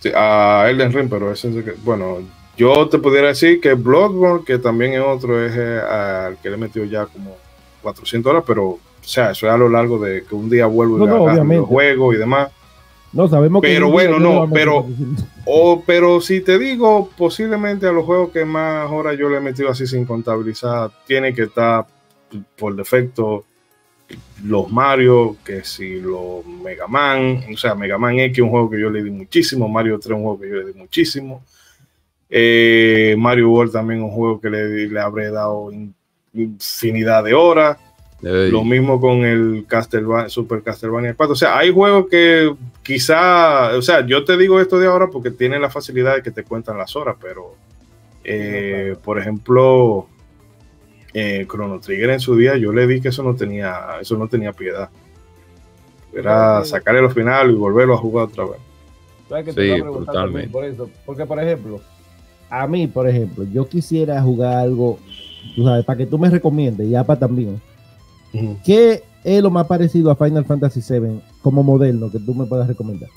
Sí, 0.00 0.10
a 0.14 0.66
Elden 0.68 0.92
Ring, 0.92 1.08
pero 1.10 1.30
ese 1.30 1.48
es 1.56 1.64
que- 1.64 1.74
bueno, 1.84 2.18
yo 2.56 2.88
te 2.88 2.98
pudiera 2.98 3.28
decir 3.28 3.60
que 3.60 3.74
Bloodborne, 3.74 4.44
que 4.44 4.58
también 4.58 4.94
es 4.94 5.00
otro, 5.00 5.44
es 5.44 5.52
eh, 5.56 5.78
al 5.80 6.36
que 6.38 6.48
le 6.48 6.56
he 6.56 6.58
metido 6.58 6.84
ya 6.86 7.06
como 7.06 7.36
400 7.82 8.30
horas, 8.30 8.44
pero, 8.46 8.64
o 8.68 8.78
sea, 9.02 9.30
eso 9.30 9.46
es 9.46 9.52
a 9.52 9.56
lo 9.56 9.68
largo 9.68 9.98
de 9.98 10.24
que 10.24 10.34
un 10.34 10.50
día 10.50 10.66
vuelvo 10.66 10.96
y 10.96 10.98
No, 11.00 11.04
agarro 11.06 11.24
obviamente. 11.24 11.56
el 11.56 11.62
juego 11.64 12.12
y 12.12 12.16
demás. 12.16 12.50
No, 13.12 13.28
sabemos 13.28 13.60
que... 13.62 13.68
Pero 13.68 13.90
bueno, 13.90 14.18
no, 14.18 14.48
pero- 14.52 14.82
meter 14.84 14.96
400. 15.06 15.24
O, 15.46 15.82
pero 15.86 16.20
si 16.20 16.40
te 16.40 16.58
digo, 16.58 17.10
posiblemente 17.16 17.86
a 17.86 17.92
los 17.92 18.04
juegos 18.04 18.30
que 18.30 18.44
más 18.44 18.90
horas 18.90 19.16
yo 19.18 19.28
le 19.28 19.38
he 19.38 19.40
metido 19.40 19.68
así 19.70 19.86
sin 19.86 20.04
contabilizar, 20.04 20.90
tiene 21.06 21.34
que 21.34 21.42
estar 21.42 21.84
por 22.56 22.74
defecto 22.76 23.44
los 24.44 24.70
Mario, 24.72 25.36
que 25.44 25.62
si 25.64 26.00
los 26.00 26.44
Mega 26.44 26.86
Man, 26.88 27.44
o 27.52 27.56
sea, 27.56 27.74
Mega 27.74 27.96
Man 27.96 28.18
X, 28.18 28.40
un 28.42 28.50
juego 28.50 28.68
que 28.70 28.80
yo 28.80 28.90
le 28.90 29.02
di 29.04 29.10
muchísimo, 29.10 29.68
Mario 29.68 29.98
3, 30.00 30.16
un 30.16 30.22
juego 30.22 30.40
que 30.40 30.48
yo 30.48 30.54
le 30.56 30.66
di 30.66 30.74
muchísimo, 30.74 31.44
Eh, 32.32 33.16
Mario 33.18 33.50
World 33.50 33.72
también 33.72 34.02
un 34.02 34.10
juego 34.10 34.40
que 34.40 34.48
le, 34.50 34.86
le 34.88 35.00
habré 35.00 35.30
dado 35.30 35.72
in- 35.72 35.94
infinidad 36.32 37.24
de 37.24 37.34
horas, 37.34 37.76
Ey. 38.22 38.50
Lo 38.50 38.62
mismo 38.64 39.00
con 39.00 39.24
el 39.24 39.64
Castlevania, 39.66 40.28
Super 40.28 40.62
Castlevania 40.62 41.14
4. 41.14 41.32
O 41.32 41.36
sea, 41.36 41.56
hay 41.56 41.72
juegos 41.72 42.06
que 42.10 42.54
quizá, 42.82 43.74
o 43.74 43.80
sea, 43.80 44.04
yo 44.06 44.24
te 44.26 44.36
digo 44.36 44.60
esto 44.60 44.78
de 44.78 44.86
ahora 44.88 45.06
porque 45.08 45.30
tienen 45.30 45.62
la 45.62 45.70
facilidad 45.70 46.16
de 46.16 46.22
que 46.22 46.30
te 46.30 46.44
cuentan 46.44 46.76
las 46.76 46.94
horas, 46.96 47.16
pero, 47.18 47.54
eh, 48.22 48.88
claro. 48.90 49.00
por 49.00 49.18
ejemplo, 49.18 50.06
eh, 51.14 51.46
Chrono 51.50 51.80
Trigger 51.80 52.10
en 52.10 52.20
su 52.20 52.36
día, 52.36 52.56
yo 52.56 52.72
le 52.72 52.86
di 52.86 53.00
que 53.00 53.08
eso 53.08 53.22
no 53.22 53.34
tenía, 53.34 53.98
eso 54.00 54.16
no 54.16 54.28
tenía 54.28 54.52
piedad. 54.52 54.88
Era 56.12 56.64
sacarle 56.64 57.02
los 57.02 57.14
finales 57.14 57.52
y 57.54 57.56
volverlo 57.58 57.94
a 57.94 57.98
jugar 57.98 58.26
otra 58.26 58.44
vez. 58.44 58.56
¿Sabes 59.28 59.44
que 59.44 59.50
Sí, 59.52 59.56
te 59.56 59.66
iba 59.66 59.76
a 59.76 59.80
preguntar 59.82 60.04
brutalmente. 60.14 60.48
también 60.48 60.52
Por 60.52 60.64
eso, 60.64 60.90
porque, 61.06 61.24
por 61.26 61.40
ejemplo, 61.40 61.80
a 62.50 62.66
mí, 62.66 62.86
por 62.88 63.08
ejemplo, 63.08 63.44
yo 63.52 63.68
quisiera 63.68 64.20
jugar 64.20 64.56
algo, 64.56 64.98
tú 65.54 65.64
sabes, 65.64 65.84
para 65.84 65.98
que 65.98 66.06
tú 66.06 66.18
me 66.18 66.28
recomiendes, 66.30 66.86
y 66.88 66.94
APA 66.96 67.16
también. 67.16 67.60
¿Qué 68.64 69.02
es 69.24 69.42
lo 69.42 69.50
más 69.50 69.66
parecido 69.66 70.10
a 70.10 70.16
Final 70.16 70.44
Fantasy 70.44 70.80
VII 70.80 71.20
como 71.42 71.62
moderno 71.62 72.10
que 72.10 72.18
tú 72.18 72.34
me 72.34 72.46
puedas 72.46 72.66
recomendar? 72.66 73.08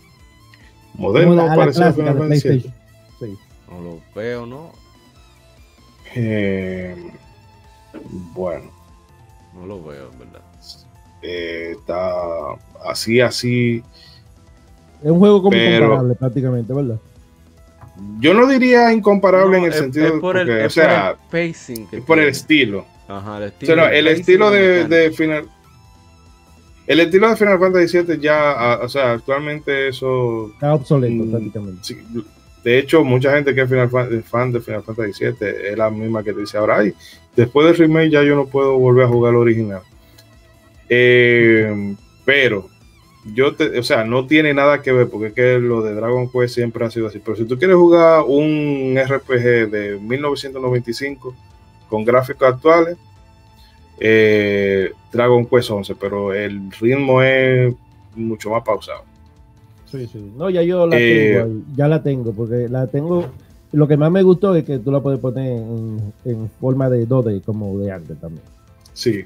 La- 0.99 1.43
a 1.43 1.45
la 1.47 1.55
parecido 1.55 1.85
a 1.87 1.93
Final 1.93 2.17
Fantasy 2.17 2.49
VII. 2.49 2.73
Sí. 3.19 3.37
No 3.71 3.81
lo 3.81 3.99
veo, 4.15 4.45
¿no? 4.45 4.71
Eh, 6.15 6.95
bueno, 8.33 8.71
No 9.55 9.65
lo 9.67 9.83
veo, 9.83 10.09
en 10.11 10.19
verdad. 10.19 10.41
eh, 11.21 11.75
está 11.77 12.11
así, 12.89 13.21
así. 13.21 13.83
Es 15.03 15.11
un 15.11 15.19
juego 15.19 15.41
como 15.43 15.51
Pero- 15.51 15.85
incomparable 15.85 16.15
prácticamente, 16.15 16.73
¿verdad? 16.73 16.97
Yo 18.19 18.33
no 18.33 18.47
diría 18.47 18.91
incomparable 18.91 19.57
en 19.59 19.63
el 19.65 19.69
es- 19.71 19.77
sentido 19.77 20.07
es 20.07 20.13
de 20.13 20.19
por 20.19 20.37
el, 20.37 20.47
porque, 20.47 20.63
o 20.63 20.65
es 20.65 20.73
por 20.75 20.83
sea, 20.83 21.09
el 21.11 21.17
pacing 21.51 21.87
que 21.87 21.97
es 21.97 22.03
por 22.03 22.19
el 22.19 22.29
estilo. 22.29 22.85
Ajá, 23.07 23.37
el 23.37 23.43
O 23.43 23.45
estilo. 23.47 23.75
sea, 23.75 23.83
no, 23.85 23.89
el 23.91 24.07
estilo 24.07 24.51
de 24.51 25.11
Final. 25.15 25.49
El 26.87 26.99
estilo 26.99 27.29
de 27.29 27.35
Final 27.37 27.59
Fantasy 27.59 27.97
VII 28.01 28.19
ya, 28.19 28.51
ah, 28.51 28.79
o 28.83 28.89
sea, 28.89 29.11
actualmente 29.13 29.87
eso. 29.87 30.49
Está 30.53 30.73
obsoleto 30.73 31.23
Mm. 31.23 31.31
prácticamente. 31.31 31.79
sí, 31.83 31.97
de 32.63 32.79
hecho, 32.79 33.03
mucha 33.03 33.33
gente 33.35 33.53
que 33.53 33.61
es 33.61 33.69
Final 33.69 33.89
Fan- 33.89 34.09
de 34.53 34.61
Final 34.61 34.83
Fantasy 34.83 35.25
VII 35.25 35.35
es 35.71 35.77
la 35.77 35.89
misma 35.89 36.23
que 36.23 36.33
te 36.33 36.39
dice 36.41 36.57
ahora, 36.57 36.77
ay, 36.79 36.93
después 37.35 37.67
del 37.67 37.75
remake 37.77 38.09
ya 38.11 38.23
yo 38.23 38.35
no 38.35 38.45
puedo 38.47 38.77
volver 38.77 39.05
a 39.05 39.09
jugar 39.09 39.33
el 39.33 39.39
original. 39.39 39.81
Eh, 40.89 41.95
pero, 42.25 42.69
yo 43.33 43.53
o 43.79 43.83
sea, 43.83 44.03
no 44.03 44.27
tiene 44.27 44.53
nada 44.53 44.81
que 44.81 44.91
ver 44.91 45.09
porque 45.09 45.27
es 45.27 45.33
que 45.33 45.59
lo 45.59 45.81
de 45.81 45.93
Dragon 45.93 46.29
Quest 46.29 46.55
siempre 46.55 46.85
ha 46.85 46.91
sido 46.91 47.07
así. 47.07 47.19
Pero 47.19 47.35
si 47.37 47.45
tú 47.45 47.57
quieres 47.57 47.75
jugar 47.77 48.23
un 48.27 48.95
RPG 48.97 49.69
de 49.69 49.97
1995 50.01 51.35
con 51.89 52.03
gráficos 52.05 52.47
actuales, 52.53 52.97
eh, 53.99 54.91
Dragon 55.11 55.45
Quest 55.45 55.69
11, 55.71 55.95
pero 55.95 56.33
el 56.33 56.71
ritmo 56.79 57.21
es 57.21 57.73
mucho 58.15 58.49
más 58.49 58.63
pausado. 58.63 59.03
Sí, 59.93 60.07
sí. 60.11 60.33
No, 60.35 60.49
ya 60.49 60.61
yo 60.63 60.87
la 60.87 60.97
Eh, 60.99 61.33
tengo 61.37 61.45
ahí, 61.45 61.63
ya 61.75 61.87
la 61.87 62.01
tengo, 62.03 62.31
porque 62.33 62.67
la 62.67 62.87
tengo. 62.87 63.25
Lo 63.71 63.87
que 63.87 63.95
más 63.97 64.11
me 64.11 64.23
gustó 64.23 64.55
es 64.55 64.63
que 64.63 64.79
tú 64.79 64.91
la 64.91 65.01
puedes 65.01 65.19
poner 65.19 65.51
en, 65.51 66.13
en 66.25 66.49
forma 66.59 66.89
de 66.89 67.07
2D, 67.07 67.41
como 67.43 67.77
de 67.79 67.91
antes 67.91 68.19
también. 68.19 68.43
Sí. 68.93 69.23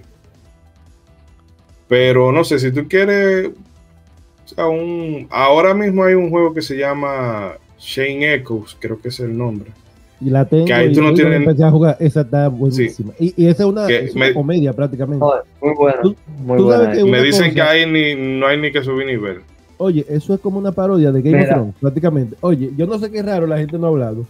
Pero 1.88 2.32
no 2.32 2.44
sé, 2.44 2.60
si 2.60 2.72
tú 2.72 2.88
quieres. 2.88 3.50
o 3.50 4.48
sea, 4.48 4.68
un, 4.68 5.28
ahora 5.30 5.74
mismo 5.74 6.04
hay 6.04 6.14
un 6.16 6.30
juego 6.30 6.54
que 6.54 6.62
se 6.62 6.78
llama 6.78 7.54
Shane 7.80 8.34
Echoes, 8.36 8.76
creo 8.80 9.00
que 9.00 9.08
es 9.10 9.20
el 9.22 9.38
nombre. 9.38 9.72
Y 10.20 10.30
la 10.32 10.46
tengo 10.46 10.66
Que 10.66 10.74
ahí 10.74 10.92
y 10.92 10.94
tú 10.94 11.02
no 11.02 11.14
tienes- 11.14 11.38
empecé 11.38 11.64
a 11.64 11.72
jugar. 11.72 11.96
Esa 12.00 12.22
está 12.22 12.48
buenísima. 12.50 13.14
Y, 13.20 13.34
y 13.42 13.48
esa 13.48 13.64
es 13.64 13.70
una, 13.70 13.88
es 13.88 14.16
una 14.16 14.26
me- 14.28 14.34
comedia 14.34 14.74
prácticamente. 14.74 15.24
Muy 15.62 15.76
buena. 15.76 16.02
Muy 16.40 16.62
buena. 16.62 16.90
Me 17.06 17.22
dicen 17.22 17.52
cosa- 17.52 17.54
que 17.54 17.62
ahí 17.62 17.86
ni, 17.86 18.40
no 18.40 18.48
hay 18.48 18.60
ni 18.60 18.72
que 18.72 18.84
subir 18.84 19.06
nivel. 19.06 19.42
Oye, 19.78 20.06
eso 20.10 20.34
es 20.34 20.40
como 20.40 20.58
una 20.60 20.72
parodia 20.72 21.12
de 21.12 21.22
Game 21.22 21.38
Mira. 21.38 21.50
of 21.50 21.56
Thrones, 21.56 21.76
prácticamente. 21.80 22.36
Oye, 22.42 22.72
yo 22.76 22.88
no 22.88 22.98
sé 23.00 23.12
qué 23.12 23.22
raro, 23.22 23.46
la 23.48 23.58
gente 23.58 23.78
no 23.78 23.86
ha 23.88 23.90
hablado. 23.90 24.26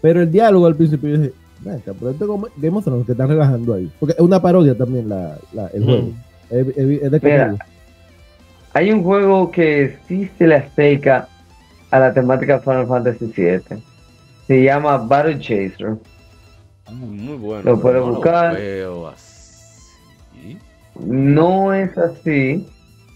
Pero 0.00 0.20
el 0.22 0.30
diálogo 0.30 0.66
al 0.66 0.74
principio 0.74 1.08
yo 1.10 1.18
dije, 1.18 1.32
"Venga, 1.60 1.80
pero 1.98 2.10
esto 2.10 2.24
es 2.24 2.28
como 2.28 2.48
Game 2.56 2.76
of 2.78 2.84
Thrones 2.84 3.06
que 3.06 3.12
están 3.12 3.28
relajando 3.28 3.74
ahí. 3.74 3.90
Porque 4.00 4.14
es 4.14 4.20
una 4.20 4.42
parodia 4.42 4.76
también 4.76 5.08
la, 5.08 5.36
la- 5.52 5.68
el 5.68 5.84
juego. 5.84 6.00
Ujú. 6.02 6.12
Es, 6.50 6.66
es- 6.76 7.02
es 7.02 7.10
de 7.10 7.20
Mira. 7.22 7.56
Hay 8.74 8.90
un 8.90 9.02
juego 9.04 9.50
que 9.50 9.98
sí 10.08 10.28
se 10.38 10.46
le 10.46 10.56
acerca 10.56 11.28
a 11.90 11.98
la 11.98 12.12
temática 12.14 12.54
de 12.56 12.60
Final 12.62 12.86
Fantasy 12.86 13.26
VII. 13.36 13.60
Se 14.46 14.62
llama 14.64 14.96
Battle 14.98 15.38
Chaser. 15.38 15.96
Muy 16.90 17.36
bueno. 17.36 17.62
Lo 17.64 17.80
puedes 17.80 18.02
buscar. 18.02 18.54
veo 18.56 19.08
así. 19.08 20.58
No 20.98 21.72
es 21.72 21.96
así, 21.96 22.66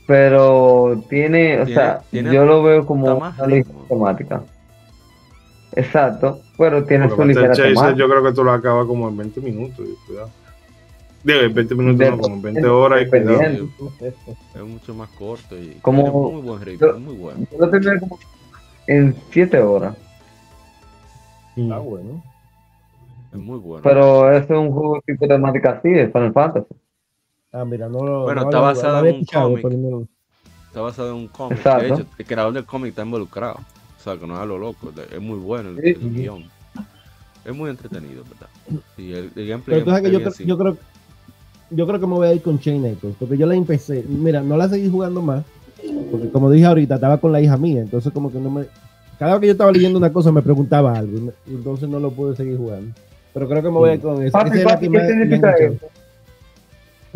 pero 0.06 1.02
tiene, 1.08 1.60
o 1.60 1.64
Tiene- 1.64 1.74
sea, 1.80 2.00
tiene- 2.10 2.32
yo 2.32 2.44
lo 2.44 2.62
veo 2.62 2.86
como 2.86 3.14
una 3.16 3.30
ritmo. 3.46 3.84
temática. 3.88 4.42
Exacto, 5.72 6.40
pero 6.56 6.84
tiene 6.84 7.08
Porque 7.08 7.22
su 7.22 7.28
ligera 7.28 7.52
temática. 7.52 7.92
yo 7.96 8.08
creo 8.08 8.22
que 8.22 8.32
tú 8.32 8.44
lo 8.44 8.52
acabas 8.52 8.86
como 8.86 9.08
en 9.08 9.16
20 9.16 9.40
minutos. 9.40 9.86
y 9.86 10.06
cuidado. 10.06 10.30
Digo, 11.24 11.40
en 11.40 11.54
20 11.54 11.74
minutos, 11.74 11.98
De- 11.98 12.10
no, 12.10 12.18
como 12.18 12.34
en 12.36 12.42
20 12.42 12.66
horas 12.66 13.02
y 13.02 13.10
cuidado. 13.10 13.40
Es 13.42 14.62
mucho 14.62 14.94
más 14.94 15.08
corto 15.10 15.56
y 15.58 15.76
Como- 15.82 16.30
muy 16.32 16.40
buen 16.42 16.62
ritmo, 16.62 16.86
yo- 16.86 16.98
muy 17.00 17.14
bueno. 17.16 17.40
Yo 17.50 17.58
lo 17.58 17.68
terminé 17.70 17.98
como 18.00 18.18
en 18.86 19.14
7 19.30 19.60
horas, 19.60 19.96
Está 21.56 21.78
bueno. 21.78 22.22
Es 23.32 23.38
muy 23.38 23.58
bueno. 23.58 23.82
pero 23.82 24.30
ese 24.30 24.44
es 24.52 24.58
un 24.58 24.70
juego 24.70 25.02
tipo 25.04 25.26
temática 25.26 25.70
así 25.72 25.90
de 25.90 26.06
Final 26.08 26.32
Fantasy. 26.32 26.74
Ah, 27.56 27.64
mira, 27.64 27.88
no 27.88 28.04
lo. 28.04 28.22
Bueno, 28.24 28.42
no 28.42 28.46
está 28.48 28.58
lo- 28.60 28.96
había 28.98 29.10
en 29.12 29.16
un 29.16 29.24
cómic. 29.24 30.08
Está 30.68 30.80
basado 30.82 31.08
en 31.10 31.14
un 31.16 31.28
cómic. 31.28 31.62
De 31.64 31.86
hecho, 31.88 32.06
el 32.18 32.26
creador 32.26 32.52
del 32.52 32.64
cómic 32.66 32.90
está 32.90 33.02
involucrado. 33.02 33.54
O 33.54 34.02
sea, 34.02 34.16
que 34.18 34.26
no 34.26 34.34
es 34.34 34.40
a 34.40 34.44
lo 34.44 34.58
loco. 34.58 34.92
Es 35.10 35.20
muy 35.20 35.38
bueno 35.38 35.70
el, 35.70 35.76
Sí. 35.76 35.88
el 36.02 36.14
guion. 36.14 36.44
Es 37.44 37.54
muy 37.54 37.70
entretenido, 37.70 38.24
¿verdad? 38.24 38.82
Y 38.98 39.12
el, 39.12 39.30
el 39.36 39.48
gameplay 39.48 39.60
Pero 39.78 39.84
tú 39.84 39.90
sabes 39.90 40.04
que 40.04 40.10
yo, 40.12 40.44
yo 40.44 40.58
creo 40.58 40.76
yo 41.70 41.86
creo 41.86 41.98
que 42.00 42.06
me 42.06 42.14
voy 42.14 42.28
a 42.28 42.32
ir 42.34 42.42
con 42.42 42.58
Chain 42.60 42.84
Echoes, 42.84 43.14
porque 43.18 43.36
yo 43.36 43.46
la 43.46 43.54
empecé, 43.54 44.04
mira, 44.08 44.40
no 44.40 44.56
la 44.56 44.68
seguí 44.68 44.88
jugando 44.88 45.20
más, 45.20 45.44
porque 46.12 46.30
como 46.30 46.50
dije 46.50 46.64
ahorita, 46.66 46.94
estaba 46.96 47.18
con 47.18 47.32
la 47.32 47.40
hija 47.40 47.56
mía, 47.56 47.80
entonces 47.80 48.12
como 48.12 48.30
que 48.30 48.38
no 48.38 48.50
me, 48.50 48.66
cada 49.18 49.32
vez 49.32 49.40
que 49.40 49.46
yo 49.46 49.52
estaba 49.52 49.72
leyendo 49.72 49.98
una 49.98 50.12
cosa 50.12 50.30
me 50.30 50.42
preguntaba 50.42 50.96
algo, 50.96 51.32
y 51.46 51.54
entonces 51.54 51.88
no 51.88 51.98
lo 51.98 52.10
pude 52.12 52.36
seguir 52.36 52.56
jugando. 52.56 52.94
Pero 53.34 53.48
creo 53.48 53.62
que 53.62 53.68
me 53.68 53.74
voy 53.74 53.90
a 53.90 53.94
ir 53.94 54.00
con 54.00 54.22
esa. 54.22 54.38
Papi, 54.38 54.50
esa 54.50 54.58
es 54.58 54.64
la 54.64 54.70
papi, 54.74 54.86
que 54.86 54.92
¿qué 54.92 54.98
me 54.98 55.08
significa 55.08 55.56
enganchó. 55.56 55.86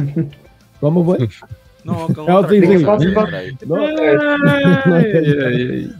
¿Cómo 0.81 1.05
fue? 1.05 1.29
No, 1.85 2.07
con 2.15 2.27
No, 2.27 2.39
otra 2.39 2.51
sí, 2.51 2.61
sí. 2.61 2.79
Sí. 2.79 3.67
No, 3.67 3.77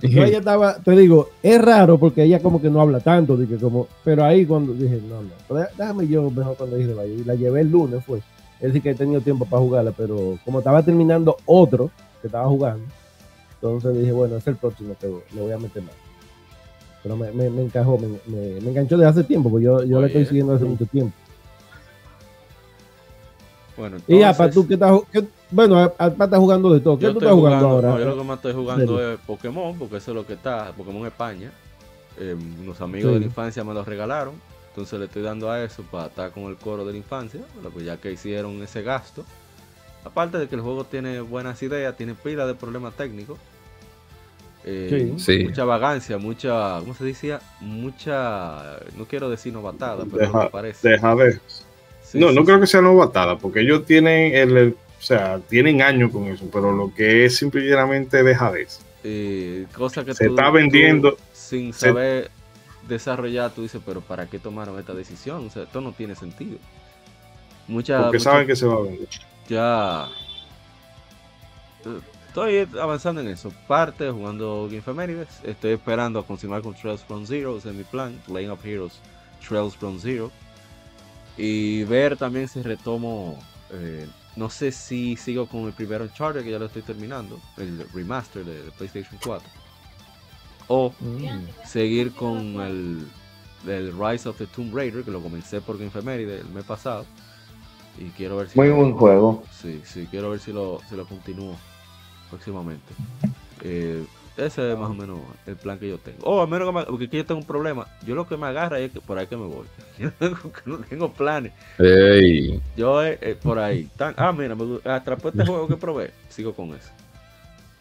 yo 0.03 0.25
ella 0.25 0.39
estaba, 0.39 0.77
te 0.77 0.93
digo, 0.93 1.29
es 1.43 1.61
raro 1.61 1.99
porque 1.99 2.23
ella 2.23 2.41
como 2.41 2.61
que 2.61 2.71
no 2.71 2.81
habla 2.81 3.01
tanto, 3.01 3.37
dije, 3.37 3.57
como, 3.57 3.89
pero 4.05 4.25
ahí 4.25 4.47
cuando 4.47 4.73
dije, 4.73 5.01
no, 5.09 5.23
no, 5.23 5.67
déjame 5.77 6.07
yo 6.07 6.31
mejor 6.31 6.57
cuando 6.57 6.77
dije, 6.77 6.93
vaya, 6.95 7.13
y 7.13 7.25
la 7.25 7.35
llevé 7.35 7.63
el 7.63 7.71
lunes 7.71 8.05
fue, 8.05 8.19
es 8.19 8.61
decir 8.61 8.83
que 8.83 8.91
he 8.91 8.95
tenido 8.95 9.21
tiempo 9.21 9.45
para 9.47 9.63
jugarla, 9.63 9.93
pero 9.93 10.39
como 10.45 10.59
estaba 10.59 10.83
terminando 10.83 11.37
otro 11.47 11.91
que 12.21 12.29
estaba 12.29 12.47
jugando, 12.49 12.85
entonces 13.55 13.97
dije, 13.99 14.13
bueno, 14.13 14.37
es 14.37 14.47
el 14.47 14.57
próximo 14.57 14.95
que 15.01 15.07
le 15.35 15.41
voy 15.41 15.53
a 15.53 15.59
meter 15.59 15.83
más. 15.83 15.95
Pero 17.03 17.17
me, 17.17 17.31
me, 17.33 17.49
me 17.49 17.63
encajó, 17.63 17.99
me, 17.99 18.09
me, 18.27 18.61
me 18.61 18.71
enganchó 18.71 18.99
desde 18.99 19.09
hace 19.09 19.25
tiempo, 19.25 19.51
porque 19.51 19.65
yo, 19.65 19.83
yo 19.85 20.01
la 20.01 20.09
estoy 20.09 20.27
siguiendo 20.27 20.55
hace 20.55 20.67
mucho 20.67 20.85
tiempo. 20.85 21.15
Bueno, 23.77 23.97
Y 24.07 24.19
ya, 24.19 24.33
para 24.33 24.51
entonces, 24.51 24.55
tú 24.55 24.69
que 24.69 24.75
estás, 24.75 25.01
qué- 25.13 25.29
bueno, 25.51 25.79
Apa 25.97 26.25
está 26.25 26.39
jugando 26.39 26.73
de 26.73 26.81
todo, 26.81 26.99
¿qué 26.99 27.05
yo 27.05 27.13
tú 27.13 27.19
estás 27.19 27.33
jugando, 27.33 27.69
ahora? 27.69 27.89
no, 27.91 27.99
yo 27.99 28.05
lo 28.07 28.19
que 28.19 28.25
más 28.25 28.37
estoy 28.37 28.53
jugando 28.53 28.97
serio? 28.99 29.13
es 29.13 29.21
Pokémon, 29.21 29.79
porque 29.79 29.97
eso 29.97 30.11
es 30.11 30.15
lo 30.15 30.27
que 30.27 30.35
está, 30.35 30.73
Pokémon 30.77 31.07
España. 31.07 31.51
Eh, 32.19 32.37
unos 32.63 32.81
amigos 32.81 33.09
Sí. 33.11 33.15
de 33.15 33.21
la 33.21 33.27
infancia 33.27 33.65
me 33.65 33.73
lo 33.73 33.83
regalaron, 33.85 34.35
entonces 34.69 34.99
le 34.99 35.07
estoy 35.07 35.23
dando 35.23 35.51
a 35.51 35.63
eso 35.65 35.83
para 35.91 36.07
estar 36.09 36.31
con 36.33 36.45
el 36.45 36.57
coro 36.57 36.85
de 36.85 36.93
la 36.93 36.99
infancia, 36.99 37.41
bueno, 37.55 37.71
pues 37.71 37.85
ya 37.87 37.97
que 37.97 38.13
hicieron 38.13 38.61
ese 38.63 38.83
gasto. 38.83 39.25
Aparte 40.05 40.39
de 40.39 40.49
que 40.49 40.55
el 40.57 40.61
juego 40.61 40.85
tiene 40.85 41.21
buenas 41.21 41.63
ideas, 41.63 41.97
tiene 41.97 42.15
pila 42.15 42.47
de 42.47 42.55
problemas 42.55 42.95
técnicos. 42.95 43.39
Eh, 44.65 45.15
Sí. 45.17 45.45
Mucha 45.45 45.65
vagancia, 45.65 46.19
mucha, 46.19 46.79
¿cómo 46.81 46.95
se 46.95 47.05
decía? 47.05 47.41
Mucha, 47.61 48.79
no 48.97 49.07
quiero 49.09 49.31
decir 49.31 49.53
novatada, 49.55 50.05
pero 50.05 50.19
Deja- 50.19 50.45
me 50.45 50.51
parece. 50.51 50.89
Deja 50.89 51.15
de. 51.15 51.41
Sí, 52.11 52.19
no, 52.19 52.29
sí, 52.31 52.35
no 52.35 52.41
sí. 52.43 52.47
creo 52.47 52.61
que 52.61 52.67
sea 52.67 52.81
novatada, 52.81 53.39
porque 53.39 53.61
ellos 53.61 53.85
tienen 53.87 54.35
el, 54.35 54.57
el- 54.57 54.77
o 54.99 55.03
sea, 55.03 55.39
tienen 55.49 55.81
años 55.81 56.11
con 56.11 56.27
eso, 56.27 56.45
pero 56.53 56.73
lo 56.73 56.93
que 56.95 57.25
es 57.25 57.37
simplemente 57.37 58.23
dejadez. 58.23 58.81
eh, 59.03 59.67
cosa 59.75 60.05
que 60.05 60.13
Se 60.15 60.27
tú- 60.27 60.35
está 60.35 60.51
vendiendo- 60.51 61.17
sin 61.33 61.73
se- 61.73 61.87
saber 61.89 62.31
desarrollar, 62.87 63.51
tú 63.53 63.63
dices, 63.63 63.81
pero 63.87 64.01
¿para 64.03 64.27
qué 64.27 64.39
tomaron 64.39 64.79
esta 64.79 64.93
decisión? 64.93 65.47
O 65.47 65.51
sea, 65.51 65.63
esto 65.63 65.81
no 65.81 65.93
tiene 65.93 66.15
sentido. 66.15 66.59
Mucha, 67.69 68.03
Porque 68.03 68.19
mucha- 68.19 68.31
saben 68.31 68.47
que 68.47 68.57
se 68.57 68.67
va 68.67 68.75
a 68.75 68.81
vender. 68.81 69.09
ya 69.49 70.09
estoy 72.29 72.69
avanzando 72.81 73.21
en 73.21 73.29
eso. 73.29 73.53
Parte 73.67 74.11
jugando 74.11 74.69
Game. 74.71 75.27
Estoy 75.45 75.73
esperando 75.73 76.19
a 76.19 76.27
continuar 76.27 76.63
con 76.63 76.75
Trails 76.75 77.03
from 77.05 77.27
Zero, 77.27 77.57
ese 77.59 77.71
es 77.71 77.75
mi 77.75 77.85
plan. 77.85 78.21
Laying 78.29 78.51
Up 78.51 78.59
Heroes, 78.65 79.01
Trails 79.47 79.77
from 79.77 79.99
Zero. 79.99 80.31
Y 81.43 81.85
ver 81.85 82.17
también 82.19 82.49
si 82.49 82.61
retomo 82.61 83.39
eh, 83.73 84.07
no 84.37 84.51
sé 84.51 84.73
si 84.73 85.17
sigo 85.17 85.47
con 85.47 85.63
el 85.67 85.73
primer 85.73 86.03
Uncharted, 86.03 86.43
que 86.45 86.51
ya 86.51 86.59
lo 86.59 86.67
estoy 86.67 86.83
terminando, 86.83 87.41
el 87.57 87.85
remaster 87.95 88.45
de, 88.45 88.63
de 88.65 88.71
PlayStation 88.73 89.19
4. 89.25 89.49
O 90.69 90.93
Mm. 91.01 91.47
seguir 91.65 92.13
con 92.15 92.61
el, 92.61 93.07
el 93.67 93.93
Rise 93.99 94.29
of 94.29 94.37
the 94.39 94.47
Tomb 94.47 94.75
Raider, 94.75 95.03
que 95.03 95.11
lo 95.11 95.21
comencé 95.23 95.61
por 95.61 95.79
Game 95.79 95.91
Feméride 95.91 96.41
el 96.41 96.49
mes 96.51 96.65
pasado. 96.65 97.07
Y 97.99 98.11
quiero 98.11 98.37
ver 98.37 98.49
si. 98.49 98.59
Muy 98.59 98.69
lo- 98.69 98.77
buen 98.77 98.93
juego. 98.93 99.45
Sí, 99.61 99.81
sí, 99.85 100.07
quiero 100.11 100.31
ver 100.31 100.41
si 100.41 100.53
lo, 100.53 100.81
si 100.89 100.95
lo 100.95 101.07
continúo 101.07 101.57
próximamente. 102.29 102.93
Eh, 103.63 104.05
ese 104.47 104.73
es 104.73 104.79
más 104.79 104.91
o 104.91 104.95
menos 104.95 105.19
el 105.47 105.57
plan 105.57 105.79
que 105.79 105.89
yo 105.89 105.99
tengo. 105.99 106.19
Oh, 106.25 106.41
a 106.41 106.47
menos 106.47 106.69
que 106.69 106.75
me- 106.79 106.85
porque 106.85 107.05
aquí 107.07 107.17
yo 107.19 107.25
tengo 107.27 107.41
un 107.41 107.47
problema. 107.47 107.87
Yo 108.07 108.15
lo 108.15 108.27
que 108.27 108.37
me 108.37 108.47
agarra 108.47 108.79
es 108.79 108.91
que 108.93 109.01
por 109.01 109.19
ahí 109.19 109.27
que 109.27 109.37
me 109.37 109.47
voy. 109.47 109.67
Yo 109.99 110.07
no 110.09 110.13
tengo, 110.19 110.39
no 110.67 110.79
tengo 110.79 111.13
planes. 111.13 111.53
Ey, 111.79 112.61
Yo 112.77 113.05
eh, 113.05 113.19
eh, 113.21 113.37
por 113.41 113.59
ahí. 113.59 113.89
Tan- 113.97 114.15
ah, 114.17 114.33
mira, 114.33 114.55
me 114.55 114.79
atrapó 114.85 115.29
este 115.29 115.45
juego 115.45 115.69
que 115.69 115.77
probé. 115.77 116.11
Sigo 116.29 116.53
con 116.55 116.71
eso. 116.75 116.91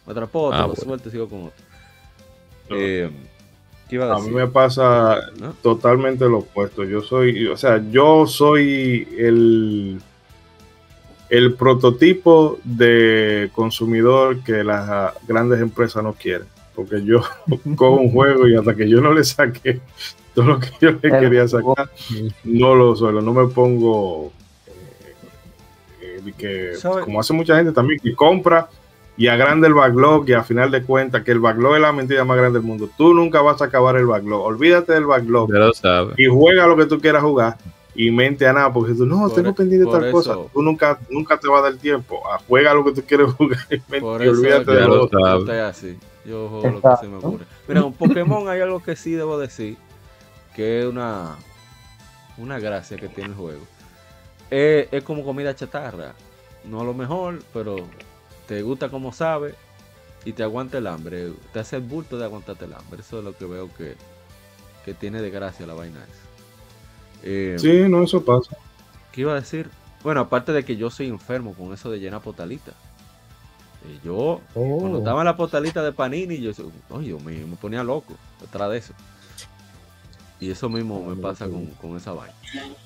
Me 0.06 0.12
atrapó 0.12 0.42
otro, 0.44 0.58
Ah, 0.58 0.66
bueno. 0.66 0.82
suelto 0.82 1.08
y 1.08 1.12
sigo 1.12 1.28
con 1.28 1.44
otro. 1.44 1.64
Eh, 2.70 3.10
¿Qué 3.88 3.96
iba 3.96 4.06
a 4.06 4.12
A 4.12 4.16
decir? 4.16 4.30
mí 4.32 4.36
me 4.38 4.46
pasa 4.46 5.18
¿No? 5.40 5.52
totalmente 5.62 6.24
lo 6.26 6.38
opuesto. 6.38 6.84
Yo 6.84 7.00
soy, 7.02 7.46
o 7.48 7.56
sea, 7.56 7.82
yo 7.90 8.26
soy 8.26 9.08
el, 9.18 10.00
el 11.30 11.54
prototipo 11.54 12.58
de 12.64 13.50
consumidor 13.54 14.42
que 14.42 14.64
las 14.64 15.14
grandes 15.26 15.60
empresas 15.60 16.02
no 16.02 16.12
quieren. 16.12 16.46
Porque 16.74 17.02
yo 17.04 17.22
cojo 17.76 18.00
un 18.00 18.10
juego 18.10 18.48
y 18.48 18.56
hasta 18.56 18.74
que 18.74 18.88
yo 18.88 19.00
no 19.00 19.12
le 19.12 19.24
saque 19.24 19.80
todo 20.34 20.46
lo 20.46 20.60
que 20.60 20.68
yo 20.80 20.90
le 20.90 20.98
El 21.02 21.20
quería 21.20 21.48
juego. 21.48 21.74
sacar, 21.76 21.90
no 22.44 22.74
lo 22.74 22.96
suelo, 22.96 23.22
no 23.22 23.32
me 23.32 23.46
pongo 23.46 24.32
eh, 26.02 26.20
eh, 26.26 26.32
que, 26.36 26.72
como 27.04 27.20
hace 27.20 27.32
mucha 27.32 27.56
gente 27.56 27.72
también, 27.72 28.00
que 28.00 28.14
compra 28.14 28.68
y 29.16 29.28
agranda 29.28 29.68
el 29.68 29.74
backlog 29.74 30.28
y 30.28 30.32
a 30.32 30.42
final 30.42 30.70
de 30.70 30.82
cuentas 30.82 31.22
que 31.22 31.30
el 31.30 31.40
backlog 31.40 31.76
es 31.76 31.82
la 31.82 31.92
mentira 31.92 32.24
más 32.24 32.38
grande 32.38 32.58
del 32.58 32.66
mundo. 32.66 32.88
Tú 32.96 33.12
nunca 33.14 33.42
vas 33.42 33.60
a 33.60 33.66
acabar 33.66 33.96
el 33.96 34.06
backlog. 34.06 34.42
Olvídate 34.42 34.94
del 34.94 35.04
backlog 35.04 35.52
ya 35.52 35.58
lo 35.58 35.74
sabes. 35.74 36.18
y 36.18 36.26
juega 36.26 36.66
lo 36.66 36.76
que 36.76 36.86
tú 36.86 37.00
quieras 37.00 37.22
jugar 37.22 37.56
y 37.94 38.10
mente 38.10 38.46
a 38.46 38.52
nada, 38.52 38.72
porque 38.72 38.94
tú 38.94 39.04
no, 39.04 39.20
Por 39.28 39.34
tengo 39.34 39.54
pendiente 39.54 39.90
tal 39.90 40.10
cosa. 40.12 40.36
Tú 40.52 40.62
nunca, 40.62 40.98
nunca 41.10 41.38
te 41.38 41.48
va 41.48 41.58
a 41.58 41.62
dar 41.62 41.74
tiempo. 41.76 42.22
A 42.30 42.38
juega 42.38 42.72
lo 42.74 42.84
que 42.84 42.92
tú 42.92 43.02
quieres 43.06 43.32
jugar 43.32 43.58
y, 43.70 43.74
mente- 43.90 44.00
Por 44.00 44.20
y 44.20 44.24
eso 44.28 44.32
olvídate 44.32 44.70
de 44.72 44.80
lo 44.86 45.02
otro. 45.04 45.18
yo 45.20 45.38
estoy 45.38 45.58
así. 45.58 45.98
Yo 46.24 46.48
juego 46.48 46.68
lo 46.70 46.80
que 46.82 46.96
se 47.00 47.08
me 47.08 47.16
ocurre. 47.16 47.44
Mira, 47.66 47.82
con 47.82 47.92
Pokémon 47.94 48.48
hay 48.48 48.60
algo 48.60 48.82
que 48.82 48.94
sí 48.94 49.12
debo 49.12 49.38
decir, 49.38 49.76
que 50.54 50.80
es 50.80 50.86
una, 50.86 51.36
una 52.38 52.58
gracia 52.58 52.96
que 52.96 53.08
tiene 53.08 53.30
el 53.30 53.36
juego. 53.36 53.62
Es, 54.50 54.88
es 54.92 55.02
como 55.04 55.24
comida 55.24 55.54
chatarra. 55.54 56.14
No 56.64 56.84
lo 56.84 56.92
mejor, 56.94 57.42
pero 57.54 57.76
te 58.46 58.60
gusta 58.62 58.88
como 58.90 59.12
sabe 59.12 59.54
y 60.24 60.32
te 60.32 60.42
aguanta 60.42 60.78
el 60.78 60.86
hambre. 60.86 61.32
Te 61.52 61.60
hace 61.60 61.76
el 61.76 61.82
bulto 61.82 62.18
de 62.18 62.24
aguantarte 62.26 62.66
el 62.66 62.74
hambre. 62.74 63.00
Eso 63.00 63.18
es 63.20 63.24
lo 63.24 63.36
que 63.36 63.46
veo 63.46 63.70
que, 63.76 63.94
que 64.84 64.92
tiene 64.94 65.22
de 65.22 65.30
gracia 65.30 65.66
la 65.66 65.74
vaina 65.74 65.98
esa. 66.04 66.29
Eh, 67.22 67.56
Sí, 67.58 67.82
no, 67.88 68.02
eso 68.02 68.24
pasa. 68.24 68.56
¿Qué 69.12 69.22
iba 69.22 69.32
a 69.32 69.40
decir? 69.40 69.68
Bueno, 70.02 70.20
aparte 70.20 70.52
de 70.52 70.64
que 70.64 70.76
yo 70.76 70.90
soy 70.90 71.08
enfermo 71.08 71.54
con 71.54 71.72
eso 71.72 71.90
de 71.90 71.98
llenar 72.00 72.22
potalitas. 72.22 72.74
Eh, 73.86 73.98
yo 74.04 74.40
Oh. 74.54 74.78
cuando 74.78 74.98
estaba 74.98 75.20
en 75.20 75.26
la 75.26 75.36
postalita 75.36 75.82
de 75.82 75.92
Panini, 75.92 76.38
yo 76.40 76.52
oye, 76.90 77.08
Dios 77.08 77.22
mío, 77.22 77.46
me 77.46 77.56
ponía 77.56 77.82
loco 77.82 78.14
detrás 78.40 78.70
de 78.70 78.78
eso. 78.78 78.94
Y 80.38 80.50
eso 80.50 80.70
mismo 80.70 81.04
me 81.04 81.16
pasa 81.16 81.46
con, 81.48 81.66
con 81.66 81.96
esa 81.96 82.12
vaina. 82.12 82.34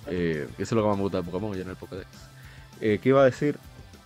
Eh, 0.08 0.48
eso 0.54 0.62
es 0.62 0.72
lo 0.72 0.82
que 0.82 0.88
más 0.88 0.96
me 0.96 1.02
gusta 1.04 1.18
de 1.18 1.24
Pokémon, 1.24 1.52
llenar 1.52 1.70
el 1.70 1.76
Pokédex. 1.76 2.08
Eh, 2.80 2.98
¿Qué 3.00 3.10
iba 3.10 3.22
a 3.22 3.24
decir? 3.26 3.58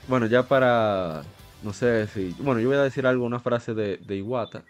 Bueno, 0.07 0.27
ya 0.27 0.43
para, 0.43 1.23
no 1.63 1.73
sé 1.73 2.07
si, 2.09 2.35
bueno, 2.41 2.61
yo 2.61 2.69
voy 2.69 2.77
a 2.77 2.83
decir 2.83 3.07
algo, 3.07 3.25
una 3.25 3.41
frase 3.41 3.73
de, 3.73 3.97
de 3.99 4.17
Iwata, 4.17 4.65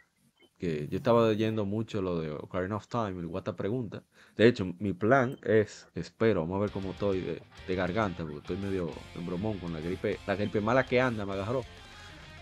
que 0.59 0.89
yo 0.91 0.97
estaba 0.97 1.29
leyendo 1.29 1.65
mucho 1.65 2.03
lo 2.03 2.21
de 2.21 2.31
Ocarina 2.31 2.77
of 2.77 2.89
Time, 2.89 3.23
Iwata 3.23 3.55
pregunta. 3.55 4.03
De 4.37 4.47
hecho, 4.47 4.75
mi 4.79 4.93
plan 4.93 5.39
es, 5.43 5.89
espero, 5.95 6.43
vamos 6.43 6.57
a 6.57 6.61
ver 6.61 6.71
cómo 6.71 6.91
estoy 6.91 7.21
de, 7.21 7.43
de 7.67 7.75
garganta, 7.75 8.25
porque 8.25 8.39
estoy 8.39 8.57
medio 8.57 8.91
en 9.15 9.27
bromón 9.27 9.59
con 9.59 9.73
la 9.73 9.81
gripe, 9.81 10.19
la 10.27 10.35
gripe 10.35 10.61
mala 10.61 10.85
que 10.85 11.01
anda 11.01 11.25
me 11.25 11.33
agarró. 11.33 11.63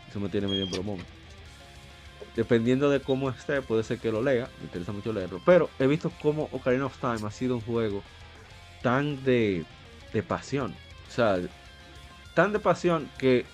Eso 0.09 0.20
me 0.20 0.28
tiene 0.28 0.47
medio 0.47 0.64
en 0.64 0.70
bromón. 0.70 0.98
Dependiendo 2.34 2.90
de 2.90 3.01
cómo 3.01 3.30
esté, 3.30 3.62
puede 3.62 3.82
ser 3.82 3.98
que 3.98 4.12
lo 4.12 4.22
lea. 4.22 4.48
Me 4.59 4.64
interesa 4.64 4.93
mucho 4.93 5.12
leerlo. 5.12 5.40
Pero 5.44 5.70
he 5.78 5.86
visto 5.86 6.12
cómo 6.20 6.48
Ocarina 6.52 6.86
of 6.86 6.98
Time 6.98 7.26
ha 7.26 7.30
sido 7.30 7.56
un 7.56 7.62
juego 7.62 8.02
tan 8.82 9.24
de, 9.24 9.64
de 10.12 10.22
pasión. 10.22 10.74
O 11.09 11.10
sea, 11.10 11.38
tan 12.34 12.52
de 12.52 12.59
pasión 12.59 13.10
que 13.18 13.47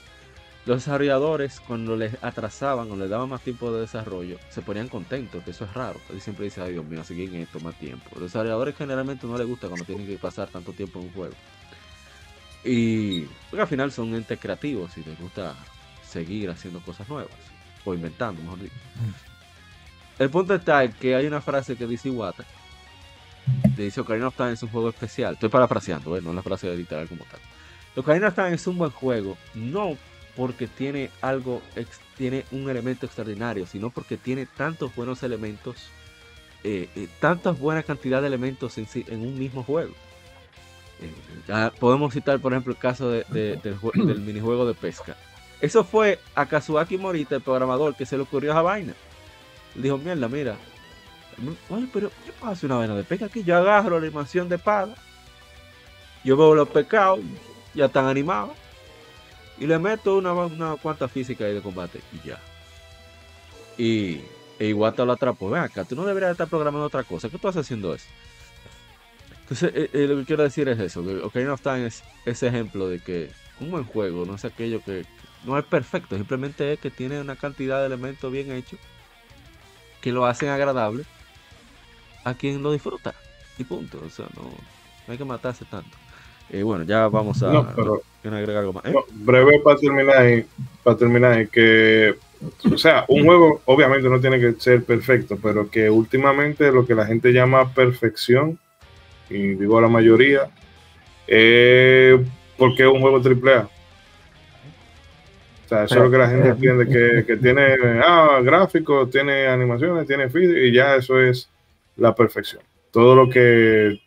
los 0.64 0.76
desarrolladores, 0.76 1.58
cuando 1.60 1.96
les 1.96 2.22
atrasaban 2.22 2.90
o 2.90 2.96
les 2.96 3.10
daban 3.10 3.28
más 3.28 3.40
tiempo 3.40 3.72
de 3.72 3.80
desarrollo, 3.80 4.38
se 4.48 4.62
ponían 4.62 4.88
contentos, 4.88 5.42
que 5.42 5.50
eso 5.50 5.64
es 5.64 5.74
raro. 5.74 6.00
Él 6.10 6.20
siempre 6.20 6.44
dice, 6.44 6.60
ay 6.60 6.74
Dios 6.74 6.84
mío, 6.84 7.00
así 7.00 7.20
en 7.24 7.34
esto 7.34 7.58
más 7.60 7.74
tiempo. 7.74 8.10
Los 8.12 8.24
desarrolladores 8.24 8.76
generalmente 8.76 9.26
no 9.26 9.36
les 9.36 9.46
gusta 9.46 9.66
cuando 9.66 9.84
tienen 9.84 10.06
que 10.06 10.16
pasar 10.18 10.48
tanto 10.48 10.72
tiempo 10.72 11.00
en 11.00 11.06
un 11.06 11.12
juego. 11.12 11.34
Y 12.64 13.22
porque 13.50 13.62
al 13.62 13.66
final 13.66 13.90
son 13.90 14.14
entes 14.14 14.38
creativos 14.38 14.96
y 14.96 15.02
les 15.02 15.18
gusta 15.18 15.56
seguir 16.06 16.48
haciendo 16.48 16.80
cosas 16.80 17.08
nuevas. 17.08 17.34
O 17.84 17.92
inventando, 17.92 18.40
mejor 18.40 18.60
dicho. 18.60 18.74
El 20.20 20.30
punto 20.30 20.54
está 20.54 20.84
en 20.84 20.92
que 20.92 21.16
hay 21.16 21.26
una 21.26 21.40
frase 21.40 21.74
que 21.74 21.88
dice 21.88 22.08
Iwata. 22.08 22.44
que 23.74 23.82
Dice 23.82 24.00
Ocarina 24.00 24.28
of 24.28 24.36
Time 24.36 24.52
es 24.52 24.62
un 24.62 24.68
juego 24.68 24.90
especial. 24.90 25.34
Estoy 25.34 25.48
parafraseando, 25.48 26.16
¿eh? 26.16 26.22
no 26.22 26.32
la 26.32 26.42
frase 26.42 26.72
literal 26.76 27.08
como 27.08 27.24
tal. 27.24 27.40
Ocarina 27.96 28.28
of 28.28 28.36
Time 28.36 28.54
es 28.54 28.64
un 28.68 28.78
buen 28.78 28.92
juego, 28.92 29.36
no 29.54 29.98
porque 30.36 30.66
tiene 30.66 31.10
algo, 31.20 31.60
tiene 32.16 32.44
un 32.52 32.68
elemento 32.70 33.06
extraordinario, 33.06 33.66
sino 33.66 33.90
porque 33.90 34.16
tiene 34.16 34.46
tantos 34.46 34.94
buenos 34.94 35.22
elementos, 35.22 35.76
eh, 36.64 36.88
eh, 36.96 37.08
tantas 37.20 37.58
buena 37.58 37.82
cantidad 37.82 38.20
de 38.22 38.28
elementos 38.28 38.78
en, 38.78 38.86
en 39.08 39.20
un 39.20 39.38
mismo 39.38 39.62
juego. 39.62 39.92
Eh, 41.00 41.70
podemos 41.78 42.14
citar, 42.14 42.38
por 42.40 42.52
ejemplo, 42.52 42.72
el 42.72 42.78
caso 42.78 43.10
de- 43.10 43.24
de- 43.28 43.56
del, 43.56 43.78
jue- 43.78 44.04
del 44.06 44.20
minijuego 44.20 44.66
de 44.66 44.74
pesca. 44.74 45.16
Eso 45.60 45.84
fue 45.84 46.18
a 46.34 46.46
Kazuaki 46.46 46.96
Morita, 46.98 47.34
el 47.36 47.42
programador, 47.42 47.94
que 47.94 48.06
se 48.06 48.16
le 48.16 48.22
ocurrió 48.22 48.52
esa 48.52 48.62
vaina. 48.62 48.94
Dijo, 49.74 49.98
mierda, 49.98 50.28
mira. 50.28 50.56
Oye, 51.70 51.86
pero 51.92 52.10
yo 52.26 52.32
puedo 52.34 52.52
hacer 52.52 52.66
una 52.70 52.78
vaina 52.78 52.94
de 52.94 53.04
pesca 53.04 53.26
aquí. 53.26 53.42
Yo 53.42 53.56
agarro 53.56 53.98
la 53.98 54.06
animación 54.06 54.48
de 54.48 54.56
espada. 54.56 54.94
Yo 56.24 56.36
veo 56.36 56.54
los 56.54 56.68
pescados, 56.68 57.20
ya 57.74 57.86
están 57.86 58.06
animados. 58.06 58.52
Y 59.58 59.66
le 59.66 59.78
meto 59.78 60.16
una, 60.16 60.32
una 60.32 60.76
cuanta 60.76 61.08
física 61.08 61.44
ahí 61.44 61.54
de 61.54 61.62
combate 61.62 62.00
y 62.12 62.28
ya. 62.28 62.40
Y 63.78 64.20
e 64.58 64.68
Iwata 64.68 65.04
lo 65.04 65.12
atrapó. 65.12 65.50
Ven 65.50 65.62
acá, 65.62 65.84
tú 65.84 65.96
no 65.96 66.04
deberías 66.04 66.32
estar 66.32 66.48
programando 66.48 66.86
otra 66.86 67.04
cosa. 67.04 67.28
¿Qué 67.28 67.38
tú 67.38 67.48
estás 67.48 67.64
haciendo 67.64 67.94
eso? 67.94 68.06
Entonces, 69.40 69.72
eh, 69.74 69.90
eh, 69.92 70.06
lo 70.06 70.16
que 70.18 70.24
quiero 70.24 70.42
decir 70.42 70.68
es 70.68 70.78
eso. 70.78 71.04
Que 71.04 71.16
Ocarina 71.16 71.54
of 71.54 71.60
Time 71.60 71.86
es 71.86 72.02
ese 72.24 72.46
ejemplo 72.46 72.88
de 72.88 73.00
que 73.00 73.30
un 73.60 73.70
buen 73.70 73.84
juego 73.84 74.24
no 74.24 74.36
es 74.36 74.44
aquello 74.44 74.80
que 74.82 75.04
no 75.44 75.58
es 75.58 75.64
perfecto. 75.64 76.16
Simplemente 76.16 76.72
es 76.72 76.78
que 76.78 76.90
tiene 76.90 77.20
una 77.20 77.36
cantidad 77.36 77.80
de 77.80 77.86
elementos 77.86 78.30
bien 78.32 78.52
hechos 78.52 78.78
que 80.00 80.12
lo 80.12 80.26
hacen 80.26 80.48
agradable 80.48 81.04
a 82.24 82.34
quien 82.34 82.62
lo 82.62 82.72
disfruta. 82.72 83.14
Y 83.58 83.64
punto. 83.64 84.00
O 84.04 84.10
sea, 84.10 84.26
no, 84.36 84.42
no 84.42 85.12
hay 85.12 85.18
que 85.18 85.24
matarse 85.24 85.64
tanto. 85.64 85.96
Eh, 86.52 86.62
bueno, 86.62 86.84
ya 86.84 87.08
vamos 87.08 87.42
a 87.42 87.50
No, 87.50 87.68
pero 87.74 88.02
¿quieren 88.20 88.38
agregar 88.38 88.60
algo 88.60 88.74
más. 88.74 88.84
¿Eh? 88.84 88.92
no, 88.92 89.04
breve 89.10 89.58
para 89.60 89.78
terminar, 89.78 90.28
y- 90.30 90.46
para 90.82 90.96
terminar, 90.98 91.48
que, 91.48 92.14
o 92.70 92.76
sea, 92.76 93.06
un 93.08 93.24
juego 93.24 93.62
obviamente 93.64 94.08
no 94.08 94.20
tiene 94.20 94.38
que 94.38 94.52
ser 94.60 94.84
perfecto, 94.84 95.38
pero 95.42 95.70
que 95.70 95.88
últimamente 95.88 96.70
lo 96.70 96.84
que 96.86 96.94
la 96.94 97.06
gente 97.06 97.32
llama 97.32 97.72
perfección, 97.72 98.58
y 99.30 99.54
digo 99.54 99.80
la 99.80 99.88
mayoría, 99.88 100.50
es 101.26 102.20
porque 102.58 102.82
es 102.82 102.88
un 102.88 103.00
juego 103.00 103.16
AAA. 103.22 103.68
O 105.64 105.68
sea, 105.68 105.84
eso 105.84 105.94
es 105.94 106.02
lo 106.02 106.10
que 106.10 106.18
la 106.18 106.28
gente 106.28 106.48
entiende, 106.48 106.86
que, 106.86 107.24
que 107.24 107.36
tiene 107.38 107.76
ah, 108.04 108.40
gráficos, 108.42 109.08
tiene 109.08 109.46
animaciones, 109.46 110.06
tiene 110.06 110.28
física, 110.28 110.58
y 110.58 110.70
ya 110.70 110.96
eso 110.96 111.18
es 111.18 111.48
la 111.96 112.14
perfección. 112.14 112.62
Todo 112.90 113.14
lo 113.14 113.30
que 113.30 114.01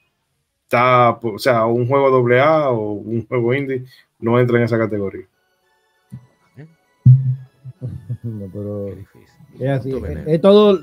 está, 0.76 1.11
o 1.27 1.39
sea, 1.39 1.65
un 1.65 1.88
juego 1.88 2.26
AA 2.27 2.69
o 2.72 2.93
un 2.93 3.26
juego 3.27 3.53
indie 3.53 3.85
no 4.19 4.39
entra 4.39 4.57
en 4.57 4.64
esa 4.64 4.77
categoría. 4.77 5.26
No, 8.23 8.47
pero 8.52 8.88
es 9.60 9.69
así. 9.69 9.91
Es, 10.26 10.41
todo. 10.41 10.80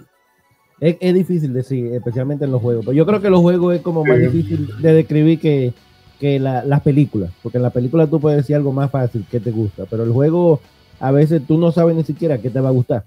Es, 0.81 0.97
es 1.01 1.14
difícil 1.14 1.52
decir, 1.52 1.93
especialmente 1.93 2.44
en 2.44 2.52
los 2.52 2.60
juegos. 2.62 2.85
Pero 2.85 2.97
yo 2.97 3.05
creo 3.06 3.20
que 3.20 3.31
los 3.31 3.40
juegos 3.40 3.74
es 3.74 3.81
como 3.82 4.05
más 4.05 4.16
Sí. 4.19 4.27
difícil 4.27 4.69
de 4.81 4.93
describir 4.93 5.40
que, 5.40 5.73
que 6.20 6.39
la- 6.39 6.64
las 6.64 6.81
películas. 6.82 7.31
Porque 7.43 7.59
en 7.59 7.62
la 7.62 7.70
película 7.70 8.06
tú 8.06 8.20
puedes 8.20 8.39
decir 8.39 8.55
algo 8.56 8.73
más 8.73 8.90
fácil 8.90 9.27
que 9.31 9.40
te 9.40 9.51
gusta. 9.51 9.85
Pero 9.90 10.05
el 10.05 10.12
juego, 10.12 10.60
a 11.01 11.10
veces 11.10 11.43
tú 11.47 11.59
no 11.59 11.73
sabes 11.73 11.97
ni 11.97 12.05
siquiera 12.05 12.39
qué 12.39 12.51
te 12.51 12.60
va 12.60 12.69
a 12.69 12.73
gustar. 12.73 13.02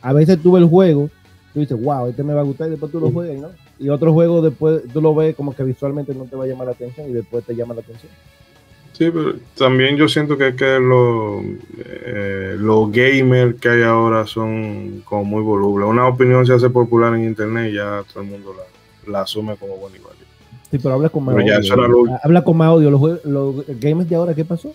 A 0.00 0.12
veces 0.12 0.40
tú 0.40 0.52
ves 0.52 0.62
el 0.62 0.68
juego, 0.68 1.10
tú 1.52 1.60
dices, 1.60 1.80
wow, 1.82 2.06
este 2.06 2.22
me 2.22 2.34
va 2.34 2.40
a 2.42 2.44
gustar 2.44 2.68
y 2.68 2.72
después 2.72 2.92
tú 2.92 3.00
lo 3.00 3.10
juegas, 3.10 3.40
¿no? 3.40 3.48
Y 3.78 3.88
otro 3.88 4.12
juego 4.12 4.40
después 4.42 4.82
tú 4.92 5.00
lo 5.00 5.14
ves 5.14 5.34
como 5.34 5.54
que 5.54 5.62
visualmente 5.64 6.14
no 6.14 6.24
te 6.24 6.36
va 6.36 6.44
a 6.44 6.46
llamar 6.46 6.66
la 6.68 6.72
atención 6.72 7.08
y 7.10 7.12
después 7.12 7.44
te 7.44 7.54
llama 7.56 7.74
la 7.74 7.80
atención. 7.80 8.10
Sí, 8.92 9.10
pero 9.12 9.34
también 9.56 9.96
yo 9.96 10.08
siento 10.08 10.38
que, 10.38 10.54
que 10.54 10.78
los 10.78 11.42
eh, 11.84 12.54
los 12.58 12.92
gamers 12.92 13.56
que 13.60 13.68
hay 13.68 13.82
ahora 13.82 14.24
son 14.26 15.02
como 15.04 15.24
muy 15.24 15.42
volubles. 15.42 15.88
Una 15.88 16.06
opinión 16.06 16.46
se 16.46 16.52
hace 16.54 16.70
popular 16.70 17.12
en 17.14 17.24
internet 17.24 17.72
y 17.72 17.74
ya 17.76 18.04
todo 18.12 18.22
el 18.22 18.30
mundo 18.30 18.54
la, 18.56 19.10
la 19.12 19.20
asume 19.22 19.56
como 19.56 19.76
buena 19.76 19.96
y 19.96 20.00
válida. 20.00 20.20
Sí, 20.70 20.78
pero 20.78 20.94
habla 20.94 21.08
con 21.08 21.24
más 21.24 21.34
Pero 21.34 21.56
audio. 21.56 21.88
lo- 21.88 22.18
Habla 22.22 22.44
con 22.44 22.56
más 22.56 22.68
audio. 22.68 22.90
Los, 22.90 23.24
los 23.24 23.66
gamers 23.80 24.08
de 24.08 24.14
ahora, 24.16 24.34
¿qué 24.34 24.44
pasó? 24.44 24.72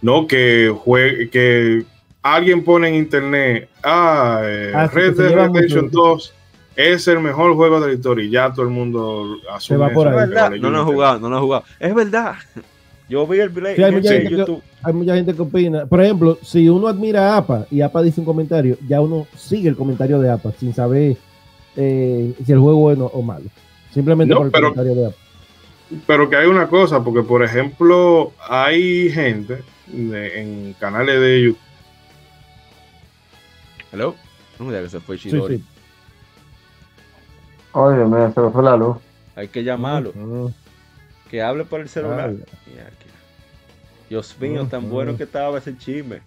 No 0.00 0.28
que 0.28 0.72
juegue, 0.84 1.28
que 1.28 1.84
alguien 2.22 2.62
pone 2.62 2.88
en 2.88 2.94
internet, 2.94 3.68
ah, 3.82 4.42
eh, 4.44 4.72
Ah, 4.74 4.88
sí, 4.88 4.94
Red 4.94 5.16
Dead 5.16 5.34
Redemption 5.34 5.86
mucho. 5.86 5.98
2 5.98 6.34
es 6.78 7.08
el 7.08 7.18
mejor 7.18 7.54
juego 7.56 7.80
de 7.80 7.88
la 7.88 7.92
historia 7.92 8.24
y 8.24 8.30
ya 8.30 8.52
todo 8.52 8.62
el 8.62 8.70
mundo 8.70 9.36
asume 9.52 9.80
va 9.80 9.88
por 9.90 10.06
eso, 10.06 10.16
ahí. 10.16 10.30
Vale, 10.32 10.60
no 10.60 10.70
lo 10.70 10.80
he 10.80 10.84
jugado, 10.84 11.18
no 11.18 11.28
lo 11.28 11.36
he 11.38 11.40
jugado. 11.40 11.64
Es 11.80 11.92
verdad. 11.92 12.34
Yo 13.08 13.26
vi 13.26 13.40
el 13.40 13.50
play 13.50 13.74
Sí, 13.74 13.82
hay 13.82 13.88
en 13.88 13.94
mucha 13.96 14.12
gente. 14.12 14.62
Hay 14.84 14.92
mucha 14.92 15.14
gente 15.16 15.34
que 15.34 15.42
opina. 15.42 15.86
Por 15.86 16.00
ejemplo, 16.04 16.38
si 16.42 16.68
uno 16.68 16.86
admira 16.86 17.34
a 17.34 17.38
APA 17.38 17.66
y 17.70 17.80
APA 17.80 18.02
dice 18.02 18.20
un 18.20 18.26
comentario, 18.26 18.76
ya 18.86 19.00
uno 19.00 19.26
sigue 19.34 19.68
el 19.68 19.76
comentario 19.76 20.20
de 20.20 20.30
APA 20.30 20.52
sin 20.52 20.72
saber 20.72 21.16
eh, 21.74 22.34
si 22.46 22.52
el 22.52 22.58
juego 22.60 22.92
es 22.92 22.96
bueno 22.98 23.10
o 23.12 23.22
malo. 23.22 23.46
Simplemente 23.92 24.32
No, 24.34 24.38
por 24.40 24.46
el 24.46 24.52
pero- 24.52 24.68
comentario 24.74 24.94
de 25.02 25.06
APA. 25.08 25.16
Pero 26.06 26.28
que 26.30 26.36
hay 26.36 26.46
una 26.46 26.68
cosa, 26.68 27.02
porque 27.02 27.22
por 27.22 27.42
ejemplo, 27.42 28.32
hay 28.48 29.10
gente 29.10 29.62
de- 29.88 30.40
en 30.40 30.72
canales 30.78 31.18
de 31.20 31.42
YouTube. 31.42 31.58
Hello. 33.90 34.14
No 34.58 34.66
me 34.66 34.80
que 34.82 34.88
se 34.90 35.00
fue 35.00 35.16
Sí, 35.18 35.30
Chidori. 35.30 35.56
sí. 35.56 35.64
Oye, 37.72 38.04
mira, 38.04 38.32
se 38.32 38.40
me 38.40 38.50
fue 38.50 38.62
la 38.62 38.76
luz. 38.76 38.96
Hay 39.36 39.48
que 39.48 39.62
llamarlo. 39.62 40.12
Que 41.30 41.42
hable 41.42 41.64
por 41.64 41.80
el 41.80 41.88
celular. 41.88 42.32
Dios 44.08 44.34
mío, 44.40 44.66
tan 44.66 44.88
bueno 44.88 45.16
que 45.16 45.24
estaba 45.24 45.58
ese 45.58 45.76
chisme. 45.76 46.20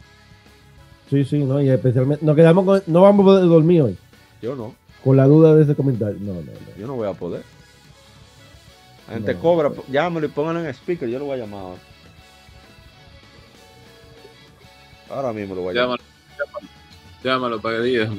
sí, 1.09 1.25
sí, 1.25 1.39
no, 1.43 1.59
y 1.61 1.69
especialmente 1.69 2.23
nos 2.23 2.35
quedamos 2.35 2.63
con, 2.63 2.83
no 2.85 3.01
vamos 3.01 3.23
a 3.23 3.25
poder 3.25 3.45
dormir 3.49 3.81
hoy 3.81 3.97
Yo 4.41 4.55
no, 4.55 4.75
con 5.03 5.17
la 5.17 5.25
duda 5.25 5.55
de 5.55 5.63
ese 5.63 5.73
comentario. 5.75 6.17
No, 6.21 6.33
no, 6.35 6.41
no. 6.41 6.77
yo 6.77 6.85
no 6.87 6.93
voy 6.95 7.07
a 7.09 7.13
poder. 7.13 7.43
La 9.07 9.15
gente 9.15 9.33
No, 9.33 9.39
cobra, 9.41 9.69
no. 9.69 9.83
llámalo 9.89 10.25
y 10.27 10.29
pónganlo 10.29 10.61
en 10.63 10.67
speaker, 10.67 11.09
yo 11.09 11.17
lo 11.17 11.25
voy 11.25 11.39
a 11.39 11.43
llamar 11.43 11.59
ahora. 11.61 11.81
Ahora 15.09 15.33
mismo 15.33 15.55
lo 15.55 15.61
voy 15.63 15.75
a 15.77 15.81
llamar. 15.81 15.99
Llámalo, 15.99 16.37
llámalo, 16.37 16.67
llámalo 17.23 17.61
para 17.61 17.77
que 17.77 17.83
diga. 17.83 18.09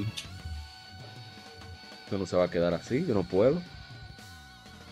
Esto 2.12 2.20
no 2.20 2.26
se 2.26 2.36
va 2.36 2.44
a 2.44 2.50
quedar 2.50 2.74
así, 2.74 3.06
yo 3.06 3.14
no 3.14 3.22
puedo. 3.22 3.62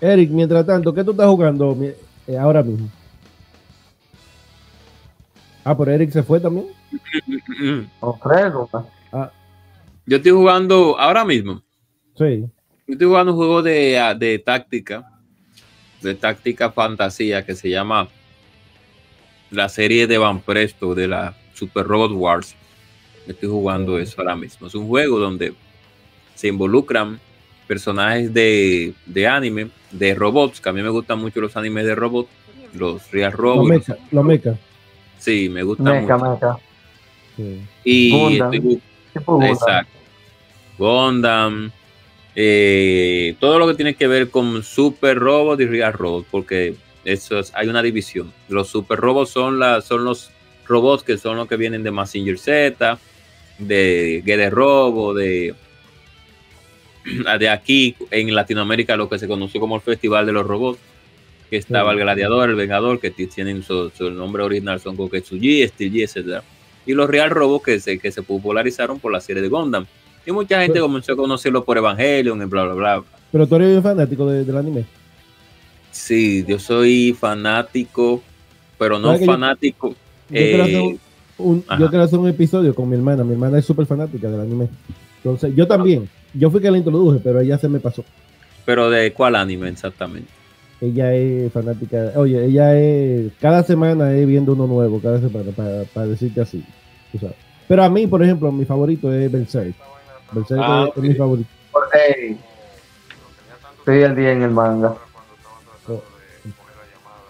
Eric, 0.00 0.30
mientras 0.30 0.64
tanto, 0.64 0.94
¿qué 0.94 1.04
tú 1.04 1.10
estás 1.10 1.26
jugando 1.26 1.76
eh, 2.26 2.38
ahora 2.38 2.62
mismo? 2.62 2.88
Ah, 5.62 5.76
pero 5.76 5.90
Eric 5.90 6.12
se 6.12 6.22
fue 6.22 6.40
también. 6.40 6.68
Ofrego. 8.00 8.70
Yo 10.06 10.16
estoy 10.16 10.32
jugando 10.32 10.98
ahora 10.98 11.26
mismo. 11.26 11.60
Sí. 12.16 12.48
Yo 12.86 12.92
estoy 12.94 13.06
jugando 13.06 13.32
un 13.32 13.36
juego 13.36 13.62
de, 13.62 13.98
ah, 13.98 14.14
de 14.14 14.38
táctica, 14.38 15.20
de 16.00 16.14
táctica 16.14 16.72
fantasía 16.72 17.44
que 17.44 17.54
se 17.54 17.68
llama 17.68 18.08
la 19.50 19.68
serie 19.68 20.06
de 20.06 20.16
Van 20.16 20.40
Presto 20.40 20.94
de 20.94 21.06
la 21.06 21.36
Super 21.52 21.86
Robot 21.86 22.12
Wars. 22.12 22.56
Estoy 23.26 23.50
jugando 23.50 23.98
eso 23.98 24.22
ahora 24.22 24.36
mismo. 24.36 24.68
Es 24.68 24.74
un 24.74 24.88
juego 24.88 25.18
donde 25.18 25.52
se 26.40 26.48
involucran 26.48 27.20
personajes 27.66 28.32
de, 28.32 28.94
de 29.04 29.26
anime, 29.26 29.68
de 29.90 30.14
robots, 30.14 30.58
que 30.58 30.68
a 30.70 30.72
mí 30.72 30.80
me 30.82 30.88
gustan 30.88 31.18
mucho 31.18 31.38
los 31.42 31.54
animes 31.54 31.84
de 31.84 31.94
robots, 31.94 32.30
los 32.72 33.10
Real 33.12 33.30
Los 33.32 33.40
Robots. 33.40 33.68
mecha, 33.68 33.96
los 34.10 34.24
mecha. 34.24 34.58
Sí, 35.18 35.50
me 35.50 35.62
gustan 35.62 36.00
Meca, 36.00 36.16
mucho. 36.16 36.30
meca. 36.32 36.58
Sí. 37.36 37.60
Y 37.84 38.10
Gundam. 38.10 38.52
estoy-. 38.54 38.80
Exacto. 39.50 39.92
Gundam. 40.78 41.70
eh, 42.34 43.34
todo 43.38 43.58
lo 43.58 43.66
que 43.68 43.74
tiene 43.74 43.94
que 43.94 44.06
ver 44.06 44.30
con 44.30 44.62
Super 44.62 45.18
Robot 45.18 45.60
y 45.60 45.66
Real 45.66 45.92
Robot, 45.92 46.26
porque 46.30 46.74
eso 47.04 47.38
es- 47.40 47.52
hay 47.54 47.68
una 47.68 47.82
división. 47.82 48.32
Los 48.48 48.68
Super 48.68 48.98
Robots 48.98 49.30
son, 49.30 49.58
la, 49.58 49.82
son 49.82 50.04
los 50.04 50.30
robots 50.66 51.02
que 51.02 51.18
son 51.18 51.36
los 51.36 51.48
que 51.48 51.56
vienen 51.56 51.82
de 51.82 51.90
Massinger 51.90 52.38
Z, 52.38 52.98
de 53.58 54.22
Guerre 54.24 54.48
Robo, 54.48 55.12
de, 55.12 55.54
de 57.38 57.48
aquí 57.48 57.94
en 58.10 58.34
Latinoamérica 58.34 58.96
lo 58.96 59.08
que 59.08 59.18
se 59.18 59.28
conoció 59.28 59.60
como 59.60 59.76
el 59.76 59.82
Festival 59.82 60.26
de 60.26 60.32
los 60.32 60.46
Robots, 60.46 60.78
que 61.48 61.56
estaba 61.56 61.92
el 61.92 61.98
Gladiador, 61.98 62.48
el 62.50 62.56
Vengador, 62.56 63.00
que 63.00 63.10
tienen 63.10 63.62
su, 63.62 63.90
su 63.90 64.10
nombre 64.10 64.42
original, 64.42 64.80
son 64.80 64.96
Koketsuji, 64.96 65.66
Steel 65.68 65.92
G, 65.92 66.02
etc 66.02 66.42
y 66.86 66.94
los 66.94 67.10
Real 67.10 67.28
Robots 67.30 67.64
que 67.64 67.78
se, 67.78 67.98
que 67.98 68.10
se 68.10 68.22
popularizaron 68.22 68.98
por 68.98 69.12
la 69.12 69.20
serie 69.20 69.42
de 69.42 69.48
Gundam. 69.48 69.84
Y 70.26 70.32
mucha 70.32 70.62
gente 70.62 70.80
comenzó 70.80 71.12
a 71.12 71.16
conocerlo 71.16 71.62
por 71.62 71.76
Evangelion 71.76 72.40
y 72.40 72.46
bla, 72.46 72.64
bla, 72.64 72.74
bla. 72.74 73.02
Pero 73.30 73.46
tú 73.46 73.56
eres 73.56 73.82
fanático 73.82 74.26
de- 74.28 74.44
del 74.44 74.56
anime. 74.56 74.86
Sí, 75.90 76.44
yo 76.48 76.58
soy 76.58 77.14
fanático, 77.18 78.22
pero 78.78 78.98
no 78.98 79.08
¿Sabes 79.08 79.20
que 79.20 79.26
yo- 79.26 79.32
fanático. 79.32 79.88
Yo, 79.90 79.94
quiero 80.30 80.62
hacer 80.62 80.74
eh, 80.76 80.98
un, 81.38 81.46
un- 81.46 81.64
ajá. 81.68 81.80
yo 81.80 81.88
quiero 81.90 82.04
hacer 82.04 82.18
un 82.18 82.28
episodio 82.28 82.74
con 82.74 82.88
mi 82.88 82.96
hermana. 82.96 83.24
Mi 83.24 83.32
hermana 83.32 83.58
es 83.58 83.64
súper 83.66 83.86
fanática 83.86 84.28
del 84.30 84.40
anime. 84.40 84.68
Entonces, 85.18 85.54
yo 85.54 85.66
también. 85.66 86.08
Yo 86.34 86.50
fui 86.50 86.60
que 86.60 86.70
la 86.70 86.78
introduje, 86.78 87.20
pero 87.22 87.40
ella 87.40 87.58
se 87.58 87.68
me 87.68 87.80
pasó. 87.80 88.04
pero 88.64 88.88
de 88.90 89.12
cuál 89.12 89.34
anime 89.36 89.68
exactamente. 89.68 90.28
Ella 90.80 91.12
es 91.14 91.52
fanática. 91.52 92.12
Oye, 92.16 92.44
ella 92.46 92.74
es. 92.78 93.32
Cada 93.40 93.62
semana 93.62 94.12
es 94.14 94.26
viendo 94.26 94.52
uno 94.54 94.66
nuevo, 94.66 95.00
cada 95.00 95.20
semana, 95.20 95.50
para, 95.54 95.84
para 95.92 96.06
decirte 96.06 96.40
así. 96.40 96.64
tú 97.12 97.18
sabes. 97.18 97.36
Pero 97.68 97.82
a 97.84 97.90
mí, 97.90 98.06
por 98.06 98.22
ejemplo, 98.22 98.50
mi 98.50 98.64
favorito 98.64 99.12
es 99.12 99.30
Berserk. 99.30 99.74
Berserk 100.32 100.60
Ah, 100.64 100.86
es, 100.90 100.96
es 100.96 101.02
mi 101.02 101.14
favorito. 101.14 101.48
Ey. 101.92 102.38
Estoy 103.78 104.02
al 104.04 104.16
día 104.16 104.32
en 104.32 104.42
el 104.42 104.50
manga. 104.50 104.94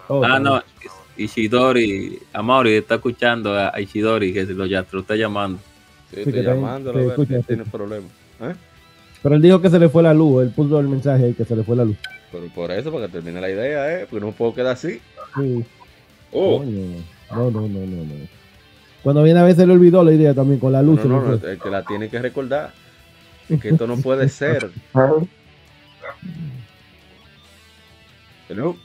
Oh, 0.09 0.25
ah, 0.25 0.29
también. 0.29 0.43
no, 0.45 0.63
Ishidori, 1.17 2.19
Amaury 2.33 2.75
está 2.75 2.97
escuchando 2.97 3.55
a 3.57 3.79
Ishidori 3.81 4.33
que 4.33 4.45
lo, 4.47 4.67
ya, 4.67 4.83
te 4.83 4.91
lo 4.97 5.01
está 5.03 5.15
llamando. 5.17 5.59
Sí, 6.13 6.25
Sí, 6.25 6.33
que 6.33 6.43
sí. 6.43 7.43
tiene 7.47 7.65
problemas. 7.65 8.11
¿Eh? 8.41 8.55
Pero 9.23 9.35
él 9.35 9.43
dijo 9.43 9.61
que 9.61 9.71
se 9.71 9.79
le 9.79 9.89
fue 9.89 10.03
la 10.03 10.15
luz. 10.15 10.43
Él 10.43 10.51
puso 10.51 10.79
el 10.81 10.89
mensaje 10.89 11.25
ahí 11.27 11.35
que 11.35 11.45
se 11.45 11.55
le 11.55 11.63
fue 11.63 11.77
la 11.77 11.85
luz. 11.85 11.97
Pero 12.33 12.47
por 12.49 12.71
eso, 12.71 12.93
para 12.93 13.07
que 13.07 13.13
termine 13.13 13.41
la 13.41 13.51
idea, 13.51 14.01
¿eh? 14.01 14.07
Porque 14.09 14.25
no 14.25 14.33
puedo 14.33 14.55
quedar 14.55 14.73
así. 14.73 15.01
Sí. 15.37 15.65
Oh. 16.33 16.63
No, 16.63 17.51
no, 17.51 17.51
no, 17.51 17.69
no, 17.69 18.05
no. 18.05 18.15
Cuando 19.03 19.23
viene 19.23 19.41
a 19.41 19.55
se 19.55 19.67
le 19.67 19.73
olvidó 19.73 20.05
la 20.05 20.13
idea 20.13 20.35
también 20.35 20.61
con 20.61 20.73
la 20.73 20.83
luz. 20.83 21.05
no, 21.05 21.21
no, 21.21 21.37
no, 21.37 21.49
el 21.49 21.59
que 21.59 21.71
la 21.71 21.85
tiene 21.85 22.09
que 22.09 22.21
recordar. 22.21 22.73
Es 23.49 23.61
que 23.61 23.71
esto 23.71 23.87
no 23.87 23.97
puede 23.97 24.29
ser. 24.29 24.71
Hello. 28.49 28.77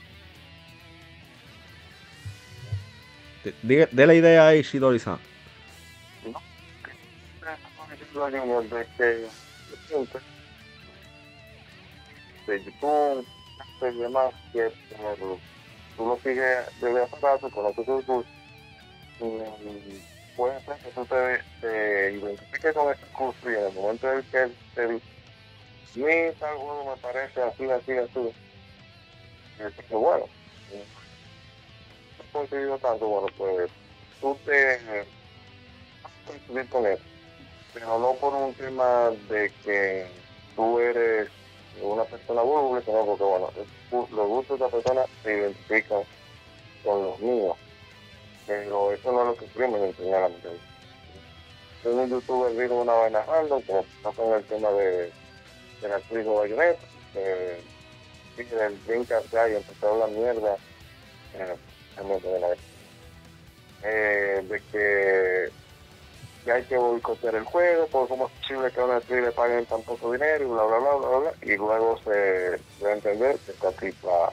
De- 3.61 3.89
la 4.07 4.13
idea 4.15 4.47
ahí, 4.47 4.61
Shidori-san. 4.61 5.17
de 8.97 9.44
YouTube 9.89 10.21
y 13.81 13.97
demás 13.97 14.33
que 14.53 14.71
tú 15.95 16.05
lo 16.05 16.17
sigues 16.17 16.65
desde 16.81 17.03
hace 17.03 17.15
rato, 17.21 17.49
conoces 17.49 17.85
sus 17.85 18.05
gustos 18.05 18.25
y 19.19 20.01
puede 20.35 20.59
ser 20.61 20.77
que 20.77 20.89
tú 20.91 21.05
te, 21.05 21.41
te 21.61 22.13
identifiques 22.13 22.73
con 22.73 22.91
ese 22.93 23.05
curso 23.13 23.49
y 23.49 23.53
en 23.53 23.65
el 23.65 23.73
momento 23.73 24.11
en 24.11 24.23
que 24.23 24.51
te 24.73 24.87
dice 24.87 25.05
mi 25.95 26.33
tal 26.39 26.57
me 26.85 26.97
parece 27.01 27.41
así, 27.41 27.69
así, 27.69 27.93
así 27.93 28.33
y 29.57 29.83
que 29.87 29.95
bueno 29.95 30.27
no 30.73 32.23
he 32.23 32.31
conseguido 32.33 32.77
tanto, 32.79 33.07
bueno 33.07 33.27
pues 33.37 33.69
tú 34.19 34.37
te 34.45 34.77
vas 36.03 36.11
a 36.11 36.27
coincidir 36.27 36.69
con 36.69 36.85
eso 36.85 37.14
pero 37.75 37.99
no 37.99 38.13
por 38.13 38.33
un 38.33 38.53
tema 38.53 39.11
de 39.29 39.51
que 39.65 40.07
tú 40.55 40.79
eres 40.79 41.29
una 41.81 42.05
persona 42.05 42.41
voluble, 42.41 42.81
sino 42.85 43.05
porque, 43.05 43.23
bueno, 43.25 43.49
los 43.91 44.27
gustos 44.27 44.57
de 44.57 44.65
esa 44.65 44.77
persona 44.77 45.01
se 45.21 45.37
identifican 45.37 46.03
con 46.85 47.03
los 47.03 47.19
míos. 47.19 47.57
Pero 48.47 48.93
eso 48.93 49.11
no 49.11 49.21
es 49.21 49.27
lo 49.27 49.35
que 49.35 49.63
en 49.65 49.83
enseñar 49.83 50.23
a 50.23 50.29
mi 50.29 50.35
gente. 50.35 50.59
Un 51.83 52.09
youtuber 52.09 52.51
vino 52.53 52.81
una 52.81 52.93
vaina 52.93 53.21
random, 53.23 53.61
como 53.63 53.85
pasó 54.01 54.23
con 54.23 54.33
el 54.33 54.43
tema 54.45 54.69
de, 54.71 55.11
de 55.81 55.89
la 55.89 55.97
actriz 55.97 56.25
de 56.25 56.31
Bayonetta, 56.31 56.87
que 57.13 57.61
sí, 58.37 58.43
del 58.43 59.05
ya 59.05 59.49
y 59.49 59.55
empezó 59.55 59.87
a 59.87 59.91
hablar 59.91 60.09
mierda, 60.11 60.55
eh, 61.33 61.57
la. 61.97 62.55
Eh, 63.83 64.41
de 64.49 64.61
que 64.71 65.64
que 66.45 66.51
hay 66.51 66.63
que 66.63 66.77
boicotear 66.77 67.35
el 67.35 67.43
juego, 67.43 67.87
porque 67.91 68.09
cómo 68.09 68.27
es 68.27 68.31
posible 68.33 68.71
que 68.71 68.79
a 68.79 68.85
una 68.85 68.97
actriz 68.97 69.23
le 69.23 69.31
paguen 69.31 69.65
tan 69.65 69.81
poco 69.81 70.13
dinero 70.13 70.45
y 70.45 70.47
bla, 70.47 70.63
bla, 70.63 70.77
bla, 70.77 70.95
bla, 70.95 71.17
bla, 71.17 71.33
y 71.41 71.57
luego 71.57 71.99
se 72.03 72.11
debe 72.11 72.93
entender 72.93 73.37
que 73.39 73.51
esta 73.51 73.71
tipa 73.71 74.31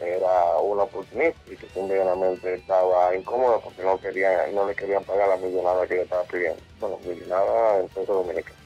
era 0.00 0.58
una 0.58 0.84
oportunista 0.84 1.40
y 1.50 1.56
que 1.56 1.68
simplemente 1.68 2.54
estaba 2.54 3.14
incómodo 3.16 3.60
porque 3.60 3.82
no 3.82 3.98
querían, 3.98 4.54
no 4.54 4.66
le 4.66 4.76
querían 4.76 5.02
pagar 5.02 5.28
la 5.28 5.36
millonada 5.36 5.86
que 5.86 5.96
yo 5.96 6.02
estaba 6.02 6.22
pidiendo. 6.24 6.62
Bueno, 6.80 6.98
millonada 7.04 7.80
en 7.80 7.88
peso 7.88 8.14
dominicano. 8.14 8.56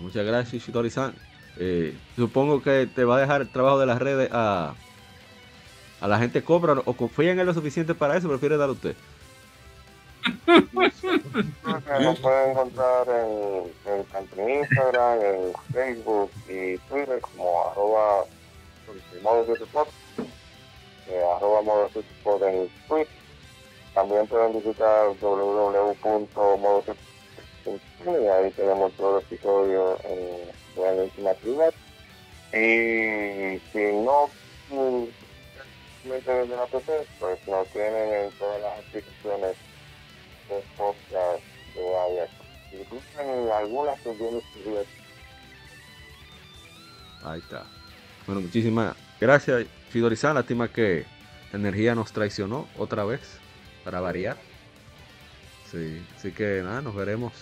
Muchas 0.00 0.24
gracias, 0.24 0.62
Shitori-san. 0.62 1.14
Eh, 1.58 1.94
supongo 2.16 2.62
que 2.62 2.86
te 2.86 3.04
va 3.04 3.16
a 3.16 3.20
dejar 3.20 3.42
el 3.42 3.52
trabajo 3.52 3.78
de 3.78 3.86
las 3.86 4.00
redes 4.00 4.30
a, 4.32 4.74
a 6.02 6.08
la 6.08 6.18
gente 6.18 6.42
cobra 6.42 6.74
o 6.84 6.92
confía 6.94 7.30
en 7.30 7.38
él 7.38 7.46
lo 7.46 7.54
suficiente 7.54 7.94
para 7.94 8.16
eso, 8.16 8.28
prefiere 8.28 8.56
dar 8.56 8.68
a 8.68 8.72
usted. 8.72 8.96
Nos 12.00 12.18
pueden 12.18 12.50
encontrar 12.50 13.06
en, 13.08 13.70
en 13.86 14.04
tanto 14.06 14.36
en 14.40 14.50
Instagram, 14.62 15.20
en 15.20 15.52
Facebook 15.72 16.30
y 16.48 16.76
Twitter 16.88 17.20
como 17.20 17.70
arroba 17.70 18.24
modo 19.22 19.56
Support, 19.56 19.90
eh, 21.08 21.22
arroba 21.36 21.62
modo 21.62 21.88
Support 21.90 22.42
en 22.42 22.68
Twitter. 22.88 23.14
También 23.94 24.26
pueden 24.26 24.54
visitar 24.54 25.06
www.modosuport.com 25.20 26.96
y 28.04 28.26
ahí 28.26 28.50
tenemos 28.50 28.92
todos 28.94 29.22
los 29.22 29.24
episodios 29.30 30.00
en, 30.04 30.82
en 30.82 30.96
la 30.96 31.02
última 31.04 31.30
actividad. 31.30 31.72
Y 32.52 33.60
si 33.72 33.92
no 34.04 34.28
simplemente 36.02 36.30
desde 36.32 36.56
la 36.56 36.66
PC, 36.66 37.06
pues 37.20 37.48
nos 37.48 37.68
tienen 37.68 38.24
en 38.24 38.30
todas 38.32 38.60
las 38.60 38.78
aplicaciones 38.78 39.56
de 40.48 40.64
podcast 40.76 41.44
de 41.74 41.82
iOS. 41.82 42.30
Incluso 42.72 43.20
en 43.20 43.50
algunas 43.50 44.00
que 44.00 44.10
estudios. 44.10 44.86
Ahí 47.24 47.38
está. 47.38 47.64
Bueno, 48.26 48.40
muchísimas 48.40 48.96
gracias, 49.20 49.66
Shidori-san. 49.92 50.34
Lástima 50.34 50.68
que 50.68 51.04
la 51.52 51.58
energía 51.58 51.94
nos 51.94 52.12
traicionó 52.12 52.66
otra 52.76 53.04
vez, 53.04 53.20
para 53.84 54.00
variar. 54.00 54.36
Sí, 55.70 56.04
así 56.16 56.32
que 56.32 56.62
nada, 56.62 56.82
nos 56.82 56.94
veremos 56.94 57.32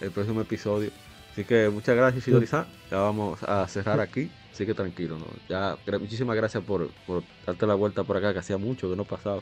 el 0.00 0.10
próximo 0.10 0.40
episodio. 0.40 0.90
Así 1.38 1.46
que 1.46 1.68
muchas 1.68 1.94
gracias, 1.94 2.24
Shidori-san. 2.24 2.66
Ya 2.90 2.98
vamos 2.98 3.40
a 3.44 3.68
cerrar 3.68 4.00
aquí. 4.00 4.28
Así 4.50 4.66
que 4.66 4.74
tranquilo, 4.74 5.16
¿no? 5.20 5.26
Ya, 5.48 5.76
gra- 5.86 6.00
muchísimas 6.00 6.34
gracias 6.34 6.64
por, 6.64 6.90
por 7.06 7.22
darte 7.46 7.64
la 7.64 7.76
vuelta 7.76 8.02
por 8.02 8.16
acá, 8.16 8.32
que 8.32 8.40
hacía 8.40 8.58
mucho 8.58 8.90
que 8.90 8.96
no 8.96 9.04
pasaba. 9.04 9.40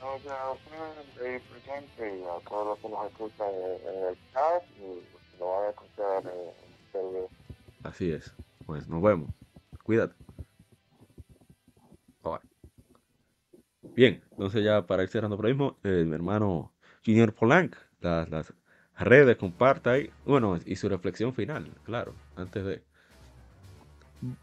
Entonces, 0.00 0.32
a 0.32 0.50
ustedes 0.50 1.14
de 1.14 1.34
ahí 1.34 1.38
presente 1.38 2.18
y 2.18 2.22
a 2.24 2.40
todos 2.48 2.66
los 2.66 2.78
que 2.80 2.88
nos 2.88 3.06
escuchan 3.06 3.46
en, 3.54 3.96
en 3.96 4.08
el 4.08 4.16
chat 4.32 4.62
y 4.76 5.38
lo 5.38 5.52
van 5.52 5.66
a 5.66 5.68
escuchar 5.70 6.22
en 6.24 6.40
el 6.40 6.90
servidor. 6.90 7.28
Así 7.84 8.10
es. 8.10 8.34
Pues 8.66 8.88
nos 8.88 9.00
vemos. 9.00 9.30
Cuídate. 9.84 10.16
Bye. 12.24 12.40
Bien, 13.94 14.20
entonces 14.32 14.64
ya 14.64 14.84
para 14.84 15.04
ir 15.04 15.10
cerrando 15.10 15.36
por 15.36 15.46
ahí 15.46 15.52
mismo, 15.52 15.76
eh, 15.84 16.02
mi 16.04 16.16
hermano 16.16 16.72
Junior 17.04 17.32
Polanc, 17.32 17.76
las, 18.00 18.28
las 18.28 18.52
redes, 19.04 19.36
comparta 19.36 19.92
ahí. 19.92 20.10
Bueno, 20.24 20.58
y 20.64 20.76
su 20.76 20.88
reflexión 20.88 21.34
final, 21.34 21.68
claro, 21.84 22.12
antes 22.36 22.64
de. 22.64 22.82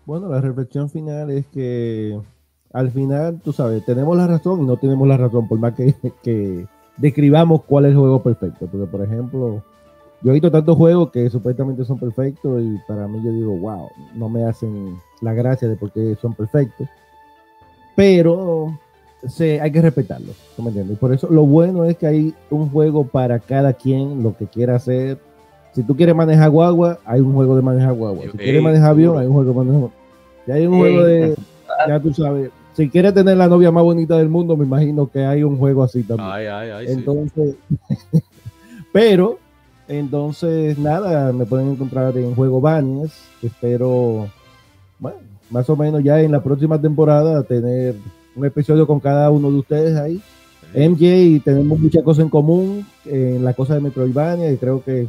Bueno, 0.06 0.30
la 0.30 0.40
reflexión 0.42 0.90
final 0.90 1.32
es 1.32 1.46
que 1.48 2.20
al 2.72 2.92
final, 2.92 3.40
tú 3.44 3.54
sabes, 3.54 3.86
tenemos 3.86 4.18
la 4.18 4.28
razón 4.28 4.62
y 4.62 4.66
no 4.66 4.78
tenemos 4.78 5.08
la 5.08 5.18
razón, 5.18 5.48
por 5.48 5.60
más 5.60 5.74
que, 5.74 5.96
que 6.24 6.68
describamos 6.98 7.64
cuál 7.64 7.86
es 7.86 7.92
el 7.92 7.98
juego 7.98 8.22
perfecto. 8.22 8.68
Porque, 8.68 8.88
por 8.88 9.02
ejemplo, 9.04 9.64
yo 10.22 10.32
he 10.32 10.34
visto 10.34 10.52
tantos 10.52 10.78
juegos 10.78 11.12
que 11.12 11.30
supuestamente 11.30 11.86
son 11.86 12.00
perfectos 12.00 12.62
y 12.62 12.78
para 12.88 13.08
mí 13.08 13.22
yo 13.24 13.32
digo, 13.32 13.58
wow, 13.58 13.90
no 14.16 14.30
me 14.30 14.46
hacen 14.46 14.98
la 15.22 15.34
gracia 15.34 15.68
de 15.68 15.76
por 15.76 15.92
qué 15.92 16.16
son 16.22 16.34
perfectos. 16.34 16.88
Pero 17.96 18.80
se, 19.28 19.62
hay 19.62 19.72
que 19.72 19.82
respetarlos, 19.82 20.36
¿tú 20.56 20.62
me 20.62 20.70
entiendes? 20.70 20.98
Y 20.98 21.00
por 21.00 21.14
eso 21.14 21.28
lo 21.30 21.46
bueno 21.46 21.86
es 21.86 21.98
que 21.98 22.08
hay 22.08 22.34
un 22.50 22.70
juego 22.70 23.06
para 23.06 23.40
cada 23.40 23.74
quien, 23.74 24.22
lo 24.22 24.36
que 24.36 24.48
quiera 24.48 24.76
hacer. 24.76 25.18
Si 25.74 25.84
tú 25.84 25.96
quieres 25.96 26.16
manejar 26.16 26.50
guagua, 26.50 27.00
hay 27.06 27.22
un 27.22 27.34
juego 27.34 27.56
de 27.56 27.62
manejar 27.62 27.94
guagua. 27.94 28.26
Si 28.32 28.38
quieres 28.38 28.62
manejar 28.62 28.92
avión, 28.92 29.18
hay 29.18 29.26
un 29.26 29.34
juego 29.34 29.50
de 29.50 29.66
manejar 29.66 29.90
Si 30.46 30.52
hay 30.52 30.68
un 30.68 30.78
juego 30.78 31.04
de, 31.04 31.36
ya 31.88 32.00
tú 32.00 32.14
sabes, 32.14 32.52
si 32.74 32.90
quieres 32.90 33.14
tener 33.14 33.38
la 33.38 33.48
novia 33.48 33.72
más 33.72 33.84
bonita 33.84 34.18
del 34.18 34.30
mundo, 34.30 34.58
me 34.58 34.66
imagino 34.66 35.10
que 35.10 35.24
hay 35.24 35.44
un 35.44 35.58
juego 35.58 35.84
así 35.84 36.04
también. 36.04 36.30
Ay, 36.30 36.46
ay, 36.48 36.70
ay. 36.70 36.88
sí. 36.88 36.94
Entonces, 36.94 37.56
pero, 38.92 39.40
entonces, 39.88 40.78
nada, 40.78 41.32
me 41.32 41.46
pueden 41.46 41.72
encontrar 41.72 42.18
en 42.18 42.36
Juego 42.36 42.62
Banias. 42.62 43.14
Espero, 43.42 44.28
bueno, 45.00 45.18
más 45.50 45.70
o 45.70 45.76
menos 45.76 46.04
ya 46.04 46.20
en 46.22 46.32
la 46.32 46.42
próxima 46.42 46.80
temporada 46.80 47.44
tener 47.44 47.96
un 48.36 48.46
episodio 48.46 48.88
con 48.88 49.00
cada 49.00 49.30
uno 49.30 49.52
de 49.52 49.58
ustedes 49.58 49.98
ahí. 49.98 50.22
MJ, 50.76 51.44
tenemos 51.44 51.80
muchas 51.80 52.04
cosas 52.04 52.24
en 52.24 52.30
común 52.30 52.86
en 53.06 53.44
la 53.44 53.54
cosa 53.54 53.76
de 53.76 53.82
Metroidvania 53.82 54.52
y 54.52 54.58
creo 54.58 54.84
que 54.84 55.08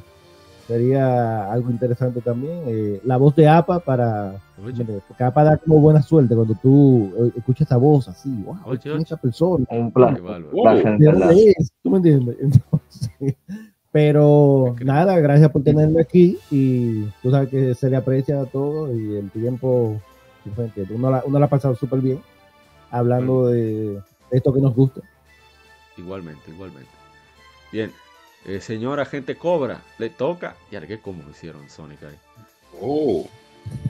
sería 0.66 1.50
algo 1.50 1.70
interesante 1.70 2.20
también. 2.20 2.62
Eh, 2.66 3.00
la 3.04 3.16
voz 3.16 3.34
de 3.34 3.48
APA 3.48 3.80
para... 3.80 4.34
Porque 5.08 5.24
APA 5.24 5.44
da 5.44 5.56
como 5.56 5.80
buena 5.80 6.02
suerte 6.02 6.34
cuando 6.34 6.54
tú 6.54 7.12
eh, 7.18 7.32
escuchas 7.36 7.66
esa 7.66 7.76
voz 7.76 8.08
así, 8.08 8.30
wow, 8.44 8.56
Oye, 8.64 8.78
¿quién 8.78 8.94
es 8.94 8.96
oye. 8.96 9.04
esa 9.04 9.16
persona? 9.16 9.66
Un 9.70 9.92
plan. 9.92 10.16
¿Tú 11.82 11.90
me 11.90 11.96
entiendes? 11.96 12.36
Entonces, 12.40 13.36
pero 13.90 14.74
nada, 14.84 15.18
gracias 15.20 15.50
por 15.50 15.62
tenerme 15.62 16.00
aquí 16.00 16.38
y 16.50 17.04
tú 17.22 17.30
sabes 17.30 17.48
que 17.48 17.74
se 17.74 17.88
le 17.88 17.96
aprecia 17.96 18.44
todo 18.46 18.94
y 18.94 19.16
el 19.16 19.30
tiempo, 19.30 20.00
uno 20.90 21.10
la, 21.10 21.22
uno 21.24 21.38
la 21.38 21.46
ha 21.46 21.50
pasado 21.50 21.74
súper 21.74 22.00
bien 22.00 22.18
hablando 22.98 23.48
de 23.48 24.00
esto 24.30 24.52
que 24.54 24.60
nos 24.60 24.74
gusta. 24.74 25.00
Igualmente, 25.96 26.42
igualmente. 26.50 26.90
Bien, 27.72 27.92
eh, 28.46 28.60
señor 28.60 29.00
agente 29.00 29.36
Cobra, 29.36 29.82
le 29.98 30.10
toca. 30.10 30.56
Ya 30.70 30.80
qué 30.86 30.98
cómo 30.98 31.22
hicieron 31.30 31.68
Sonic 31.68 32.02
ahí. 32.02 32.16
Oh, 32.80 33.28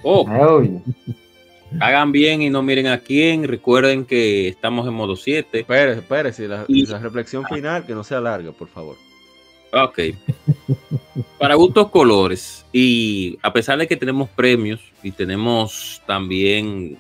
Oh, 0.05 0.25
Ay, 0.29 0.81
hagan 1.81 2.13
bien 2.13 2.41
y 2.43 2.49
no 2.51 2.63
miren 2.63 2.87
a 2.87 2.99
quién. 2.99 3.43
Recuerden 3.49 4.05
que 4.05 4.47
estamos 4.49 4.87
en 4.87 4.95
modo 4.95 5.17
7. 5.17 5.61
Espérese, 5.61 6.01
espérese, 6.01 6.49
la, 6.49 6.65
Y- 6.69 6.87
la 6.87 6.99
reflexión 6.99 7.45
final 7.47 7.85
que 7.85 7.95
no 7.95 8.05
sea 8.05 8.21
larga, 8.21 8.53
por 8.53 8.69
favor. 8.69 8.97
Ok. 9.73 9.99
Para 11.39 11.57
gustos 11.57 11.91
colores. 11.91 12.65
Y 12.73 13.37
a 13.43 13.53
pesar 13.53 13.79
de 13.79 13.89
que 13.89 13.97
tenemos 13.97 14.29
premios 14.31 14.81
y 15.03 15.11
tenemos 15.11 16.01
también 16.07 16.97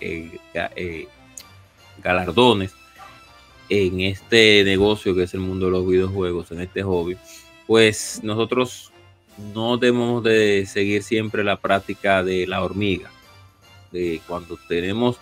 eh, 0.00 0.38
eh, 0.76 1.06
galardones 2.04 2.74
en 3.68 4.00
este 4.00 4.62
negocio 4.62 5.14
que 5.14 5.24
es 5.24 5.34
el 5.34 5.40
mundo 5.40 5.66
de 5.66 5.72
los 5.72 5.86
videojuegos, 5.88 6.52
en 6.52 6.60
este 6.60 6.82
hobby, 6.82 7.16
pues 7.66 8.20
nosotros 8.22 8.92
no 9.54 9.78
debemos 9.78 10.22
de 10.22 10.66
seguir 10.66 11.02
siempre 11.02 11.42
la 11.42 11.56
práctica 11.56 12.22
de 12.22 12.46
la 12.46 12.62
hormiga. 12.62 13.10
De 13.90 14.20
cuando 14.26 14.58
tenemos, 14.68 15.18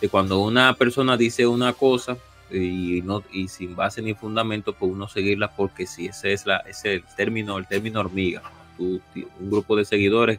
de 0.00 0.08
cuando 0.08 0.40
una 0.40 0.74
persona 0.74 1.16
dice 1.16 1.46
una 1.46 1.72
cosa, 1.72 2.18
y 2.50 3.02
no 3.02 3.24
y 3.32 3.48
sin 3.48 3.74
base 3.74 4.02
ni 4.02 4.14
fundamento 4.14 4.72
pues 4.72 4.92
uno 4.92 5.08
seguirla 5.08 5.50
porque 5.56 5.86
si 5.86 6.06
ese 6.06 6.32
es 6.32 6.46
la 6.46 6.58
ese 6.58 6.94
es 6.94 7.02
el 7.02 7.16
término 7.16 7.58
el 7.58 7.66
término 7.66 7.98
hormiga 7.98 8.40
un 8.78 9.02
grupo 9.40 9.74
de 9.74 9.84
seguidores 9.84 10.38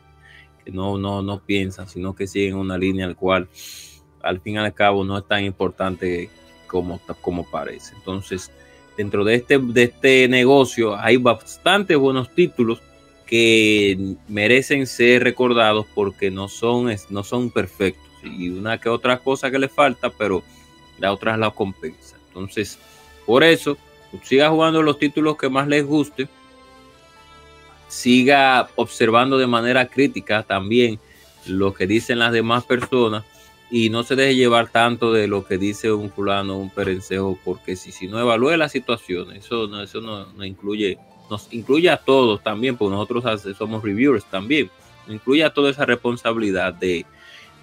que 0.64 0.72
no 0.72 0.98
no 0.98 1.22
no 1.22 1.40
piensan 1.40 1.90
sino 1.90 2.16
que 2.16 2.26
siguen 2.26 2.56
una 2.56 2.78
línea 2.78 3.06
al 3.06 3.18
cual 3.18 3.50
al 4.28 4.42
fin 4.42 4.56
y 4.56 4.58
al 4.58 4.74
cabo 4.74 5.04
no 5.04 5.18
es 5.18 5.28
tan 5.28 5.44
importante 5.44 6.30
como 6.68 7.00
como 7.22 7.50
parece 7.50 7.96
entonces 7.96 8.52
dentro 8.98 9.24
de 9.24 9.36
este 9.36 9.58
de 9.58 9.84
este 9.84 10.28
negocio 10.28 10.96
hay 10.98 11.18
bastantes 11.18 11.98
buenos 11.98 12.34
títulos 12.34 12.82
que 13.26 14.16
merecen 14.28 14.88
ser 14.88 15.24
recordados 15.24 15.86
porque 15.94 16.32
no 16.32 16.48
son 16.48 16.94
no 17.10 17.24
son 17.24 17.50
perfectos 17.50 18.06
y 18.24 18.50
una 18.50 18.80
que 18.80 18.90
otra 18.90 19.20
cosa 19.20 19.52
que 19.52 19.60
le 19.60 19.68
falta 19.68 20.10
pero 20.10 20.44
la 21.00 21.14
otra 21.14 21.38
la 21.38 21.52
compensa. 21.52 22.16
Entonces, 22.28 22.78
por 23.26 23.44
eso, 23.44 23.78
siga 24.24 24.50
jugando 24.50 24.82
los 24.82 25.00
títulos 25.00 25.38
que 25.38 25.50
más 25.50 25.68
les 25.68 25.86
guste, 25.86 26.28
siga 27.88 28.70
observando 28.76 29.38
de 29.38 29.48
manera 29.48 29.88
crítica 29.88 30.44
también 30.44 31.00
lo 31.46 31.74
que 31.74 31.88
dicen 31.88 32.20
las 32.20 32.34
demás 32.34 32.66
personas 32.66 33.24
y 33.70 33.90
no 33.90 34.04
se 34.04 34.16
deje 34.16 34.36
llevar 34.36 34.70
tanto 34.70 35.12
de 35.12 35.28
lo 35.28 35.46
que 35.46 35.58
dice 35.58 35.92
un 35.92 36.10
fulano, 36.10 36.58
un 36.58 36.70
perencejo, 36.70 37.38
porque 37.44 37.76
si, 37.76 37.92
si 37.92 38.08
no 38.08 38.20
evalúe 38.20 38.56
la 38.56 38.70
situación, 38.70 39.34
eso 39.34 39.68
no, 39.68 39.82
eso 39.82 40.00
no, 40.00 40.26
no 40.34 40.46
incluye, 40.46 40.98
nos 41.30 41.52
incluye 41.52 41.90
a 41.90 41.98
todos 41.98 42.42
también, 42.42 42.78
porque 42.78 42.96
nosotros 42.96 43.42
somos 43.58 43.84
reviewers 43.84 44.26
también, 44.26 44.70
incluye 45.08 45.44
a 45.44 45.54
toda 45.54 45.70
esa 45.70 45.86
responsabilidad 45.86 46.74
de, 46.74 47.06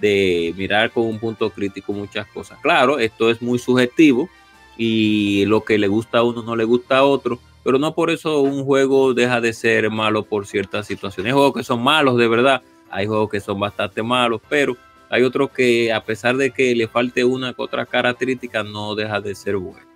de 0.00 0.52
mirar 0.56 0.90
con 0.90 1.04
un 1.06 1.18
punto 1.18 1.48
crítico 1.50 1.92
muchas 1.92 2.26
cosas. 2.26 2.58
Claro, 2.60 2.98
esto 2.98 3.30
es 3.30 3.40
muy 3.40 3.58
subjetivo 3.58 4.28
y 4.76 5.44
lo 5.46 5.64
que 5.64 5.78
le 5.78 5.88
gusta 5.88 6.18
a 6.18 6.22
uno 6.22 6.42
no 6.42 6.56
le 6.56 6.64
gusta 6.64 6.98
a 6.98 7.04
otro, 7.04 7.38
pero 7.62 7.78
no 7.78 7.94
por 7.94 8.10
eso 8.10 8.40
un 8.40 8.64
juego 8.64 9.14
deja 9.14 9.40
de 9.40 9.54
ser 9.54 9.90
malo 9.90 10.24
por 10.24 10.46
ciertas 10.46 10.86
situaciones. 10.86 11.30
Hay 11.30 11.34
juegos 11.34 11.54
que 11.54 11.64
son 11.64 11.82
malos 11.82 12.18
de 12.18 12.28
verdad, 12.28 12.62
hay 12.90 13.06
juegos 13.06 13.30
que 13.30 13.40
son 13.40 13.58
bastante 13.58 14.02
malos, 14.02 14.42
pero 14.50 14.76
hay 15.10 15.22
otros 15.22 15.50
que 15.50 15.92
a 15.92 16.04
pesar 16.04 16.36
de 16.36 16.50
que 16.50 16.74
le 16.74 16.88
falte 16.88 17.24
una 17.24 17.52
que 17.52 17.62
otra 17.62 17.86
característica, 17.86 18.62
no 18.62 18.94
deja 18.94 19.20
de 19.20 19.34
ser 19.34 19.56
bueno. 19.56 19.86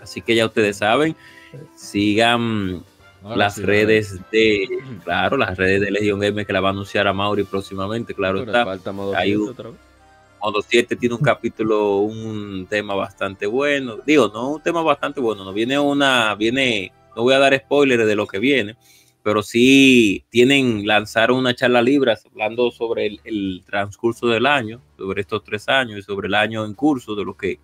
Así 0.00 0.20
que 0.20 0.34
ya 0.34 0.46
ustedes 0.46 0.78
saben, 0.78 1.14
sigan 1.76 2.82
Ahora 3.22 3.36
las 3.36 3.54
sí, 3.54 3.62
redes 3.62 4.18
de, 4.32 4.68
claro, 5.04 5.36
las 5.36 5.56
redes 5.56 5.80
de 5.80 5.90
Legion 5.92 6.18
Gamer 6.18 6.44
que 6.44 6.52
la 6.52 6.60
va 6.60 6.68
a 6.70 6.72
anunciar 6.72 7.06
a 7.06 7.12
Mauri 7.12 7.44
próximamente, 7.44 8.14
claro 8.14 8.40
Pero 8.40 8.50
está. 8.50 8.64
falta 8.64 8.90
modo 8.92 9.14
Hay 9.16 9.28
7 9.30 9.38
un- 9.42 9.48
otra 9.50 9.70
vez. 9.70 9.78
Modo 10.42 10.60
7 10.60 10.96
tiene 10.96 11.14
un 11.14 11.20
capítulo, 11.22 11.98
un 11.98 12.66
tema 12.68 12.96
bastante 12.96 13.46
bueno. 13.46 13.98
Digo, 14.04 14.28
no 14.34 14.50
un 14.50 14.60
tema 14.60 14.82
bastante 14.82 15.20
bueno, 15.20 15.44
no 15.44 15.52
viene 15.52 15.78
una, 15.78 16.34
viene, 16.34 16.90
no 17.14 17.22
voy 17.22 17.34
a 17.34 17.38
dar 17.38 17.56
spoilers 17.56 18.04
de 18.08 18.16
lo 18.16 18.26
que 18.26 18.40
viene, 18.40 18.74
pero 19.22 19.42
sí 19.42 20.24
tienen, 20.30 20.86
lanzaron 20.86 21.38
una 21.38 21.54
charla 21.54 21.80
libre 21.82 22.14
hablando 22.30 22.70
sobre 22.70 23.06
el, 23.06 23.20
el 23.24 23.62
transcurso 23.64 24.26
del 24.26 24.46
año, 24.46 24.80
sobre 24.96 25.20
estos 25.20 25.44
tres 25.44 25.68
años 25.68 25.98
y 25.98 26.02
sobre 26.02 26.28
el 26.28 26.34
año 26.34 26.64
en 26.64 26.74
curso, 26.74 27.14
de 27.14 27.24
lo 27.24 27.36
que 27.36 27.58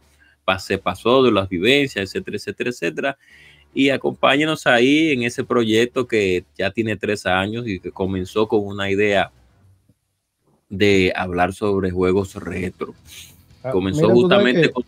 se 0.58 0.78
pasó, 0.78 1.22
de 1.22 1.30
las 1.30 1.48
vivencias, 1.48 2.04
etcétera, 2.08 2.36
etcétera, 2.38 2.70
etcétera. 2.70 3.18
Y 3.74 3.90
acompáñenos 3.90 4.66
ahí 4.66 5.10
en 5.10 5.22
ese 5.24 5.44
proyecto 5.44 6.06
que 6.06 6.44
ya 6.56 6.70
tiene 6.70 6.96
tres 6.96 7.26
años 7.26 7.66
y 7.68 7.80
que 7.80 7.90
comenzó 7.90 8.48
con 8.48 8.66
una 8.66 8.90
idea 8.90 9.30
de 10.70 11.12
hablar 11.14 11.52
sobre 11.52 11.90
juegos 11.90 12.34
retro. 12.34 12.94
Ah, 13.62 13.70
Comenzó 13.70 14.02
mira, 14.02 14.14
tú 14.14 14.20
sabes 14.20 14.22
justamente 14.22 14.62
que- 14.62 14.70
con... 14.72 14.84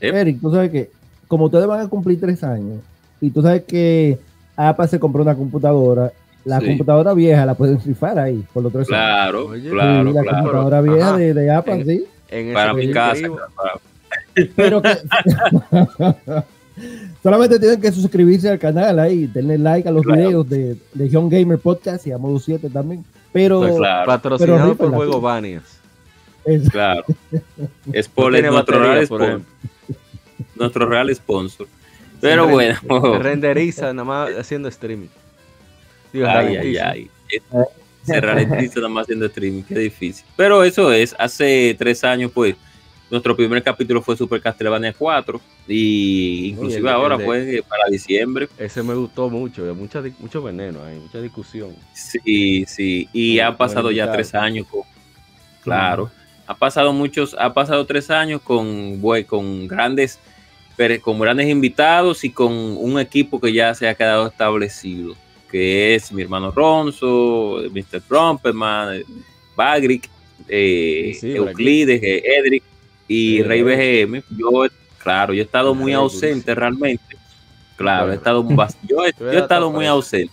¿Eh? 0.00 0.08
Eric, 0.20 0.40
tú 0.40 0.50
sabes 0.50 0.70
que 0.70 0.90
como 1.28 1.46
ustedes 1.46 1.66
van 1.66 1.80
a 1.80 1.88
cumplir 1.88 2.20
tres 2.20 2.42
años 2.44 2.80
y 3.20 3.30
tú 3.30 3.42
sabes 3.42 3.62
que 3.64 4.18
APA 4.56 4.86
se 4.86 4.98
compró 5.00 5.22
una 5.22 5.34
computadora, 5.34 6.12
la 6.44 6.60
Sí. 6.60 6.66
computadora 6.66 7.14
vieja 7.14 7.46
la 7.46 7.54
pueden 7.54 7.80
rifar 7.82 8.18
ahí 8.18 8.44
por 8.52 8.62
los 8.64 8.72
tres 8.72 8.88
años. 8.90 8.98
Claro, 9.00 9.46
Oye, 9.48 9.62
Sí, 9.62 9.68
claro, 9.70 10.12
la 10.12 10.22
claro. 10.22 10.36
computadora 10.38 10.80
vieja 10.80 11.08
Ajá. 11.08 11.16
de, 11.16 11.34
de 11.34 11.50
APA, 11.50 11.72
En- 11.72 11.86
sí. 11.86 12.04
En 12.28 12.52
Para 12.54 12.74
mi 12.74 12.90
casa. 12.90 13.26
para- 13.56 14.48
Pero 14.56 14.80
que 14.82 14.90
solamente 17.22 17.58
tienen 17.58 17.80
que 17.80 17.92
suscribirse 17.92 18.48
al 18.48 18.58
canal 18.58 18.98
ahí, 18.98 19.26
denle 19.26 19.58
like 19.58 19.88
a 19.88 19.92
los 19.92 20.02
Claro. 20.02 20.20
videos 20.22 20.48
de 20.48 20.76
Legion 20.94 21.28
Gamer 21.28 21.58
Podcast 21.58 22.06
y 22.06 22.12
a 22.12 22.18
Modo 22.18 22.38
7 22.38 22.68
también. 22.70 23.04
Pero 23.32 23.60
Pues 23.60 23.76
claro, 23.76 24.06
Patrocinado 24.06 24.74
Pero 24.76 24.90
por 24.90 24.96
Juego. 24.96 25.20
Banias. 25.20 25.62
es- 26.44 26.68
claro. 26.70 27.04
Es 27.92 28.08
No 28.08 28.14
por 28.14 28.32
nuestro 28.32 28.78
real 28.80 29.06
sponsor. 29.06 29.28
ejemplo. 29.28 29.54
Nuestro 30.56 30.86
real 30.86 31.14
sponsor. 31.14 31.66
Pero 32.22 32.48
bueno. 32.48 32.78
Se 32.88 33.18
renderiza 33.18 33.92
nada 33.92 34.04
más 34.04 34.30
haciendo 34.38 34.68
streaming. 34.68 35.08
Digo, 36.12 36.26
Ay, 36.26 36.56
ay, 36.56 36.76
ay. 36.78 37.10
Se 38.04 38.20
ralentiza 38.20 38.76
nada 38.76 38.88
más 38.88 39.02
haciendo 39.02 39.26
streaming, 39.26 39.62
qué 39.62 39.78
difícil. 39.78 40.24
Pero 40.36 40.64
eso 40.64 40.92
es, 40.92 41.14
hace 41.18 41.74
tres 41.78 42.02
años, 42.04 42.30
pues, 42.32 42.54
nuestro 43.10 43.36
primer 43.36 43.62
capítulo 43.62 44.00
fue 44.00 44.16
Super 44.16 44.40
Castlevania 44.40 44.94
4 44.96 45.40
y 45.68 46.48
inclusive 46.50 46.80
el 46.80 46.88
ahora 46.88 47.14
el 47.16 47.20
de- 47.20 47.26
fue 47.26 47.62
para 47.68 47.84
diciembre. 47.90 48.48
Ese 48.58 48.82
me 48.82 48.94
gustó 48.94 49.28
mucho, 49.28 49.62
mucha, 49.74 50.02
mucho 50.18 50.42
veneno, 50.42 50.82
hay 50.82 50.98
mucha 50.98 51.20
discusión. 51.20 51.74
Sí, 51.94 52.64
sí, 52.66 53.08
y 53.12 53.38
ha 53.40 53.56
pasado 53.56 53.90
ya 53.90 54.10
tres 54.10 54.34
años 54.34 54.66
con, 54.68 54.82
claro, 55.62 56.10
ha 56.46 56.56
pasado 56.56 56.92
muchos, 56.92 57.36
ha 57.38 57.52
pasado 57.52 57.84
tres 57.86 58.10
años 58.10 58.40
con, 58.42 59.00
con 59.26 59.68
grandes, 59.68 60.18
pero 60.76 61.00
con 61.00 61.18
grandes 61.18 61.48
invitados 61.48 62.24
y 62.24 62.30
con 62.30 62.52
un 62.52 62.98
equipo 62.98 63.40
que 63.40 63.52
ya 63.52 63.74
se 63.74 63.88
ha 63.88 63.94
quedado 63.94 64.26
establecido, 64.28 65.14
que 65.50 65.94
es 65.94 66.10
mi 66.12 66.22
hermano 66.22 66.50
Ronzo, 66.50 67.62
Mr. 67.70 68.00
Trumpetman, 68.08 68.96
eh, 68.96 69.04
Bagric, 69.54 70.08
eh, 70.48 71.12
Sí, 71.14 71.20
sí, 71.20 71.36
Euclides, 71.36 72.02
eh, 72.02 72.22
Edric 72.38 72.62
y 73.08 73.36
Sí, 73.36 73.42
Rey. 73.42 73.62
BGM. 73.62 74.22
Yo, 74.36 74.50
claro, 74.98 75.34
yo 75.34 75.42
he 75.42 75.44
estado 75.44 75.74
muy 75.74 75.92
ausente 75.92 76.54
realmente. 76.54 77.16
Claro, 77.76 78.12
he 78.12 78.16
estado 78.16 78.46
yo, 78.82 79.04
he- 79.04 79.12
yo 79.18 79.30
he 79.32 79.38
estado 79.38 79.70
muy 79.70 79.86
ausente. 79.86 80.32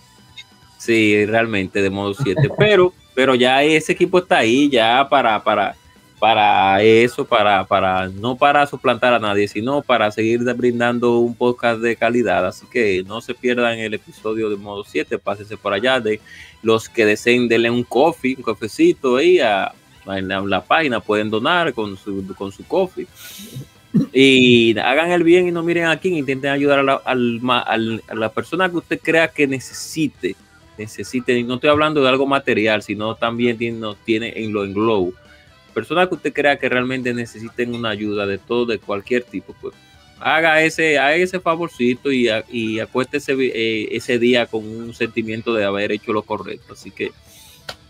Sí, 0.78 1.26
realmente, 1.26 1.82
de 1.82 1.90
modo 1.90 2.14
7. 2.14 2.48
pero, 2.58 2.92
pero 3.14 3.34
ya 3.34 3.62
ese 3.62 3.92
equipo 3.92 4.18
está 4.18 4.38
ahí 4.38 4.68
ya 4.70 5.06
para, 5.10 5.42
para, 5.44 5.76
para 6.20 6.82
eso, 6.82 7.24
para, 7.24 7.64
para, 7.64 8.08
no 8.08 8.36
para 8.36 8.66
suplantar 8.66 9.14
a 9.14 9.18
nadie, 9.18 9.48
sino 9.48 9.80
para 9.80 10.10
seguir 10.10 10.40
brindando 10.54 11.18
un 11.18 11.34
podcast 11.34 11.80
de 11.80 11.96
calidad. 11.96 12.46
Así 12.46 12.66
que 12.70 13.02
no 13.06 13.22
se 13.22 13.32
pierdan 13.34 13.78
el 13.78 13.94
episodio 13.94 14.50
de 14.50 14.56
modo 14.56 14.84
7, 14.84 15.18
pásense 15.18 15.56
por 15.56 15.72
allá. 15.72 15.98
De 15.98 16.20
los 16.62 16.90
que 16.90 17.06
deseen, 17.06 17.48
denle 17.48 17.70
un 17.70 17.84
coffee, 17.84 18.36
un 18.36 18.42
cafecito 18.42 19.16
ahí 19.16 19.40
a, 19.40 19.72
la, 20.04 20.62
página, 20.62 21.00
pueden 21.00 21.30
donar 21.30 21.72
con 21.72 21.96
su, 21.96 22.22
con 22.36 22.52
su 22.52 22.66
coffee. 22.66 23.06
Y 24.12 24.78
hagan 24.78 25.10
el 25.12 25.24
bien 25.24 25.48
y 25.48 25.52
no 25.52 25.62
miren 25.62 25.86
a 25.86 25.96
quién, 25.98 26.16
intenten 26.16 26.50
ayudar 26.50 26.80
a 26.80 26.82
la, 26.82 26.94
al- 26.96 28.02
a 28.08 28.14
la 28.14 28.28
persona 28.30 28.68
que 28.68 28.76
usted 28.76 29.00
crea 29.02 29.26
que 29.28 29.46
necesite, 29.46 30.36
necesite, 30.76 31.42
no 31.44 31.54
estoy 31.54 31.70
hablando 31.70 32.02
de 32.02 32.10
algo 32.10 32.26
material, 32.26 32.82
sino 32.82 33.14
también 33.14 33.56
tiene, 33.56 33.80
tiene 34.04 34.34
en 34.36 34.52
lo 34.52 34.64
englobo. 34.64 35.14
Personas 35.74 36.08
que 36.08 36.14
usted 36.16 36.32
crea 36.32 36.58
que 36.58 36.68
realmente 36.68 37.12
necesiten 37.14 37.74
una 37.74 37.90
ayuda 37.90 38.26
de 38.26 38.38
todo, 38.38 38.66
de 38.66 38.78
cualquier 38.78 39.22
tipo, 39.24 39.54
pues 39.60 39.74
haga 40.18 40.60
ese, 40.62 40.98
haga 40.98 41.14
ese 41.16 41.40
favorcito 41.40 42.12
y, 42.12 42.28
a- 42.28 42.44
y 42.50 42.78
acuéstese 42.80 43.32
eh, 43.38 43.88
ese 43.92 44.18
día 44.18 44.46
con 44.46 44.66
un 44.66 44.92
sentimiento 44.94 45.54
de 45.54 45.64
haber 45.64 45.92
hecho 45.92 46.12
lo 46.12 46.22
correcto. 46.22 46.74
Así 46.74 46.90
que 46.90 47.12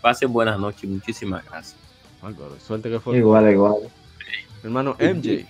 pasen 0.01 0.31
buenas 0.31 0.59
noches 0.59 0.83
y 0.83 0.87
muchísimas 0.87 1.43
gracias. 1.45 1.75
Álvaro, 2.21 2.55
suerte 2.65 2.89
que 2.89 2.99
fue. 2.99 3.17
Igual, 3.17 3.51
igual. 3.51 3.75
Hermano 4.63 4.95
MJ, 4.99 5.47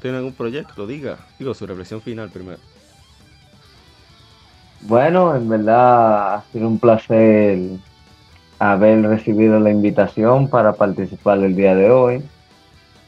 ¿tiene 0.00 0.16
algún 0.16 0.32
proyecto? 0.32 0.86
Diga, 0.86 1.18
digo 1.38 1.52
su 1.54 1.66
reflexión 1.66 2.00
final 2.00 2.30
primero. 2.30 2.58
Bueno, 4.80 5.34
en 5.34 5.48
verdad 5.48 6.34
ha 6.34 6.44
sido 6.52 6.68
un 6.68 6.78
placer 6.78 7.58
haber 8.58 9.02
recibido 9.02 9.60
la 9.60 9.70
invitación 9.70 10.48
para 10.48 10.74
participar 10.74 11.38
el 11.38 11.54
día 11.56 11.74
de 11.74 11.90
hoy. 11.90 12.22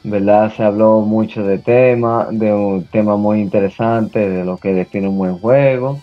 Verdad 0.03 0.53
se 0.55 0.63
habló 0.63 1.01
mucho 1.01 1.43
de 1.43 1.57
tema, 1.57 2.27
de 2.31 2.53
un 2.53 2.85
tema 2.85 3.17
muy 3.17 3.41
interesante, 3.41 4.29
de 4.29 4.45
lo 4.45 4.57
que 4.57 4.73
define 4.73 5.07
un 5.07 5.17
buen 5.17 5.37
juego. 5.39 5.99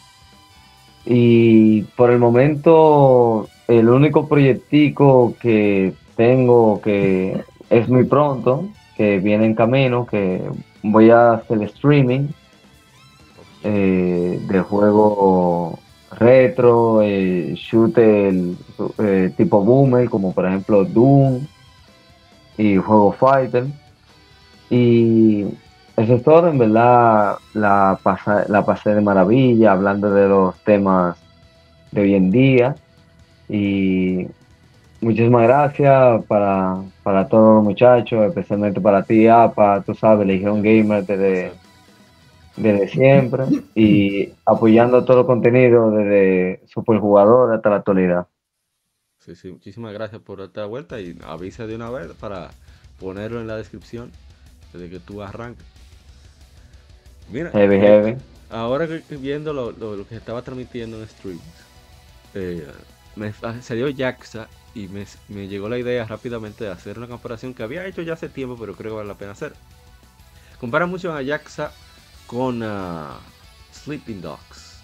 Y 1.07 1.83
por 1.97 2.11
el 2.11 2.19
momento, 2.19 3.49
el 3.69 3.89
único 3.89 4.29
proyectico 4.29 5.35
que 5.41 5.95
tengo 6.17 6.81
que 6.81 7.43
es 7.71 7.89
muy 7.89 8.05
pronto, 8.05 8.69
que 8.97 9.19
viene 9.19 9.47
en 9.47 9.55
camino, 9.55 10.07
que 10.07 10.43
voy 10.83 11.11
a 11.11 11.33
hacer 11.33 11.63
streaming 11.63 12.29
eh, 13.63 14.41
de 14.47 14.61
juego 14.61 15.79
retro, 16.19 17.01
eh, 17.03 17.53
shooter 17.55 18.35
eh, 18.99 19.33
tipo 19.37 19.63
boomer, 19.63 20.09
como 20.09 20.33
por 20.33 20.47
ejemplo 20.47 20.85
Doom 20.85 21.41
y 22.59 22.77
juego 22.77 23.13
fighter. 23.13 23.67
Y 24.71 25.45
eso 25.97 26.15
es 26.15 26.23
todo, 26.23 26.49
en 26.49 26.59
verdad 26.59 27.37
la, 27.55 27.99
pasa- 28.03 28.47
la 28.49 28.65
pasé 28.65 28.95
de 28.95 29.01
maravilla 29.01 29.73
hablando 29.73 30.11
de 30.11 30.29
los 30.29 30.55
temas 30.65 31.17
de 31.93 32.01
hoy 32.03 32.15
en 32.15 32.31
día. 32.31 32.77
Y 33.49 34.27
muchísimas 35.01 35.43
gracias 35.43 36.25
para, 36.27 36.77
para 37.03 37.29
todos 37.29 37.57
los 37.57 37.65
muchachos, 37.65 38.27
especialmente 38.27 38.81
para 38.81 39.05
ti, 39.05 39.27
APA, 39.29 39.83
tú 39.85 39.95
sabes, 39.95 40.27
Legion 40.27 40.63
Gamer 40.63 41.05
desde 41.05 41.53
desde 42.57 42.89
siempre 42.89 43.45
y 43.75 44.33
apoyando 44.47 45.05
todo 45.05 45.21
el 45.21 45.27
contenido 45.27 45.91
desde 45.91 46.63
Superjugador 46.67 47.55
hasta 47.55 47.71
la 47.71 47.77
actualidad. 47.77 48.27
Sí, 49.19 49.35
sí, 49.35 49.51
muchísimas 49.51 49.93
gracias 49.93 50.23
por 50.23 50.41
esta 50.41 50.67
vuelta 50.67 51.01
y 51.01 51.19
avisa 51.25 51.67
de 51.67 51.75
una 51.77 51.91
vez 51.91 52.13
para 52.17 52.51
ponerlo 52.97 53.41
en 53.41 53.47
la 53.49 53.57
descripción 53.57 54.17
desde 54.73 54.91
que 54.91 55.01
tú 55.01 55.23
arranques. 55.23 55.67
Mira, 57.27 57.55
Heavy, 57.55 57.79
eh, 57.79 57.81
heavy. 57.81 58.17
ahora 58.49 58.87
que 58.89 59.17
viendo 59.17 59.53
lo, 59.53 59.73
lo- 59.73 59.97
lo 59.97 60.07
que 60.07 60.17
estaba 60.17 60.43
transmitiendo 60.43 61.01
en 61.01 61.09
streams, 61.09 61.43
eh, 62.35 62.67
me 63.17 63.33
salió 63.63 63.89
Jaxa 63.97 64.49
y 64.75 64.89
me, 64.89 65.07
me 65.29 65.49
llegó 65.49 65.69
la 65.69 65.79
idea 65.79 66.05
rápidamente 66.07 66.65
de 66.65 66.71
hacer 66.71 66.99
una 66.99 67.09
comparación 67.09 67.55
que 67.55 67.63
había 67.63 67.87
hecho 67.87 68.03
ya 68.03 68.15
hace 68.15 68.29
tiempo, 68.29 68.59
pero 68.59 68.77
creo 68.77 68.93
que 68.93 68.97
vale 68.99 69.09
la 69.09 69.19
pena 69.19 69.33
hacer. 69.33 69.55
Compara 70.59 70.87
mucho 70.87 71.13
a 71.13 71.23
Jaxa 71.25 71.71
con 72.35 72.65
ah, 72.65 73.21
Sleeping 73.73 74.21
Dogs. 74.21 74.81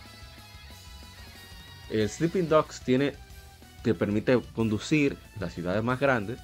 El 1.90 2.08
Sleeping 2.08 2.48
Dogs 2.48 2.80
tiene, 2.80 3.14
te 3.82 3.92
permite 3.92 4.40
conducir 4.54 5.16
las 5.40 5.52
ciudades 5.54 5.82
más 5.82 5.98
grandes. 5.98 6.38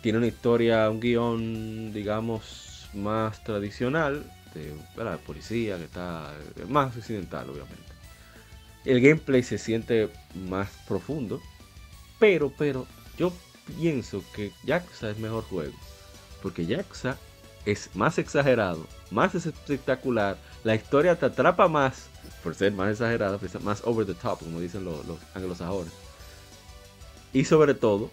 Tiene 0.00 0.16
una 0.16 0.28
historia, 0.28 0.88
un 0.88 0.98
guion, 0.98 1.92
digamos, 1.92 2.88
más 2.94 3.44
tradicional, 3.44 4.24
de 4.54 4.74
¿verdad? 4.96 5.20
policía, 5.26 5.76
que 5.76 5.84
está 5.84 6.32
más 6.70 6.96
occidental, 6.96 7.50
obviamente. 7.50 7.92
El 8.86 9.02
gameplay 9.02 9.42
se 9.42 9.58
siente 9.58 10.08
más 10.48 10.70
profundo. 10.88 11.38
Pero, 12.18 12.50
pero, 12.56 12.86
yo 13.18 13.30
pienso 13.78 14.24
que 14.34 14.52
Yakuza 14.64 15.10
es 15.10 15.18
mejor 15.18 15.44
juego. 15.44 15.74
Porque 16.40 16.64
Yakuza 16.64 17.18
es 17.66 17.90
más 17.94 18.16
exagerado, 18.16 18.86
más 19.10 19.34
espectacular. 19.34 20.36
La 20.64 20.74
historia 20.74 21.16
te 21.16 21.26
atrapa 21.26 21.68
más, 21.68 22.08
por 22.42 22.54
ser 22.54 22.72
más 22.72 22.90
exagerada, 22.90 23.38
más 23.62 23.82
over 23.84 24.06
the 24.06 24.14
top, 24.14 24.40
como 24.40 24.60
dicen 24.60 24.84
los, 24.84 25.06
los 25.06 25.18
anglosajones. 25.34 25.92
Y 27.32 27.44
sobre 27.44 27.74
todo, 27.74 28.10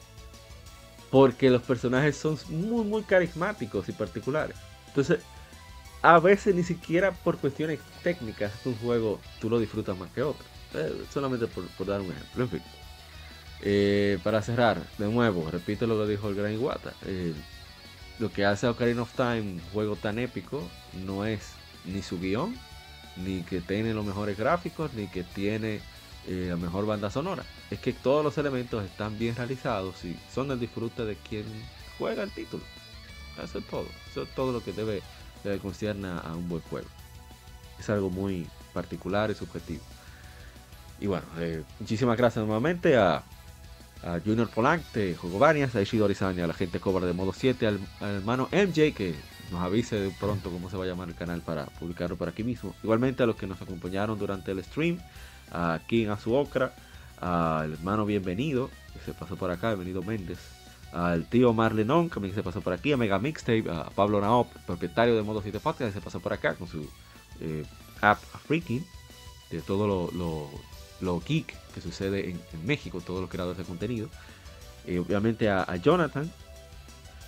porque 1.09 1.49
los 1.49 1.61
personajes 1.61 2.17
son 2.17 2.37
muy, 2.49 2.83
muy 2.83 3.03
carismáticos 3.03 3.87
y 3.87 3.91
particulares. 3.91 4.57
Entonces, 4.87 5.19
a 6.01 6.19
veces 6.19 6.53
ni 6.53 6.63
siquiera 6.63 7.11
por 7.11 7.37
cuestiones 7.37 7.79
técnicas, 8.03 8.51
un 8.65 8.75
juego 8.75 9.19
tú 9.39 9.49
lo 9.49 9.59
disfrutas 9.59 9.97
más 9.97 10.11
que 10.11 10.21
otro. 10.21 10.45
Eh, 10.73 11.05
solamente 11.13 11.47
por, 11.47 11.85
dar 11.85 12.01
un 12.01 12.11
ejemplo. 12.11 12.43
En 12.43 12.49
fin. 12.49 12.61
Eh, 13.61 14.19
para 14.23 14.41
cerrar, 14.41 14.81
de 14.97 15.07
nuevo, 15.07 15.49
repito 15.49 15.87
lo 15.87 15.97
que 16.03 16.11
dijo 16.11 16.29
el 16.29 16.35
gran 16.35 16.51
Iguata. 16.51 16.93
Eh, 17.05 17.33
lo 18.19 18.31
que 18.31 18.45
hace 18.45 18.67
a 18.67 18.71
Ocarina 18.71 19.01
of 19.01 19.13
Time 19.13 19.41
un 19.41 19.61
juego 19.71 19.95
tan 19.95 20.19
épico 20.19 20.67
no 21.05 21.25
es 21.25 21.53
ni 21.85 22.01
su 22.01 22.19
guion, 22.19 22.55
ni 23.17 23.41
que 23.41 23.61
tiene 23.61 23.93
los 23.93 24.05
mejores 24.05 24.37
gráficos, 24.37 24.93
ni 24.93 25.07
que 25.07 25.23
tiene 25.23 25.81
la 26.27 26.55
mejor 26.55 26.85
banda 26.85 27.09
sonora. 27.09 27.43
Es 27.69 27.79
que 27.79 27.91
todos 27.91 28.23
los 28.23 28.37
elementos 28.37 28.83
están 28.85 29.17
bien 29.19 29.35
realizados 29.35 30.05
y 30.05 30.17
son 30.33 30.51
el 30.51 30.59
disfrute 30.59 31.03
de 31.03 31.15
quien 31.15 31.45
juega 31.97 32.23
el 32.23 32.31
título. 32.31 32.63
Eso 33.41 33.59
es 33.59 33.67
todo. 33.67 33.87
Eso 34.09 34.23
es 34.23 34.29
todo 34.35 34.51
lo 34.51 34.63
que 34.63 34.71
debe, 34.71 35.01
debe 35.43 35.59
concierne 35.59 36.07
a 36.07 36.33
un 36.35 36.47
buen 36.47 36.61
juego. 36.63 36.87
Es 37.79 37.89
algo 37.89 38.09
muy 38.09 38.47
particular 38.73 39.31
y 39.31 39.35
subjetivo. 39.35 39.83
Y 40.99 41.07
bueno, 41.07 41.25
eh, 41.39 41.63
muchísimas 41.79 42.17
gracias 42.17 42.45
nuevamente 42.45 42.95
a, 42.95 43.23
Junior 44.25 44.49
Polanc 44.49 44.83
de 44.93 45.15
Varias, 45.39 45.75
a 45.75 45.81
Ishido 45.81 46.05
Arizani, 46.05 46.41
a 46.41 46.47
la 46.47 46.53
gente 46.53 46.79
Cobra 46.79 47.05
de 47.05 47.13
modo 47.13 47.31
7, 47.33 47.67
al, 47.67 47.79
hermano 48.01 48.49
MJ 48.51 48.93
que 48.93 49.15
nos 49.51 49.61
avise 49.61 49.99
de 49.99 50.09
pronto 50.19 50.49
cómo 50.49 50.69
se 50.69 50.77
va 50.77 50.83
a 50.83 50.87
llamar 50.87 51.07
el 51.07 51.15
canal 51.15 51.41
para 51.41 51.65
publicarlo 51.65 52.17
por 52.17 52.27
aquí 52.27 52.43
mismo. 52.43 52.75
Igualmente 52.83 53.23
a 53.23 53.25
los 53.25 53.35
que 53.35 53.47
nos 53.47 53.61
acompañaron 53.61 54.19
durante 54.19 54.51
el 54.51 54.63
stream, 54.63 54.99
a 55.51 55.79
King 55.87 56.07
Azuokra, 56.07 56.73
al 57.21 57.73
hermano 57.73 58.05
Bienvenido, 58.05 58.69
que 58.93 58.99
se 59.05 59.13
pasó 59.13 59.37
por 59.37 59.51
acá, 59.51 59.69
Bienvenido 59.69 60.03
Méndez, 60.03 60.39
al 60.91 61.25
tío 61.29 61.53
Marlenon, 61.53 62.09
que 62.09 62.15
también 62.15 62.35
se 62.35 62.43
pasó 62.43 62.61
por 62.61 62.73
aquí, 62.73 62.91
a 62.91 62.97
Mega 62.97 63.19
Mixtape, 63.19 63.69
a 63.69 63.89
Pablo 63.89 64.19
Naop, 64.19 64.51
propietario 64.65 65.15
de 65.15 65.23
Modo 65.23 65.41
7 65.41 65.59
Podcast, 65.59 65.93
que 65.93 65.99
se 65.99 66.03
pasó 66.03 66.19
por 66.19 66.33
acá 66.33 66.55
con 66.55 66.67
su 66.67 66.89
eh, 67.39 67.63
app 68.01 68.19
Freaking, 68.19 68.85
de 69.49 69.61
todo 69.61 69.87
lo 69.87 70.11
lo 70.11 70.72
geek 71.25 71.55
que 71.73 71.81
sucede 71.81 72.29
en, 72.29 72.39
México, 72.65 73.01
todos 73.01 73.21
los 73.21 73.29
creadores 73.29 73.57
de 73.57 73.63
contenido. 73.63 74.09
y 74.87 74.97
obviamente 74.97 75.49
a, 75.49 75.75
Jonathan, 75.77 76.31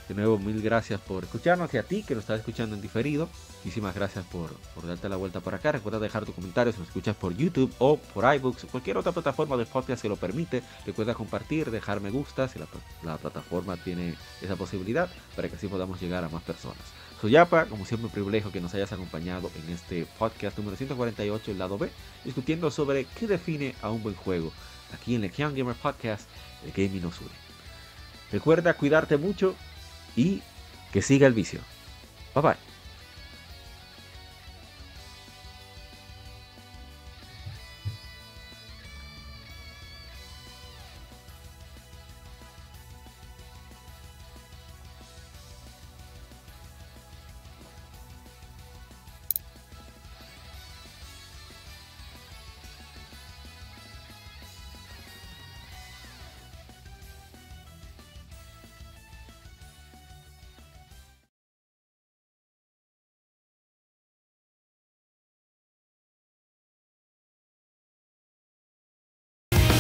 de 0.08 0.16
nuevo 0.16 0.38
mil 0.38 0.62
gracias 0.62 1.02
por 1.02 1.24
escucharnos 1.24 1.74
y 1.74 1.78
a 1.78 1.84
ti 1.84 2.04
que 2.04 2.14
nos 2.14 2.24
estás 2.24 2.40
escuchando 2.40 2.76
en 2.76 2.82
diferido. 2.82 3.28
Muchísimas 3.64 3.96
gracias 3.96 4.24
por, 4.26 4.54
por 4.76 4.86
darte 4.86 5.10
la 5.10 5.16
vuelta 5.16 5.40
por 5.40 5.56
acá. 5.56 5.72
Recuerda 5.72 6.00
dejar 6.00 6.26
tu 6.26 6.34
comentario 6.34 6.72
si 6.72 6.80
nos 6.80 6.90
escuchas 6.90 7.16
por 7.16 7.36
YouTube 7.36 7.74
o 7.80 7.98
por 7.98 8.32
iBooks 8.36 8.66
o 8.66 8.68
cualquier 8.68 8.98
otra 8.98 9.12
plataforma 9.12 9.58
de 9.58 9.66
podcast 9.66 10.02
que 10.02 10.10
lo 10.10 10.18
permite. 10.18 10.62
Recuerda 10.86 11.16
compartir, 11.16 11.72
dejar 11.72 12.02
me 12.02 12.12
gusta 12.12 12.48
si 12.48 12.60
la 13.04 13.18
plataforma 13.18 13.78
tiene 13.78 14.16
esa 14.42 14.56
posibilidad 14.56 15.10
para 15.36 15.50
que 15.50 15.56
así 15.56 15.68
podamos 15.68 16.00
llegar 16.00 16.24
a 16.24 16.30
más 16.30 16.44
personas. 16.44 17.05
Yapa, 17.28 17.66
como 17.66 17.86
siempre 17.86 18.08
un 18.08 18.12
privilegio 18.12 18.52
que 18.52 18.62
nos 18.62 18.74
hayas 18.74 18.92
acompañado 18.92 19.52
en 19.56 19.74
este 19.74 20.06
podcast 20.18 20.58
número 20.58 20.78
148, 20.78 21.52
el 21.52 21.58
lado 21.58 21.78
B, 21.78 21.90
discutiendo 22.24 22.72
sobre 22.72 23.06
qué 23.06 23.28
define 23.28 23.76
a 23.82 23.90
un 23.90 24.04
buen 24.04 24.16
juego. 24.16 24.52
Aquí 24.94 25.16
en 25.16 25.22
Legion 25.22 25.56
Gamer 25.56 25.76
Podcast, 25.76 26.28
el 26.66 26.72
gaming 26.72 27.02
nos 27.02 27.20
une. 27.20 27.30
Recuerda 28.32 28.74
cuidarte 28.74 29.18
mucho 29.18 29.56
y 30.16 30.42
que 30.92 31.02
siga 31.02 31.28
el 31.28 31.34
vicio. 31.34 31.60
Bye 32.34 32.44
bye. 32.44 32.75